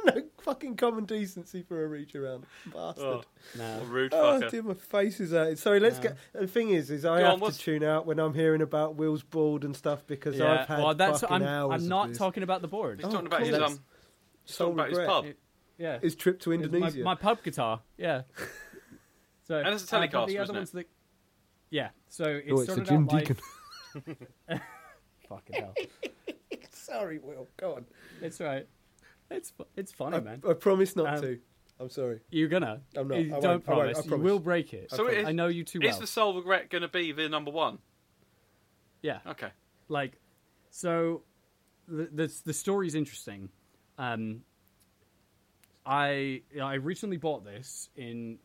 no 0.06 0.22
fucking 0.42 0.76
common 0.78 1.06
decency 1.06 1.62
for 1.62 1.84
a 1.84 1.88
reach 1.88 2.16
around, 2.16 2.46
bastard. 2.74 3.04
Oh, 3.06 3.24
No. 3.58 3.82
rude 3.88 4.14
Oh, 4.14 4.48
dear, 4.50 4.64
my 4.64 4.74
face 4.74 5.20
is 5.20 5.32
hurting. 5.32 5.58
Sorry, 5.58 5.80
let's 5.80 5.98
No. 5.98 6.04
get. 6.04 6.18
The 6.34 6.48
thing 6.48 6.70
is, 6.70 6.90
is 6.90 7.04
I 7.06 7.20
Go 7.20 7.26
on, 7.26 7.32
have 7.32 7.42
what's- 7.42 7.58
to 7.58 7.64
tune 7.64 7.84
out 7.84 8.06
when 8.06 8.18
I'm 8.20 8.34
hearing 8.34 8.62
about 8.62 8.96
Will's 8.96 9.24
bald 9.24 9.66
and 9.66 9.76
stuff 9.76 10.08
because 10.08 10.38
Yeah, 10.38 10.62
I've 10.62 10.68
had 10.68 10.80
well, 10.80 10.96
that's 10.96 11.20
fucking 11.22 11.36
I'm, 11.36 11.44
hours. 11.44 11.74
I'm 11.74 11.82
of 11.82 11.88
not 11.90 12.08
this. 12.10 12.18
talking 12.18 12.44
about 12.44 12.62
the 12.62 12.68
board. 12.70 13.00
He's 13.00 13.08
Oh, 13.08 13.12
talking 13.12 13.28
about 13.28 13.40
cool. 13.40 13.48
his 13.48 13.52
That's- 13.58 13.72
um, 13.74 13.84
he's 14.46 14.56
Soul 14.56 14.68
talking 14.68 14.80
about 14.80 14.90
his 14.90 14.98
regret. 15.00 15.24
pub. 15.24 15.26
Yeah, 15.78 16.00
His 16.00 16.16
trip 16.16 16.40
to 16.42 16.52
It's 16.52 16.60
my, 16.60 16.66
Indonesia. 16.66 17.04
my 17.04 17.16
pub 17.16 17.44
guitar. 17.44 17.82
Yeah. 17.98 18.22
So 19.44 19.58
And 19.58 19.70
it's 19.70 19.92
a 19.92 19.96
uh, 19.98 20.00
but 20.02 20.12
Telecaster, 20.12 20.28
the 20.28 20.38
other 20.38 20.44
isn't 20.44 20.56
it? 20.56 20.60
ones 20.60 20.72
that, 20.74 20.88
yeah. 21.72 21.90
So 22.08 22.24
it 22.26 22.46
oh, 22.52 22.60
it's 22.60 22.62
a 22.62 22.64
started 22.66 22.86
Jim 22.86 23.04
out 23.06 23.14
live- 23.14 23.22
Deacon. 23.24 23.38
Fucking 25.30 25.56
hell. 25.56 25.74
Sorry, 26.72 27.20
Will. 27.20 27.48
Go 27.58 27.76
on. 27.76 27.86
It's 28.22 28.40
right. 28.40 28.68
It's 29.30 29.54
it's 29.76 29.92
funny, 29.92 30.18
I, 30.18 30.22
man. 30.22 30.42
I 30.48 30.54
promise 30.54 30.96
not 30.96 31.16
Um, 31.18 31.22
to. 31.22 31.40
I'm 31.80 31.90
sorry. 31.90 32.20
You're 32.30 32.50
gonna. 32.50 32.82
I'm 32.98 33.08
not. 33.08 33.20
You 33.20 33.36
I 33.36 33.40
don't 33.40 33.44
won't. 33.44 33.44
I 33.44 33.50
won't. 33.52 33.66
promise. 33.66 33.98
I 33.98 34.02
You 34.02 34.08
promise. 34.10 34.24
will 34.26 34.40
break 34.40 34.74
it. 34.74 34.92
So 34.92 35.08
it 35.08 35.20
is- 35.20 35.28
I 35.28 35.32
know 35.32 35.48
you 35.48 35.64
too 35.64 35.80
well. 35.82 35.90
Is 35.90 36.00
the 36.00 36.08
Soul 36.08 36.36
Regret 36.36 36.70
going 36.70 36.82
to 36.82 36.88
be 36.88 37.12
the 37.12 37.30
number 37.30 37.52
one? 37.52 37.78
Yeah. 39.02 39.20
Okay. 39.28 39.50
Like, 39.88 40.20
so 40.72 41.22
the 41.88 42.10
the, 42.12 42.34
the 42.46 42.54
story's 42.54 42.96
interesting. 42.96 43.50
Um, 43.98 44.42
I 45.86 46.42
I 46.62 46.74
recently 46.76 47.18
bought 47.18 47.46
this 47.46 47.90
in 47.96 48.40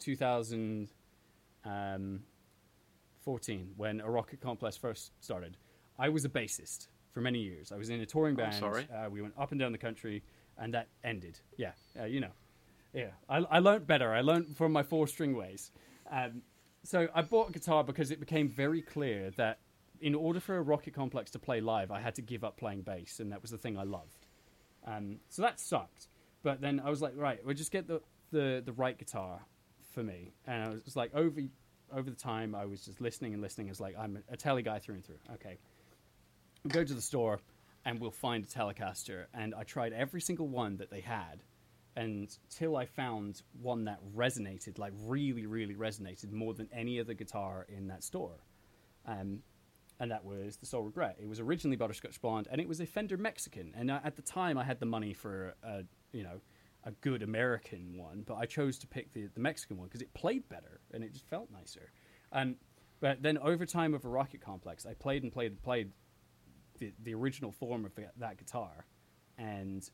2014 3.25 3.73
when 3.77 4.01
a 4.01 4.11
Rocket 4.11 4.41
Complex 4.41 4.77
first 4.77 5.13
started. 5.21 5.57
I 5.99 6.09
was 6.09 6.25
a 6.25 6.29
bassist 6.29 6.89
for 7.13 7.21
many 7.21 7.39
years. 7.39 7.73
I 7.73 7.77
was 7.77 7.89
in 7.89 8.01
a 8.01 8.07
touring 8.07 8.39
I'm 8.39 8.51
band. 8.51 8.55
sorry. 8.57 8.87
Uh, 8.95 9.09
we 9.09 9.23
went 9.23 9.35
up 9.39 9.51
and 9.51 9.59
down 9.59 9.73
the 9.73 9.79
country, 9.79 10.23
and 10.59 10.75
that 10.75 10.89
ended. 11.03 11.39
Yeah, 11.57 11.73
uh, 11.99 12.05
you 12.05 12.21
know. 12.21 12.33
Yeah, 12.93 13.11
I, 13.29 13.39
I 13.39 13.59
learned 13.61 13.87
better. 13.87 14.13
I 14.13 14.21
learned 14.21 14.57
from 14.57 14.73
my 14.73 14.83
four 14.83 15.07
string 15.09 15.35
ways. 15.37 15.73
Um, 16.11 16.43
so 16.83 17.09
I 17.15 17.23
bought 17.23 17.49
a 17.49 17.53
guitar 17.53 17.83
because 17.83 18.11
it 18.11 18.21
became 18.21 18.49
very 18.49 18.83
clear 18.83 19.31
that 19.37 19.59
in 20.01 20.15
order 20.15 20.39
for 20.39 20.59
a 20.59 20.63
Rocket 20.63 20.95
Complex 20.95 21.31
to 21.33 21.39
play 21.39 21.61
live, 21.61 21.91
I 21.91 22.01
had 22.01 22.15
to 22.17 22.23
give 22.23 22.45
up 22.45 22.57
playing 22.57 22.83
bass, 22.83 23.21
and 23.21 23.33
that 23.33 23.41
was 23.41 23.51
the 23.51 23.59
thing 23.59 23.79
I 23.79 23.85
loved. 23.85 24.27
Um, 24.87 25.17
so 25.31 25.43
that 25.43 25.59
sucked. 25.59 26.09
But 26.43 26.61
then 26.61 26.81
I 26.85 26.91
was 26.91 27.01
like, 27.01 27.15
right, 27.17 27.41
we'll 27.45 27.55
just 27.55 27.73
get 27.73 27.89
the, 27.89 28.03
the, 28.31 28.63
the 28.65 28.73
right 28.73 28.99
guitar 28.99 29.41
for 29.93 30.03
me. 30.03 30.35
And 30.47 30.63
I 30.63 30.69
was 30.85 30.95
like, 30.95 31.15
over 31.15 31.41
over 31.93 32.11
the 32.11 32.17
time, 32.17 32.55
I 32.55 32.67
was 32.67 32.85
just 32.85 33.01
listening 33.01 33.33
and 33.35 33.43
listening. 33.43 33.69
It's 33.69 33.81
like 33.81 33.97
I'm 33.99 34.23
a 34.31 34.37
tele 34.37 34.63
guy 34.63 34.79
through 34.79 34.97
and 34.97 35.05
through. 35.05 35.19
Okay, 35.35 35.59
go 36.69 36.85
to 36.85 36.95
the 36.95 37.01
store 37.01 37.41
and 37.85 38.01
we'll 38.01 38.11
find 38.11 38.45
a 38.45 38.47
Telecaster. 38.47 39.27
And 39.35 39.55
I 39.55 39.65
tried 39.65 39.93
every 39.93 40.21
single 40.21 40.49
one 40.49 40.79
that 40.79 40.91
they 40.91 41.01
had 41.01 41.43
until 41.97 42.77
I 42.77 42.87
found 42.87 43.43
one 43.61 43.85
that 43.85 44.01
resonated, 44.17 44.79
like 44.79 44.93
really, 45.05 45.47
really 45.47 45.75
resonated 45.75 46.33
more 46.33 46.55
than 46.55 46.69
any 46.73 46.99
other 46.99 47.15
guitar 47.15 47.67
in 47.69 47.89
that 47.89 48.03
store. 48.03 48.41
Um, 49.07 49.41
and 50.01 50.11
that 50.11 50.25
was 50.25 50.57
the 50.57 50.67
Soul 50.67 50.83
Regret. 50.83 51.19
It 51.23 51.29
was 51.29 51.39
originally 51.39 51.77
Butterscotch 51.77 52.21
Blonde, 52.21 52.49
and 52.51 52.61
it 52.61 52.67
was 52.67 52.81
a 52.81 52.87
Fender 52.87 53.17
Mexican. 53.17 53.73
And 53.77 53.91
at 53.91 54.17
the 54.17 54.23
time, 54.23 54.59
I 54.59 54.65
had 54.65 54.81
the 54.81 54.87
money 54.87 55.13
for 55.13 55.55
a 55.63 55.85
you 56.13 56.25
know 56.25 56.41
a 56.85 56.93
good 56.93 57.23
American 57.23 57.97
one, 57.97 58.25
but 58.27 58.35
I 58.35 58.47
chose 58.47 58.79
to 58.79 58.87
pick 58.87 59.13
the 59.13 59.27
the 59.35 59.41
Mexican 59.41 59.79
one 59.79 59.89
because 59.89 60.03
it 60.03 60.13
played 60.15 60.49
better 60.49 60.81
and 60.93 61.03
it 61.03 61.13
just 61.13 61.29
felt 61.29 61.51
nicer. 61.51 61.93
Um, 62.33 62.57
but 63.01 63.23
then 63.23 63.39
over 63.39 63.67
time 63.67 63.95
of 63.95 64.05
a 64.05 64.09
Rocket 64.09 64.41
Complex, 64.41 64.87
I 64.87 64.95
played 64.95 65.23
and 65.23 65.33
played 65.33 65.53
and 65.53 65.63
played 65.63 65.93
the 66.79 66.93
the 67.03 67.15
original 67.15 67.53
form 67.53 67.85
of 67.85 67.95
that, 67.97 68.13
that 68.19 68.39
guitar, 68.39 68.87
and 69.39 69.89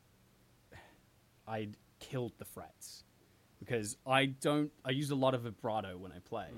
I'd 1.47 1.77
killed 1.99 2.33
the 2.37 2.45
frets 2.45 3.03
because 3.59 3.97
I 4.05 4.25
don't. 4.25 4.71
I 4.83 4.91
use 4.91 5.11
a 5.11 5.15
lot 5.15 5.33
of 5.33 5.41
vibrato 5.43 5.97
when 5.97 6.11
I 6.11 6.19
play, 6.19 6.49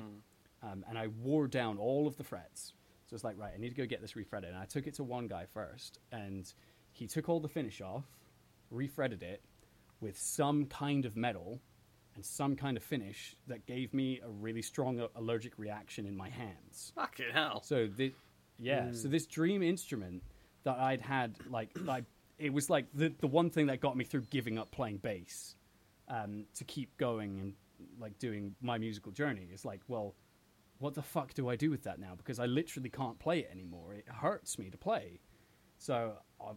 um, 0.64 0.84
and 0.88 0.98
I 0.98 1.08
wore 1.08 1.48
down 1.48 1.78
all 1.78 2.08
of 2.08 2.18
the 2.18 2.24
frets. 2.24 2.74
So 3.08 3.16
it's 3.16 3.24
like, 3.24 3.38
right, 3.38 3.52
I 3.54 3.60
need 3.60 3.70
to 3.70 3.76
go 3.76 3.86
get 3.86 4.02
this 4.02 4.16
refretted. 4.16 4.50
And 4.50 4.58
I 4.58 4.66
took 4.66 4.88
it 4.88 4.96
to 4.96 5.04
one 5.04 5.28
guy 5.28 5.46
first, 5.54 6.00
and 6.12 6.52
he 6.92 7.06
took 7.06 7.30
all 7.30 7.40
the 7.40 7.50
finish 7.50 7.82
off, 7.82 8.06
refretted 8.72 9.22
it 9.22 9.44
with 10.04 10.20
some 10.20 10.66
kind 10.66 11.06
of 11.06 11.16
metal 11.16 11.62
and 12.16 12.24
some 12.24 12.56
kind 12.56 12.78
of 12.78 12.84
finish 12.84 13.36
that 13.47 13.66
gave 13.66 13.93
me 13.93 14.20
a 14.24 14.30
really 14.30 14.62
strong 14.62 15.08
allergic 15.16 15.58
reaction 15.58 16.05
in 16.05 16.16
my 16.16 16.30
hands. 16.30 16.92
Fucking 16.96 17.32
hell. 17.34 17.63
So 17.63 17.88
the, 17.88 18.13
yeah, 18.59 18.92
so 18.92 19.08
this 19.08 19.25
dream 19.25 19.63
instrument 19.63 20.21
that 20.63 20.78
I'd 20.78 21.01
had, 21.01 21.36
like, 21.50 21.70
like 21.84 22.04
it 22.38 22.51
was 22.54 22.70
like 22.70 22.86
the 22.93 23.13
the 23.20 23.28
one 23.28 23.50
thing 23.50 23.67
that 23.67 23.80
got 23.80 23.96
me 23.96 24.04
through 24.04 24.25
giving 24.30 24.59
up 24.59 24.71
playing 24.71 24.97
bass, 24.97 25.55
um, 26.08 26.46
to 26.55 26.63
keep 26.63 26.96
going 26.97 27.39
and 27.39 27.54
like 28.00 28.20
doing 28.20 28.55
my 28.62 28.78
musical 28.78 29.12
journey. 29.12 29.47
It's 29.51 29.66
like, 29.66 29.82
well, 29.88 30.16
what 30.80 30.93
the 30.93 31.01
fuck 31.01 31.34
do 31.34 31.50
I 31.50 31.55
do 31.55 31.70
with 31.70 31.84
that 31.84 32.00
now? 32.00 32.13
Because 32.17 32.39
I 32.39 32.46
literally 32.46 32.89
can't 32.89 33.17
play 33.20 33.39
it 33.39 33.50
anymore. 33.51 33.93
It 33.93 34.05
hurts 34.08 34.59
me 34.59 34.70
to 34.70 34.78
play. 34.78 35.20
So 35.78 36.13
I, 36.42 36.51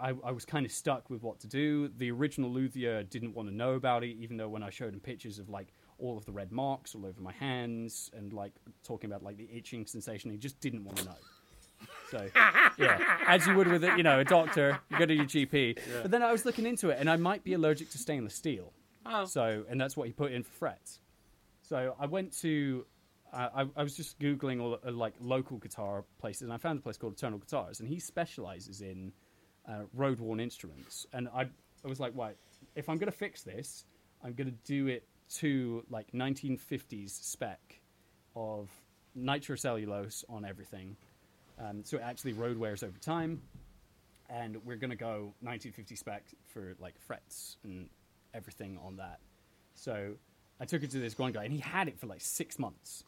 I, 0.00 0.14
I 0.24 0.32
was 0.32 0.44
kind 0.44 0.64
of 0.64 0.72
stuck 0.72 1.10
with 1.10 1.22
what 1.22 1.40
to 1.40 1.46
do. 1.46 1.88
The 1.96 2.10
original 2.10 2.50
Luthier 2.50 3.02
didn't 3.02 3.34
want 3.34 3.48
to 3.48 3.54
know 3.54 3.74
about 3.74 4.02
it, 4.04 4.16
even 4.18 4.36
though 4.36 4.48
when 4.48 4.62
I 4.62 4.70
showed 4.70 4.94
him 4.94 5.00
pictures 5.00 5.38
of 5.38 5.48
like 5.48 5.68
all 5.98 6.16
of 6.16 6.24
the 6.24 6.32
red 6.32 6.50
marks 6.50 6.94
all 6.94 7.04
over 7.04 7.20
my 7.20 7.32
hands 7.32 8.10
and 8.16 8.32
like 8.32 8.52
talking 8.82 9.10
about 9.10 9.22
like 9.22 9.36
the 9.36 9.48
itching 9.52 9.86
sensation, 9.86 10.30
he 10.30 10.38
just 10.38 10.58
didn't 10.60 10.84
want 10.84 10.98
to 10.98 11.04
know. 11.04 11.16
So 12.10 12.28
yeah, 12.78 13.18
as 13.26 13.46
you 13.46 13.54
would 13.54 13.68
with 13.68 13.84
it, 13.84 13.96
you 13.96 14.02
know, 14.02 14.20
a 14.20 14.24
doctor, 14.24 14.80
you 14.90 14.98
go 14.98 15.06
to 15.06 15.14
your 15.14 15.24
GP. 15.26 15.78
But 16.02 16.10
then 16.10 16.22
I 16.22 16.32
was 16.32 16.44
looking 16.44 16.66
into 16.66 16.90
it, 16.90 16.98
and 16.98 17.08
I 17.08 17.16
might 17.16 17.44
be 17.44 17.52
allergic 17.52 17.90
to 17.90 17.98
stainless 17.98 18.34
steel. 18.34 18.72
Oh. 19.06 19.24
So, 19.24 19.64
and 19.68 19.80
that's 19.80 19.96
what 19.96 20.06
he 20.06 20.12
put 20.12 20.32
in 20.32 20.42
for 20.42 20.52
frets. 20.52 21.00
So 21.62 21.94
I 21.98 22.06
went 22.06 22.36
to, 22.40 22.84
uh, 23.32 23.48
I, 23.54 23.66
I 23.76 23.82
was 23.82 23.96
just 23.96 24.18
googling 24.18 24.60
all 24.60 24.78
uh, 24.84 24.90
like 24.90 25.14
local 25.20 25.58
guitar 25.58 26.04
places, 26.18 26.42
and 26.42 26.52
I 26.52 26.56
found 26.56 26.80
a 26.80 26.82
place 26.82 26.96
called 26.96 27.12
Eternal 27.14 27.38
Guitars, 27.38 27.80
and 27.80 27.88
he 27.88 28.00
specializes 28.00 28.80
in 28.80 29.12
uh, 29.68 29.82
road 29.94 30.20
worn 30.20 30.40
instruments. 30.40 31.06
And 31.12 31.28
I, 31.28 31.42
I 31.42 31.88
was 31.88 32.00
like, 32.00 32.12
right, 32.14 32.36
if 32.74 32.88
I'm 32.88 32.98
gonna 32.98 33.10
fix 33.12 33.42
this, 33.42 33.84
I'm 34.24 34.34
gonna 34.34 34.52
do 34.64 34.88
it 34.88 35.04
to 35.36 35.84
like 35.90 36.10
1950s 36.12 37.10
spec 37.10 37.80
of 38.36 38.68
nitrocellulose 39.16 40.24
on 40.28 40.44
everything. 40.44 40.96
Um, 41.58 41.84
so 41.84 41.98
it 41.98 42.02
actually 42.02 42.32
road 42.32 42.56
wears 42.56 42.82
over 42.82 42.98
time, 42.98 43.42
and 44.28 44.56
we're 44.64 44.76
gonna 44.76 44.96
go 44.96 45.34
1950 45.40 45.96
spec 45.96 46.24
for 46.46 46.74
like 46.80 46.98
frets 46.98 47.56
and 47.64 47.88
everything 48.34 48.78
on 48.82 48.96
that. 48.96 49.20
So 49.74 50.14
I 50.60 50.64
took 50.64 50.82
it 50.82 50.90
to 50.90 50.98
this 50.98 51.18
one 51.18 51.32
guy, 51.32 51.44
and 51.44 51.52
he 51.52 51.60
had 51.60 51.88
it 51.88 51.98
for 51.98 52.06
like 52.06 52.20
six 52.20 52.58
months 52.58 53.04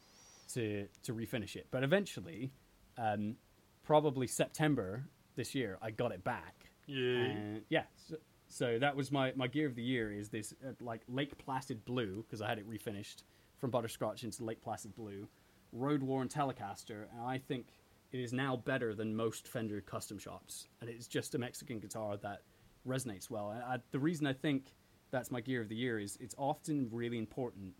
to 0.53 0.87
to 1.03 1.13
refinish 1.13 1.55
it. 1.55 1.67
But 1.71 1.83
eventually, 1.83 2.51
um, 2.97 3.35
probably 3.83 4.27
September 4.27 5.03
this 5.35 5.55
year, 5.55 5.77
I 5.81 5.91
got 5.91 6.11
it 6.11 6.23
back, 6.23 6.55
Yeah. 6.85 7.17
And 7.17 7.61
yeah, 7.69 7.83
so, 8.07 8.15
so 8.47 8.79
that 8.79 8.95
was 8.95 9.11
my, 9.11 9.33
my 9.35 9.47
gear 9.47 9.67
of 9.67 9.75
the 9.75 9.83
year 9.83 10.11
is 10.11 10.29
this 10.29 10.53
uh, 10.65 10.71
like 10.79 11.01
Lake 11.07 11.37
Placid 11.37 11.85
Blue 11.85 12.23
because 12.23 12.41
I 12.41 12.49
had 12.49 12.59
it 12.59 12.69
refinished 12.69 13.23
from 13.57 13.71
Butterscotch 13.71 14.23
into 14.23 14.43
Lake 14.43 14.61
Placid 14.61 14.93
Blue, 14.95 15.27
Road 15.71 16.03
Worn 16.03 16.27
Telecaster, 16.27 17.05
and 17.13 17.21
I 17.25 17.37
think 17.37 17.67
it 18.11 18.19
is 18.19 18.33
now 18.33 18.55
better 18.55 18.93
than 18.93 19.15
most 19.15 19.47
Fender 19.47 19.81
custom 19.81 20.19
shops, 20.19 20.67
and 20.81 20.89
it's 20.89 21.07
just 21.07 21.33
a 21.35 21.37
Mexican 21.37 21.79
guitar 21.79 22.17
that 22.17 22.41
resonates 22.87 23.29
well. 23.29 23.51
And 23.51 23.63
I, 23.63 23.77
the 23.91 23.99
reason 23.99 24.27
I 24.27 24.33
think 24.33 24.73
that's 25.11 25.31
my 25.31 25.41
gear 25.41 25.61
of 25.61 25.69
the 25.69 25.75
year 25.75 25.99
is 25.99 26.17
it's 26.19 26.35
often 26.37 26.89
really 26.91 27.17
important 27.17 27.73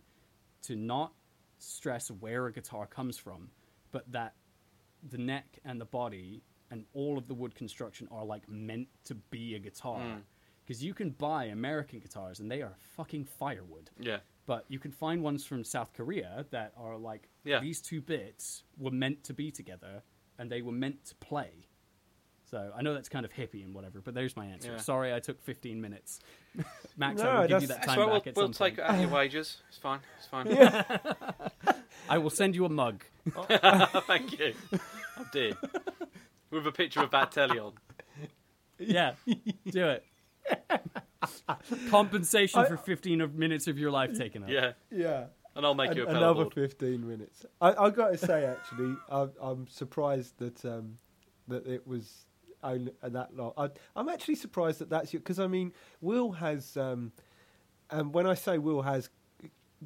to 0.62 0.76
not 0.76 1.12
stress 1.58 2.10
where 2.10 2.46
a 2.46 2.52
guitar 2.52 2.86
comes 2.86 3.16
from, 3.16 3.50
but 3.92 4.10
that 4.10 4.34
the 5.08 5.18
neck 5.18 5.58
and 5.64 5.80
the 5.80 5.84
body 5.84 6.42
and 6.74 6.84
all 6.92 7.16
of 7.16 7.28
the 7.28 7.34
wood 7.34 7.54
construction 7.54 8.08
are 8.10 8.24
like 8.24 8.48
meant 8.48 8.88
to 9.04 9.14
be 9.14 9.54
a 9.54 9.58
guitar. 9.60 10.00
Mm. 10.00 10.22
Because 10.66 10.82
you 10.82 10.92
can 10.94 11.10
buy 11.10 11.44
American 11.44 12.00
guitars 12.00 12.40
and 12.40 12.50
they 12.50 12.62
are 12.62 12.74
fucking 12.96 13.26
firewood. 13.26 13.90
Yeah. 13.98 14.18
But 14.46 14.64
you 14.68 14.78
can 14.80 14.90
find 14.90 15.22
ones 15.22 15.44
from 15.44 15.62
South 15.62 15.92
Korea 15.92 16.46
that 16.50 16.72
are 16.76 16.96
like 16.96 17.28
Yeah. 17.44 17.60
these 17.60 17.80
two 17.80 18.00
bits 18.00 18.64
were 18.76 18.90
meant 18.90 19.22
to 19.24 19.34
be 19.34 19.50
together 19.52 20.02
and 20.38 20.50
they 20.50 20.62
were 20.62 20.72
meant 20.72 21.04
to 21.06 21.14
play. 21.16 21.68
So 22.50 22.72
I 22.76 22.82
know 22.82 22.92
that's 22.94 23.08
kind 23.08 23.24
of 23.24 23.32
hippie 23.32 23.62
and 23.64 23.74
whatever, 23.74 24.00
but 24.00 24.14
there's 24.14 24.36
my 24.36 24.46
answer. 24.46 24.72
Yeah. 24.72 24.76
Sorry, 24.78 25.14
I 25.14 25.20
took 25.20 25.40
15 25.42 25.80
minutes. 25.80 26.20
Max, 26.96 27.20
No, 27.20 27.28
I 27.30 27.40
will 27.40 27.48
give 27.48 27.62
you 27.62 27.68
that 27.68 27.76
That's 27.82 27.86
time 27.88 27.98
right. 28.00 28.06
We'll, 28.06 28.14
back 28.20 28.26
at 28.28 28.36
we'll 28.36 28.46
some 28.46 28.52
take 28.52 28.76
point. 28.76 28.78
it 28.78 28.82
out 28.90 28.94
of 28.96 29.00
your 29.00 29.10
wages. 29.20 29.62
It's 29.68 29.78
fine. 29.78 30.00
It's 30.18 30.26
fine. 30.26 30.46
Yeah. 30.50 30.98
I 32.08 32.18
will 32.18 32.30
send 32.30 32.54
you 32.56 32.64
a 32.64 32.68
mug. 32.68 33.04
Thank 34.06 34.38
you. 34.38 34.54
Oh 35.18 35.26
dear. 35.32 35.52
With 36.54 36.66
a 36.68 36.72
picture 36.72 37.00
of 37.00 37.10
Batelli 37.10 37.58
on. 37.60 37.72
Yeah, 38.78 39.14
do 39.70 39.88
it. 39.88 40.04
Compensation 41.90 42.64
for 42.66 42.76
15 42.76 43.32
minutes 43.36 43.66
of 43.66 43.78
your 43.78 43.90
life 43.90 44.16
taken 44.16 44.44
up. 44.44 44.48
Yeah. 44.48 44.72
Yeah. 44.90 45.24
And 45.56 45.64
I'll 45.64 45.74
make 45.74 45.90
An- 45.90 45.96
you 45.96 46.06
a 46.06 46.10
another 46.10 46.44
pedalboard. 46.44 46.54
15 46.54 47.08
minutes. 47.08 47.46
I, 47.60 47.72
I 47.72 47.90
got 47.90 48.12
to 48.12 48.18
say, 48.18 48.44
actually, 48.44 48.94
I'm, 49.08 49.32
I'm 49.40 49.66
surprised 49.68 50.38
that 50.38 50.64
um, 50.64 50.98
that 51.48 51.66
it 51.66 51.86
was 51.86 52.26
only 52.62 52.92
that 53.02 53.36
long. 53.36 53.52
I, 53.56 53.70
I'm 53.94 54.08
actually 54.08 54.34
surprised 54.36 54.78
that 54.80 54.90
that's 54.90 55.12
you 55.12 55.18
because 55.20 55.38
I 55.38 55.46
mean, 55.46 55.72
Will 56.00 56.32
has, 56.32 56.76
um, 56.76 57.12
and 57.90 58.12
when 58.12 58.26
I 58.26 58.34
say 58.34 58.58
Will 58.58 58.82
has 58.82 59.10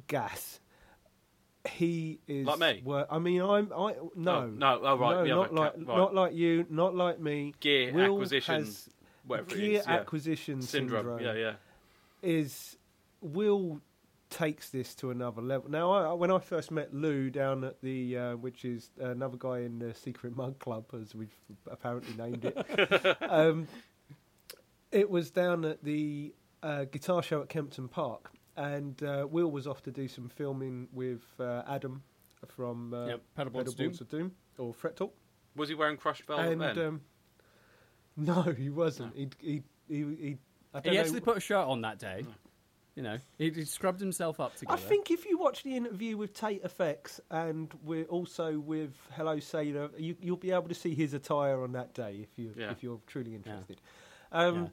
gas, 0.07 0.59
he 1.69 2.19
is 2.27 2.45
Like 2.45 2.59
me? 2.59 2.81
wor- 2.83 3.07
I 3.09 3.19
mean, 3.19 3.41
I'm 3.41 3.71
I 3.73 3.93
no 4.15 4.31
Oh, 4.35 4.47
no, 4.47 4.79
oh, 4.83 4.97
right, 4.97 5.25
no, 5.27 5.35
not 5.35 5.53
like 5.53 5.73
cat, 5.75 5.87
right. 5.87 5.97
not 5.97 6.13
like 6.15 6.33
you, 6.33 6.65
not 6.69 6.95
like 6.95 7.19
me. 7.19 7.53
Gear 7.59 7.93
Will 7.93 8.15
acquisition, 8.15 8.67
whatever 9.25 9.49
gear 9.55 9.57
it 9.63 9.71
is. 9.75 9.85
Yeah. 9.85 9.93
acquisition 9.93 10.61
syndrome. 10.61 11.19
syndrome 11.19 11.21
Yeah, 11.21 11.33
yeah. 11.33 11.53
is 12.21 12.77
Will 13.21 13.81
takes 14.29 14.69
this 14.69 14.93
to 14.95 15.09
another 15.11 15.41
level. 15.41 15.69
Now, 15.71 15.91
I, 15.91 16.13
when 16.13 16.29
I 16.31 16.37
first 16.39 16.69
met 16.71 16.93
Lou 16.93 17.29
down 17.31 17.63
at 17.63 17.81
the, 17.81 18.15
uh, 18.17 18.35
which 18.35 18.63
is 18.63 18.91
another 18.99 19.37
guy 19.37 19.59
in 19.61 19.79
the 19.79 19.93
Secret 19.95 20.35
Mug 20.37 20.59
Club, 20.59 20.85
as 20.93 21.15
we've 21.15 21.33
apparently 21.69 22.13
named 22.15 22.45
it, 22.45 23.17
um, 23.29 23.67
it 24.91 25.09
was 25.09 25.31
down 25.31 25.65
at 25.65 25.83
the 25.83 26.33
uh, 26.61 26.83
guitar 26.85 27.23
show 27.23 27.41
at 27.41 27.49
Kempton 27.49 27.87
Park, 27.87 28.31
and 28.59 29.01
uh, 29.03 29.25
Will 29.29 29.49
was 29.49 29.65
off 29.67 29.81
to 29.83 29.91
do 29.91 30.07
some 30.07 30.27
filming 30.29 30.87
with 30.91 31.23
uh, 31.39 31.63
Adam 31.67 32.03
from 32.47 32.93
uh, 32.93 33.07
Yep, 33.07 33.21
Pedalboards 33.37 33.53
Pedalboards 33.53 33.75
Doom. 33.77 33.97
of 34.01 34.09
Doom 34.09 34.31
or 34.57 34.73
Fret 34.73 34.95
Talk, 34.97 35.15
Was 35.55 35.69
he 35.69 35.75
wearing 35.75 35.97
crushed 35.97 36.23
velvet 36.25 36.51
and 36.51 36.61
then? 36.61 36.77
um, 36.85 37.01
no, 38.17 38.41
he 38.43 38.69
wasn't. 38.69 39.15
He 39.15 39.29
he 39.39 39.63
he. 39.87 39.95
he 39.97 40.37
I 40.73 40.81
don't 40.81 40.91
He 40.93 40.97
know. 40.97 41.03
actually 41.03 41.21
put 41.21 41.37
a 41.37 41.39
shirt 41.39 41.65
on 41.67 41.81
that 41.81 41.97
day. 41.99 42.25
You 42.95 43.03
know, 43.03 43.17
he, 43.37 43.49
he 43.51 43.63
scrubbed 43.63 44.01
himself 44.01 44.39
up 44.41 44.53
I 44.67 44.75
think 44.75 45.09
if 45.09 45.25
you 45.25 45.37
watch 45.37 45.63
the 45.63 45.75
interview 45.77 46.17
with 46.17 46.33
Tate 46.33 46.63
Effects 46.65 47.21
and 47.31 47.71
we're 47.85 48.03
also 48.05 48.59
with 48.59 48.93
Hello 49.15 49.39
Sailor, 49.39 49.89
you, 49.97 50.17
you'll 50.21 50.35
be 50.35 50.51
able 50.51 50.67
to 50.67 50.75
see 50.75 50.93
his 50.95 51.13
attire 51.13 51.63
on 51.63 51.71
that 51.73 51.93
day 51.93 52.19
if 52.23 52.37
you 52.37 52.53
Yeah. 52.57 52.71
if 52.71 52.83
you're 52.83 52.99
truly 53.07 53.35
interested. 53.35 53.79
Um, 54.33 54.55
Yeah. 54.63 54.67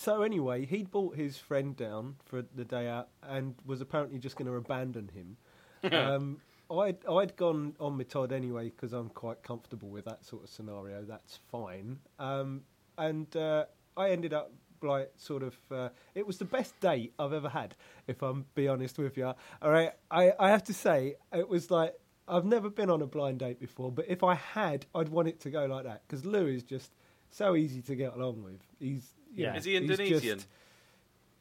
So 0.00 0.22
anyway, 0.22 0.64
he'd 0.64 0.90
brought 0.90 1.14
his 1.14 1.36
friend 1.36 1.76
down 1.76 2.14
for 2.24 2.42
the 2.54 2.64
day 2.64 2.88
out 2.88 3.08
and 3.22 3.54
was 3.66 3.82
apparently 3.82 4.18
just 4.18 4.34
going 4.34 4.46
to 4.46 4.54
abandon 4.54 5.10
him. 5.12 5.36
um, 5.92 6.40
I'd 6.70 6.96
I'd 7.06 7.36
gone 7.36 7.74
on 7.78 7.98
with 7.98 8.08
Todd 8.08 8.32
anyway 8.32 8.70
because 8.70 8.94
I'm 8.94 9.10
quite 9.10 9.42
comfortable 9.42 9.90
with 9.90 10.06
that 10.06 10.24
sort 10.24 10.44
of 10.44 10.48
scenario. 10.48 11.02
That's 11.02 11.38
fine. 11.52 11.98
Um, 12.18 12.62
and 12.96 13.36
uh, 13.36 13.66
I 13.94 14.08
ended 14.08 14.32
up 14.32 14.54
like 14.80 15.12
sort 15.18 15.42
of. 15.42 15.54
Uh, 15.70 15.90
it 16.14 16.26
was 16.26 16.38
the 16.38 16.46
best 16.46 16.80
date 16.80 17.12
I've 17.18 17.34
ever 17.34 17.50
had, 17.50 17.74
if 18.06 18.22
I'm 18.22 18.46
be 18.54 18.68
honest 18.68 18.96
with 18.96 19.18
you. 19.18 19.26
All 19.26 19.70
right, 19.70 19.92
I 20.10 20.32
I 20.38 20.48
have 20.48 20.64
to 20.64 20.72
say 20.72 21.16
it 21.30 21.48
was 21.48 21.70
like. 21.70 21.94
I've 22.26 22.46
never 22.46 22.70
been 22.70 22.88
on 22.88 23.02
a 23.02 23.06
blind 23.06 23.40
date 23.40 23.60
before, 23.60 23.92
but 23.92 24.06
if 24.08 24.22
I 24.22 24.34
had, 24.36 24.86
I'd 24.94 25.10
want 25.10 25.28
it 25.28 25.40
to 25.40 25.50
go 25.50 25.66
like 25.66 25.84
that 25.84 26.02
because 26.06 26.24
Lou 26.24 26.46
is 26.46 26.62
just 26.62 26.92
so 27.28 27.56
easy 27.56 27.82
to 27.82 27.96
get 27.96 28.14
along 28.14 28.44
with. 28.44 28.60
He's 28.78 29.14
Yeah. 29.34 29.56
Is 29.56 29.64
he 29.64 29.72
he's 29.72 29.82
Indonesian? 29.82 30.38
just- 30.38 30.48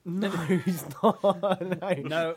no, 0.06 0.30
he's 0.30 0.86
not. 1.04 1.22
no. 1.62 2.02
no, 2.04 2.36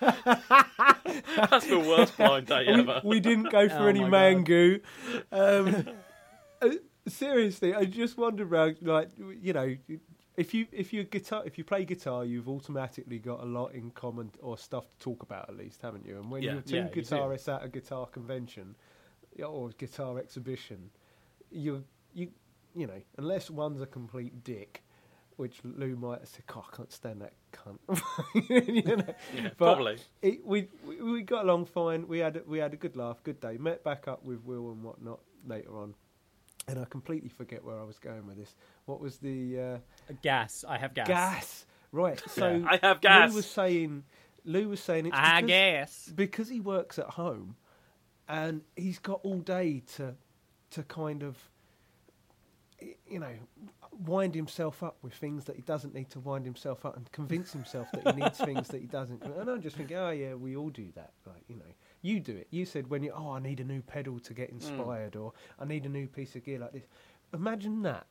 That's 0.00 1.66
the 1.66 1.78
worst 1.78 2.16
blind 2.16 2.46
date 2.46 2.68
ever. 2.68 3.00
we, 3.04 3.18
didn't 3.18 3.50
go 3.50 3.68
for 3.68 3.84
Oh 3.84 3.86
any 3.86 4.04
mango. 4.04 4.78
Um, 5.32 5.86
uh, 6.62 6.68
seriously, 7.06 7.74
I 7.74 7.86
just 7.86 8.18
wonder 8.18 8.44
around, 8.44 8.78
like 8.82 9.08
you 9.40 9.52
know, 9.52 9.74
if 10.36 10.54
you 10.54 10.66
if 10.70 10.92
you 10.92 11.04
guitar 11.04 11.42
if 11.46 11.56
you 11.58 11.64
play 11.64 11.84
guitar, 11.84 12.24
you've 12.24 12.48
automatically 12.48 13.18
got 13.18 13.40
a 13.40 13.46
lot 13.46 13.74
in 13.74 13.90
common 13.90 14.30
or 14.40 14.58
stuff 14.58 14.88
to 14.90 14.98
talk 14.98 15.22
about 15.22 15.48
at 15.48 15.56
least, 15.56 15.82
haven't 15.82 16.06
you? 16.06 16.16
And 16.18 16.30
when 16.30 16.42
Yeah. 16.42 16.52
you're 16.52 16.62
two 16.62 16.76
Yeah, 16.76 16.88
you 16.94 17.02
guitarists 17.02 17.52
at 17.52 17.64
a 17.64 17.68
guitar 17.68 18.06
convention 18.06 18.76
or 19.44 19.70
guitar 19.70 20.18
exhibition, 20.18 20.90
you 21.50 21.84
you 22.12 22.28
you 22.74 22.86
know, 22.86 23.00
unless 23.16 23.50
one's 23.50 23.80
a 23.80 23.86
complete 23.86 24.44
dick. 24.44 24.82
Which 25.38 25.60
Lou 25.64 25.94
might 25.96 26.18
have 26.18 26.28
said, 26.28 26.46
"God, 26.46 26.64
I 26.72 26.76
can't 26.76 26.92
stand 26.92 27.22
that 27.22 27.32
cunt." 27.52 27.78
you 28.84 28.96
know? 28.96 29.14
Yeah, 29.34 29.48
probably. 29.56 29.96
it, 30.20 30.44
we, 30.44 30.68
we 30.84 31.00
we 31.00 31.22
got 31.22 31.44
along 31.44 31.66
fine. 31.66 32.06
We 32.08 32.18
had 32.18 32.36
a- 32.36 32.42
we 32.46 32.58
had 32.58 32.74
a 32.74 32.76
good 32.76 32.96
laugh, 32.96 33.22
good 33.22 33.38
day. 33.40 33.56
Met 33.56 33.82
back 33.84 34.08
up 34.08 34.24
with 34.24 34.42
Will 34.44 34.70
and 34.72 34.82
whatnot 34.82 35.20
later 35.46 35.78
on, 35.78 35.94
and 36.66 36.78
I 36.78 36.84
completely 36.86 37.28
forget 37.28 37.64
where 37.64 37.78
I 37.78 37.84
was 37.84 37.98
going 38.00 38.26
with 38.26 38.36
this. 38.36 38.56
What 38.86 39.00
was 39.00 39.18
the 39.18 39.60
uh, 40.10 40.12
gas. 40.22 40.64
I 40.68 40.76
have 40.76 40.92
gas. 40.92 41.06
gas? 41.06 41.66
Right. 41.92 42.20
So 42.30 42.56
Yeah. 42.56 42.66
I 42.72 42.78
have 42.86 43.00
gas. 43.00 43.30
Lou 43.30 43.36
was 43.36 43.46
saying 43.48 44.02
Lou 44.44 44.68
was 44.70 44.80
saying 44.80 45.06
it's 45.06 45.16
I 45.16 45.40
because, 45.40 45.48
guess. 45.48 46.12
because 46.14 46.48
he 46.48 46.58
works 46.60 46.98
at 46.98 47.06
home, 47.10 47.54
and 48.28 48.62
he's 48.74 48.98
got 48.98 49.20
all 49.22 49.38
day 49.38 49.84
to 49.96 50.16
to 50.72 50.82
kind 50.82 51.22
of 51.22 51.36
you 53.08 53.18
know 53.20 53.32
wind 54.06 54.34
himself 54.34 54.82
up 54.82 54.96
with 55.02 55.12
things 55.14 55.44
that 55.44 55.56
he 55.56 55.62
doesn't 55.62 55.92
need 55.94 56.08
to 56.10 56.20
wind 56.20 56.44
himself 56.44 56.84
up 56.86 56.96
and 56.96 57.10
convince 57.10 57.52
himself 57.52 57.88
that 57.92 58.14
he 58.14 58.20
needs 58.22 58.38
things 58.38 58.68
that 58.68 58.80
he 58.80 58.86
doesn't. 58.86 59.22
And 59.24 59.48
i'm 59.48 59.60
just 59.60 59.76
thinking 59.76 59.96
oh 59.96 60.10
yeah 60.10 60.34
we 60.34 60.56
all 60.56 60.70
do 60.70 60.88
that 60.94 61.12
like 61.26 61.42
you 61.48 61.56
know. 61.56 61.72
You 62.00 62.20
do 62.20 62.36
it. 62.36 62.46
You 62.50 62.64
said 62.64 62.88
when 62.90 63.02
you 63.02 63.12
oh 63.14 63.32
i 63.32 63.40
need 63.40 63.58
a 63.60 63.64
new 63.64 63.82
pedal 63.82 64.20
to 64.20 64.34
get 64.34 64.50
mm. 64.50 64.54
inspired 64.54 65.16
or 65.16 65.32
i 65.58 65.64
need 65.64 65.84
a 65.84 65.88
new 65.88 66.06
piece 66.06 66.36
of 66.36 66.44
gear 66.44 66.58
like 66.60 66.72
this. 66.72 66.86
Imagine 67.34 67.82
that 67.82 68.06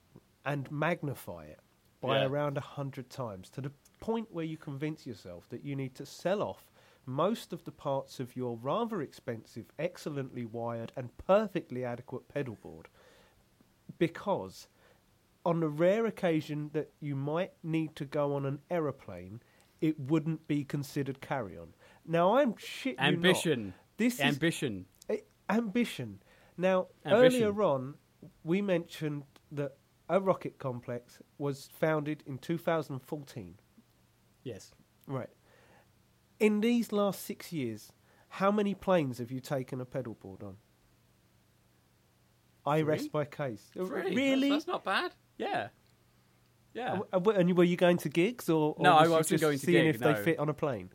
and 0.45 0.69
magnify 0.72 1.45
it 1.45 1.59
by 2.01 2.19
Yeah. 2.19 2.26
around 2.27 2.57
a 2.57 2.61
hundred 2.61 3.09
times 3.09 3.49
to 3.51 3.61
the 3.61 3.72
point 3.99 4.27
where 4.31 4.45
you 4.45 4.57
convince 4.57 5.07
yourself 5.07 5.47
that 5.49 5.64
you 5.64 5.76
need 5.76 5.95
to 5.95 6.05
sell 6.05 6.41
off 6.41 6.69
most 7.05 7.53
of 7.53 7.64
the 7.64 7.72
parts 7.72 8.19
of 8.19 8.35
your 8.35 8.57
rather 8.57 9.01
expensive, 9.01 9.72
excellently 9.80 10.43
wired, 10.45 10.91
and 10.97 11.15
perfectly 11.18 11.85
adequate 11.85 12.27
pedal 12.27 12.55
board 12.61 12.89
because 13.97 14.68
on 15.48 15.61
the 15.61 15.69
rare 15.69 16.06
occasion 16.06 16.69
that 16.74 16.91
you 16.99 17.15
might 17.15 17.53
need 17.64 17.95
to 17.95 18.03
go 18.03 18.36
on 18.36 18.45
an 18.45 18.60
aeroplane, 18.69 19.41
it 19.80 19.98
wouldn't 19.98 20.45
be 20.45 20.65
considered 20.65 21.22
carry 21.22 21.57
on. 21.57 21.74
Now, 22.06 22.36
I'm 22.36 22.56
shit. 22.57 22.98
Ambition. 22.99 23.74
This 23.95 24.15
is 24.15 24.19
Ambition. 24.19 24.86
Eh, 25.10 25.19
ambition. 25.49 26.22
Now, 26.57 26.88
Ambition. 27.06 27.44
earlier 27.44 27.64
on, 27.64 27.95
we 28.44 28.61
mentioned 28.61 29.24
that 29.53 29.78
a 30.10 30.19
rocket 30.19 30.60
complex 30.60 31.19
was 31.38 31.69
founded 31.72 32.24
in 32.28 32.40
2014. 32.40 33.56
Yes. 34.44 34.74
Right. 35.07 35.30
In 36.41 36.60
these 36.60 36.91
last 36.91 37.24
six 37.24 37.53
years, 37.53 37.94
how 38.28 38.52
many 38.52 38.76
planes 38.76 39.19
have 39.19 39.32
you 39.32 39.40
taken 39.40 39.80
a 39.80 39.86
pedal 39.86 40.15
board 40.15 40.44
on? 40.44 40.57
I 42.68 42.80
Three? 42.80 42.84
rest 42.84 43.14
my 43.14 43.26
case. 43.26 43.64
Three. 43.73 44.15
Really? 44.15 44.49
That's, 44.49 44.65
that's 44.65 44.68
not 44.68 44.84
bad. 44.84 45.14
Yeah. 45.38 45.69
Yeah. 46.73 46.99
Uh, 47.11 47.19
and 47.31 47.57
were 47.57 47.64
you 47.64 47.77
going 47.77 47.98
to 47.98 48.10
gigs 48.10 48.49
or, 48.49 48.76
or 48.77 48.84
No, 48.84 48.94
I 48.94 49.06
you 49.06 49.11
wasn't 49.11 49.30
just 49.30 49.41
going 49.41 49.57
to 49.57 49.65
seeing 49.65 49.85
gig, 49.85 49.95
if 49.95 50.02
they 50.02 50.14
fit 50.15 50.38
on 50.39 50.49
a 50.49 50.53
plane? 50.53 50.91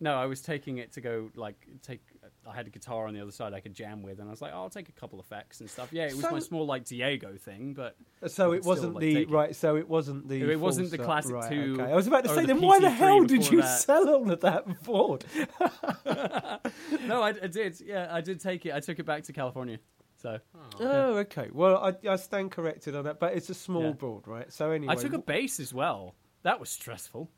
No, 0.00 0.16
I 0.16 0.26
was 0.26 0.40
taking 0.40 0.78
it 0.78 0.92
to 0.94 1.00
go 1.00 1.30
like 1.36 1.54
take. 1.80 2.00
I 2.44 2.52
had 2.52 2.66
a 2.66 2.70
guitar 2.70 3.06
on 3.06 3.14
the 3.14 3.20
other 3.20 3.30
side 3.30 3.54
I 3.54 3.60
could 3.60 3.72
jam 3.72 4.02
with, 4.02 4.18
and 4.18 4.26
I 4.26 4.32
was 4.32 4.42
like, 4.42 4.50
oh, 4.52 4.62
I'll 4.62 4.68
take 4.68 4.88
a 4.88 4.92
couple 4.92 5.20
effects 5.20 5.60
and 5.60 5.70
stuff. 5.70 5.90
Yeah, 5.92 6.06
it 6.06 6.14
was 6.16 6.22
So- 6.22 6.30
my 6.32 6.40
small 6.40 6.66
like 6.66 6.84
Diego 6.84 7.36
thing, 7.36 7.72
but 7.72 7.94
So 8.26 8.52
it 8.52 8.64
wasn't 8.64 8.94
like, 8.94 9.00
the 9.02 9.26
right. 9.26 9.54
So 9.54 9.76
it 9.76 9.88
wasn't 9.88 10.26
the. 10.28 10.42
It 10.50 10.58
wasn't 10.58 10.90
the 10.90 10.98
classic 10.98 11.34
right, 11.34 11.48
two 11.48 11.76
Okay. 11.78 11.92
I 11.92 11.94
was 11.94 12.08
about 12.08 12.24
to 12.24 12.30
say, 12.30 12.40
the 12.40 12.48
then 12.48 12.60
why 12.60 12.80
the 12.80 12.90
hell 12.90 13.22
did 13.22 13.48
you 13.48 13.60
that. 13.60 13.78
sell 13.78 14.08
all 14.08 14.28
of 14.28 14.40
that 14.40 14.64
Ford? 14.82 15.24
no, 16.04 17.22
I, 17.22 17.28
I 17.28 17.46
did. 17.46 17.80
Yeah, 17.80 18.08
I 18.10 18.20
did 18.20 18.40
take 18.40 18.66
it. 18.66 18.74
I 18.74 18.80
took 18.80 18.98
it 18.98 19.06
back 19.06 19.22
to 19.24 19.32
California. 19.32 19.78
So 20.22 20.38
oh. 20.54 20.60
oh, 20.80 21.14
okay. 21.18 21.48
Well, 21.52 21.76
I, 21.78 22.08
I 22.08 22.14
stand 22.16 22.52
corrected 22.52 22.94
on 22.94 23.04
that, 23.04 23.18
but 23.18 23.34
it's 23.34 23.50
a 23.50 23.54
small 23.54 23.82
Yeah. 23.86 23.90
board, 23.90 24.28
right? 24.28 24.52
So 24.52 24.70
anyway, 24.70 24.92
I 24.92 24.96
took 24.96 25.12
a 25.14 25.18
bass 25.18 25.58
as 25.58 25.74
well. 25.74 26.14
That 26.44 26.60
was 26.60 26.70
stressful. 26.70 27.28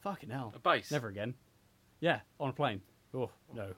Fucking 0.00 0.30
hell. 0.30 0.52
A 0.56 0.58
bass. 0.58 0.90
Never 0.90 1.08
again. 1.08 1.34
Yeah, 2.00 2.20
on 2.40 2.48
a 2.48 2.52
plane. 2.54 2.80
Oh 3.12 3.30
no. 3.54 3.72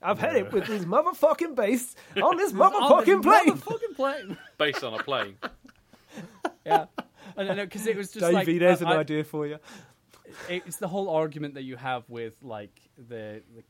I've 0.00 0.18
had 0.18 0.34
it 0.36 0.50
with 0.50 0.66
this 0.68 0.84
motherfucking 0.84 1.54
bass 1.54 1.94
on 2.20 2.36
this 2.38 2.52
motherfucking 2.52 3.22
this 3.22 3.24
plane. 3.24 3.56
Motherfucking 3.58 3.96
plane. 3.96 4.38
Based 4.56 4.82
on 4.82 4.94
a 4.94 5.02
plane. 5.02 5.36
yeah. 6.66 6.86
I 7.36 7.44
don't 7.44 7.56
know 7.56 7.64
because 7.64 7.86
it 7.86 7.96
was 7.96 8.10
just 8.12 8.20
Davey, 8.24 8.34
like 8.34 8.58
there's 8.60 8.82
I- 8.82 8.90
an 8.90 8.96
I- 8.96 9.00
idea 9.00 9.24
for 9.24 9.46
you. 9.46 9.58
it's 10.48 10.76
the 10.78 10.88
whole 10.88 11.10
argument 11.10 11.54
that 11.54 11.64
you 11.64 11.76
have 11.76 12.08
with 12.08 12.34
like 12.42 12.80
the 12.96 13.42
the, 13.54 13.62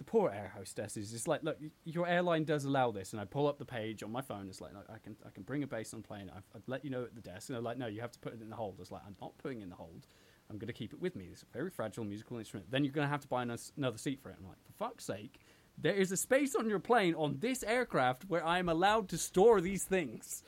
the 0.00 0.04
poor 0.04 0.30
air 0.30 0.50
hostesses. 0.56 1.12
It's 1.12 1.28
like, 1.28 1.42
look, 1.42 1.58
your 1.84 2.08
airline 2.08 2.44
does 2.44 2.64
allow 2.64 2.90
this, 2.90 3.12
and 3.12 3.20
I 3.20 3.26
pull 3.26 3.46
up 3.46 3.58
the 3.58 3.66
page 3.66 4.02
on 4.02 4.10
my 4.10 4.22
phone. 4.22 4.48
It's 4.48 4.62
like, 4.62 4.72
look, 4.72 4.86
I 4.88 4.96
can 4.96 5.14
I 5.26 5.28
can 5.28 5.42
bring 5.42 5.62
a 5.62 5.66
bass 5.66 5.92
on 5.92 6.00
plane. 6.02 6.30
I've, 6.34 6.44
I'd 6.56 6.62
let 6.66 6.84
you 6.86 6.90
know 6.90 7.02
at 7.04 7.14
the 7.14 7.20
desk, 7.20 7.50
and 7.50 7.54
they're 7.56 7.62
like, 7.62 7.76
no, 7.76 7.86
you 7.86 8.00
have 8.00 8.10
to 8.12 8.18
put 8.18 8.32
it 8.32 8.40
in 8.40 8.48
the 8.48 8.56
hold. 8.56 8.76
It's 8.80 8.90
like, 8.90 9.02
I'm 9.06 9.14
not 9.20 9.36
putting 9.36 9.60
it 9.60 9.64
in 9.64 9.68
the 9.68 9.76
hold. 9.76 10.06
I'm 10.48 10.56
going 10.58 10.68
to 10.68 10.72
keep 10.72 10.94
it 10.94 11.00
with 11.00 11.14
me. 11.16 11.28
It's 11.30 11.42
a 11.42 11.46
very 11.52 11.68
fragile 11.68 12.04
musical 12.04 12.38
instrument. 12.38 12.70
Then 12.70 12.82
you're 12.82 12.94
going 12.94 13.06
to 13.06 13.10
have 13.10 13.20
to 13.20 13.28
buy 13.28 13.42
ano- 13.42 13.56
another 13.76 13.98
seat 13.98 14.20
for 14.22 14.30
it. 14.30 14.36
I'm 14.40 14.48
like, 14.48 14.56
for 14.64 14.72
fuck's 14.72 15.04
sake, 15.04 15.38
there 15.76 15.92
is 15.94 16.10
a 16.12 16.16
space 16.16 16.54
on 16.54 16.66
your 16.68 16.78
plane 16.80 17.14
on 17.14 17.36
this 17.38 17.62
aircraft 17.62 18.24
where 18.26 18.44
I 18.44 18.58
am 18.58 18.68
allowed 18.70 19.10
to 19.10 19.18
store 19.18 19.60
these 19.60 19.84
things 19.84 20.42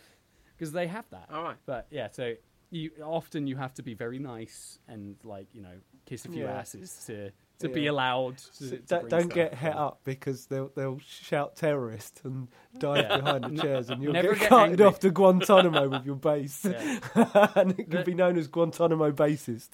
because 0.56 0.72
they 0.72 0.86
have 0.86 1.04
that. 1.10 1.28
All 1.32 1.44
right. 1.44 1.56
But 1.66 1.86
yeah, 1.90 2.08
so 2.10 2.34
you 2.70 2.90
often 3.04 3.46
you 3.46 3.56
have 3.56 3.74
to 3.74 3.82
be 3.82 3.92
very 3.92 4.18
nice 4.18 4.78
and 4.88 5.16
like 5.24 5.46
you 5.52 5.60
know 5.60 5.74
kiss 6.06 6.24
a 6.24 6.30
few 6.30 6.44
Yeah. 6.44 6.52
asses 6.58 7.04
to 7.06 7.30
to 7.62 7.68
be 7.68 7.86
allowed. 7.86 8.38
To, 8.38 8.44
So 8.52 8.66
to 8.70 8.76
don't 8.78 9.00
bring 9.00 9.10
don't 9.10 9.20
stuff. 9.22 9.34
get 9.34 9.54
het 9.54 9.74
up 9.74 10.00
because 10.04 10.46
they'll 10.46 10.70
they'll 10.76 10.98
shout 11.00 11.56
terrorist 11.56 12.20
and 12.24 12.48
dive 12.78 12.98
Yeah. 13.08 13.16
behind 13.18 13.44
the 13.44 13.62
chairs, 13.62 13.90
and 13.90 14.02
you'll 14.02 14.12
Never 14.12 14.32
get 14.34 14.40
get 14.40 14.48
carted 14.48 14.80
off 14.80 15.00
to 15.00 15.10
Guantanamo 15.10 15.88
with 15.88 16.04
your 16.06 16.16
bass, 16.16 16.64
Yeah. 16.70 16.98
and 17.56 17.78
it 17.78 17.90
can 17.90 18.04
be 18.04 18.14
known 18.14 18.36
as 18.38 18.48
Guantanamo 18.48 19.10
bassist. 19.12 19.70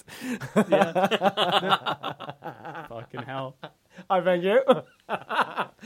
Yeah. 0.69 0.93
Fucking 2.89 3.23
hell. 3.23 3.56
I 4.09 4.20
thank 4.20 4.44
you. 4.44 4.62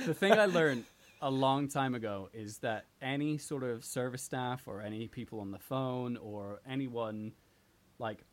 The 0.06 0.14
thing 0.14 0.32
I 0.32 0.46
learned 0.46 0.84
a 1.20 1.30
long 1.30 1.68
time 1.68 1.94
ago 1.94 2.28
is 2.32 2.58
that 2.58 2.84
any 3.00 3.38
sort 3.38 3.62
of 3.62 3.84
service 3.84 4.22
staff 4.22 4.66
or 4.66 4.82
any 4.82 5.06
people 5.08 5.40
on 5.40 5.50
the 5.52 5.58
phone 5.58 6.16
or 6.16 6.60
anyone 6.68 7.32
like 7.98 8.24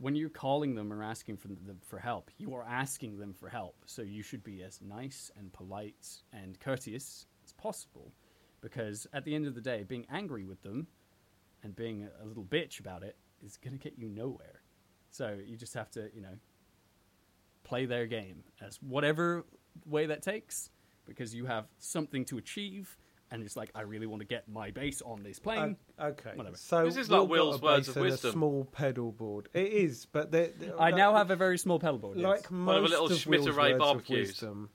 when 0.00 0.14
you're 0.14 0.28
calling 0.28 0.74
them 0.74 0.92
or 0.92 1.02
asking 1.02 1.36
for 1.36 1.48
them 1.48 1.80
for 1.86 1.98
help, 1.98 2.30
you 2.38 2.54
are 2.54 2.64
asking 2.64 3.18
them 3.18 3.32
for 3.32 3.48
help. 3.48 3.76
So 3.86 4.02
you 4.02 4.22
should 4.22 4.44
be 4.44 4.62
as 4.62 4.80
nice 4.80 5.30
and 5.36 5.52
polite 5.52 6.22
and 6.32 6.58
courteous 6.60 7.26
as 7.44 7.52
possible, 7.52 8.12
because 8.60 9.06
at 9.12 9.24
the 9.24 9.34
end 9.34 9.46
of 9.46 9.54
the 9.54 9.60
day, 9.60 9.82
being 9.82 10.06
angry 10.10 10.44
with 10.44 10.62
them 10.62 10.86
and 11.62 11.74
being 11.74 12.04
a, 12.04 12.24
a 12.24 12.26
little 12.26 12.44
bitch 12.44 12.78
about 12.80 13.02
it 13.02 13.16
is 13.44 13.56
going 13.56 13.76
to 13.76 13.82
get 13.82 13.98
you 13.98 14.08
nowhere. 14.08 14.62
So 15.10 15.38
you 15.44 15.56
just 15.56 15.74
have 15.74 15.90
to, 15.92 16.10
you 16.14 16.20
know, 16.20 16.38
play 17.64 17.86
their 17.86 18.06
game 18.06 18.44
as 18.60 18.78
whatever 18.82 19.44
way 19.84 20.06
that 20.06 20.22
takes, 20.22 20.70
because 21.06 21.34
you 21.34 21.46
have 21.46 21.66
something 21.78 22.24
to 22.26 22.38
achieve. 22.38 22.96
And 23.30 23.42
it's 23.42 23.56
like 23.56 23.70
I 23.74 23.82
really 23.82 24.06
want 24.06 24.20
to 24.20 24.26
get 24.26 24.48
my 24.48 24.70
base 24.70 25.02
on 25.02 25.22
this 25.22 25.38
uh, 25.38 25.42
plane. 25.42 25.76
O- 25.98 26.06
okay, 26.08 26.32
Whatever. 26.34 26.56
so 26.56 26.84
This 26.86 26.96
is 26.96 27.10
like 27.10 27.28
Will's 27.28 27.60
a 27.60 27.64
words 27.64 27.88
of 27.88 27.96
wisdom. 27.96 28.30
A 28.30 28.32
small 28.32 28.64
pedal 28.72 29.12
board. 29.12 29.48
It 29.52 29.70
is, 29.72 30.06
but 30.06 30.30
they're, 30.32 30.48
they're- 30.58 30.74
I 30.78 30.90
now 30.92 31.14
have 31.14 31.30
a 31.30 31.36
very 31.36 31.58
small 31.58 31.78
pedal 31.78 31.98
board. 31.98 32.16
yes. 32.18 32.26
like 32.26 32.46
One 32.50 32.76
of 32.76 32.84
a 32.84 32.88
little 32.88 33.06
of 33.06 33.26
Will's 33.26 33.46
Array 33.48 33.74
words 33.74 33.84
of 33.84 34.08
wisdom. 34.08 34.70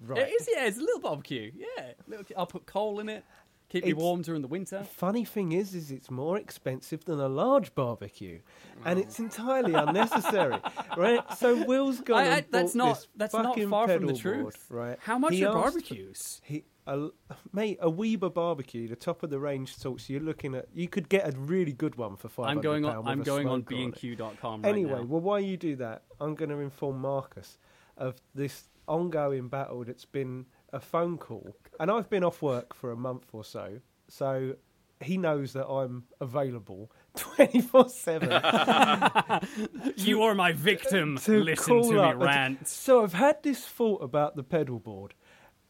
Right. 0.00 0.18
It 0.22 0.30
is, 0.40 0.48
yeah. 0.52 0.66
It's 0.66 0.78
a 0.78 0.80
little 0.80 1.00
barbecue. 1.00 1.52
Yeah, 1.54 1.92
little, 2.06 2.26
I'll 2.36 2.46
put 2.46 2.66
coal 2.66 2.98
in 3.00 3.08
it. 3.08 3.24
Keep 3.68 3.84
me 3.84 3.90
It's- 3.90 4.02
warm 4.02 4.22
during 4.22 4.42
the 4.42 4.48
winter. 4.48 4.84
Funny 4.84 5.24
thing 5.24 5.52
is, 5.52 5.74
is 5.74 5.90
it's 5.90 6.10
more 6.10 6.38
expensive 6.38 7.04
than 7.04 7.18
a 7.18 7.28
large 7.28 7.74
barbecue, 7.74 8.40
and 8.84 8.98
it's 8.98 9.18
oh. 9.18 9.24
entirely 9.24 9.74
unnecessary, 9.74 10.58
right? 10.96 11.20
So 11.36 11.64
Will's 11.66 12.00
gone. 12.00 12.18
I- 12.18 12.26
I- 12.26 12.36
and 12.38 12.46
that's 12.50 12.74
not- 12.74 12.94
this 12.96 13.08
that's 13.16 13.34
not 13.34 13.44
fucking 13.46 13.68
far 13.70 13.88
from 13.88 14.06
the 14.06 14.12
pedal 14.14 14.32
board, 14.42 14.54
truth. 14.54 14.66
right? 14.70 14.98
How 15.00 15.18
much 15.18 15.34
He 15.34 15.44
are 15.44 15.56
asked- 15.56 15.62
barbecues? 15.74 16.40
He, 16.44 16.64
a, 16.86 17.08
mate, 17.52 17.78
a 17.80 17.90
Weber 17.90 18.30
barbecue, 18.30 18.88
the 18.88 18.96
top 18.96 19.22
of 19.22 19.30
the 19.30 19.38
range 19.38 19.76
sorts. 19.76 20.08
You're 20.08 20.20
looking 20.20 20.54
at. 20.54 20.66
You 20.74 20.88
could 20.88 21.08
get 21.08 21.26
a 21.28 21.36
really 21.36 21.72
good 21.72 21.96
one 21.96 22.16
for 22.16 22.28
five 22.28 22.46
I'm 22.46 22.60
going 22.60 22.84
on. 22.84 23.06
I'm 23.06 23.22
going 23.22 23.48
on 23.48 23.62
bnq.com 23.62 24.62
right 24.62 24.68
Anyway, 24.68 25.00
now. 25.00 25.02
well, 25.02 25.20
while 25.20 25.40
you 25.40 25.56
do 25.56 25.76
that, 25.76 26.02
I'm 26.20 26.34
going 26.34 26.50
to 26.50 26.58
inform 26.58 27.00
Marcus 27.00 27.58
of 27.96 28.16
this 28.34 28.68
ongoing 28.86 29.48
battle 29.48 29.84
that's 29.84 30.04
been 30.04 30.46
a 30.72 30.80
phone 30.80 31.18
call, 31.18 31.56
and 31.80 31.90
I've 31.90 32.08
been 32.10 32.22
off 32.24 32.42
work 32.42 32.74
for 32.74 32.90
a 32.90 32.96
month 32.96 33.26
or 33.32 33.44
so, 33.44 33.80
so 34.08 34.54
he 35.00 35.18
knows 35.18 35.52
that 35.52 35.66
I'm 35.66 36.04
available 36.20 36.90
24 37.16 37.88
7 37.88 38.30
you 39.96 40.22
are 40.22 40.34
my 40.34 40.52
victim. 40.52 41.18
to 41.18 41.42
Listen 41.42 41.82
to 41.82 41.92
me 41.92 41.98
up 41.98 42.16
rant. 42.16 42.66
So 42.68 43.02
I've 43.02 43.12
had 43.12 43.42
this 43.42 43.64
thought 43.66 44.02
about 44.02 44.36
the 44.36 44.42
pedal 44.42 44.78
board, 44.78 45.14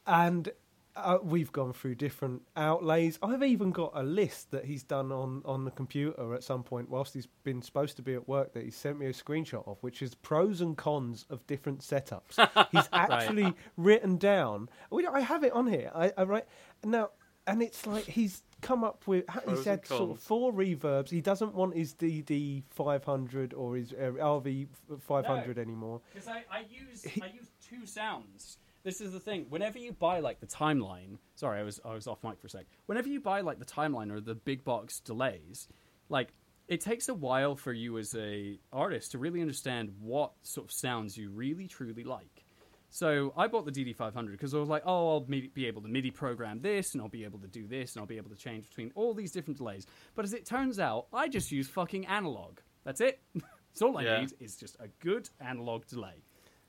and 0.06 0.50
uh, 0.96 1.18
we've 1.22 1.52
gone 1.52 1.72
through 1.72 1.94
different 1.94 2.42
outlays. 2.56 3.18
I've 3.22 3.42
even 3.42 3.70
got 3.70 3.92
a 3.94 4.02
list 4.02 4.50
that 4.50 4.64
he's 4.64 4.82
done 4.82 5.12
on, 5.12 5.42
on 5.44 5.64
the 5.64 5.70
computer 5.70 6.34
at 6.34 6.42
some 6.42 6.62
point 6.62 6.88
whilst 6.88 7.14
he's 7.14 7.26
been 7.44 7.60
supposed 7.62 7.96
to 7.96 8.02
be 8.02 8.14
at 8.14 8.26
work 8.28 8.52
that 8.54 8.64
he 8.64 8.70
sent 8.70 8.98
me 8.98 9.06
a 9.06 9.12
screenshot 9.12 9.66
of, 9.68 9.76
which 9.82 10.00
is 10.02 10.14
pros 10.14 10.60
and 10.62 10.76
cons 10.76 11.26
of 11.30 11.46
different 11.46 11.80
setups. 11.80 12.36
He's 12.72 12.88
actually 12.92 13.54
written 13.76 14.16
down. 14.16 14.68
we- 14.90 15.06
I 15.06 15.20
have 15.20 15.44
it 15.44 15.52
on 15.52 15.66
here. 15.66 15.90
I, 15.94 16.12
I 16.16 16.22
write 16.24 16.46
now, 16.84 17.10
and 17.46 17.62
it's 17.62 17.86
like 17.86 18.04
he's 18.04 18.42
come 18.60 18.82
up 18.82 19.06
with. 19.06 19.26
Pros 19.26 19.58
he's 19.58 19.64
had 19.66 19.86
sort 19.86 20.10
of 20.12 20.18
four 20.20 20.52
reverbs. 20.52 21.10
He 21.10 21.20
doesn't 21.20 21.54
want 21.54 21.76
his 21.76 21.94
DD 21.94 22.64
500 22.70 23.54
or 23.54 23.76
his 23.76 23.92
uh, 23.92 24.12
RV 24.18 24.66
500 25.00 25.58
anymore. 25.58 26.00
Because 26.12 26.26
I, 26.28 26.44
I 26.50 26.64
use 26.68 27.06
I 27.22 27.26
use 27.26 27.50
two 27.68 27.86
sounds. 27.86 28.58
This 28.86 29.00
is 29.00 29.10
the 29.10 29.18
thing. 29.18 29.46
Whenever 29.48 29.80
you 29.80 29.90
buy 29.90 30.20
like 30.20 30.38
the 30.38 30.46
timeline, 30.46 31.18
sorry, 31.34 31.58
I 31.58 31.64
was 31.64 31.80
I 31.84 31.92
was 31.92 32.06
off 32.06 32.22
mic 32.22 32.38
for 32.40 32.46
a 32.46 32.50
sec. 32.50 32.66
Whenever 32.86 33.08
you 33.08 33.20
buy 33.20 33.40
like 33.40 33.58
the 33.58 33.64
timeline 33.64 34.12
or 34.12 34.20
the 34.20 34.36
big 34.36 34.62
box 34.62 35.00
delays, 35.00 35.66
like 36.08 36.28
it 36.68 36.80
takes 36.80 37.08
a 37.08 37.14
while 37.14 37.56
for 37.56 37.72
you 37.72 37.98
as 37.98 38.14
a 38.14 38.60
artist 38.72 39.10
to 39.10 39.18
really 39.18 39.40
understand 39.40 39.92
what 40.00 40.34
sort 40.44 40.68
of 40.68 40.72
sounds 40.72 41.16
you 41.18 41.30
really 41.30 41.66
truly 41.66 42.04
like. 42.04 42.44
So 42.88 43.32
I 43.36 43.48
bought 43.48 43.64
the 43.66 43.72
DD500 43.72 44.30
because 44.30 44.54
I 44.54 44.58
was 44.58 44.68
like, 44.68 44.84
oh, 44.86 45.14
I'll 45.14 45.20
be 45.20 45.66
able 45.66 45.82
to 45.82 45.88
MIDI 45.88 46.12
program 46.12 46.60
this, 46.60 46.92
and 46.94 47.02
I'll 47.02 47.08
be 47.08 47.24
able 47.24 47.40
to 47.40 47.48
do 47.48 47.66
this, 47.66 47.94
and 47.96 48.00
I'll 48.00 48.06
be 48.06 48.18
able 48.18 48.30
to 48.30 48.36
change 48.36 48.68
between 48.68 48.92
all 48.94 49.14
these 49.14 49.32
different 49.32 49.58
delays. 49.58 49.84
But 50.14 50.24
as 50.24 50.32
it 50.32 50.46
turns 50.46 50.78
out, 50.78 51.08
I 51.12 51.26
just 51.26 51.50
use 51.50 51.66
fucking 51.68 52.06
analog. 52.06 52.60
That's 52.84 53.00
it. 53.00 53.20
That's 53.34 53.82
all 53.82 53.98
I 53.98 54.02
Yeah. 54.04 54.20
need 54.20 54.34
is 54.38 54.56
just 54.56 54.76
a 54.78 54.86
good 55.00 55.28
analog 55.40 55.86
delay. 55.88 56.22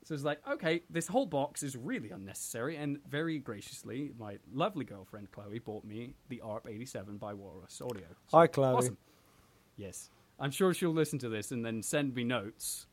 So 0.08 0.14
it's 0.14 0.24
like, 0.24 0.40
okay, 0.50 0.80
this 0.88 1.06
whole 1.06 1.26
box 1.26 1.62
is 1.62 1.76
really 1.76 2.08
unnecessary, 2.08 2.76
and 2.76 2.96
very 3.06 3.38
graciously, 3.38 4.10
my 4.18 4.38
lovely 4.50 4.86
girlfriend 4.86 5.30
Chloe 5.32 5.58
bought 5.58 5.84
me 5.84 6.14
the 6.30 6.40
ARP 6.40 6.66
87 6.66 7.18
by 7.18 7.34
Walrus 7.34 7.78
Audio. 7.82 8.06
So, 8.28 8.38
Hi, 8.38 8.46
Chloe. 8.46 8.74
Awesome. 8.74 8.96
Yes. 9.76 10.08
I'm 10.40 10.50
sure 10.50 10.72
she'll 10.72 10.94
listen 10.94 11.18
to 11.18 11.28
this 11.28 11.50
and 11.52 11.62
then 11.62 11.82
send 11.82 12.14
me 12.14 12.24
notes 12.24 12.86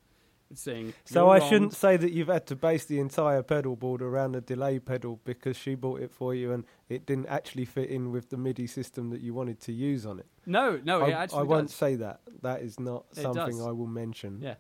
saying. 0.53 0.93
So 1.05 1.29
I 1.29 1.37
wrong." 1.37 1.49
shouldn't 1.49 1.73
say 1.73 1.95
that 1.95 2.11
you've 2.11 2.27
had 2.27 2.47
to 2.47 2.55
base 2.57 2.83
the 2.83 2.99
entire 2.99 3.43
pedal 3.43 3.77
board 3.77 4.01
around 4.01 4.33
the 4.33 4.41
delay 4.41 4.79
pedal 4.79 5.21
because 5.23 5.55
she 5.55 5.73
bought 5.75 6.01
it 6.01 6.11
for 6.11 6.35
you 6.35 6.51
and 6.51 6.65
it 6.89 7.05
didn't 7.05 7.27
actually 7.27 7.63
fit 7.63 7.89
in 7.89 8.11
with 8.11 8.29
the 8.29 8.35
MIDI 8.35 8.67
system 8.67 9.09
that 9.11 9.21
you 9.21 9.33
wanted 9.33 9.61
to 9.61 9.71
use 9.71 10.05
on 10.05 10.19
it. 10.19 10.27
No, 10.45 10.81
no, 10.83 11.01
I, 11.01 11.07
it 11.07 11.13
actually 11.13 11.39
I 11.39 11.43
won't 11.43 11.67
does. 11.69 11.75
say 11.77 11.95
that. 11.95 12.19
That 12.41 12.61
is 12.61 12.77
not 12.77 13.05
It 13.11 13.21
something 13.21 13.57
does. 13.57 13.65
I 13.65 13.71
will 13.71 13.87
mention. 13.87 14.41
Yeah, 14.41 14.55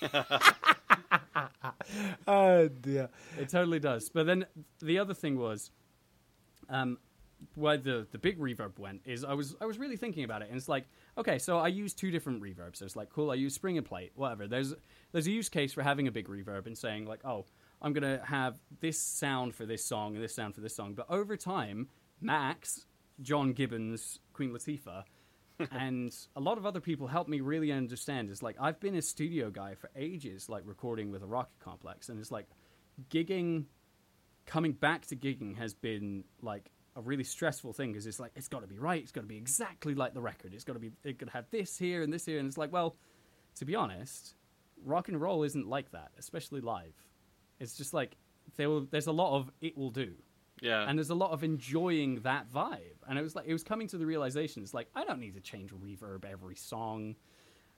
Oh 2.26 2.68
dear. 2.68 3.08
it 3.38 3.48
totally 3.48 3.78
does. 3.80 4.08
But 4.08 4.26
then 4.26 4.46
the 4.80 4.98
other 4.98 5.14
thing 5.14 5.38
was, 5.38 5.70
um, 6.68 6.98
where 7.54 7.76
the 7.76 8.06
the 8.10 8.18
big 8.18 8.38
reverb 8.38 8.78
went 8.78 9.02
is 9.04 9.24
I 9.24 9.34
was 9.34 9.54
I 9.60 9.66
was 9.66 9.78
really 9.78 9.96
thinking 9.96 10.24
about 10.24 10.42
it, 10.42 10.48
and 10.48 10.56
it's 10.56 10.68
like, 10.68 10.86
okay, 11.18 11.38
so 11.38 11.58
I 11.58 11.68
use 11.68 11.92
two 11.94 12.10
different 12.10 12.42
reverbs. 12.42 12.76
So 12.76 12.84
it's 12.84 12.96
like, 12.96 13.10
cool, 13.10 13.30
I 13.30 13.34
use 13.34 13.54
spring 13.54 13.76
and 13.76 13.86
plate, 13.86 14.12
whatever. 14.14 14.46
There's 14.48 14.74
there's 15.12 15.26
a 15.26 15.30
use 15.30 15.48
case 15.48 15.72
for 15.72 15.82
having 15.82 16.08
a 16.08 16.12
big 16.12 16.28
reverb 16.28 16.66
and 16.66 16.76
saying 16.76 17.06
like, 17.06 17.24
oh, 17.24 17.44
I'm 17.82 17.92
gonna 17.92 18.20
have 18.24 18.58
this 18.80 18.98
sound 18.98 19.54
for 19.54 19.66
this 19.66 19.84
song 19.84 20.14
and 20.14 20.24
this 20.24 20.34
sound 20.34 20.54
for 20.54 20.60
this 20.60 20.74
song. 20.74 20.94
But 20.94 21.06
over 21.10 21.36
time, 21.36 21.88
Max, 22.20 22.86
John 23.20 23.52
Gibbons, 23.52 24.18
Queen 24.32 24.50
Latifah, 24.50 25.04
and 25.70 26.14
a 26.34 26.40
lot 26.40 26.58
of 26.58 26.66
other 26.66 26.80
people 26.80 27.06
helped 27.06 27.30
me 27.30 27.40
really 27.40 27.72
understand. 27.72 28.30
Is 28.30 28.42
like 28.42 28.56
I've 28.60 28.80
been 28.80 28.94
a 28.94 29.02
studio 29.02 29.50
guy 29.50 29.74
for 29.74 29.90
ages, 29.96 30.48
like 30.48 30.62
recording 30.66 31.10
with 31.10 31.22
a 31.22 31.26
rocket 31.26 31.58
complex, 31.60 32.08
and 32.08 32.18
it's 32.20 32.30
like 32.30 32.46
gigging, 33.10 33.64
coming 34.46 34.72
back 34.72 35.06
to 35.06 35.16
gigging 35.16 35.56
has 35.56 35.74
been 35.74 36.24
like 36.42 36.70
a 36.94 37.00
really 37.00 37.24
stressful 37.24 37.72
thing 37.72 37.92
because 37.92 38.06
it's 38.06 38.20
like 38.20 38.32
it's 38.36 38.48
got 38.48 38.60
to 38.60 38.66
be 38.66 38.78
right, 38.78 39.02
it's 39.02 39.12
got 39.12 39.22
to 39.22 39.26
be 39.26 39.36
exactly 39.36 39.94
like 39.94 40.14
the 40.14 40.20
record, 40.20 40.54
it's 40.54 40.64
got 40.64 40.74
to 40.74 40.78
be 40.78 40.92
it 41.04 41.18
could 41.18 41.30
have 41.30 41.46
this 41.50 41.76
here 41.76 42.02
and 42.02 42.12
this 42.12 42.26
here, 42.26 42.38
and 42.38 42.46
it's 42.46 42.58
like 42.58 42.72
well, 42.72 42.96
to 43.56 43.64
be 43.64 43.74
honest, 43.74 44.34
rock 44.84 45.08
and 45.08 45.20
roll 45.20 45.42
isn't 45.42 45.66
like 45.66 45.90
that, 45.92 46.10
especially 46.18 46.60
live. 46.60 46.94
It's 47.60 47.76
just 47.76 47.94
like 47.94 48.16
there 48.56 48.68
will, 48.68 48.86
there's 48.90 49.06
a 49.06 49.12
lot 49.12 49.36
of 49.36 49.50
it 49.60 49.76
will 49.76 49.90
do 49.90 50.14
Yeah. 50.60 50.88
and 50.88 50.98
there's 50.98 51.10
a 51.10 51.14
lot 51.14 51.32
of 51.32 51.44
enjoying 51.44 52.20
that 52.20 52.50
vibe. 52.50 53.02
And 53.08 53.18
it 53.18 53.22
was 53.22 53.34
like 53.34 53.46
it 53.46 53.52
was 53.52 53.62
coming 53.62 53.88
to 53.88 53.98
the 53.98 54.06
realization 54.06 54.62
it's 54.62 54.74
like 54.74 54.88
i 54.94 55.04
don't 55.04 55.20
need 55.20 55.34
to 55.34 55.40
change 55.40 55.70
reverb 55.72 56.24
every 56.24 56.56
song. 56.56 57.16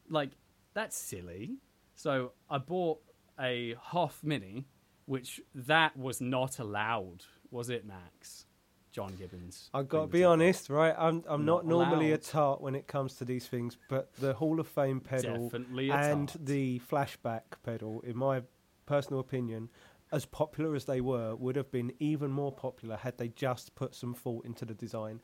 Like 0.08 0.30
that's 0.74 0.96
silly. 0.96 1.56
So 1.94 2.32
i 2.48 2.58
bought 2.58 3.00
a 3.40 3.74
HOF 3.74 4.22
mini 4.22 4.66
which 5.06 5.40
that 5.54 5.96
was 5.96 6.20
not 6.20 6.58
allowed 6.58 7.24
was 7.50 7.70
it 7.70 7.86
max? 7.86 8.44
John 8.92 9.14
gibbons. 9.18 9.70
I've 9.74 9.88
got 9.88 10.02
to 10.02 10.06
be 10.08 10.18
the 10.18 10.24
top 10.24 10.32
honest, 10.32 10.70
right? 10.70 10.94
I'm 10.96 11.22
I'm 11.28 11.44
not, 11.44 11.64
Not 11.64 11.66
normally 11.66 12.12
a 12.12 12.18
tart 12.18 12.60
when 12.60 12.74
it 12.74 12.86
comes 12.86 13.14
to 13.14 13.24
these 13.24 13.46
things, 13.46 13.76
but 13.88 14.12
the 14.16 14.34
Hall 14.34 14.58
of 14.60 14.66
Fame 14.66 15.00
pedal 15.00 15.52
and 15.54 16.32
the 16.40 16.80
flashback 16.90 17.42
pedal, 17.62 18.00
in 18.00 18.16
my 18.16 18.42
personal 18.86 19.20
opinion, 19.20 19.68
as 20.12 20.24
popular 20.24 20.74
as 20.74 20.84
they 20.84 21.00
were, 21.00 21.34
would 21.36 21.56
have 21.56 21.70
been 21.70 21.92
even 21.98 22.30
more 22.30 22.52
popular 22.52 22.96
had 22.96 23.18
they 23.18 23.28
just 23.28 23.74
put 23.74 23.94
some 23.94 24.14
thought 24.14 24.44
into 24.44 24.64
the 24.64 24.74
design. 24.74 25.20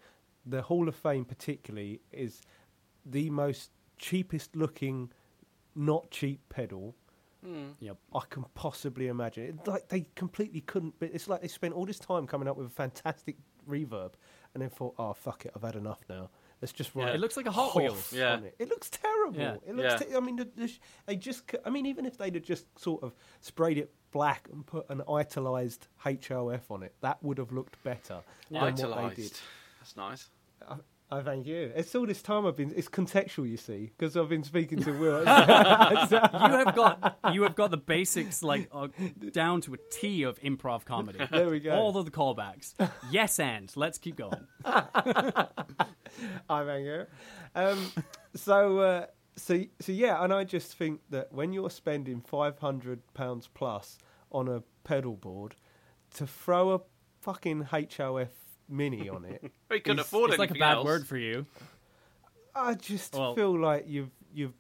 The 0.47 0.63
Hall 0.63 0.89
of 0.89 0.95
Fame, 0.95 1.25
particularly, 1.25 2.01
is 2.13 2.43
the 3.07 3.31
most 3.31 3.71
cheapest 3.99 4.57
looking, 4.57 5.11
not 5.75 6.11
cheap 6.11 6.41
pedal 6.49 6.95
hmm. 7.45 7.71
yep 7.79 7.97
I 8.15 8.21
can 8.31 8.45
possibly 8.55 9.09
imagine. 9.09 9.45
It, 9.45 9.69
like 9.69 9.89
they 9.89 10.07
completely 10.15 10.63
couldn't. 10.63 10.95
But 10.99 11.11
it's 11.13 11.29
like 11.29 11.43
they 11.43 11.49
spent 11.49 11.75
all 11.75 11.87
this 11.87 11.99
time 11.99 12.27
coming 12.27 12.49
up 12.49 12.57
with 12.57 12.67
a 12.67 12.71
fantastic 12.71 13.37
reverb, 13.69 14.13
and 14.55 14.63
then 14.63 14.71
thought, 14.71 14.95
"Oh 14.99 15.13
fuck 15.13 15.45
it, 15.45 15.53
I've 15.55 15.63
had 15.63 15.77
enough 15.77 16.01
now. 16.09 16.31
Let's 16.63 16.73
just 16.73 16.95
Yeah. 16.95 17.09
it 17.09 17.21
looks 17.21 17.37
like 17.37 17.47
a 17.47 17.51
hot 17.51 17.73
Hoff 17.73 17.77
wheels 17.77 18.13
Yeah. 18.13 18.39
it. 18.41 18.55
It 18.59 18.69
looks 18.69 18.89
terrible. 18.91 19.39
Yeah. 19.39 19.57
It 19.67 19.75
looks. 19.75 20.01
Yeah. 20.03 20.09
te- 20.09 20.17
I 20.17 20.21
mean, 20.21 20.37
the, 20.37 20.45
the, 20.57 20.73
they 21.07 21.17
just. 21.17 21.51
c- 21.51 21.59
I 21.65 21.71
mean, 21.71 21.87
even 21.87 22.07
if 22.07 22.17
they'd 22.17 22.35
have 22.35 22.45
just 22.45 22.67
sort 22.79 23.03
of 23.03 23.13
sprayed 23.41 23.79
it 23.79 23.93
black 24.13 24.49
and 24.53 24.65
put 24.67 24.89
an 24.91 25.03
italized 25.09 25.89
HOF 26.05 26.71
on 26.71 26.83
it, 26.83 26.95
that 27.01 27.23
would 27.23 27.39
have 27.39 27.53
looked 27.53 27.83
better 27.83 28.21
than 28.51 28.61
what 28.63 28.77
they 29.17 29.23
did. 29.23 29.33
That's 29.81 29.97
nice. 29.97 30.31
I, 30.67 30.77
I 31.11 31.21
thank 31.21 31.47
you. 31.47 31.71
It's 31.77 31.95
all 31.95 32.07
this 32.07 32.23
time 32.23 32.47
I've 32.47 32.57
been. 32.57 32.73
It's 32.75 32.89
contextual, 32.89 33.49
you 33.49 33.57
see, 33.57 33.93
because 33.97 34.17
I've 34.17 34.29
been 34.29 34.43
speaking 34.43 34.83
to 34.83 34.93
Will. 34.99 35.21
you 35.21 35.27
have 35.29 36.75
got 36.75 37.19
you 37.33 37.43
have 37.43 37.55
got 37.55 37.71
the 37.71 37.77
basics 37.77 38.43
like 38.43 38.69
uh, 38.73 38.89
down 39.31 39.61
to 39.63 39.75
a 39.75 39.77
T 39.93 40.23
of 40.23 40.41
improv 40.41 40.85
comedy. 40.85 41.21
There 41.31 41.51
we 41.51 41.61
go. 41.61 41.73
All 41.75 41.97
of 41.97 42.05
the 42.05 42.11
callbacks. 42.11 42.75
Yes, 43.11 43.39
and 43.39 43.71
let's 43.77 43.99
keep 43.99 44.17
going. 44.17 44.47
I 44.65 45.47
thank 46.49 46.85
you. 46.87 47.07
Um, 47.55 47.93
so, 48.35 48.79
uh, 48.79 49.07
so, 49.37 49.63
so 49.81 49.93
yeah, 49.93 50.23
and 50.23 50.33
I 50.33 50.45
just 50.45 50.77
think 50.77 51.01
that 51.11 51.33
when 51.33 51.53
you're 51.53 51.71
spending 51.71 52.21
five 52.21 52.59
hundred 52.59 53.03
pounds 53.15 53.49
plus 53.53 53.99
on 54.33 54.49
a 54.49 54.63
pedal 54.85 55.17
board, 55.17 55.55
to 56.15 56.27
throw 56.27 56.71
a 56.71 56.81
fucking 57.21 57.69
HOF 57.71 58.29
mini 58.69 59.09
on 59.09 59.25
it, 59.25 59.43
We 59.71 59.81
couldn't 59.81 59.99
It's- 60.01 60.07
afford 60.07 60.31
It's 60.31 60.39
like 60.39 60.51
a 60.51 60.55
bad 60.55 60.75
else. 60.79 60.85
word 60.85 61.07
for 61.07 61.17
you. 61.17 61.47
I 62.55 62.75
just 62.75 63.15
Well- 63.15 63.35
feel 63.35 63.59
like 63.59 63.87
you've 63.89 64.11
you've. 64.33 64.55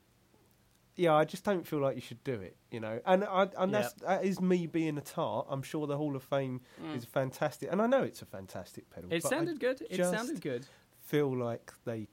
Yeah, 0.97 1.15
I 1.15 1.25
just 1.25 1.43
don't 1.45 1.67
feel 1.67 1.81
like 1.81 1.97
you 1.97 2.01
should 2.01 2.23
do 2.23 2.35
it, 2.35 2.57
you 2.71 2.79
know. 2.79 3.01
And 3.05 3.25
I, 3.25 3.49
and 3.59 3.73
Yeah. 3.73 3.81
that's 3.81 3.93
that 3.95 4.25
is 4.25 4.41
me 4.41 4.67
being 4.69 4.97
a 4.97 5.01
tart. 5.01 5.47
I'm 5.51 5.63
sure 5.63 5.89
the 5.89 5.97
Hall 5.97 6.15
of 6.15 6.23
Fame 6.23 6.61
Mm. 6.81 6.97
is 6.97 7.05
fantastic, 7.05 7.71
and 7.73 7.83
I 7.83 7.87
know 7.89 8.03
it's 8.05 8.23
a 8.23 8.27
fantastic 8.27 8.89
pedal. 8.91 9.13
It 9.13 9.23
but 9.25 9.33
I 9.33 9.37
sounded 9.37 9.59
good. 9.59 9.81
It 9.83 9.91
just 9.93 10.13
sounded 10.13 10.41
good. 10.41 10.67
Feel 11.01 11.37
like 11.37 11.73
they 11.85 12.07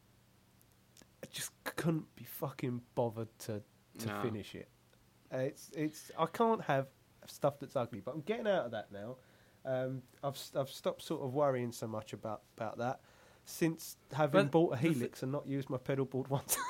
just 1.30 1.52
couldn't 1.64 2.14
be 2.16 2.24
fucking 2.24 2.82
bothered 2.96 3.30
to 3.40 3.62
to 4.00 4.08
No. 4.08 4.22
finish 4.22 4.56
it. 4.56 4.70
It's 5.32 5.70
it's 5.76 6.12
I 6.18 6.26
can't 6.26 6.62
have 6.64 6.88
stuff 7.28 7.60
that's 7.60 7.76
ugly, 7.76 8.00
but 8.02 8.16
I'm 8.16 8.22
getting 8.22 8.48
out 8.48 8.66
of 8.66 8.72
that 8.72 8.92
now. 8.92 9.18
Um, 9.66 10.02
I've 10.24 10.36
s- 10.36 10.52
I've 10.56 10.70
stopped 10.70 11.02
sort 11.04 11.22
of 11.22 11.34
worrying 11.34 11.72
so 11.72 11.88
much 11.88 12.14
about 12.14 12.42
about 12.58 12.78
that 12.80 13.00
since 13.46 13.98
having 14.14 14.44
But 14.44 14.52
bought 14.52 14.74
a 14.74 14.76
the 14.76 14.82
thi- 14.90 14.94
Helix 14.94 15.24
and 15.24 15.32
not 15.32 15.48
used 15.48 15.70
my 15.70 15.78
pedal 15.78 16.06
board 16.06 16.28
once. 16.30 16.58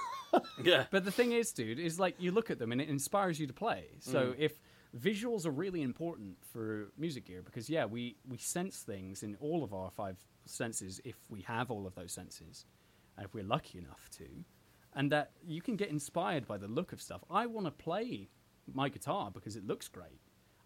Yeah. 0.63 0.85
But 0.91 1.03
the 1.03 1.11
thing 1.11 1.33
is, 1.33 1.51
dude, 1.51 1.77
is 1.77 1.99
like 1.99 2.15
you 2.17 2.31
look 2.31 2.49
at 2.49 2.57
them 2.57 2.71
and 2.71 2.79
it 2.79 2.87
inspires 2.87 3.37
you 3.37 3.47
to 3.47 3.53
play. 3.53 3.87
So 3.99 4.27
Mm. 4.27 4.35
if 4.39 4.61
visuals 4.97 5.45
are 5.45 5.51
really 5.51 5.81
important 5.81 6.37
for 6.45 6.93
music 6.97 7.25
gear, 7.25 7.41
because 7.41 7.69
yeah, 7.69 7.83
we 7.83 8.15
we 8.25 8.37
sense 8.37 8.77
things 8.81 9.23
in 9.23 9.35
all 9.41 9.61
of 9.61 9.73
our 9.73 9.91
five 9.91 10.17
senses 10.45 11.01
if 11.03 11.17
we 11.29 11.41
have 11.41 11.69
all 11.69 11.85
of 11.85 11.95
those 11.95 12.13
senses, 12.13 12.65
and 13.17 13.25
if 13.25 13.33
we're 13.33 13.43
lucky 13.43 13.77
enough 13.77 14.09
to, 14.11 14.45
and 14.93 15.11
that 15.11 15.31
you 15.45 15.61
can 15.61 15.75
get 15.75 15.89
inspired 15.89 16.47
by 16.47 16.57
the 16.57 16.67
look 16.69 16.93
of 16.93 17.01
stuff. 17.01 17.21
I 17.29 17.45
want 17.45 17.65
to 17.67 17.71
play 17.71 18.29
my 18.73 18.87
guitar 18.87 19.31
because 19.31 19.57
it 19.57 19.65
looks 19.67 19.89
great. 19.89 20.21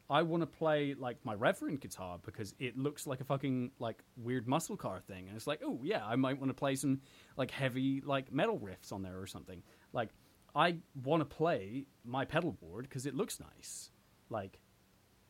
I 0.10 0.22
want 0.22 0.42
to 0.42 0.48
play 0.48 0.96
like 0.98 1.18
my 1.24 1.34
Reverend 1.34 1.82
guitar 1.82 2.20
because 2.24 2.54
it 2.60 2.78
looks 2.78 3.08
like 3.08 3.22
a 3.22 3.24
fucking 3.24 3.72
like 3.80 4.04
weird 4.18 4.48
muscle 4.48 4.78
car 4.78 5.00
thing, 5.00 5.28
and 5.28 5.36
it's 5.36 5.48
like, 5.48 5.62
oh 5.66 5.80
yeah, 5.84 6.06
I 6.06 6.16
might 6.16 6.40
want 6.40 6.50
to 6.50 6.54
play 6.54 6.76
some 6.76 7.02
like 7.38 7.52
heavy 7.52 8.02
like 8.02 8.32
metal 8.32 8.60
riffs 8.60 8.92
on 8.94 9.02
there 9.02 9.20
or 9.20 9.26
something. 9.26 9.64
Like 9.94 10.10
I 10.56 10.78
want 11.04 11.22
to 11.22 11.26
play 11.26 11.86
my 12.04 12.24
pedal 12.26 12.52
board 12.52 12.88
because 12.88 13.06
it 13.08 13.16
looks 13.16 13.40
nice, 13.40 13.90
like, 14.30 14.60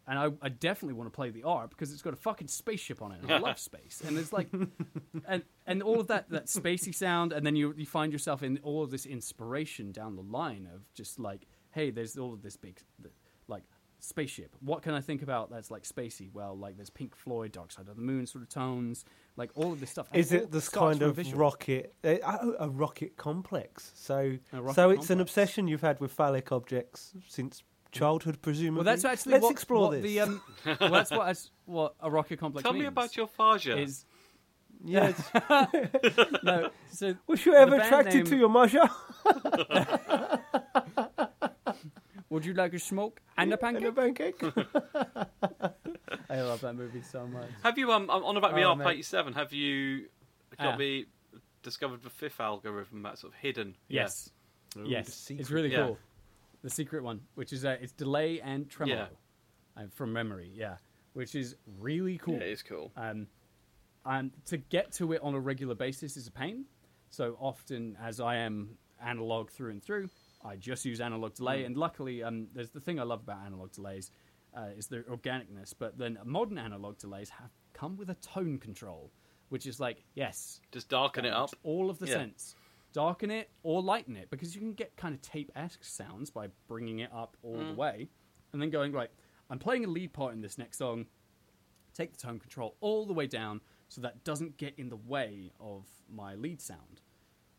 and 0.07 0.19
I, 0.19 0.29
I 0.41 0.49
definitely 0.49 0.93
want 0.95 1.07
to 1.11 1.15
play 1.15 1.29
the 1.29 1.43
ARP 1.43 1.69
because 1.69 1.93
it's 1.93 2.01
got 2.01 2.13
a 2.13 2.17
fucking 2.17 2.49
spaceship 2.49 3.01
on 3.01 3.13
it, 3.13 3.21
and 3.21 3.31
I 3.31 3.37
love 3.37 3.57
space, 3.71 4.01
and 4.05 4.17
it's 4.17 4.33
like, 4.33 4.49
and 5.25 5.43
and 5.65 5.83
all 5.83 6.01
of 6.01 6.07
that 6.07 6.29
that 6.31 6.47
spacey 6.47 6.93
sound, 6.93 7.31
and 7.31 7.45
then 7.45 7.55
you 7.55 7.73
you 7.77 7.85
find 7.85 8.11
yourself 8.11 8.43
in 8.43 8.59
all 8.61 8.83
of 8.83 8.91
this 8.91 9.05
inspiration 9.05 9.93
down 9.93 10.17
the 10.17 10.21
line 10.21 10.67
of 10.73 10.93
just 10.93 11.17
like, 11.17 11.47
hey, 11.71 11.91
there's 11.91 12.17
all 12.17 12.33
of 12.33 12.41
this 12.41 12.57
big, 12.57 12.81
spaceship. 14.05 14.55
What 14.61 14.81
can 14.81 14.93
I 14.93 15.01
think 15.01 15.21
about 15.21 15.49
that's 15.49 15.69
like 15.71 15.83
spacey? 15.83 16.29
Well, 16.33 16.57
like 16.57 16.75
there's 16.77 16.89
Pink 16.89 17.15
Floyd, 17.15 17.51
Dark 17.51 17.71
Side 17.71 17.87
of 17.89 17.95
the 17.95 18.01
Moon 18.01 18.25
sort 18.25 18.43
of 18.43 18.49
tones, 18.49 19.05
like 19.37 19.51
all 19.55 19.71
of 19.73 19.79
this 19.79 19.89
stuff. 19.89 20.07
And 20.11 20.19
Is 20.19 20.31
it 20.31 20.51
this 20.51 20.69
kind 20.69 21.01
of 21.01 21.15
visual. 21.15 21.39
rocket? 21.39 21.93
Uh, 22.03 22.15
oh, 22.25 22.55
a 22.59 22.69
rocket 22.69 23.17
complex. 23.17 23.91
So, 23.95 24.37
A 24.53 24.61
rocket 24.61 24.75
so 24.75 24.89
it's 24.91 25.09
an 25.09 25.19
obsession 25.21 25.67
you've 25.67 25.81
had 25.81 25.99
with 25.99 26.11
phallic 26.11 26.51
objects 26.51 27.13
since 27.27 27.63
childhood, 27.91 28.41
presumably. 28.41 28.77
Well, 28.77 28.83
that's 28.85 29.05
actually 29.05 29.33
Let's 29.33 29.43
what, 29.43 29.51
explore 29.51 29.81
what 29.89 30.01
this. 30.01 30.03
the 30.03 30.19
um. 30.21 30.41
well, 30.79 30.91
that's 30.91 31.11
what 31.11 31.27
as- 31.29 31.51
what 31.65 31.95
a 32.01 32.09
rocket 32.11 32.39
complex. 32.39 32.63
Tell 32.63 32.73
me 32.73 32.85
about 32.85 33.15
your 33.17 33.27
fascia. 33.27 33.77
Is 33.77 34.05
yes. 34.83 35.31
no. 36.43 36.69
So 36.91 37.15
Was 37.27 37.45
you 37.45 37.53
ever 37.55 37.75
attracted 37.75 38.15
name- 38.15 38.25
to 38.25 38.37
your 38.37 38.49
mother? 38.49 38.89
would 42.29 42.45
you 42.45 42.53
like 42.53 42.73
a 42.73 42.79
smoke 42.79 43.21
and 43.37 43.53
a 43.53 43.65
And 43.65 43.77
a 43.85 43.91
pancake? 43.91 44.39
pancake? 44.39 44.53
I 46.29 46.41
love 46.41 46.61
that 46.61 46.73
movie 46.75 47.01
so 47.01 47.27
much. 47.27 47.49
Have 47.63 47.77
you 47.77 47.91
um 47.91 48.09
on 48.09 48.37
about 48.37 48.55
the 48.55 48.63
Oh, 48.63 48.69
ARP 48.69 48.79
mate. 48.79 48.87
eighty 48.93 49.01
seven? 49.03 49.33
Have 49.33 49.53
you 49.53 50.07
got 50.57 50.73
Ah. 50.75 50.77
the 50.77 51.07
discovered 51.61 52.03
the 52.03 52.09
fifth 52.09 52.39
algorithm 52.39 53.01
that's 53.03 53.21
sort 53.21 53.33
of 53.33 53.39
hidden? 53.39 53.75
Yes. 53.87 54.29
Ooh, 54.77 54.85
yes, 54.87 55.07
it's 55.07 55.15
secret. 55.17 55.49
really 55.49 55.71
Yeah. 55.71 55.85
cool. 55.87 55.97
The 56.61 56.69
secret 56.69 57.03
one, 57.03 57.21
which 57.35 57.53
is 57.53 57.63
uh, 57.65 57.77
it's 57.79 57.93
delay 57.93 58.41
and 58.41 58.69
tremolo, 58.69 59.09
Yeah. 59.77 59.83
uh, 59.83 59.87
from 59.91 60.11
memory, 60.13 60.51
yeah, 60.53 60.77
which 61.13 61.35
is 61.35 61.55
really 61.79 62.13
Yeah, 62.13 62.19
cool. 62.19 62.35
it 62.35 62.41
is 62.43 62.63
cool. 62.63 62.91
Um, 62.97 63.27
and 64.05 64.31
to 64.45 64.57
get 64.57 64.91
to 64.93 65.13
it 65.13 65.21
on 65.21 65.33
a 65.35 65.39
regular 65.39 65.75
basis 65.75 66.17
is 66.17 66.27
a 66.27 66.31
pain. 66.31 66.65
So 67.09 67.37
often, 67.39 67.95
as 68.01 68.19
I 68.19 68.35
am 68.37 68.77
analog 68.99 69.49
through 69.51 69.71
and 69.71 69.81
through, 69.83 70.09
I 70.45 70.55
just 70.55 70.85
use 70.85 71.01
analog 71.01 71.33
delay. 71.33 71.63
Mm. 71.63 71.65
And 71.67 71.77
luckily, 71.77 72.23
um, 72.23 72.47
there's 72.53 72.69
the 72.69 72.79
thing 72.79 72.99
I 72.99 73.03
love 73.03 73.21
about 73.21 73.39
analog 73.45 73.71
delays 73.71 74.11
uh, 74.55 74.67
is 74.77 74.87
their 74.87 75.03
organicness. 75.03 75.73
But 75.77 75.97
then 75.97 76.17
modern 76.23 76.57
analog 76.57 76.97
delays 76.97 77.29
have 77.29 77.49
come 77.73 77.97
with 77.97 78.09
a 78.09 78.15
tone 78.15 78.57
control, 78.59 79.11
which 79.49 79.65
is 79.65 79.79
like, 79.79 80.03
yes, 80.13 80.61
Just 80.71 80.87
darken 80.89 81.25
it 81.25 81.33
up. 81.33 81.49
all 81.63 81.89
of 81.89 81.99
the 81.99 82.05
Yeah. 82.07 82.13
sense. 82.13 82.55
Darken 82.93 83.29
it 83.31 83.49
or 83.63 83.81
lighten 83.81 84.15
it 84.15 84.29
because 84.29 84.55
you 84.55 84.61
can 84.61 84.73
get 84.73 84.95
kind 84.95 85.13
of 85.13 85.21
tape 85.21 85.51
esque 85.55 85.83
sounds 85.83 86.29
by 86.29 86.47
bringing 86.67 86.99
it 86.99 87.11
up 87.11 87.35
all 87.41 87.57
the 87.57 87.73
Mm. 87.73 87.75
way 87.75 88.09
and 88.53 88.61
then 88.61 88.69
going, 88.69 88.93
right, 88.93 89.11
I'm 89.49 89.59
playing 89.59 89.83
a 89.83 89.89
lead 89.89 90.13
part 90.13 90.33
in 90.33 90.39
this 90.41 90.57
next 90.57 90.77
song. 90.77 91.07
Take 91.93 92.11
the 92.13 92.17
tone 92.17 92.39
control 92.39 92.77
all 92.79 93.05
the 93.05 93.13
way 93.13 93.27
down 93.27 93.59
so 93.89 93.99
that 94.01 94.23
doesn't 94.23 94.57
get 94.57 94.77
in 94.79 94.89
the 94.89 94.95
way 94.97 95.51
of 95.59 95.87
my 96.09 96.35
lead 96.35 96.61
sound. 96.61 97.01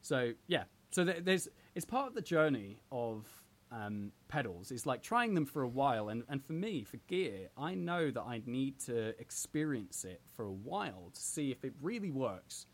So, 0.03 0.33
yeah. 0.47 0.65
So 0.91 1.05
there's 1.05 1.49
it's 1.77 1.85
part 1.85 2.09
of 2.09 2.15
the 2.15 2.23
journey 2.23 2.81
of 2.91 3.29
um, 3.71 4.11
pedals. 4.29 4.71
It's 4.71 4.87
like 4.87 5.03
trying 5.03 5.35
them 5.35 5.45
for 5.45 5.63
a 5.63 5.69
while. 5.69 6.09
And, 6.09 6.23
and 6.27 6.43
for 6.43 6.55
me, 6.55 6.85
for 6.85 6.97
gear, 7.07 7.51
I 7.57 7.75
know 7.75 8.11
that 8.11 8.23
I 8.23 8.41
need 8.47 8.81
to 8.87 9.09
experience 9.21 10.05
it 10.05 10.23
for 10.35 10.47
a 10.47 10.53
while 10.53 11.11
to 11.13 11.21
see 11.21 11.51
if 11.51 11.65
it 11.65 11.75
really 11.83 12.11
works 12.11 12.67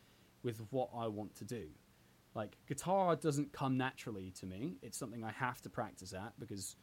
with 0.45 0.65
what 0.71 0.91
I 0.97 1.09
want 1.09 1.35
to 1.37 1.45
do. 1.45 1.67
Like 2.37 2.57
guitar 2.69 3.17
doesn't 3.17 3.53
come 3.53 3.77
naturally 3.77 4.31
to 4.39 4.47
me. 4.47 4.77
It's 4.83 4.99
something 4.99 5.25
I 5.25 5.33
have 5.33 5.61
to 5.63 5.69
practice 5.69 6.15
at 6.15 6.33
because 6.39 6.77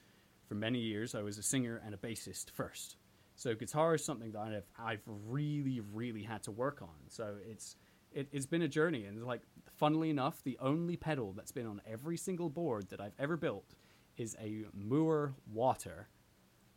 for 0.46 0.56
many 0.56 0.80
years 0.80 1.16
I 1.16 1.22
was 1.22 1.38
a 1.38 1.44
singer 1.44 1.82
and 1.86 1.94
a 1.94 1.98
bassist 1.98 2.52
first. 2.52 2.98
So 3.36 3.56
guitar 3.56 3.96
is 3.96 4.04
something 4.04 4.34
that 4.34 4.40
I've 4.40 4.70
I've 4.78 5.04
really 5.08 5.80
really 5.94 6.24
had 6.24 6.44
to 6.44 6.52
work 6.52 6.82
on. 6.82 6.96
So 7.08 7.36
it's 7.50 7.78
it, 8.12 8.28
it's 8.32 8.46
been 8.46 8.64
a 8.64 8.68
journey 8.68 9.06
and 9.06 9.24
like 9.26 9.42
funnily 9.80 10.10
enough 10.10 10.44
the 10.44 10.58
only 10.60 10.98
pedal 10.98 11.34
that's 11.34 11.52
been 11.52 11.66
on 11.66 11.82
every 11.90 12.18
single 12.18 12.50
board 12.50 12.90
that 12.90 13.00
I've 13.00 13.16
ever 13.18 13.38
built 13.38 13.76
is 14.18 14.36
a 14.40 14.66
Mooer 14.76 15.34
Wahter 15.56 16.06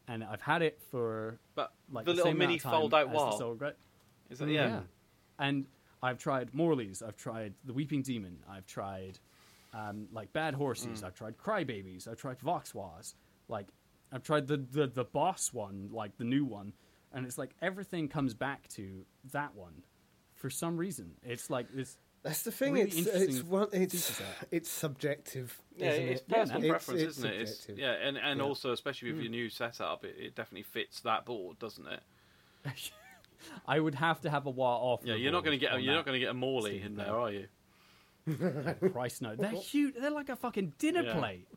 and 0.09 0.23
I've 0.24 0.41
had 0.41 0.62
it 0.62 0.81
for 0.91 1.39
But 1.55 1.73
like 1.91 2.05
the 2.05 2.12
little 2.12 2.27
same 2.27 2.39
mini 2.39 2.59
fold 2.59 2.95
out 2.95 3.11
the 3.11 3.16
wall. 3.16 3.39
Soul. 3.39 3.59
Is 4.31 4.39
that 4.39 4.49
yeah? 4.49 4.81
And 5.39 5.66
I've 6.03 6.19
tried 6.19 6.55
Morley's, 6.55 7.03
I've 7.03 7.16
tried 7.16 7.55
The 7.65 7.73
Weeping 7.73 8.03
Demon, 8.03 8.39
I've 8.49 8.66
tried 8.66 9.19
um, 9.74 10.07
like 10.12 10.33
Bad 10.33 10.55
Horsies, 10.55 11.01
Mm. 11.01 11.05
I've 11.05 11.15
tried 11.15 11.37
Crybabies, 11.39 12.07
I've 12.09 12.19
tried 12.19 12.39
Vox 12.41 12.73
wahs, 12.73 13.15
like 13.49 13.66
I've 14.12 14.23
tried 14.23 14.47
the, 14.47 14.59
the 14.59 14.87
the 14.87 15.05
boss 15.05 15.53
one, 15.53 15.89
like 15.93 16.16
the 16.19 16.24
new 16.24 16.45
one, 16.45 16.73
and 17.12 17.27
it's 17.27 17.39
like 17.39 17.51
everything 17.61 18.09
comes 18.09 18.35
back 18.35 18.69
to 18.69 19.05
that 19.33 19.55
one 19.55 19.83
for 20.35 20.51
some 20.51 20.77
reason. 20.77 21.12
It's 21.23 21.51
like 21.51 21.69
this. 21.73 21.97
That's 22.23 22.43
the 22.43 22.53
thing. 22.53 22.74
Really 22.74 22.86
it's 22.90 23.07
it's 23.07 23.43
one, 23.43 23.69
it's 23.73 24.23
it's 24.53 24.70
subjective. 24.70 25.61
Yeah, 25.77 25.90
isn't 25.90 26.09
it's 26.09 26.20
it? 26.20 26.28
personal 26.28 26.61
man. 26.61 26.70
preference, 26.70 27.01
It's- 27.01 27.09
it's 27.16 27.19
isn't 27.19 27.31
it? 27.32 27.40
It's, 27.40 27.57
subjective. 27.57 27.78
yeah, 27.78 27.93
and, 28.09 28.16
and 28.16 28.39
Yeah. 28.39 28.44
also 28.47 28.70
especially 28.73 29.11
Hmm. 29.11 29.16
with 29.16 29.24
your 29.24 29.31
new 29.32 29.51
setup, 29.51 30.05
it, 30.05 30.15
it 30.19 30.35
definitely 30.36 30.62
fits 30.62 31.01
that 31.01 31.24
board, 31.24 31.59
doesn't 31.59 31.86
it? 31.86 32.01
I 33.66 33.81
would 33.81 33.97
have 33.97 34.20
to 34.20 34.31
have 34.31 34.47
a 34.47 34.51
wah 34.51 34.77
off. 34.77 35.01
Yeah, 35.03 35.15
you're 35.16 35.32
not 35.32 35.43
going 35.44 35.59
to 35.59 35.61
get 35.66 35.74
a, 35.74 35.81
you're 35.81 35.94
that. 35.94 35.99
not 35.99 36.07
going 36.07 36.15
to 36.15 36.20
get 36.20 36.31
a 36.31 36.35
Morley 36.35 36.73
Steve 36.78 36.86
in 36.86 36.94
Bell. 36.94 37.05
there, 37.07 37.16
are 37.16 37.32
you? 37.32 37.47
Christ 38.93 39.20
no, 39.23 39.35
they're 39.35 39.51
huge. 39.51 39.94
They're 39.97 40.11
like 40.11 40.28
a 40.28 40.36
fucking 40.36 40.74
dinner 40.78 41.03
Yeah. 41.03 41.15
plate. 41.19 41.49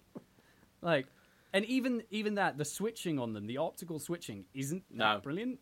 Like, 0.81 1.05
and 1.53 1.63
even 1.65 2.01
even 2.09 2.35
that 2.35 2.57
the 2.57 2.65
switching 2.65 3.19
on 3.19 3.33
them, 3.33 3.45
the 3.45 3.57
optical 3.57 3.99
switching 3.99 4.45
isn't 4.55 4.83
that 4.97 5.13
No. 5.15 5.19
brilliant. 5.21 5.59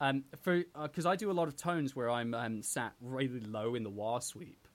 Um, 0.00 0.24
for 0.42 0.64
because 0.82 1.06
I 1.06 1.16
do 1.16 1.30
a 1.30 1.32
lot 1.32 1.48
of 1.48 1.56
tones 1.56 1.94
where 1.94 2.10
I'm 2.10 2.34
um, 2.34 2.62
sat 2.62 2.94
really 3.00 3.40
low 3.40 3.74
in 3.74 3.84
the 3.84 3.90
wah 3.90 4.18
sweep, 4.18 4.66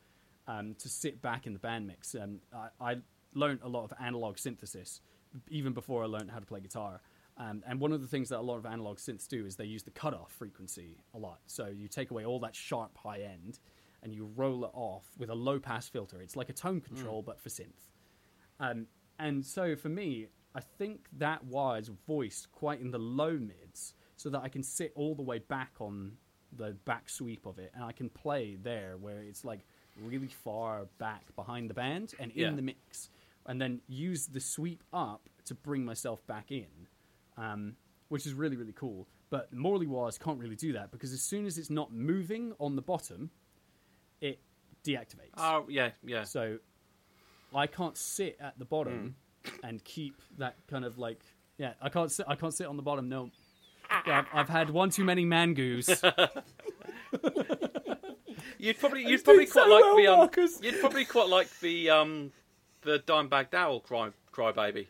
um, 0.48 0.76
to 0.80 0.90
sit 0.90 1.22
back 1.22 1.46
in 1.46 1.54
the 1.54 1.60
band 1.60 1.88
mix. 1.88 2.16
Um, 2.16 2.40
I, 2.54 2.92
I 2.92 2.98
learned 3.34 3.60
a 3.64 3.70
lot 3.70 3.84
of 3.84 3.94
analog 4.02 4.38
synthesis 4.38 5.02
even 5.50 5.74
before 5.74 6.04
I 6.04 6.08
learned 6.08 6.32
how 6.32 6.40
to 6.40 6.46
play 6.46 6.60
guitar. 6.60 7.02
Um, 7.38 7.64
and 7.68 7.80
one 7.80 7.94
of 7.94 8.02
the 8.02 8.08
things 8.08 8.30
that 8.30 8.40
a 8.40 8.42
lot 8.42 8.58
of 8.58 8.66
analog 8.66 8.98
synths 8.98 9.28
do 9.28 9.46
is 9.46 9.56
they 9.56 9.66
use 9.66 9.84
the 9.84 9.92
cutoff 9.92 10.32
frequency 10.32 10.98
a 11.14 11.18
lot. 11.18 11.40
So 11.46 11.68
you 11.68 11.88
take 11.88 12.12
away 12.12 12.26
all 12.26 12.40
that 12.40 12.56
sharp 12.56 12.98
high 12.98 13.20
end 13.20 13.60
and 14.02 14.14
you 14.14 14.30
roll 14.36 14.66
it 14.66 14.72
off 14.74 15.06
with 15.18 15.30
a 15.30 15.36
low 15.36 15.60
pass 15.60 15.88
filter. 15.88 16.22
It's 16.22 16.36
like 16.36 16.50
a 16.50 16.54
tone 16.54 16.82
control, 16.82 17.22
but 17.22 17.40
for 17.40 17.50
synth. 17.50 17.92
Um, 18.60 18.88
and 19.20 19.46
so 19.46 19.76
for 19.76 19.90
me, 19.90 20.28
I 20.56 20.62
think 20.62 21.08
that 21.18 21.46
wah 21.46 21.76
is 21.76 21.92
voiced 22.08 22.52
quite 22.52 22.82
in 22.82 22.92
the 22.92 23.00
low 23.00 23.38
mids 23.38 23.94
so 24.20 24.30
that 24.30 24.42
I 24.44 24.50
can 24.50 24.64
sit 24.64 24.92
all 24.96 25.16
the 25.16 25.22
way 25.22 25.40
back 25.40 25.72
on 25.80 26.12
the 26.58 26.72
back 26.84 27.08
sweep 27.10 27.46
of 27.46 27.58
it 27.58 27.72
and 27.74 27.84
I 27.84 27.94
can 27.94 28.10
play 28.10 28.58
there 28.62 28.98
where 29.00 29.20
it's 29.22 29.46
like 29.46 29.62
really 30.04 30.28
far 30.28 30.88
back 30.98 31.24
behind 31.36 31.70
the 31.70 31.74
band 31.74 32.14
and 32.20 32.32
in 32.32 32.38
Yeah. 32.38 32.52
the 32.52 32.62
mix 32.62 33.10
and 33.46 33.62
then 33.62 33.80
use 33.88 34.28
the 34.28 34.40
sweep 34.40 34.84
up 34.92 35.22
to 35.46 35.56
bring 35.56 35.86
myself 35.86 36.26
back 36.28 36.52
in 36.52 36.66
um, 37.38 37.76
which 38.10 38.26
is 38.26 38.34
really 38.34 38.58
really 38.58 38.74
cool 38.74 39.08
but 39.30 39.54
Morley 39.54 39.88
wahs 39.88 40.18
can't 40.18 40.40
really 40.40 40.56
do 40.56 40.74
that 40.74 40.92
because 40.92 41.14
as 41.14 41.22
soon 41.22 41.46
as 41.46 41.58
it's 41.58 41.70
not 41.70 41.94
moving 41.94 42.52
on 42.60 42.76
the 42.76 42.82
bottom 42.82 43.30
it 44.20 44.40
deactivates 44.84 45.38
Oh, 45.38 45.66
yeah, 45.70 45.92
yeah. 46.04 46.24
so 46.24 46.58
I 47.56 47.68
can't 47.68 47.96
sit 47.96 48.38
at 48.42 48.58
the 48.60 48.66
bottom 48.66 49.16
Hmm. 49.46 49.66
and 49.66 49.84
keep 49.86 50.16
that 50.40 50.56
kind 50.68 50.84
of 50.84 50.98
like 50.98 51.22
yeah. 51.58 51.74
I 51.82 51.90
can't 51.90 52.10
sit. 52.12 52.26
I 52.28 52.36
can't 52.36 52.54
sit 52.54 52.68
on 52.68 52.78
the 52.78 52.82
bottom. 52.84 53.10
No. 53.10 53.32
Yeah, 54.06 54.26
I've, 54.34 54.50
had 54.50 54.70
one 54.70 54.90
too 54.90 55.04
many 55.04 55.26
mangoes. 55.26 55.90
You'd 58.58 58.78
probably 58.80 59.06
you'd 59.06 59.24
probably 59.24 59.46
quite 59.46 59.66
so 59.66 59.70
like 59.70 59.84
well, 59.84 59.96
the 59.98 60.08
um, 60.08 60.18
Marcus. 60.20 60.60
you'd 60.62 60.80
probably 60.80 61.06
quite 61.06 61.28
like 61.30 61.50
the 61.60 61.90
um 61.90 62.32
the 62.82 63.00
Dimebag 63.00 63.52
Darrell 63.52 63.80
cry 63.80 64.10
crybaby 64.34 64.88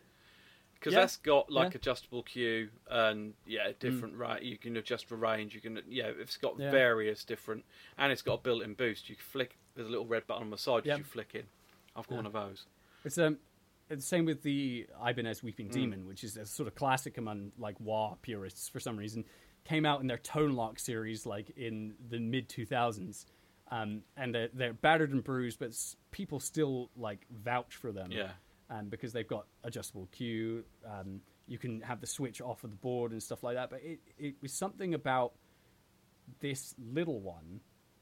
because 0.74 0.92
Yeah. 0.92 1.00
that's 1.00 1.16
got 1.18 1.50
like 1.50 1.72
Yeah. 1.72 1.76
adjustable 1.78 2.22
Q 2.24 2.68
and 2.88 3.34
yeah 3.46 3.70
different 3.78 4.16
right 4.16 4.42
you 4.42 4.58
can 4.58 4.76
adjust 4.76 5.06
for 5.06 5.16
range 5.16 5.54
you 5.54 5.60
can 5.60 5.80
yeah 5.88 6.10
it's 6.18 6.36
got 6.36 6.58
Yeah. 6.58 6.70
various 6.70 7.24
different 7.24 7.64
and 7.96 8.12
it's 8.12 8.22
got 8.22 8.34
a 8.34 8.42
built-in 8.42 8.74
boost 8.74 9.08
you 9.08 9.16
can 9.16 9.24
flick 9.24 9.56
there's 9.74 9.86
a 9.88 9.90
little 9.90 10.06
red 10.06 10.26
button 10.26 10.44
on 10.44 10.50
the 10.50 10.58
side 10.58 10.84
that 10.84 10.98
you 10.98 11.04
flick 11.04 11.34
in 11.34 11.44
I've 11.96 12.06
got 12.08 12.16
one 12.16 12.26
of 12.26 12.32
those 12.32 12.66
It's 13.04 13.18
um, 13.18 13.38
the 13.96 14.02
same 14.02 14.24
with 14.24 14.42
the 14.42 14.86
Ibanez 15.06 15.42
Weeping 15.42 15.66
Hmm. 15.66 15.72
Demon, 15.72 16.06
which 16.06 16.24
is 16.24 16.36
a 16.36 16.46
sort 16.46 16.66
of 16.68 16.74
classic 16.74 17.18
among 17.18 17.52
like 17.58 17.76
wah 17.80 18.14
purists 18.22 18.68
for 18.68 18.80
some 18.80 18.96
reason. 18.96 19.24
Came 19.64 19.84
out 19.84 20.00
in 20.00 20.06
their 20.06 20.18
Tone-Lok 20.18 20.78
series 20.78 21.26
like 21.26 21.50
in 21.56 21.94
the 22.08 22.18
mid 22.18 22.48
two 22.48 22.64
thousands, 22.64 23.26
um, 23.70 24.02
and 24.16 24.34
they're, 24.34 24.48
they're 24.54 24.72
battered 24.72 25.12
and 25.12 25.22
bruised, 25.22 25.58
but 25.58 25.68
s- 25.68 25.96
people 26.10 26.40
still 26.40 26.90
like 26.96 27.26
vouch 27.30 27.76
for 27.76 27.92
them. 27.92 28.10
Yeah. 28.10 28.30
um, 28.70 28.88
because 28.88 29.12
they've 29.12 29.26
got 29.28 29.46
adjustable 29.64 30.08
Q. 30.12 30.64
Um, 30.88 31.20
you 31.48 31.58
can 31.58 31.80
have 31.82 32.00
the 32.00 32.06
switch 32.06 32.40
off 32.40 32.62
of 32.64 32.70
the 32.70 32.76
board 32.76 33.10
and 33.12 33.20
stuff 33.22 33.42
like 33.42 33.56
that. 33.56 33.68
But 33.70 33.80
it, 33.82 33.98
it 34.16 34.34
was 34.40 34.52
something 34.52 34.94
about 34.94 35.32
this 36.38 36.74
little 36.78 37.20
one 37.20 37.60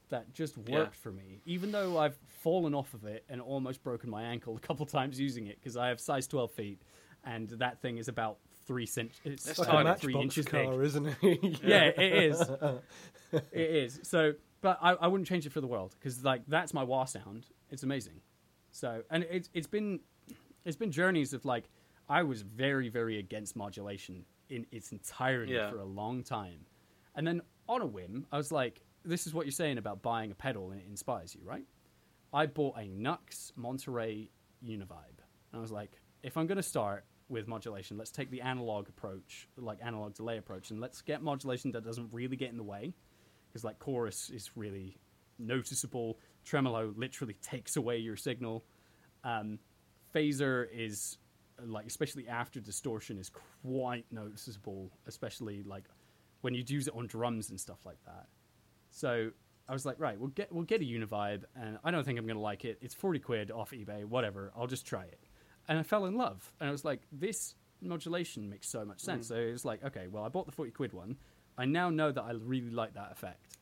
that 0.09 0.33
just 0.33 0.57
worked 0.57 0.69
Yeah. 0.95 1.01
for 1.01 1.11
me, 1.11 1.41
even 1.45 1.71
though 1.71 1.97
I've 1.97 2.17
fallen 2.41 2.73
off 2.75 2.93
of 2.93 3.05
it 3.05 3.23
and 3.29 3.39
almost 3.41 3.83
broken 3.83 4.09
my 4.09 4.23
ankle 4.23 4.55
a 4.55 4.59
couple 4.59 4.85
times 4.85 5.19
using 5.19 5.47
it 5.47 5.57
because 5.59 5.77
I 5.77 5.87
have 5.89 5.99
size 5.99 6.27
12 6.27 6.51
feet 6.51 6.81
and 7.23 7.49
that 7.49 7.81
thing 7.81 7.97
is 7.97 8.07
about 8.07 8.37
three 8.65 8.85
cent- 8.85 9.11
it's 9.23 9.43
That's 9.45 9.59
It's 9.59 9.67
like 9.67 9.77
a 9.77 9.81
about 9.81 9.99
three 9.99 10.15
inches 10.15 10.45
car, 10.45 10.71
big. 10.71 10.81
isn't 10.81 11.05
it? 11.21 11.61
Yeah, 11.63 11.85
it 11.85 12.13
is. 12.31 12.41
it 13.31 13.43
is. 13.53 13.99
So, 14.03 14.33
but 14.61 14.77
I, 14.81 14.91
I 14.93 15.07
wouldn't 15.07 15.27
change 15.27 15.45
it 15.45 15.51
for 15.51 15.61
the 15.61 15.67
world 15.67 15.95
because 15.99 16.23
like 16.23 16.43
that's 16.47 16.73
my 16.73 16.83
wah 16.83 17.05
sound. 17.05 17.47
It's 17.69 17.83
amazing. 17.83 18.21
So, 18.71 19.03
and 19.09 19.23
it's 19.29 19.49
it's 19.53 19.67
been 19.67 19.99
it's 20.65 20.77
been 20.77 20.91
journeys 20.91 21.33
of 21.33 21.45
like 21.45 21.69
I 22.07 22.23
was 22.23 22.41
very 22.41 22.89
very 22.89 23.17
against 23.19 23.55
modulation 23.55 24.25
in 24.49 24.65
its 24.71 24.91
entirety 24.91 25.53
Yeah. 25.53 25.69
for 25.69 25.79
a 25.79 25.85
long 25.85 26.23
time, 26.23 26.65
and 27.15 27.25
then 27.27 27.41
on 27.67 27.81
a 27.81 27.85
whim 27.85 28.25
I 28.31 28.37
was 28.37 28.51
like, 28.51 28.81
this 29.05 29.27
is 29.27 29.33
what 29.33 29.45
you're 29.45 29.51
saying 29.51 29.77
about 29.77 30.01
buying 30.01 30.31
a 30.31 30.35
pedal 30.35 30.71
and 30.71 30.79
it 30.79 30.87
inspires 30.89 31.35
you, 31.35 31.41
right? 31.43 31.65
I 32.33 32.45
bought 32.45 32.77
a 32.77 32.87
Nux 32.87 33.51
Monterey 33.55 34.29
Univibe, 34.63 35.19
and 35.51 35.55
I 35.55 35.59
was 35.59 35.71
like, 35.71 35.91
if 36.21 36.37
I'm 36.37 36.47
going 36.47 36.57
to 36.57 36.63
start 36.63 37.05
with 37.27 37.47
modulation, 37.47 37.97
let's 37.97 38.11
take 38.11 38.29
the 38.29 38.41
analog 38.41 38.89
approach, 38.89 39.47
like 39.57 39.79
analog 39.83 40.13
delay 40.13 40.37
approach, 40.37 40.71
and 40.71 40.79
let's 40.81 41.01
get 41.01 41.23
modulation 41.23 41.71
that 41.71 41.83
doesn't 41.83 42.09
really 42.11 42.35
get 42.35 42.49
in 42.49 42.57
the 42.57 42.63
way, 42.63 42.93
because 43.47 43.63
like 43.63 43.79
chorus 43.79 44.29
is 44.29 44.51
really 44.55 44.97
noticeable. 45.39 46.19
Tremolo 46.43 46.93
literally 46.97 47.35
takes 47.41 47.77
away 47.77 47.97
your 47.97 48.15
signal. 48.15 48.65
Um, 49.23 49.59
phaser 50.13 50.67
is 50.73 51.17
like, 51.65 51.87
especially 51.87 52.27
after 52.27 52.59
distortion, 52.59 53.17
is 53.17 53.31
quite 53.63 54.05
noticeable, 54.11 54.91
especially 55.07 55.63
like 55.63 55.85
when 56.41 56.53
you 56.53 56.63
use 56.67 56.87
it 56.87 56.93
on 56.95 57.07
drums 57.07 57.49
and 57.49 57.59
stuff 57.59 57.85
like 57.85 58.03
that. 58.05 58.27
So 58.91 59.31
I 59.67 59.73
was 59.73 59.85
like, 59.85 59.99
right, 59.99 60.19
we'll 60.19 60.29
get 60.29 60.51
we'll 60.51 60.63
get 60.63 60.81
a 60.81 60.85
Univibe, 60.85 61.43
and 61.55 61.77
I 61.83 61.91
don't 61.91 62.03
think 62.03 62.17
I'm 62.17 62.25
gonna 62.25 62.39
like 62.39 62.65
it. 62.65 62.79
It's 62.81 62.95
forty 62.95 63.19
quid 63.19 63.51
off 63.51 63.71
eBay, 63.71 64.03
whatever. 64.05 64.51
I'll 64.57 64.67
just 64.67 64.85
try 64.85 65.03
it, 65.03 65.19
and 65.67 65.77
I 65.77 65.83
fell 65.83 66.05
in 66.05 66.15
love. 66.15 66.51
And 66.59 66.67
I 66.67 66.71
was 66.71 66.83
like, 66.83 67.01
this 67.11 67.55
modulation 67.81 68.49
makes 68.49 68.67
so 68.67 68.83
much 68.83 68.99
sense. 68.99 69.27
So 69.27 69.35
it 69.35 69.51
was 69.51 69.65
like, 69.65 69.83
okay, 69.83 70.07
well, 70.07 70.23
I 70.23 70.29
bought 70.29 70.47
the 70.47 70.51
forty 70.51 70.71
quid 70.71 70.93
one. 70.93 71.17
I 71.57 71.65
now 71.65 71.89
know 71.89 72.11
that 72.11 72.23
I 72.23 72.31
really 72.31 72.71
like 72.71 72.93
that 72.95 73.11
effect. 73.11 73.57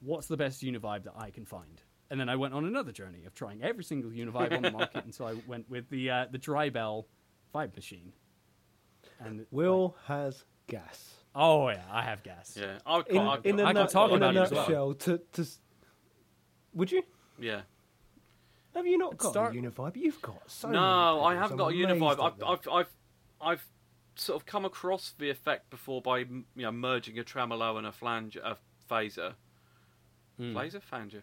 What's 0.00 0.26
the 0.26 0.36
best 0.36 0.62
Univibe 0.62 1.04
that 1.04 1.14
I 1.16 1.30
can 1.30 1.44
find? 1.46 1.82
And 2.10 2.18
then 2.18 2.28
I 2.28 2.36
went 2.36 2.54
on 2.54 2.64
another 2.64 2.92
journey 2.92 3.24
of 3.26 3.34
trying 3.34 3.62
every 3.62 3.84
single 3.84 4.10
Univibe 4.10 4.54
on 4.54 4.62
the 4.62 4.70
market 4.78 5.04
until 5.04 5.26
I 5.26 5.34
went 5.46 5.68
with 5.70 5.88
the 5.90 6.10
uh, 6.10 6.26
the 6.30 6.38
DryBell 6.38 7.04
Vibe 7.54 7.74
Machine. 7.74 8.12
And 9.20 9.46
Will 9.50 9.96
has 10.04 10.44
gas. 10.66 11.17
Oh 11.34 11.68
yeah, 11.68 11.82
I 11.90 12.02
have 12.02 12.22
gas. 12.22 12.56
yeah 12.60 12.78
I 12.86 12.96
would 12.98 13.06
In, 13.08 13.22
quite, 13.24 13.44
in 13.46 13.60
a, 13.60 13.62
I 13.64 13.66
can 13.66 13.74
nut- 13.74 13.90
talk 13.90 14.10
in 14.10 14.16
about 14.16 14.36
a 14.36 14.40
it 14.40 14.42
as 14.44 14.50
well. 14.50 14.60
nutshell, 14.62 14.94
to, 14.94 15.18
to 15.34 15.46
would 16.74 16.90
you? 16.92 17.02
yeah 17.38 17.60
Have 18.74 18.86
you 18.86 18.98
not 18.98 19.12
Let's 19.12 19.22
got 19.24 19.30
start- 19.32 19.54
a 19.56 19.58
Univibe? 19.58 19.96
You've 19.96 20.20
got 20.22 20.42
so 20.50 20.68
no 20.68 21.22
many 21.22 21.36
I 21.36 21.40
haven't 21.40 21.56
got 21.56 21.72
a 21.72 21.76
I'm 21.76 21.98
Univibe 21.98 22.20
I've. 22.20 22.42
I've 22.46 22.68
I've 22.68 22.88
I've 23.40 23.64
sort 24.16 24.40
of 24.40 24.46
come 24.46 24.64
across 24.64 25.14
the 25.18 25.30
effect 25.30 25.70
before 25.70 26.02
by 26.02 26.18
you 26.18 26.44
know 26.56 26.72
merging 26.72 27.18
a 27.18 27.24
tremolo 27.24 27.76
and 27.76 27.86
a 27.86 27.92
flange 27.92 28.36
a 28.36 28.56
phaser 28.90 29.34
Hmm. 30.38 30.56
phaser 30.56 30.80
flanger 30.80 31.22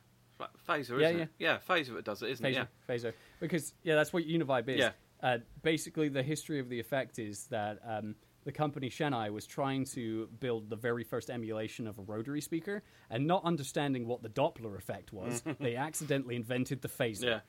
phaser 0.68 0.99
Yeah, 0.99 1.07
isn't 1.07 1.18
yeah. 1.18 1.23
it 1.23 1.30
yeah 1.40 1.57
phaser 1.69 1.94
that 1.95 2.03
does 2.06 2.22
it 2.22 2.30
isn't 2.32 2.45
phaser, 2.45 2.49
it 2.49 2.53
yeah 2.90 2.94
phaser. 2.95 3.14
Because 3.40 3.73
yeah, 3.84 3.95
that's 3.95 4.11
what 4.11 4.23
Univibe 4.23 4.68
is. 4.69 4.80
Yeah. 4.80 4.91
Uh, 5.23 5.38
basically, 5.64 6.10
the 6.10 6.22
history 6.22 6.60
of 6.60 6.68
the 6.69 6.80
effect 6.80 7.18
is 7.19 7.48
that 7.48 7.80
um, 7.88 8.15
the 8.45 8.51
company 8.51 8.89
Shin-ei 8.89 9.30
was 9.30 9.45
trying 9.45 9.85
to 9.85 10.30
build 10.39 10.69
the 10.69 10.76
very 10.76 11.03
first 11.03 11.30
emulation 11.30 11.88
of 11.88 11.97
a 11.99 12.01
rotary 12.03 12.41
speaker, 12.41 12.84
and 13.09 13.26
not 13.27 13.43
understanding 13.43 14.07
what 14.07 14.22
the 14.23 14.30
Doppler 14.30 14.77
effect 14.77 15.11
was, 15.11 15.43
they 15.59 15.76
accidentally 15.76 16.35
invented 16.35 16.81
the 16.81 16.88
phaser. 16.88 17.41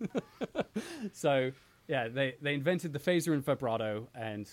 Yeah. 0.00 0.06
So 1.12 1.52
yeah, 1.88 2.08
they 2.08 2.34
they 2.42 2.54
invented 2.54 2.92
the 2.92 2.98
phaser 2.98 3.32
and 3.32 3.44
vibrato, 3.44 4.08
and 4.14 4.48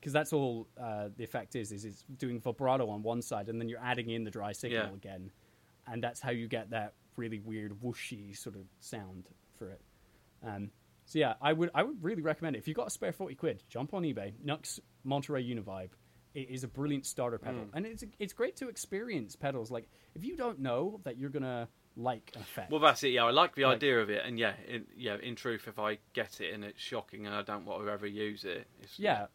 because 0.00 0.12
that's 0.12 0.32
all 0.32 0.66
uh, 0.80 1.08
the 1.16 1.24
effect 1.24 1.54
is 1.56 1.72
is 1.72 1.84
it's 1.84 2.04
doing 2.16 2.40
vibrato 2.40 2.88
on 2.88 3.02
one 3.02 3.22
side, 3.22 3.48
and 3.48 3.60
then 3.60 3.68
you're 3.68 3.82
adding 3.82 4.10
in 4.10 4.24
the 4.24 4.30
dry 4.30 4.52
signal 4.52 4.88
Yeah. 4.88 4.94
again, 4.94 5.30
and 5.86 6.02
that's 6.02 6.20
how 6.20 6.30
you 6.30 6.48
get 6.48 6.70
that 6.70 6.94
really 7.16 7.38
weird 7.40 7.72
whooshy 7.82 8.36
sort 8.36 8.56
of 8.56 8.62
sound 8.80 9.28
for 9.56 9.70
it. 9.70 9.80
Um, 10.44 10.70
so 11.08 11.18
yeah, 11.18 11.34
I 11.40 11.52
would 11.54 11.70
I 11.74 11.82
would 11.82 12.02
really 12.04 12.20
recommend 12.22 12.54
it 12.54 12.58
if 12.60 12.68
you've 12.68 12.76
got 12.76 12.86
a 12.86 12.90
spare 12.90 13.12
forty 13.12 13.34
quid, 13.34 13.62
jump 13.68 13.94
on 13.94 14.02
eBay, 14.02 14.34
Nux 14.44 14.78
Monterey 15.04 15.42
Univibe. 15.42 15.90
It 16.34 16.50
is 16.50 16.62
a 16.62 16.68
brilliant 16.68 17.06
starter 17.06 17.38
pedal, 17.38 17.62
Mm. 17.62 17.70
and 17.72 17.86
it's 17.86 18.04
it's 18.18 18.32
great 18.34 18.56
to 18.56 18.68
experience 18.68 19.34
pedals. 19.34 19.70
Like 19.70 19.88
if 20.14 20.22
you 20.24 20.36
don't 20.36 20.60
know 20.60 21.00
that 21.04 21.16
you're 21.16 21.30
gonna 21.30 21.68
like 21.96 22.30
an 22.36 22.42
effect, 22.42 22.70
Well, 22.70 22.80
that's 22.80 23.02
it. 23.02 23.08
Yeah, 23.08 23.24
I 23.24 23.30
like 23.30 23.54
the 23.56 23.64
Like- 23.64 23.76
idea 23.76 24.00
of 24.00 24.10
it, 24.10 24.22
and 24.24 24.38
yeah, 24.38 24.52
in, 24.68 24.84
yeah. 24.96 25.16
In 25.20 25.34
truth, 25.34 25.66
if 25.66 25.78
I 25.78 25.98
get 26.12 26.40
it 26.40 26.52
and 26.54 26.62
it's 26.62 26.80
shocking 26.80 27.26
and 27.26 27.34
I 27.34 27.42
don't 27.42 27.64
want 27.64 27.82
to 27.84 27.90
ever 27.90 28.06
use 28.06 28.44
it, 28.44 28.68
it's, 28.82 28.98
yeah, 29.00 29.26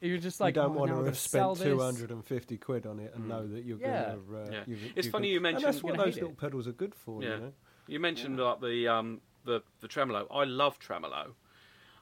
you're 0.00 0.18
just 0.18 0.40
like 0.40 0.56
you 0.56 0.62
don't 0.62 0.74
oh, 0.74 0.80
want 0.80 0.90
to 0.90 0.96
I'm 0.96 1.04
have 1.04 1.18
spent 1.18 1.58
two 1.58 1.78
hundred 1.78 2.10
and 2.10 2.24
fifty 2.24 2.56
quid 2.56 2.86
on 2.86 2.98
it 2.98 3.12
and 3.14 3.28
know 3.28 3.46
that 3.46 3.64
you're 3.64 3.78
Yeah. 3.78 4.14
going 4.16 4.26
to. 4.26 4.36
Uh, 4.36 4.50
Yeah. 4.50 4.64
you've- 4.66 4.92
It's 4.96 5.04
you've 5.06 5.12
funny 5.12 5.28
got- 5.28 5.32
you 5.34 5.40
mentioned- 5.42 5.64
And 5.66 5.74
that's 5.74 5.82
what 5.84 5.96
those 5.98 6.14
little 6.16 6.30
it. 6.30 6.38
pedals 6.38 6.66
are 6.66 6.72
good 6.72 6.94
for. 6.94 7.22
Yeah. 7.22 7.34
You 7.34 7.40
know. 7.40 7.52
You 7.86 8.00
mentioned 8.00 8.38
like 8.40 8.60
the 8.60 8.88
um 8.88 9.20
the 9.44 9.62
the 9.80 9.88
tremolo. 9.88 10.26
I 10.30 10.44
love 10.44 10.78
tremolo. 10.78 11.34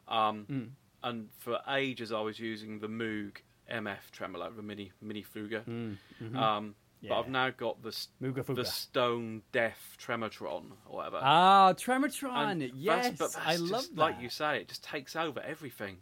Um, 0.09 0.47
Mm. 0.51 0.71
and 1.03 1.29
for 1.39 1.61
ages 1.69 2.13
I 2.13 2.21
was 2.21 2.39
using 2.39 2.81
the 2.81 2.89
Moog 2.89 3.37
MF 3.71 4.11
tremolo, 4.11 4.51
the 4.51 4.63
mini 4.63 4.93
mini 5.01 5.23
Fuga. 5.23 5.61
Mm, 5.69 5.97
mhm. 6.21 6.37
Um, 6.37 6.75
but 7.03 7.19
I've 7.19 7.29
now 7.29 7.49
got 7.51 7.83
the 7.83 7.91
Moogerfooger. 8.21 8.57
the 8.57 8.65
Stone 8.65 9.43
Deaf 9.53 9.97
Tremotron 9.99 10.73
or 10.87 10.97
whatever. 10.97 11.21
Ah, 11.23 11.73
Tremortron. 11.75 12.51
And 12.51 12.61
that's- 12.63 12.77
yes, 12.79 13.07
but 13.19 13.33
that's 13.33 13.37
I 13.37 13.57
just, 13.57 13.73
love 13.73 13.85
that. 13.95 13.97
Like 13.97 14.21
you 14.21 14.29
say, 14.29 14.61
it 14.61 14.69
just 14.69 14.85
takes 14.85 15.17
over 15.17 15.41
everything. 15.41 15.99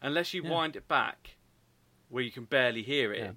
Unless 0.00 0.32
you 0.34 0.42
Yeah. 0.42 0.50
wind 0.50 0.76
it 0.76 0.86
back, 0.86 1.36
where 2.08 2.22
you 2.22 2.30
can 2.30 2.44
barely 2.44 2.82
hear 2.82 3.12
it, 3.12 3.18
Yeah. 3.20 3.32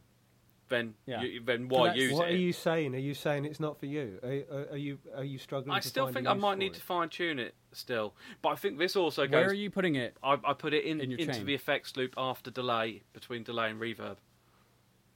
Then 0.69 0.95
Yeah. 1.05 1.21
you, 1.21 1.41
then 1.43 1.67
why 1.69 1.87
that's- 1.87 2.01
use 2.03 2.13
What 2.13 2.29
it? 2.29 2.33
are 2.33 2.37
you 2.37 2.53
saying? 2.53 2.95
Are 2.95 2.99
you 2.99 3.13
saying 3.13 3.45
it's 3.45 3.59
not 3.59 3.79
for 3.79 3.85
you? 3.85 4.19
Are, 4.23 4.57
are, 4.57 4.67
are 4.71 4.77
you 4.77 4.97
are 5.15 5.23
you 5.23 5.37
struggling? 5.37 5.75
I 5.75 5.79
to 5.79 5.87
still 5.87 6.05
find 6.05 6.15
think 6.15 6.27
a 6.27 6.31
I 6.31 6.33
use 6.33 6.41
might 6.41 6.57
need 6.57 6.71
it? 6.71 6.75
to 6.75 6.81
fine 6.81 7.09
tune 7.09 7.39
it 7.39 7.53
still, 7.71 8.15
but 8.41 8.49
I 8.49 8.55
think 8.55 8.77
this 8.79 8.95
also 8.95 9.23
goes. 9.23 9.31
Where 9.33 9.47
are 9.49 9.53
you 9.53 9.69
putting 9.69 9.95
it? 9.95 10.17
I, 10.23 10.37
I 10.43 10.53
put 10.53 10.73
it 10.73 10.83
in, 10.85 11.01
in 11.01 11.11
into 11.11 11.33
chain? 11.33 11.45
the 11.45 11.53
effects 11.53 11.95
loop 11.95 12.13
after 12.17 12.49
delay 12.51 13.03
between 13.13 13.43
delay 13.43 13.69
and 13.69 13.79
reverb. 13.79 14.17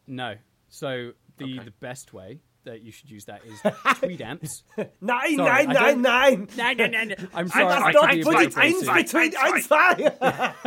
No. 0.08 0.36
So 0.70 1.12
the 1.38 1.46
Okay. 1.60 1.66
the 1.66 1.72
best 1.80 2.14
way 2.14 2.42
that 2.66 2.82
you 2.82 2.92
should 2.92 3.10
use 3.10 3.26
that 3.26 3.42
is 3.46 3.60
tweed 4.00 4.22
amps. 4.22 4.64
Nine, 4.78 4.88
Sorry, 5.02 5.36
nine, 5.38 5.70
I 5.70 5.74
nine, 5.74 5.74
don't- 5.74 6.02
nine. 6.02 6.48
no, 6.58 6.74
no, 6.74 6.86
no, 6.88 7.04
no. 7.06 7.16
I'm 7.34 7.46
I 7.46 7.50
sorry. 7.50 7.66
must 7.66 7.82
I 7.86 7.92
not 7.92 8.10
could 8.12 8.24
put 8.24 8.42
it 8.42 8.54
eins 8.54 8.94
between 9.04 9.32
eins, 9.32 9.64
zwei. 9.68 10.12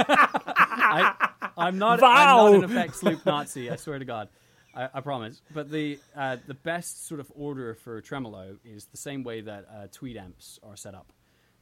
I, 0.05 1.29
I'm 1.57 1.79
not. 1.79 2.01
Wow. 2.01 2.47
I'm 2.47 2.61
not 2.61 2.71
an 2.71 2.77
effects 2.77 3.03
loop 3.03 3.25
Nazi. 3.27 3.71
I 3.71 3.77
swear 3.77 3.99
to 3.99 4.05
God. 4.05 4.29
I, 4.75 4.89
I 4.95 5.01
promise. 5.01 5.43
But 5.53 5.71
the 5.71 5.99
uh, 6.17 6.37
the 6.47 6.55
best 6.55 7.07
sort 7.07 7.21
of 7.21 7.31
order 7.35 7.75
for 7.75 8.01
tremolo 8.01 8.57
is 8.65 8.87
the 8.87 8.97
same 8.97 9.23
way 9.25 9.41
that 9.41 9.67
uh, 9.71 9.87
tweed 9.91 10.17
amps 10.17 10.59
are 10.63 10.77
set 10.77 10.95
up. 10.95 11.13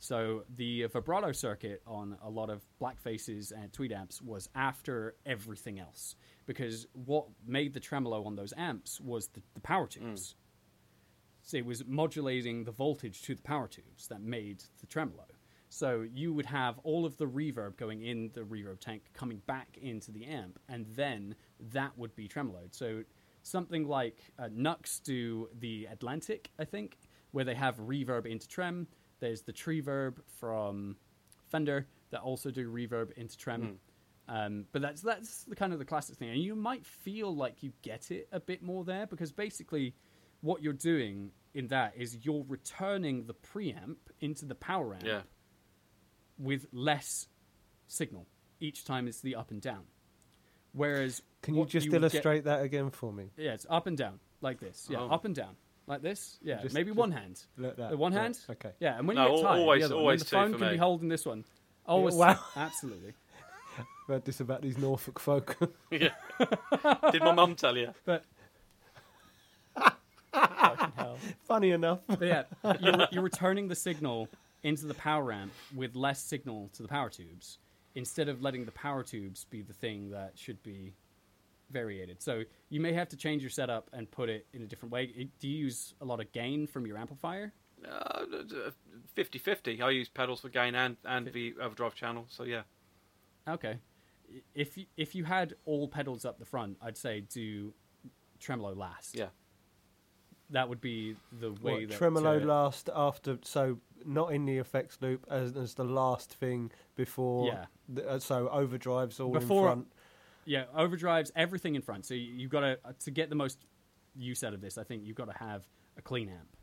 So 0.03 0.45
the 0.57 0.87
vibrato 0.87 1.31
circuit 1.33 1.83
on 1.87 2.17
a 2.23 2.31
lot 2.31 2.49
of 2.49 2.65
black 2.79 2.99
faces 2.99 3.53
and 3.53 3.71
tweed 3.71 3.93
amps 3.93 4.23
was 4.23 4.49
after 4.55 5.15
everything 5.27 5.79
else 5.79 6.17
because 6.47 6.87
what 6.95 7.27
made 7.47 7.75
the 7.75 7.81
tremolo 7.81 8.25
on 8.25 8.35
those 8.35 8.55
amps 8.57 8.99
was 8.99 9.29
the, 9.29 9.43
the 9.53 9.61
power 9.61 9.87
tubes. 9.87 10.35
So 11.43 11.59
it 11.59 11.67
was 11.67 11.85
modulating 11.87 12.65
the 12.65 12.71
voltage 12.71 13.21
to 13.23 13.35
the 13.35 13.43
power 13.43 13.69
tubes 13.69 14.07
that 14.09 14.23
made 14.23 14.63
the 14.81 14.87
tremolo. 14.87 15.25
So 15.71 16.05
you 16.13 16.33
would 16.35 16.47
have 16.47 16.79
all 16.83 17.07
of 17.07 17.17
the 17.17 17.27
reverb 17.27 17.77
going 17.77 18.03
in 18.03 18.31
the 18.35 18.41
reverb 18.41 18.81
tank 18.81 19.05
coming 19.15 19.41
back 19.47 19.79
into 19.81 20.11
the 20.11 20.27
amp, 20.27 20.59
and 20.69 20.85
then 20.95 21.37
that 21.73 21.97
would 21.97 22.15
be 22.17 22.29
tremoloed. 22.29 22.75
So 22.75 23.05
something 23.43 23.87
like 23.87 24.19
uh, 24.39 24.49
Nux 24.53 25.01
do 25.05 25.49
the 25.61 25.87
Atlantic, 25.91 26.51
I 26.59 26.65
think, 26.65 26.99
where 27.31 27.45
they 27.45 27.55
have 27.55 27.77
reverb 27.79 28.27
into 28.27 28.49
trem. 28.49 28.89
There's 29.21 29.43
the 29.43 29.53
Treverb 29.53 30.17
from 30.41 30.97
Fender 31.51 31.87
that 32.11 32.21
also 32.21 32.51
do 32.51 32.69
reverb 32.71 33.13
into 33.13 33.37
trem. 33.39 33.79
Um, 34.29 34.67
but 34.73 34.83
that's 34.83 35.03
that's 35.03 35.45
the 35.45 35.57
kind 35.57 35.73
of 35.73 35.79
the 35.79 35.85
classic 35.85 36.17
thing, 36.17 36.31
and 36.31 36.41
you 36.43 36.55
might 36.55 36.87
feel 36.87 37.35
like 37.35 37.63
you 37.63 37.73
get 37.83 38.11
it 38.11 38.29
a 38.33 38.39
bit 38.39 38.63
more 38.63 38.85
there 38.85 39.07
because 39.07 39.33
basically, 39.33 39.95
what 40.41 40.63
you're 40.63 40.73
doing 40.73 41.33
in 41.55 41.67
that 41.69 41.95
is 41.97 42.19
you're 42.23 42.45
returning 42.49 43.27
the 43.27 43.35
preamp 43.35 43.97
into 44.21 44.45
the 44.45 44.55
power 44.55 44.95
amp 44.95 45.05
Yeah. 45.05 45.21
With 46.41 46.67
less 46.73 47.27
signal 47.87 48.27
each 48.61 48.85
time 48.85 49.07
it's 49.09 49.21
the 49.21 49.35
up 49.35 49.51
and 49.51 49.61
down. 49.61 49.85
Whereas, 50.73 51.23
Can 51.43 51.55
you 51.55 51.61
what 51.61 51.69
just 51.69 51.87
would 51.87 51.93
get- 51.93 52.01
illustrate 52.01 52.45
that 52.45 52.63
again 52.63 52.91
for 52.91 53.13
me? 53.13 53.31
yeah, 53.37 53.53
it's 53.55 53.67
up 53.69 53.87
and 53.87 53.97
down 53.97 54.21
like 54.41 54.61
this. 54.61 54.87
Yeah, 54.91 54.99
Oh. 55.01 55.09
up 55.11 55.25
and 55.25 55.35
down 55.35 55.57
like 55.87 56.01
this. 56.03 56.39
Yeah, 56.43 56.63
Just- 56.63 56.75
maybe 56.75 56.91
just 56.91 56.99
one 56.99 57.11
hand. 57.13 57.43
Like 57.59 57.77
that. 57.77 57.91
The 57.91 57.97
one 57.97 58.13
Right, 58.15 58.23
hand. 58.23 58.39
Okay. 58.51 58.73
Yeah, 58.81 58.97
and 58.99 59.07
when 59.09 59.17
No, 59.17 59.23
you 59.25 59.29
get 59.31 59.37
al- 59.37 59.43
tired, 59.43 59.61
always- 59.61 59.81
the 59.81 59.85
other 59.87 59.95
one. 59.97 60.03
always 60.03 60.21
And 60.23 60.27
the 60.27 60.31
phone 60.31 60.53
can 60.53 60.61
me. 60.61 60.71
be 60.73 60.77
holding 60.79 61.09
this 61.09 61.27
one. 61.27 61.45
Always, 61.87 62.15
wow. 62.15 62.39
absolutely. 62.57 63.15
I've 63.79 63.87
heard 64.07 64.25
this 64.25 64.41
about 64.41 64.63
these 64.63 64.79
Norfolk 64.79 65.19
folk. 65.19 65.57
yeah. 65.91 66.11
Did 67.11 67.23
my 67.23 67.33
mum 67.33 67.55
tell 67.57 67.77
you? 67.77 67.93
But 68.05 68.25
fucking 70.33 70.93
hell. 70.97 71.19
Funny 71.47 71.71
enough. 71.71 72.01
But 72.07 72.23
yeah, 72.23 72.43
you're, 72.81 73.09
you're 73.11 73.23
returning 73.23 73.69
the 73.69 73.75
signal 73.75 74.29
into 74.63 74.87
the 74.87 74.95
power 74.95 75.33
amp 75.33 75.53
with 75.75 75.95
less 75.95 76.23
signal 76.23 76.71
to 76.75 76.83
the 76.83 76.89
power 76.89 77.11
tubes 77.11 77.59
instead 77.95 78.29
of 78.29 78.43
letting 78.43 78.65
the 78.65 78.73
power 78.73 79.03
tubes 79.03 79.45
be 79.45 79.63
the 79.63 79.73
thing 79.73 80.11
that 80.11 80.33
should 80.37 80.63
be 80.63 80.95
variated. 81.71 82.23
So 82.23 82.43
you 82.69 82.81
may 82.81 82.93
have 82.93 83.09
to 83.11 83.17
change 83.17 83.43
your 83.43 83.51
setup 83.51 83.89
and 83.93 84.11
put 84.11 84.29
it 84.29 84.47
in 84.53 84.63
a 84.63 84.67
different 84.67 84.93
way. 84.93 85.29
Do 85.39 85.49
you 85.49 85.57
use 85.57 85.95
a 86.01 86.05
lot 86.05 86.21
of 86.21 86.31
gain 86.33 86.67
from 86.67 86.87
your 86.87 86.99
amplifier? 86.99 87.53
Uh, 87.89 88.25
50-50. 89.17 89.81
I 89.81 89.91
use 89.91 90.09
pedals 90.09 90.41
for 90.41 90.49
gain 90.49 90.75
and, 90.75 90.97
and 91.05 91.33
the 91.33 91.55
overdrive 91.61 91.95
channel, 91.95 92.27
so 92.29 92.45
yeah. 92.45 92.63
Okay. 93.49 93.79
If 94.55 94.77
you, 94.77 94.87
if 94.97 95.15
you 95.15 95.25
had 95.25 95.55
all 95.65 95.89
pedals 95.89 96.25
up 96.25 96.39
the 96.39 96.45
front, 96.45 96.77
I'd 96.83 96.99
say 96.99 97.21
do 97.21 97.73
tremolo 98.39 98.75
last. 98.75 99.17
Yeah. 99.17 99.29
That 100.51 100.69
would 100.69 100.81
be 100.81 101.17
the 101.41 101.53
way 101.53 101.81
What, 101.83 101.89
that 101.91 101.99
tremolo 101.99 102.41
uh, 102.41 102.45
last 102.45 102.91
after, 102.95 103.39
so 103.43 103.79
not 104.05 104.33
in 104.33 104.45
the 104.47 104.59
effects 104.59 104.99
loop 105.01 105.25
as, 105.31 105.57
as 105.57 105.75
the 105.75 105.85
last 105.85 106.35
thing 106.35 106.73
before. 106.97 107.47
Yeah. 107.47 107.67
The, 107.89 108.09
uh, 108.09 108.19
so 108.19 108.49
overdrives 108.53 109.21
all 109.21 109.33
Before- 109.33 109.69
in 109.69 109.75
front. 109.75 109.93
Yeah, 110.47 110.65
overdrives 110.77 111.31
everything 111.37 111.75
in 111.77 111.83
front. 111.83 112.07
So 112.07 112.15
you, 112.15 112.33
you've 112.33 112.51
got 112.51 112.61
to 112.61 112.79
to 113.05 113.11
get 113.11 113.29
the 113.29 113.37
most 113.37 113.67
use 114.17 114.43
out 114.43 114.55
of 114.55 114.61
this. 114.61 114.79
I 114.79 114.85
think 114.85 115.05
you've 115.05 115.17
got 115.17 115.31
to 115.31 115.39
have 115.39 115.69
a 115.97 116.03
clean 116.03 116.29
amp. 116.29 116.57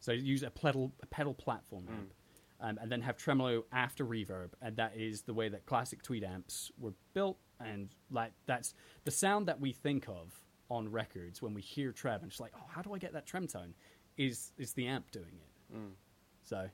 So 0.00 0.12
use 0.12 0.42
a 0.42 0.50
pedal 0.50 0.92
a 1.02 1.06
pedal 1.06 1.34
platform 1.34 1.86
amp, 1.88 2.14
um, 2.60 2.78
and 2.80 2.90
then 2.90 3.02
have 3.02 3.16
tremolo 3.16 3.64
after 3.70 4.04
reverb, 4.04 4.50
and 4.62 4.76
that 4.76 4.96
is 4.96 5.22
the 5.22 5.34
way 5.34 5.48
that 5.50 5.66
classic 5.66 6.02
tweed 6.02 6.24
amps 6.24 6.72
were 6.78 6.94
built. 7.12 7.38
And 7.60 7.90
like 8.10 8.32
that's 8.46 8.74
the 9.04 9.10
sound 9.10 9.46
that 9.46 9.60
we 9.60 9.72
think 9.72 10.08
of 10.08 10.32
on 10.70 10.90
records 10.90 11.40
when 11.42 11.54
we 11.54 11.62
hear 11.62 11.92
trem, 11.92 12.22
and 12.22 12.32
she's 12.32 12.40
like, 12.40 12.52
oh, 12.56 12.64
how 12.68 12.82
do 12.82 12.92
I 12.94 12.98
get 12.98 13.12
that 13.14 13.26
trem 13.26 13.46
tone? 13.46 13.74
Is 14.16 14.52
is 14.58 14.72
the 14.72 14.86
amp 14.86 15.10
doing 15.10 15.38
it? 15.40 15.78
So, 16.44 16.68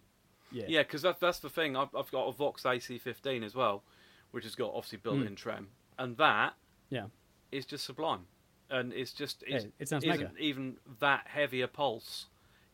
yeah, 0.53 0.65
Yeah, 0.69 0.83
because 0.83 1.03
that, 1.03 1.19
that's 1.21 1.41
the 1.41 1.51
thing. 1.51 1.77
I've, 1.77 1.95
I've 1.97 2.11
got 2.13 2.27
a 2.29 2.33
Vox 2.33 2.63
AC15 2.63 3.45
as 3.45 3.55
well, 3.55 3.83
which 4.31 4.45
has 4.45 4.55
got 4.55 4.69
obviously 4.73 4.99
built-in 4.99 5.33
Mm. 5.33 5.37
trem, 5.37 5.69
and 5.99 6.17
that 6.19 6.55
yeah. 6.91 7.07
is 7.51 7.67
just 7.67 7.85
sublime, 7.85 8.27
and 8.71 8.93
it's 8.93 9.13
just 9.13 9.43
it's, 9.47 9.65
Yeah, 9.65 9.71
it 9.81 9.89
sounds 9.89 10.05
isn't 10.05 10.21
mega. 10.35 10.39
even 10.39 10.77
that 11.01 11.27
heavy 11.27 11.61
a 11.63 11.69
pulse. 11.69 12.27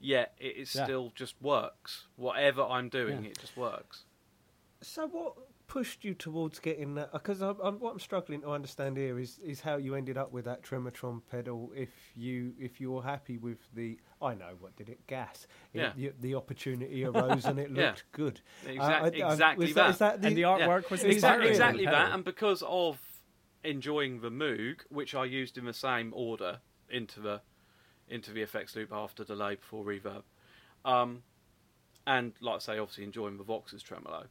Yet 0.03 0.33
it 0.39 0.57
is 0.57 0.75
Yeah. 0.75 0.85
still 0.85 1.13
just 1.15 1.35
works. 1.43 2.07
Whatever 2.17 2.63
I'm 2.63 2.89
doing, 2.89 3.25
Yeah. 3.25 3.31
it 3.31 3.39
just 3.39 3.55
works. 3.57 4.05
So 4.83 5.07
what 5.07 5.35
pushed 5.71 6.05
you 6.05 6.15
towards 6.15 6.59
getting 6.59 6.97
that? 6.97 7.13
Because 7.13 7.41
I'm, 7.41 7.57
I'm, 7.63 7.79
what 7.79 7.93
I'm 7.93 8.01
struggling 8.01 8.41
to 8.43 8.51
understand 8.51 8.97
here 8.97 9.19
is, 9.21 9.39
is 9.39 9.61
how 9.61 9.77
you 9.77 9.95
ended 9.95 10.19
up 10.19 10.33
with 10.33 10.45
that 10.47 10.63
Trematron 10.65 11.23
pedal. 11.31 11.71
If 11.77 11.91
you 12.17 12.53
if 12.59 12.81
you're 12.81 13.03
happy 13.03 13.39
with 13.39 13.59
the, 13.75 13.97
I 14.21 14.35
know 14.35 14.57
what 14.59 14.75
did 14.77 14.89
it 14.89 15.07
gas. 15.07 15.47
It- 15.73 15.79
Yeah. 15.79 15.93
the, 15.97 16.13
the 16.21 16.35
opportunity 16.35 17.05
arose 17.07 17.45
and 17.45 17.59
it 17.61 17.71
Yeah. 17.71 17.87
looked 17.91 18.05
good. 18.11 18.41
Exac- 18.67 18.79
Uh, 18.81 18.83
I- 18.83 19.01
I- 19.05 19.31
exactly 19.31 19.67
was 19.67 19.75
that. 19.77 19.91
Is 19.91 19.99
that 19.99 20.21
the, 20.21 20.27
and 20.29 20.37
the 20.37 20.43
artwork 20.43 20.91
was 20.91 21.05
Exactly, 21.05 21.15
inspiring. 21.15 21.49
exactly 21.49 21.85
Pedal. 21.85 21.99
that, 22.01 22.15
and 22.15 22.25
because 22.25 22.63
of 22.67 22.99
enjoying 23.63 24.21
the 24.23 24.31
Moog, 24.31 24.81
which 24.89 25.15
I 25.15 25.25
used 25.25 25.57
in 25.57 25.65
the 25.67 25.73
same 25.73 26.13
order 26.15 26.59
into 26.91 27.21
the 27.21 27.41
into 28.09 28.33
the 28.33 28.43
effects 28.43 28.75
loop 28.75 28.93
after 28.93 29.23
delay 29.23 29.55
before 29.55 29.85
reverb, 29.85 30.25
um, 30.85 31.23
and 32.09 32.33
like 32.41 32.57
I 32.57 32.59
say, 32.59 32.79
obviously 32.79 33.05
enjoying 33.05 33.37
the 33.37 33.45
Vox's 33.45 33.85
tremolo, 33.85 34.25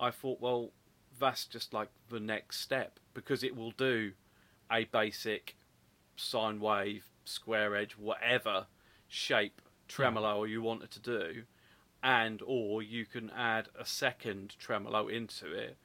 I 0.00 0.10
thought, 0.10 0.40
well, 0.40 0.70
that's 1.18 1.44
just 1.46 1.72
like 1.72 1.88
the 2.10 2.20
next 2.20 2.60
step 2.60 2.98
because 3.12 3.42
it 3.42 3.56
will 3.56 3.70
do 3.70 4.12
a 4.70 4.84
basic 4.84 5.56
sine 6.16 6.60
wave, 6.60 7.04
square 7.24 7.76
edge, 7.76 7.92
whatever 7.92 8.66
shape 9.08 9.60
tremolo 9.88 10.44
hmm. 10.44 10.50
you 10.50 10.62
want 10.62 10.82
it 10.82 10.90
to 10.92 11.00
do, 11.00 11.42
and 12.02 12.40
or 12.44 12.82
you 12.82 13.06
can 13.06 13.30
add 13.30 13.68
a 13.78 13.84
second 13.84 14.54
tremolo 14.58 15.08
into 15.08 15.52
it, 15.52 15.76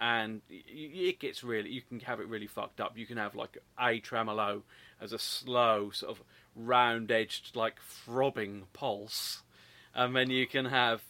and 0.00 0.42
it 0.48 1.18
gets 1.20 1.42
really 1.42 1.70
you 1.70 1.82
can 1.82 2.00
have 2.00 2.20
it 2.20 2.28
really 2.28 2.46
fucked 2.46 2.80
up. 2.80 2.96
You 2.96 3.06
can 3.06 3.16
have 3.16 3.34
like 3.34 3.58
a 3.80 3.98
tremolo 4.00 4.62
as 5.00 5.12
a 5.12 5.18
slow 5.18 5.90
sort 5.90 6.18
of 6.18 6.24
round 6.54 7.10
edged 7.10 7.54
like 7.54 7.80
throbbing 7.80 8.64
pulse, 8.72 9.42
and 9.94 10.14
then 10.14 10.30
you 10.30 10.46
can 10.46 10.66
have 10.66 11.02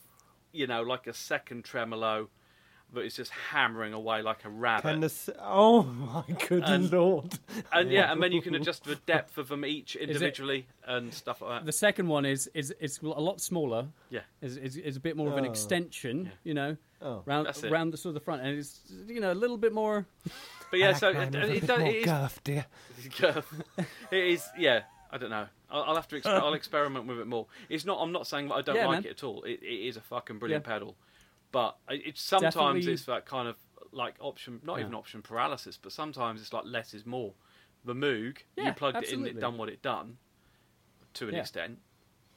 you 0.57 0.66
know 0.66 0.83
like 0.83 1.07
a 1.07 1.12
second 1.15 1.65
tremolo 1.65 2.28
that 2.93 3.01
is 3.01 3.16
just 3.16 3.33
hammering 3.51 3.93
away 3.93 4.23
like 4.23 4.45
a 4.45 4.49
rabbit. 4.49 4.83
Can 4.89 5.01
the 5.01 5.37
oh 5.41 5.83
my 5.83 6.23
good 6.49 6.62
And- 6.65 6.91
lord! 6.93 7.39
And 7.73 7.91
yeah, 7.91 8.12
and 8.12 8.23
then 8.23 8.31
you 8.33 8.41
can 8.41 8.55
adjust 8.61 8.85
the 8.85 8.95
depth 8.95 9.39
of 9.39 9.49
them 9.49 9.65
each 9.65 9.97
individually 9.97 10.66
and 10.87 11.12
stuff 11.12 11.41
like 11.43 11.51
that. 11.61 11.66
The 11.66 11.73
second 11.73 12.07
one 12.09 12.24
is 12.24 12.49
is 12.55 12.73
it's 12.78 12.99
a 13.01 13.07
lot 13.09 13.41
smaller. 13.41 13.89
Yeah. 14.11 14.20
Is 14.41 14.57
is, 14.57 14.77
is 14.77 14.97
a 14.97 15.01
bit 15.01 15.16
more 15.16 15.28
of 15.28 15.37
an 15.37 15.45
Oh. 15.47 15.51
extension, 15.51 16.27
Yeah. 16.27 16.31
you 16.45 16.55
know, 16.55 16.77
Oh. 17.03 17.23
round 17.27 17.47
That's 17.49 17.62
round 17.65 17.93
the 17.93 17.97
sort 17.97 18.11
of 18.11 18.15
the 18.15 18.24
front, 18.24 18.43
and 18.43 18.57
it's 18.57 18.81
you 19.09 19.20
know 19.20 19.33
a 19.33 19.35
little 19.35 19.59
bit 19.59 19.73
more. 19.73 20.07
But 20.70 20.78
yeah, 20.81 20.93
so 20.95 21.09
like 21.11 21.16
it, 21.28 21.33
mine 21.33 21.43
with 21.43 21.51
a 21.51 21.55
it, 21.57 21.61
bit 21.61 21.66
does- 21.66 21.78
more 21.81 21.89
it 21.89 21.97
is. 21.97 22.05
girth, 22.05 22.41
dear. 22.45 22.66
it 24.11 24.24
is. 24.24 24.45
Yeah, 24.59 24.83
I 25.11 25.19
don't 25.19 25.31
know. 25.31 25.47
I'll, 25.70 25.83
I'll 25.85 25.95
have 25.97 26.09
to. 26.09 26.20
Exper- 26.20 26.41
I'll 26.41 26.55
experiment 26.62 27.07
with 27.07 27.19
it 27.19 27.27
more. 27.27 27.47
It's 27.69 27.85
not. 27.85 27.99
I'm 28.01 28.12
not 28.12 28.27
saying 28.27 28.49
that 28.49 28.55
I 28.55 28.62
don't 28.62 28.77
Yeah, 28.77 28.87
like 28.87 29.03
man. 29.03 29.05
it 29.05 29.11
at 29.11 29.24
all. 29.24 29.43
It, 29.45 29.61
it 29.62 29.89
is 29.89 29.97
a 29.97 30.01
fucking 30.01 30.39
brilliant 30.39 30.65
Yeah. 30.66 30.73
pedal, 30.73 30.97
but 31.53 31.77
it, 31.89 32.03
it's 32.07 32.23
sometimes 32.23 32.55
Definitely- 32.55 32.93
it's 32.93 33.05
that 33.05 33.27
kind 33.27 33.49
of 33.49 33.57
like 33.93 34.15
option, 34.20 34.61
not 34.65 34.81
even 34.81 34.95
option 34.95 35.23
paralysis, 35.23 35.78
but 35.81 35.93
sometimes 35.93 36.41
it's 36.41 36.53
like 36.53 36.65
less 36.66 36.93
is 36.93 37.07
more. 37.07 37.33
The 37.85 37.95
Moog, 37.95 38.39
you 38.57 38.65
Yeah, 38.65 38.73
plugged 38.73 38.97
it 38.97 39.05
in, 39.05 39.20
absolutely. 39.20 39.31
it 39.31 39.41
done 39.41 39.57
what 39.59 39.69
it 39.69 39.81
done, 39.81 40.19
to 41.15 41.28
an 41.28 41.35
Yeah. 41.35 41.41
extent. 41.41 41.78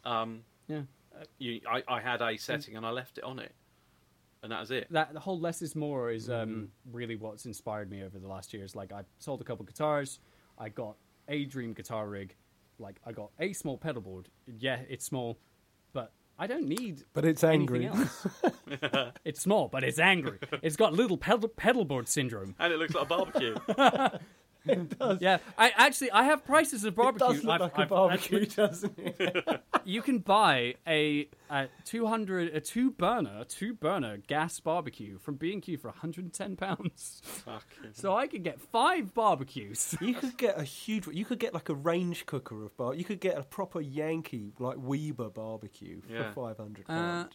Um, 0.06 0.44
Yeah. 0.68 0.84
you, 1.40 1.60
I, 1.68 1.84
I 1.88 2.00
had 2.00 2.22
a 2.22 2.38
setting 2.38 2.78
and 2.78 2.86
I 2.86 2.91
left 2.91 3.18
it 3.18 3.24
on 3.24 3.40
it, 3.40 3.54
and 4.44 4.52
that 4.52 4.60
was 4.62 4.70
it. 4.72 4.88
That 4.91 5.12
the 5.14 5.20
whole 5.20 5.40
less 5.40 5.62
is 5.62 5.76
more 5.76 6.12
is 6.12 6.30
um, 6.30 6.50
Mm-hmm. 6.50 6.96
really 6.96 7.16
what's 7.16 7.46
inspired 7.46 7.90
me 7.90 8.04
over 8.04 8.20
the 8.20 8.28
last 8.28 8.54
years. 8.54 8.76
Like 8.76 8.94
I 8.94 9.02
sold 9.18 9.41
a 9.41 9.44
couple 9.44 9.66
guitars, 9.66 10.20
I 10.58 10.70
got 10.70 10.96
a 11.28 11.46
dream 11.46 11.74
guitar 11.74 12.08
rig, 12.08 12.36
like 12.80 12.99
I 13.06 13.11
got 13.11 13.31
a 13.39 13.53
small 13.53 13.77
pedal 13.77 14.01
board. 14.01 14.30
Yeah, 14.57 14.80
it's 14.89 15.06
small, 15.06 15.38
but 15.93 16.11
I 16.38 16.47
don't 16.47 16.68
need 16.68 17.03
But 17.14 17.26
it's 17.26 17.43
angry. 17.43 17.88
else. 17.88 18.27
it's 19.26 19.41
small, 19.41 19.68
but 19.68 19.84
it's 19.84 19.99
angry. 19.99 20.39
It's 20.61 20.76
got 20.76 20.93
little 20.93 21.18
pedal 21.18 21.49
pedal 21.49 21.85
board 21.85 22.07
syndrome. 22.07 22.56
And 22.60 22.72
it 22.73 22.80
looks 22.80 22.93
like 22.95 23.03
a 23.03 23.07
barbecue. 23.07 23.56
Yeah, 25.19 25.38
I 25.57 25.72
actually 25.76 26.11
I 26.11 26.23
have 26.23 26.44
prices 26.45 26.84
of 26.84 26.94
It 26.94 26.95
barbecue. 26.98 27.27
does 27.27 27.44
look 27.44 27.53
I've- 27.53 27.64
like 27.64 27.77
a 27.77 27.81
I've 27.81 27.90
barbecue, 27.90 28.41
actually- 28.41 28.56
doesn't 28.56 28.99
it? 28.99 29.61
you 29.86 30.02
can 30.02 30.19
buy 30.19 30.76
a, 30.88 31.27
a 31.49 31.68
200 31.86 32.56
a 32.56 32.61
two 32.61 32.91
burner 32.91 33.44
two 33.48 33.73
burner 33.73 34.18
gas 34.18 34.60
barbecue 34.60 35.18
from 35.18 35.36
B&Q 35.36 35.77
for 35.77 35.88
110 35.90 36.56
pounds. 36.56 37.22
Fucking- 37.23 37.94
So 37.94 38.15
I 38.15 38.27
could 38.27 38.44
get 38.44 38.60
five 38.60 39.14
barbecues. 39.14 39.95
You 40.02 40.14
could 40.14 40.38
get 40.38 40.60
a 40.60 40.64
huge. 40.64 41.07
You 41.07 41.26
could 41.26 41.40
get 41.40 41.53
like 41.53 41.69
a 41.69 41.76
range 41.76 42.26
cooker 42.26 42.64
of 42.64 42.76
bar. 42.77 42.94
You 42.94 43.03
could 43.03 43.19
get 43.19 43.38
a 43.38 43.44
proper 43.44 43.80
Yankee 43.81 44.53
like 44.60 44.77
Weber 44.80 45.30
barbecue 45.30 46.02
for 46.02 46.14
Yeah. 46.14 46.31
five 46.31 46.57
hundred 46.57 46.86
Uh, 46.90 47.26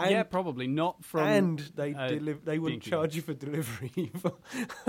pounds. 0.00 0.10
yeah, 0.12 0.22
probably 0.22 0.66
not 0.66 1.04
from. 1.04 1.26
and 1.26 1.58
they 1.76 1.94
uh, 1.94 2.08
deli- 2.08 2.32
they 2.44 2.58
wouldn't 2.58 2.82
B&Q. 2.82 2.90
charge 2.90 3.16
you 3.16 3.22
for 3.22 3.34
delivery 3.34 3.92
either. 3.96 4.32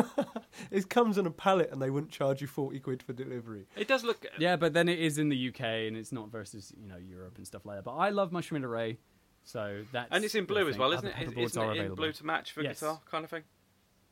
it 0.72 0.90
comes 0.90 1.18
on 1.18 1.26
a 1.26 1.32
pallet 1.32 1.70
and 1.72 1.82
they 1.82 1.90
wouldn't 1.90 2.12
charge 2.12 2.42
you 2.42 2.48
forty 2.48 2.80
quid 2.80 3.04
for 3.04 3.14
delivery. 3.14 3.68
It 3.76 3.88
does 3.88 4.04
look. 4.04 4.26
yeah, 4.40 4.56
but 4.56 4.74
then 4.74 4.90
it 4.90 5.00
is 5.00 5.18
in 5.18 5.30
the 5.30 5.50
UK 5.50 5.62
and 5.62 5.96
it's 5.98 6.12
not 6.12 6.30
versus 6.32 6.74
you 6.82 6.88
know 6.88 6.98
Europe 6.98 7.38
and 7.38 7.46
stuff 7.46 7.66
like 7.66 7.78
that. 7.78 7.84
But 7.84 7.96
I 7.96 8.10
love 8.10 8.32
mushroom 8.32 8.62
Schmidt 8.62 8.70
Array, 8.70 8.98
so 9.44 9.84
that's 9.92 10.08
And 10.12 10.24
it's 10.26 10.36
in 10.36 10.46
blue 10.46 10.68
as 10.70 10.78
well, 10.78 10.92
isn't 10.92 11.06
Other 11.06 11.10
it? 11.14 11.16
pedal 11.18 11.34
boards 11.34 11.52
Isn't 11.54 11.62
are 11.64 11.66
it 11.70 11.72
in 11.72 11.78
available. 11.80 11.96
blue 11.98 12.12
to 12.14 12.26
match 12.26 12.52
for 12.52 12.62
Yes. 12.64 12.80
guitar 12.80 13.00
kind 13.10 13.24
of 13.24 13.30
thing? 13.30 13.44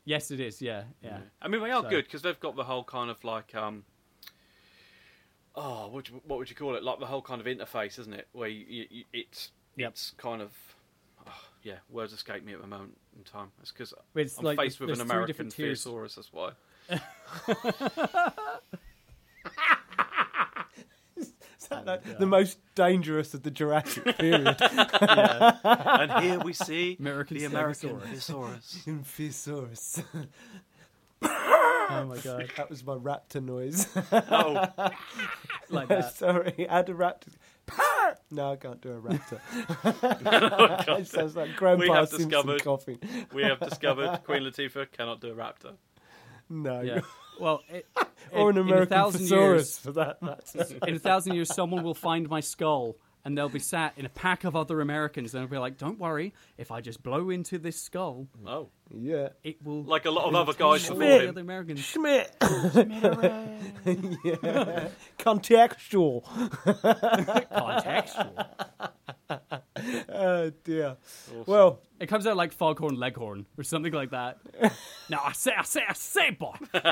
Yes, 0.06 0.32
it 0.32 0.40
is. 0.40 0.62
Yeah, 0.62 0.84
yeah. 1.04 1.20
I 1.42 1.48
mean, 1.50 1.62
they 1.62 1.72
are 1.72 1.84
So- 1.84 1.90
good 1.90 2.06
because 2.06 2.22
they've 2.22 2.40
got 2.40 2.56
the 2.56 2.64
whole 2.64 2.84
kind 2.84 3.10
of 3.12 3.24
like 3.24 3.54
um. 3.56 3.84
Oh, 5.56 5.84
what 5.88 5.92
would 5.94 6.10
you, 6.10 6.22
what 6.26 6.40
would 6.40 6.50
you 6.50 6.56
call 6.56 6.76
it? 6.76 6.84
Like 6.84 7.00
the 7.00 7.06
whole 7.06 7.22
kind 7.22 7.42
of 7.42 7.48
interface, 7.48 8.00
isn't 8.00 8.14
it? 8.14 8.28
Where 8.32 8.48
you, 8.48 8.66
you, 8.68 8.86
you, 8.90 9.04
it's 9.14 9.52
Yep. 9.76 9.92
it's 9.92 10.12
kind 10.18 10.42
of 10.42 10.52
yeah. 11.70 11.76
Words 11.90 12.14
escape 12.14 12.44
me 12.44 12.54
at 12.54 12.62
the 12.62 12.68
moment 12.68 12.98
in 13.16 13.24
time. 13.24 13.52
It's 13.62 13.72
because 13.72 13.94
I'm 14.16 14.44
like 14.44 14.58
faced 14.58 14.80
with 14.80 14.90
an 14.90 15.02
American 15.02 15.28
different 15.28 15.52
tiers. 15.52 15.84
Theosaurus. 15.84 16.16
That's 16.16 16.34
why. 16.34 16.52
Like, 21.72 22.02
oh 22.08 22.16
the 22.18 22.26
most 22.26 22.58
dangerous 22.74 23.36
of 23.36 23.44
the 23.44 23.52
Jurassic 23.52 24.04
period. 24.18 24.58
and 24.60 26.24
here 26.24 26.40
we 26.40 26.52
see 26.52 26.98
American 27.00 27.38
the 27.38 27.46
American 27.46 28.00
Stegosaurus. 28.00 29.06
Thesaurus. 29.06 30.02
Infisaurus. 31.90 32.02
Oh 32.02 32.06
my 32.06 32.18
god, 32.24 32.52
that 32.57 32.70
was 32.70 32.86
my 32.86 32.95
raptor 32.95 33.44
noise. 33.44 33.88
oh, 34.11 34.66
like 35.70 35.88
that. 35.90 36.14
Sorry, 36.16 36.68
I 36.70 36.78
had 36.78 36.90
a 36.90 36.94
raptor. 36.94 37.30
No, 38.32 38.52
I 38.52 38.56
can't 38.57 38.80
do 38.82 38.91
a 38.91 38.99
raptor. 39.02 39.40
Oh, 40.88 40.95
it 40.95 41.07
sounds 41.07 41.36
like 41.36 41.56
Grandpa 41.56 41.94
have 41.94 42.10
Simpson 42.10 42.30
discovered- 42.30 42.64
coughing. 42.64 42.99
we 43.34 43.41
have 43.44 43.60
discovered 43.60 44.22
Queen 44.24 44.44
Latifah 44.44 44.91
cannot 44.91 45.20
do 45.22 45.30
a 45.32 45.36
raptor. 45.36 45.74
No. 46.49 46.82
Yeah. 46.82 47.02
Well, 47.40 47.61
it, 47.70 47.88
or 48.32 48.49
an 48.52 48.57
in- 48.57 48.61
in 48.64 48.68
a 48.70 48.74
American 48.74 48.90
thousand 48.90 49.22
thesaurus 49.22 49.60
years- 49.61 49.78
for 49.80 49.91
that 49.94 50.22
matter. 50.22 50.66
in 50.88 50.95
a 50.95 50.99
thousand 50.99 51.34
years, 51.36 51.53
someone 51.53 51.84
will 51.84 51.94
find 51.95 52.28
my 52.30 52.40
skull 52.40 52.98
and 53.30 53.38
they'll 53.38 53.47
be 53.47 53.60
sat 53.60 53.93
in 53.95 54.07
a 54.07 54.10
pack 54.10 54.43
of 54.43 54.56
other 54.56 54.81
Americans 54.81 55.35
and 55.35 55.43
they'll 55.43 55.51
be 55.51 55.60
like, 55.60 55.77
"Don't 55.77 55.99
worry, 55.99 56.34
if 56.57 56.72
I 56.72 56.81
just 56.81 57.03
blow 57.03 57.30
into 57.30 57.60
this 57.60 57.80
skull, 57.80 58.27
Oh, 58.47 58.69
yeah. 58.91 59.30
it 59.43 59.64
will." 59.64 59.84
like 59.84 60.06
a 60.06 60.10
lot 60.11 60.26
of 60.26 60.34
other 60.34 60.53
guys 60.53 60.89
all 60.89 60.95
before 60.97 61.19
the 61.19 61.23
him. 61.26 61.30
other 61.30 61.41
Americans. 61.41 61.80
Schmidt. 61.81 62.35
yeah. 62.41 64.88
Contextual. 65.19 66.23
Contextual. 67.51 68.45
Oh 69.30 70.51
dear. 70.64 70.97
Awesome. 71.30 71.43
Well, 71.45 71.80
It 71.99 72.07
comes 72.07 72.26
out 72.26 72.35
like 72.38 72.51
Foghorn 72.53 72.95
Leghorn 72.95 73.45
or 73.57 73.64
something 73.64 73.93
like 73.93 74.11
that. 74.11 74.39
no, 75.10 75.19
I 75.23 75.34
say, 75.34 75.51
I 75.57 75.64
say, 75.64 75.81
I 75.88 75.93
say, 75.93 76.30
boy. 76.31 76.56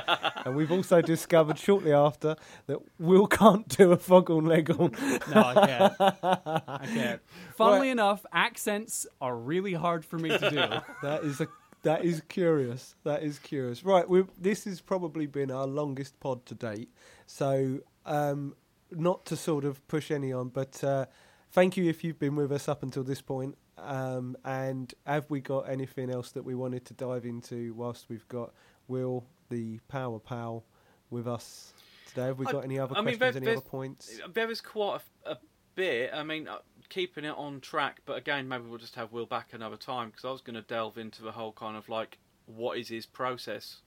and 0.45 0.55
we've 0.55 0.71
also 0.71 1.01
discovered 1.01 1.57
shortly 1.57 1.93
after 1.93 2.35
that 2.67 2.79
we 2.99 3.17
Will 3.17 3.27
can't 3.27 3.67
do 3.69 3.91
a 3.91 3.97
foghorn 3.97 4.45
leghorn. 4.45 4.91
No, 5.33 5.41
I 5.43 5.65
can't. 5.65 5.93
I 5.99 6.85
can't. 6.93 7.21
Funnily 7.55 7.87
Right. 7.87 7.91
enough, 7.91 8.25
accents 8.31 9.07
are 9.21 9.35
really 9.35 9.73
hard 9.73 10.05
for 10.05 10.17
me 10.19 10.29
to 10.29 10.49
do. 10.49 11.07
That 11.07 11.23
is 11.23 11.41
a 11.41 11.47
that 11.83 12.03
is 12.03 12.21
curious. 12.27 12.95
That 13.03 13.23
is 13.23 13.39
curious. 13.39 13.83
Right, 13.83 14.07
we 14.09 14.25
this 14.37 14.65
has 14.65 14.81
probably 14.81 15.25
been 15.25 15.51
our 15.51 15.67
longest 15.67 16.19
pod 16.19 16.45
to 16.47 16.55
date. 16.55 16.89
So, 17.27 17.79
um, 18.05 18.55
not 18.91 19.25
to 19.27 19.35
sort 19.35 19.63
of 19.65 19.85
push 19.87 20.11
any 20.11 20.33
on, 20.33 20.49
but 20.49 20.83
uh, 20.83 21.05
thank 21.51 21.77
you 21.77 21.85
if 21.89 22.03
you've 22.03 22.19
been 22.19 22.35
with 22.35 22.51
us 22.51 22.67
up 22.67 22.83
until 22.83 23.03
this 23.03 23.21
point. 23.21 23.57
Um, 23.77 24.35
and 24.43 24.93
have 25.05 25.29
we 25.29 25.39
got 25.39 25.69
anything 25.69 26.09
else 26.09 26.31
that 26.31 26.43
we 26.43 26.55
wanted 26.55 26.85
to 26.85 26.93
dive 26.93 27.25
into 27.25 27.73
whilst 27.75 28.09
we've 28.09 28.27
got 28.27 28.53
Will, 28.87 29.25
the 29.49 29.79
Power 29.87 30.19
Pal, 30.19 30.63
with 31.09 31.27
us 31.27 31.73
today? 32.07 32.25
Have 32.27 32.39
we 32.39 32.47
I- 32.47 32.51
got 32.51 32.63
any 32.63 32.79
other 32.79 32.95
I 32.95 33.01
mean, 33.01 33.17
questions? 33.17 33.43
there- 33.43 33.51
any 33.53 33.57
other 33.57 33.69
points? 33.69 34.19
There 34.33 34.49
is 34.49 34.61
quite 34.61 35.01
a, 35.25 35.31
a 35.31 35.37
bit. 35.75 36.11
I 36.13 36.23
mean, 36.23 36.47
uh, 36.47 36.59
keeping 36.89 37.25
it 37.25 37.35
on 37.37 37.61
track, 37.61 38.01
but 38.05 38.17
again, 38.17 38.47
maybe 38.47 38.63
we'll 38.67 38.79
just 38.79 38.95
have 38.95 39.11
Will 39.11 39.25
back 39.25 39.53
another 39.53 39.77
time 39.77 40.09
because 40.09 40.25
I 40.25 40.31
was 40.31 40.41
going 40.41 40.55
to 40.55 40.61
delve 40.61 40.97
into 40.97 41.21
the 41.21 41.33
whole 41.33 41.51
kind 41.51 41.77
of 41.77 41.87
like 41.89 42.17
what 42.45 42.77
is 42.77 42.87
his 42.87 43.05
process 43.05 43.81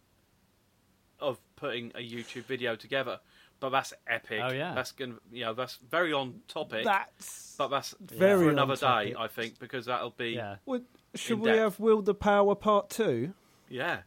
of 1.18 1.38
putting 1.56 1.90
a 1.94 1.98
YouTube 1.98 2.44
video 2.44 2.76
together. 2.76 3.20
But 3.60 3.70
that's 3.70 3.92
epic. 4.06 4.40
Oh, 4.42 4.52
yeah. 4.52 4.72
that's 4.74 4.92
going. 4.92 5.12
to 5.12 5.20
You 5.30 5.44
know, 5.44 5.54
that's 5.54 5.76
very 5.90 6.12
on 6.12 6.40
topic. 6.48 6.84
That's 6.84 7.54
but 7.58 7.68
that's 7.68 7.94
very 8.00 8.44
for 8.46 8.50
another 8.50 8.74
day. 8.76 9.14
I 9.18 9.28
think, 9.28 9.58
because 9.58 9.84
that'll 9.86 10.10
be 10.10 10.30
Yeah. 10.30 10.56
Would, 10.66 10.84
should 11.14 11.40
we 11.40 11.46
depth. 11.50 11.58
have 11.58 11.80
Will 11.80 12.00
the 12.02 12.14
Power 12.14 12.54
Part 12.54 12.88
Two? 12.90 13.34
yeah. 13.68 13.98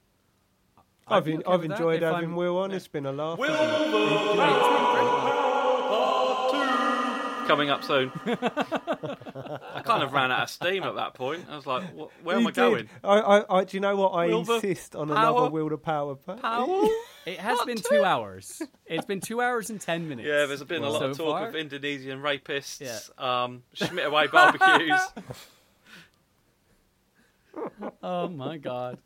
I'd 1.05 1.17
I've, 1.17 1.25
be 1.25 1.33
en- 1.33 1.39
okay 1.41 1.51
I've 1.53 1.63
enjoyed 1.65 2.01
having 2.01 2.29
I'm- 2.29 2.35
Will 2.35 2.57
on. 2.57 2.71
It's 2.71 2.87
been 2.87 3.05
a 3.05 3.11
laugh. 3.11 3.37
Will 3.37 3.53
hasn't 3.53 3.93
it? 3.93 5.42
Coming 7.47 7.69
up 7.69 7.83
soon. 7.83 8.11
I 8.25 9.81
kind 9.83 10.01
of 10.03 10.13
ran 10.13 10.31
out 10.31 10.43
of 10.43 10.49
steam 10.49 10.83
at 10.83 10.95
that 10.95 11.13
point. 11.13 11.45
I 11.49 11.55
was 11.55 11.65
like, 11.65 11.83
"Where 12.23 12.35
am 12.37 12.43
You 12.43 12.47
I 12.47 12.51
going?" 12.51 12.89
I, 13.03 13.19
I, 13.19 13.59
I, 13.59 13.63
do 13.65 13.77
you 13.77 13.81
know 13.81 13.95
what? 13.95 14.09
I 14.09 14.27
Will 14.27 14.43
the 14.43 14.55
insist 14.55 14.95
on 14.95 15.09
power- 15.09 15.17
another 15.17 15.49
Will 15.51 15.69
the 15.69 15.77
Power. 15.77 16.15
pa- 16.15 16.35
Powell? 16.35 16.89
It 17.25 17.39
has 17.39 17.57
been 17.61 17.77
two 17.77 18.03
hours. 18.03 18.61
It's 18.85 19.05
been 19.05 19.21
two 19.21 19.39
hours 19.39 19.69
and 19.69 19.79
ten 19.79 20.09
minutes. 20.09 20.27
Yeah, 20.27 20.45
there's 20.45 20.61
been 20.65 20.83
a 20.83 20.89
lot 20.89 20.99
so 20.99 21.05
of 21.11 21.17
talk 21.17 21.39
far. 21.39 21.47
of 21.47 21.55
Indonesian 21.55 22.19
rapists, 22.21 22.81
Yeah. 22.81 22.99
um, 23.43 23.63
Schmidt 23.73 24.05
Array 24.07 24.27
barbecues. 24.27 24.99
Oh 28.01 28.27
my 28.27 28.57
god. 28.57 28.97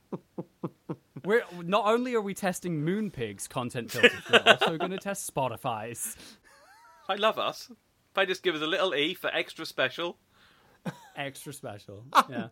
We're 1.24 1.44
not 1.64 1.86
only 1.86 2.16
are 2.16 2.22
we 2.22 2.34
testing 2.34 2.82
Moonpig's 2.86 3.48
content 3.48 3.92
filters, 3.92 4.12
we're 4.32 4.42
also 4.46 4.78
going 4.78 4.92
to 4.92 4.98
test 4.98 5.32
Spotify's. 5.34 6.16
I 7.10 7.16
love 7.16 7.38
us. 7.38 7.70
They 8.18 8.26
just 8.26 8.42
give 8.44 8.56
us 8.56 8.62
a 8.64 8.68
little 8.68 8.94
E 8.96 9.14
for 9.14 9.30
extra 9.34 9.66
special. 9.66 10.18
Extra 11.16 11.54
special. 11.54 12.04
Yeah. 12.30 12.48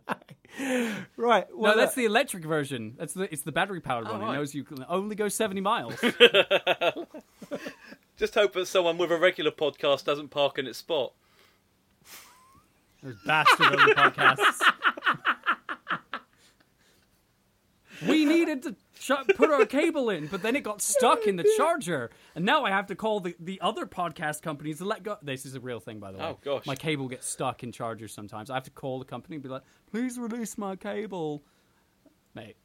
Right. 1.16 1.46
No, 1.50 1.56
Well, 1.58 1.76
that's 1.76 1.92
uh, 1.92 1.96
the 1.96 2.04
electric 2.06 2.44
version. 2.44 2.94
That's 2.96 3.12
the 3.14 3.30
it's 3.32 3.42
the 3.42 3.52
battery 3.52 3.80
powered 3.80 4.08
one. 4.08 4.20
right. 4.20 4.30
It 4.30 4.34
knows 4.38 4.54
you 4.54 4.64
can 4.64 4.84
only 4.88 5.14
go 5.16 5.28
70 5.28 5.60
miles. 5.60 5.94
Just 8.16 8.34
hope 8.34 8.54
that 8.54 8.66
someone 8.66 8.96
with 8.96 9.10
a 9.12 9.18
regular 9.18 9.50
podcast 9.50 10.04
doesn't 10.04 10.28
park 10.28 10.58
in 10.58 10.66
its 10.66 10.78
spot. 10.78 11.12
Those 13.02 13.16
bastard 13.26 13.66
other 13.66 13.94
podcasts. 13.94 14.62
we 18.08 18.24
needed 18.24 18.62
to 18.62 18.72
ch- 18.72 18.76
put 19.36 19.50
our 19.50 19.64
cable 19.66 20.10
in, 20.10 20.26
but 20.26 20.42
then 20.42 20.56
it 20.56 20.62
got 20.62 20.80
stuck 20.82 21.26
in 21.26 21.36
the 21.36 21.48
charger, 21.56 22.10
and 22.34 22.44
now 22.44 22.64
I 22.64 22.70
have 22.70 22.86
to 22.88 22.94
call 22.94 23.20
the, 23.20 23.34
the 23.38 23.60
other 23.60 23.86
podcast 23.86 24.42
companies 24.42 24.78
to 24.78 24.84
let 24.84 25.02
go. 25.02 25.16
This 25.22 25.46
is 25.46 25.54
a 25.54 25.60
real 25.60 25.80
thing, 25.80 25.98
by 25.98 26.12
the 26.12 26.18
way. 26.18 26.24
Oh, 26.24 26.38
gosh. 26.44 26.66
my 26.66 26.74
cable 26.76 27.08
gets 27.08 27.26
stuck 27.26 27.62
in 27.62 27.72
chargers 27.72 28.12
sometimes. 28.12 28.50
I 28.50 28.54
have 28.54 28.64
to 28.64 28.70
call 28.70 28.98
the 28.98 29.04
company 29.04 29.36
and 29.36 29.42
be 29.42 29.48
like, 29.48 29.62
"Please 29.90 30.18
release 30.18 30.56
my 30.58 30.76
cable." 30.76 31.42
Mate, 32.34 32.56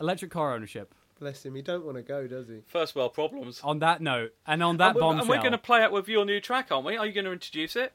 electric 0.00 0.30
car 0.30 0.54
ownership. 0.54 0.94
Bless 1.18 1.44
him. 1.46 1.54
He 1.54 1.62
don't 1.62 1.84
want 1.84 1.96
to 1.96 2.02
go, 2.02 2.26
does 2.26 2.48
he? 2.48 2.60
First 2.66 2.94
world 2.94 3.14
problems. 3.14 3.60
On 3.64 3.78
that 3.78 4.00
note, 4.02 4.34
and 4.46 4.62
on 4.62 4.76
that 4.78 4.88
and 4.88 4.94
we're, 4.96 5.00
bombshell, 5.00 5.20
and 5.22 5.28
we're 5.30 5.38
going 5.40 5.52
to 5.52 5.58
play 5.58 5.82
out 5.82 5.90
with 5.92 6.08
your 6.08 6.24
new 6.26 6.40
track, 6.40 6.68
aren't 6.70 6.84
we? 6.86 6.96
Are 6.96 7.06
you 7.06 7.12
going 7.12 7.24
to 7.24 7.32
introduce 7.32 7.74
it? 7.76 7.92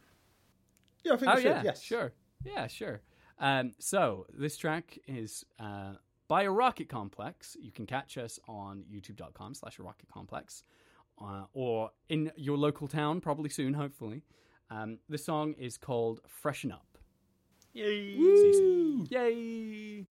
Yeah, 1.03 1.13
I 1.13 1.17
think 1.17 1.31
Oh 1.31 1.35
we 1.35 1.41
should. 1.41 1.49
yeah, 1.49 1.61
yes. 1.63 1.81
sure, 1.83 2.13
yeah, 2.43 2.67
sure. 2.67 3.01
Um, 3.39 3.73
so 3.79 4.25
this 4.37 4.57
track 4.57 4.97
is 5.07 5.43
uh, 5.59 5.93
by 6.31 6.43
a 6.43 6.49
Rocket 6.49 6.87
Complex. 6.87 7.57
You 7.59 7.73
can 7.73 7.85
catch 7.85 8.17
us 8.17 8.39
on 8.47 8.85
YouTube.com/slash 8.89 9.77
Rocket 9.79 10.07
Complex, 10.07 10.63
uh, 11.21 11.43
or 11.51 11.91
in 12.07 12.31
your 12.37 12.57
local 12.57 12.87
town, 12.87 13.19
probably 13.19 13.49
soon, 13.49 13.73
hopefully. 13.73 14.23
Um, 14.69 14.99
the 15.09 15.17
song 15.17 15.55
is 15.59 15.77
called 15.77 16.21
"Freshen 16.29 16.71
Up." 16.71 16.97
Yay! 17.73 18.15
See 18.15 18.21
you 18.21 18.53
soon. 18.53 19.07
Yay! 19.09 20.07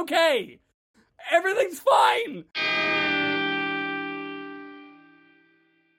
Okay. 0.00 0.60
Everything's 1.30 1.80
fine. 1.80 2.44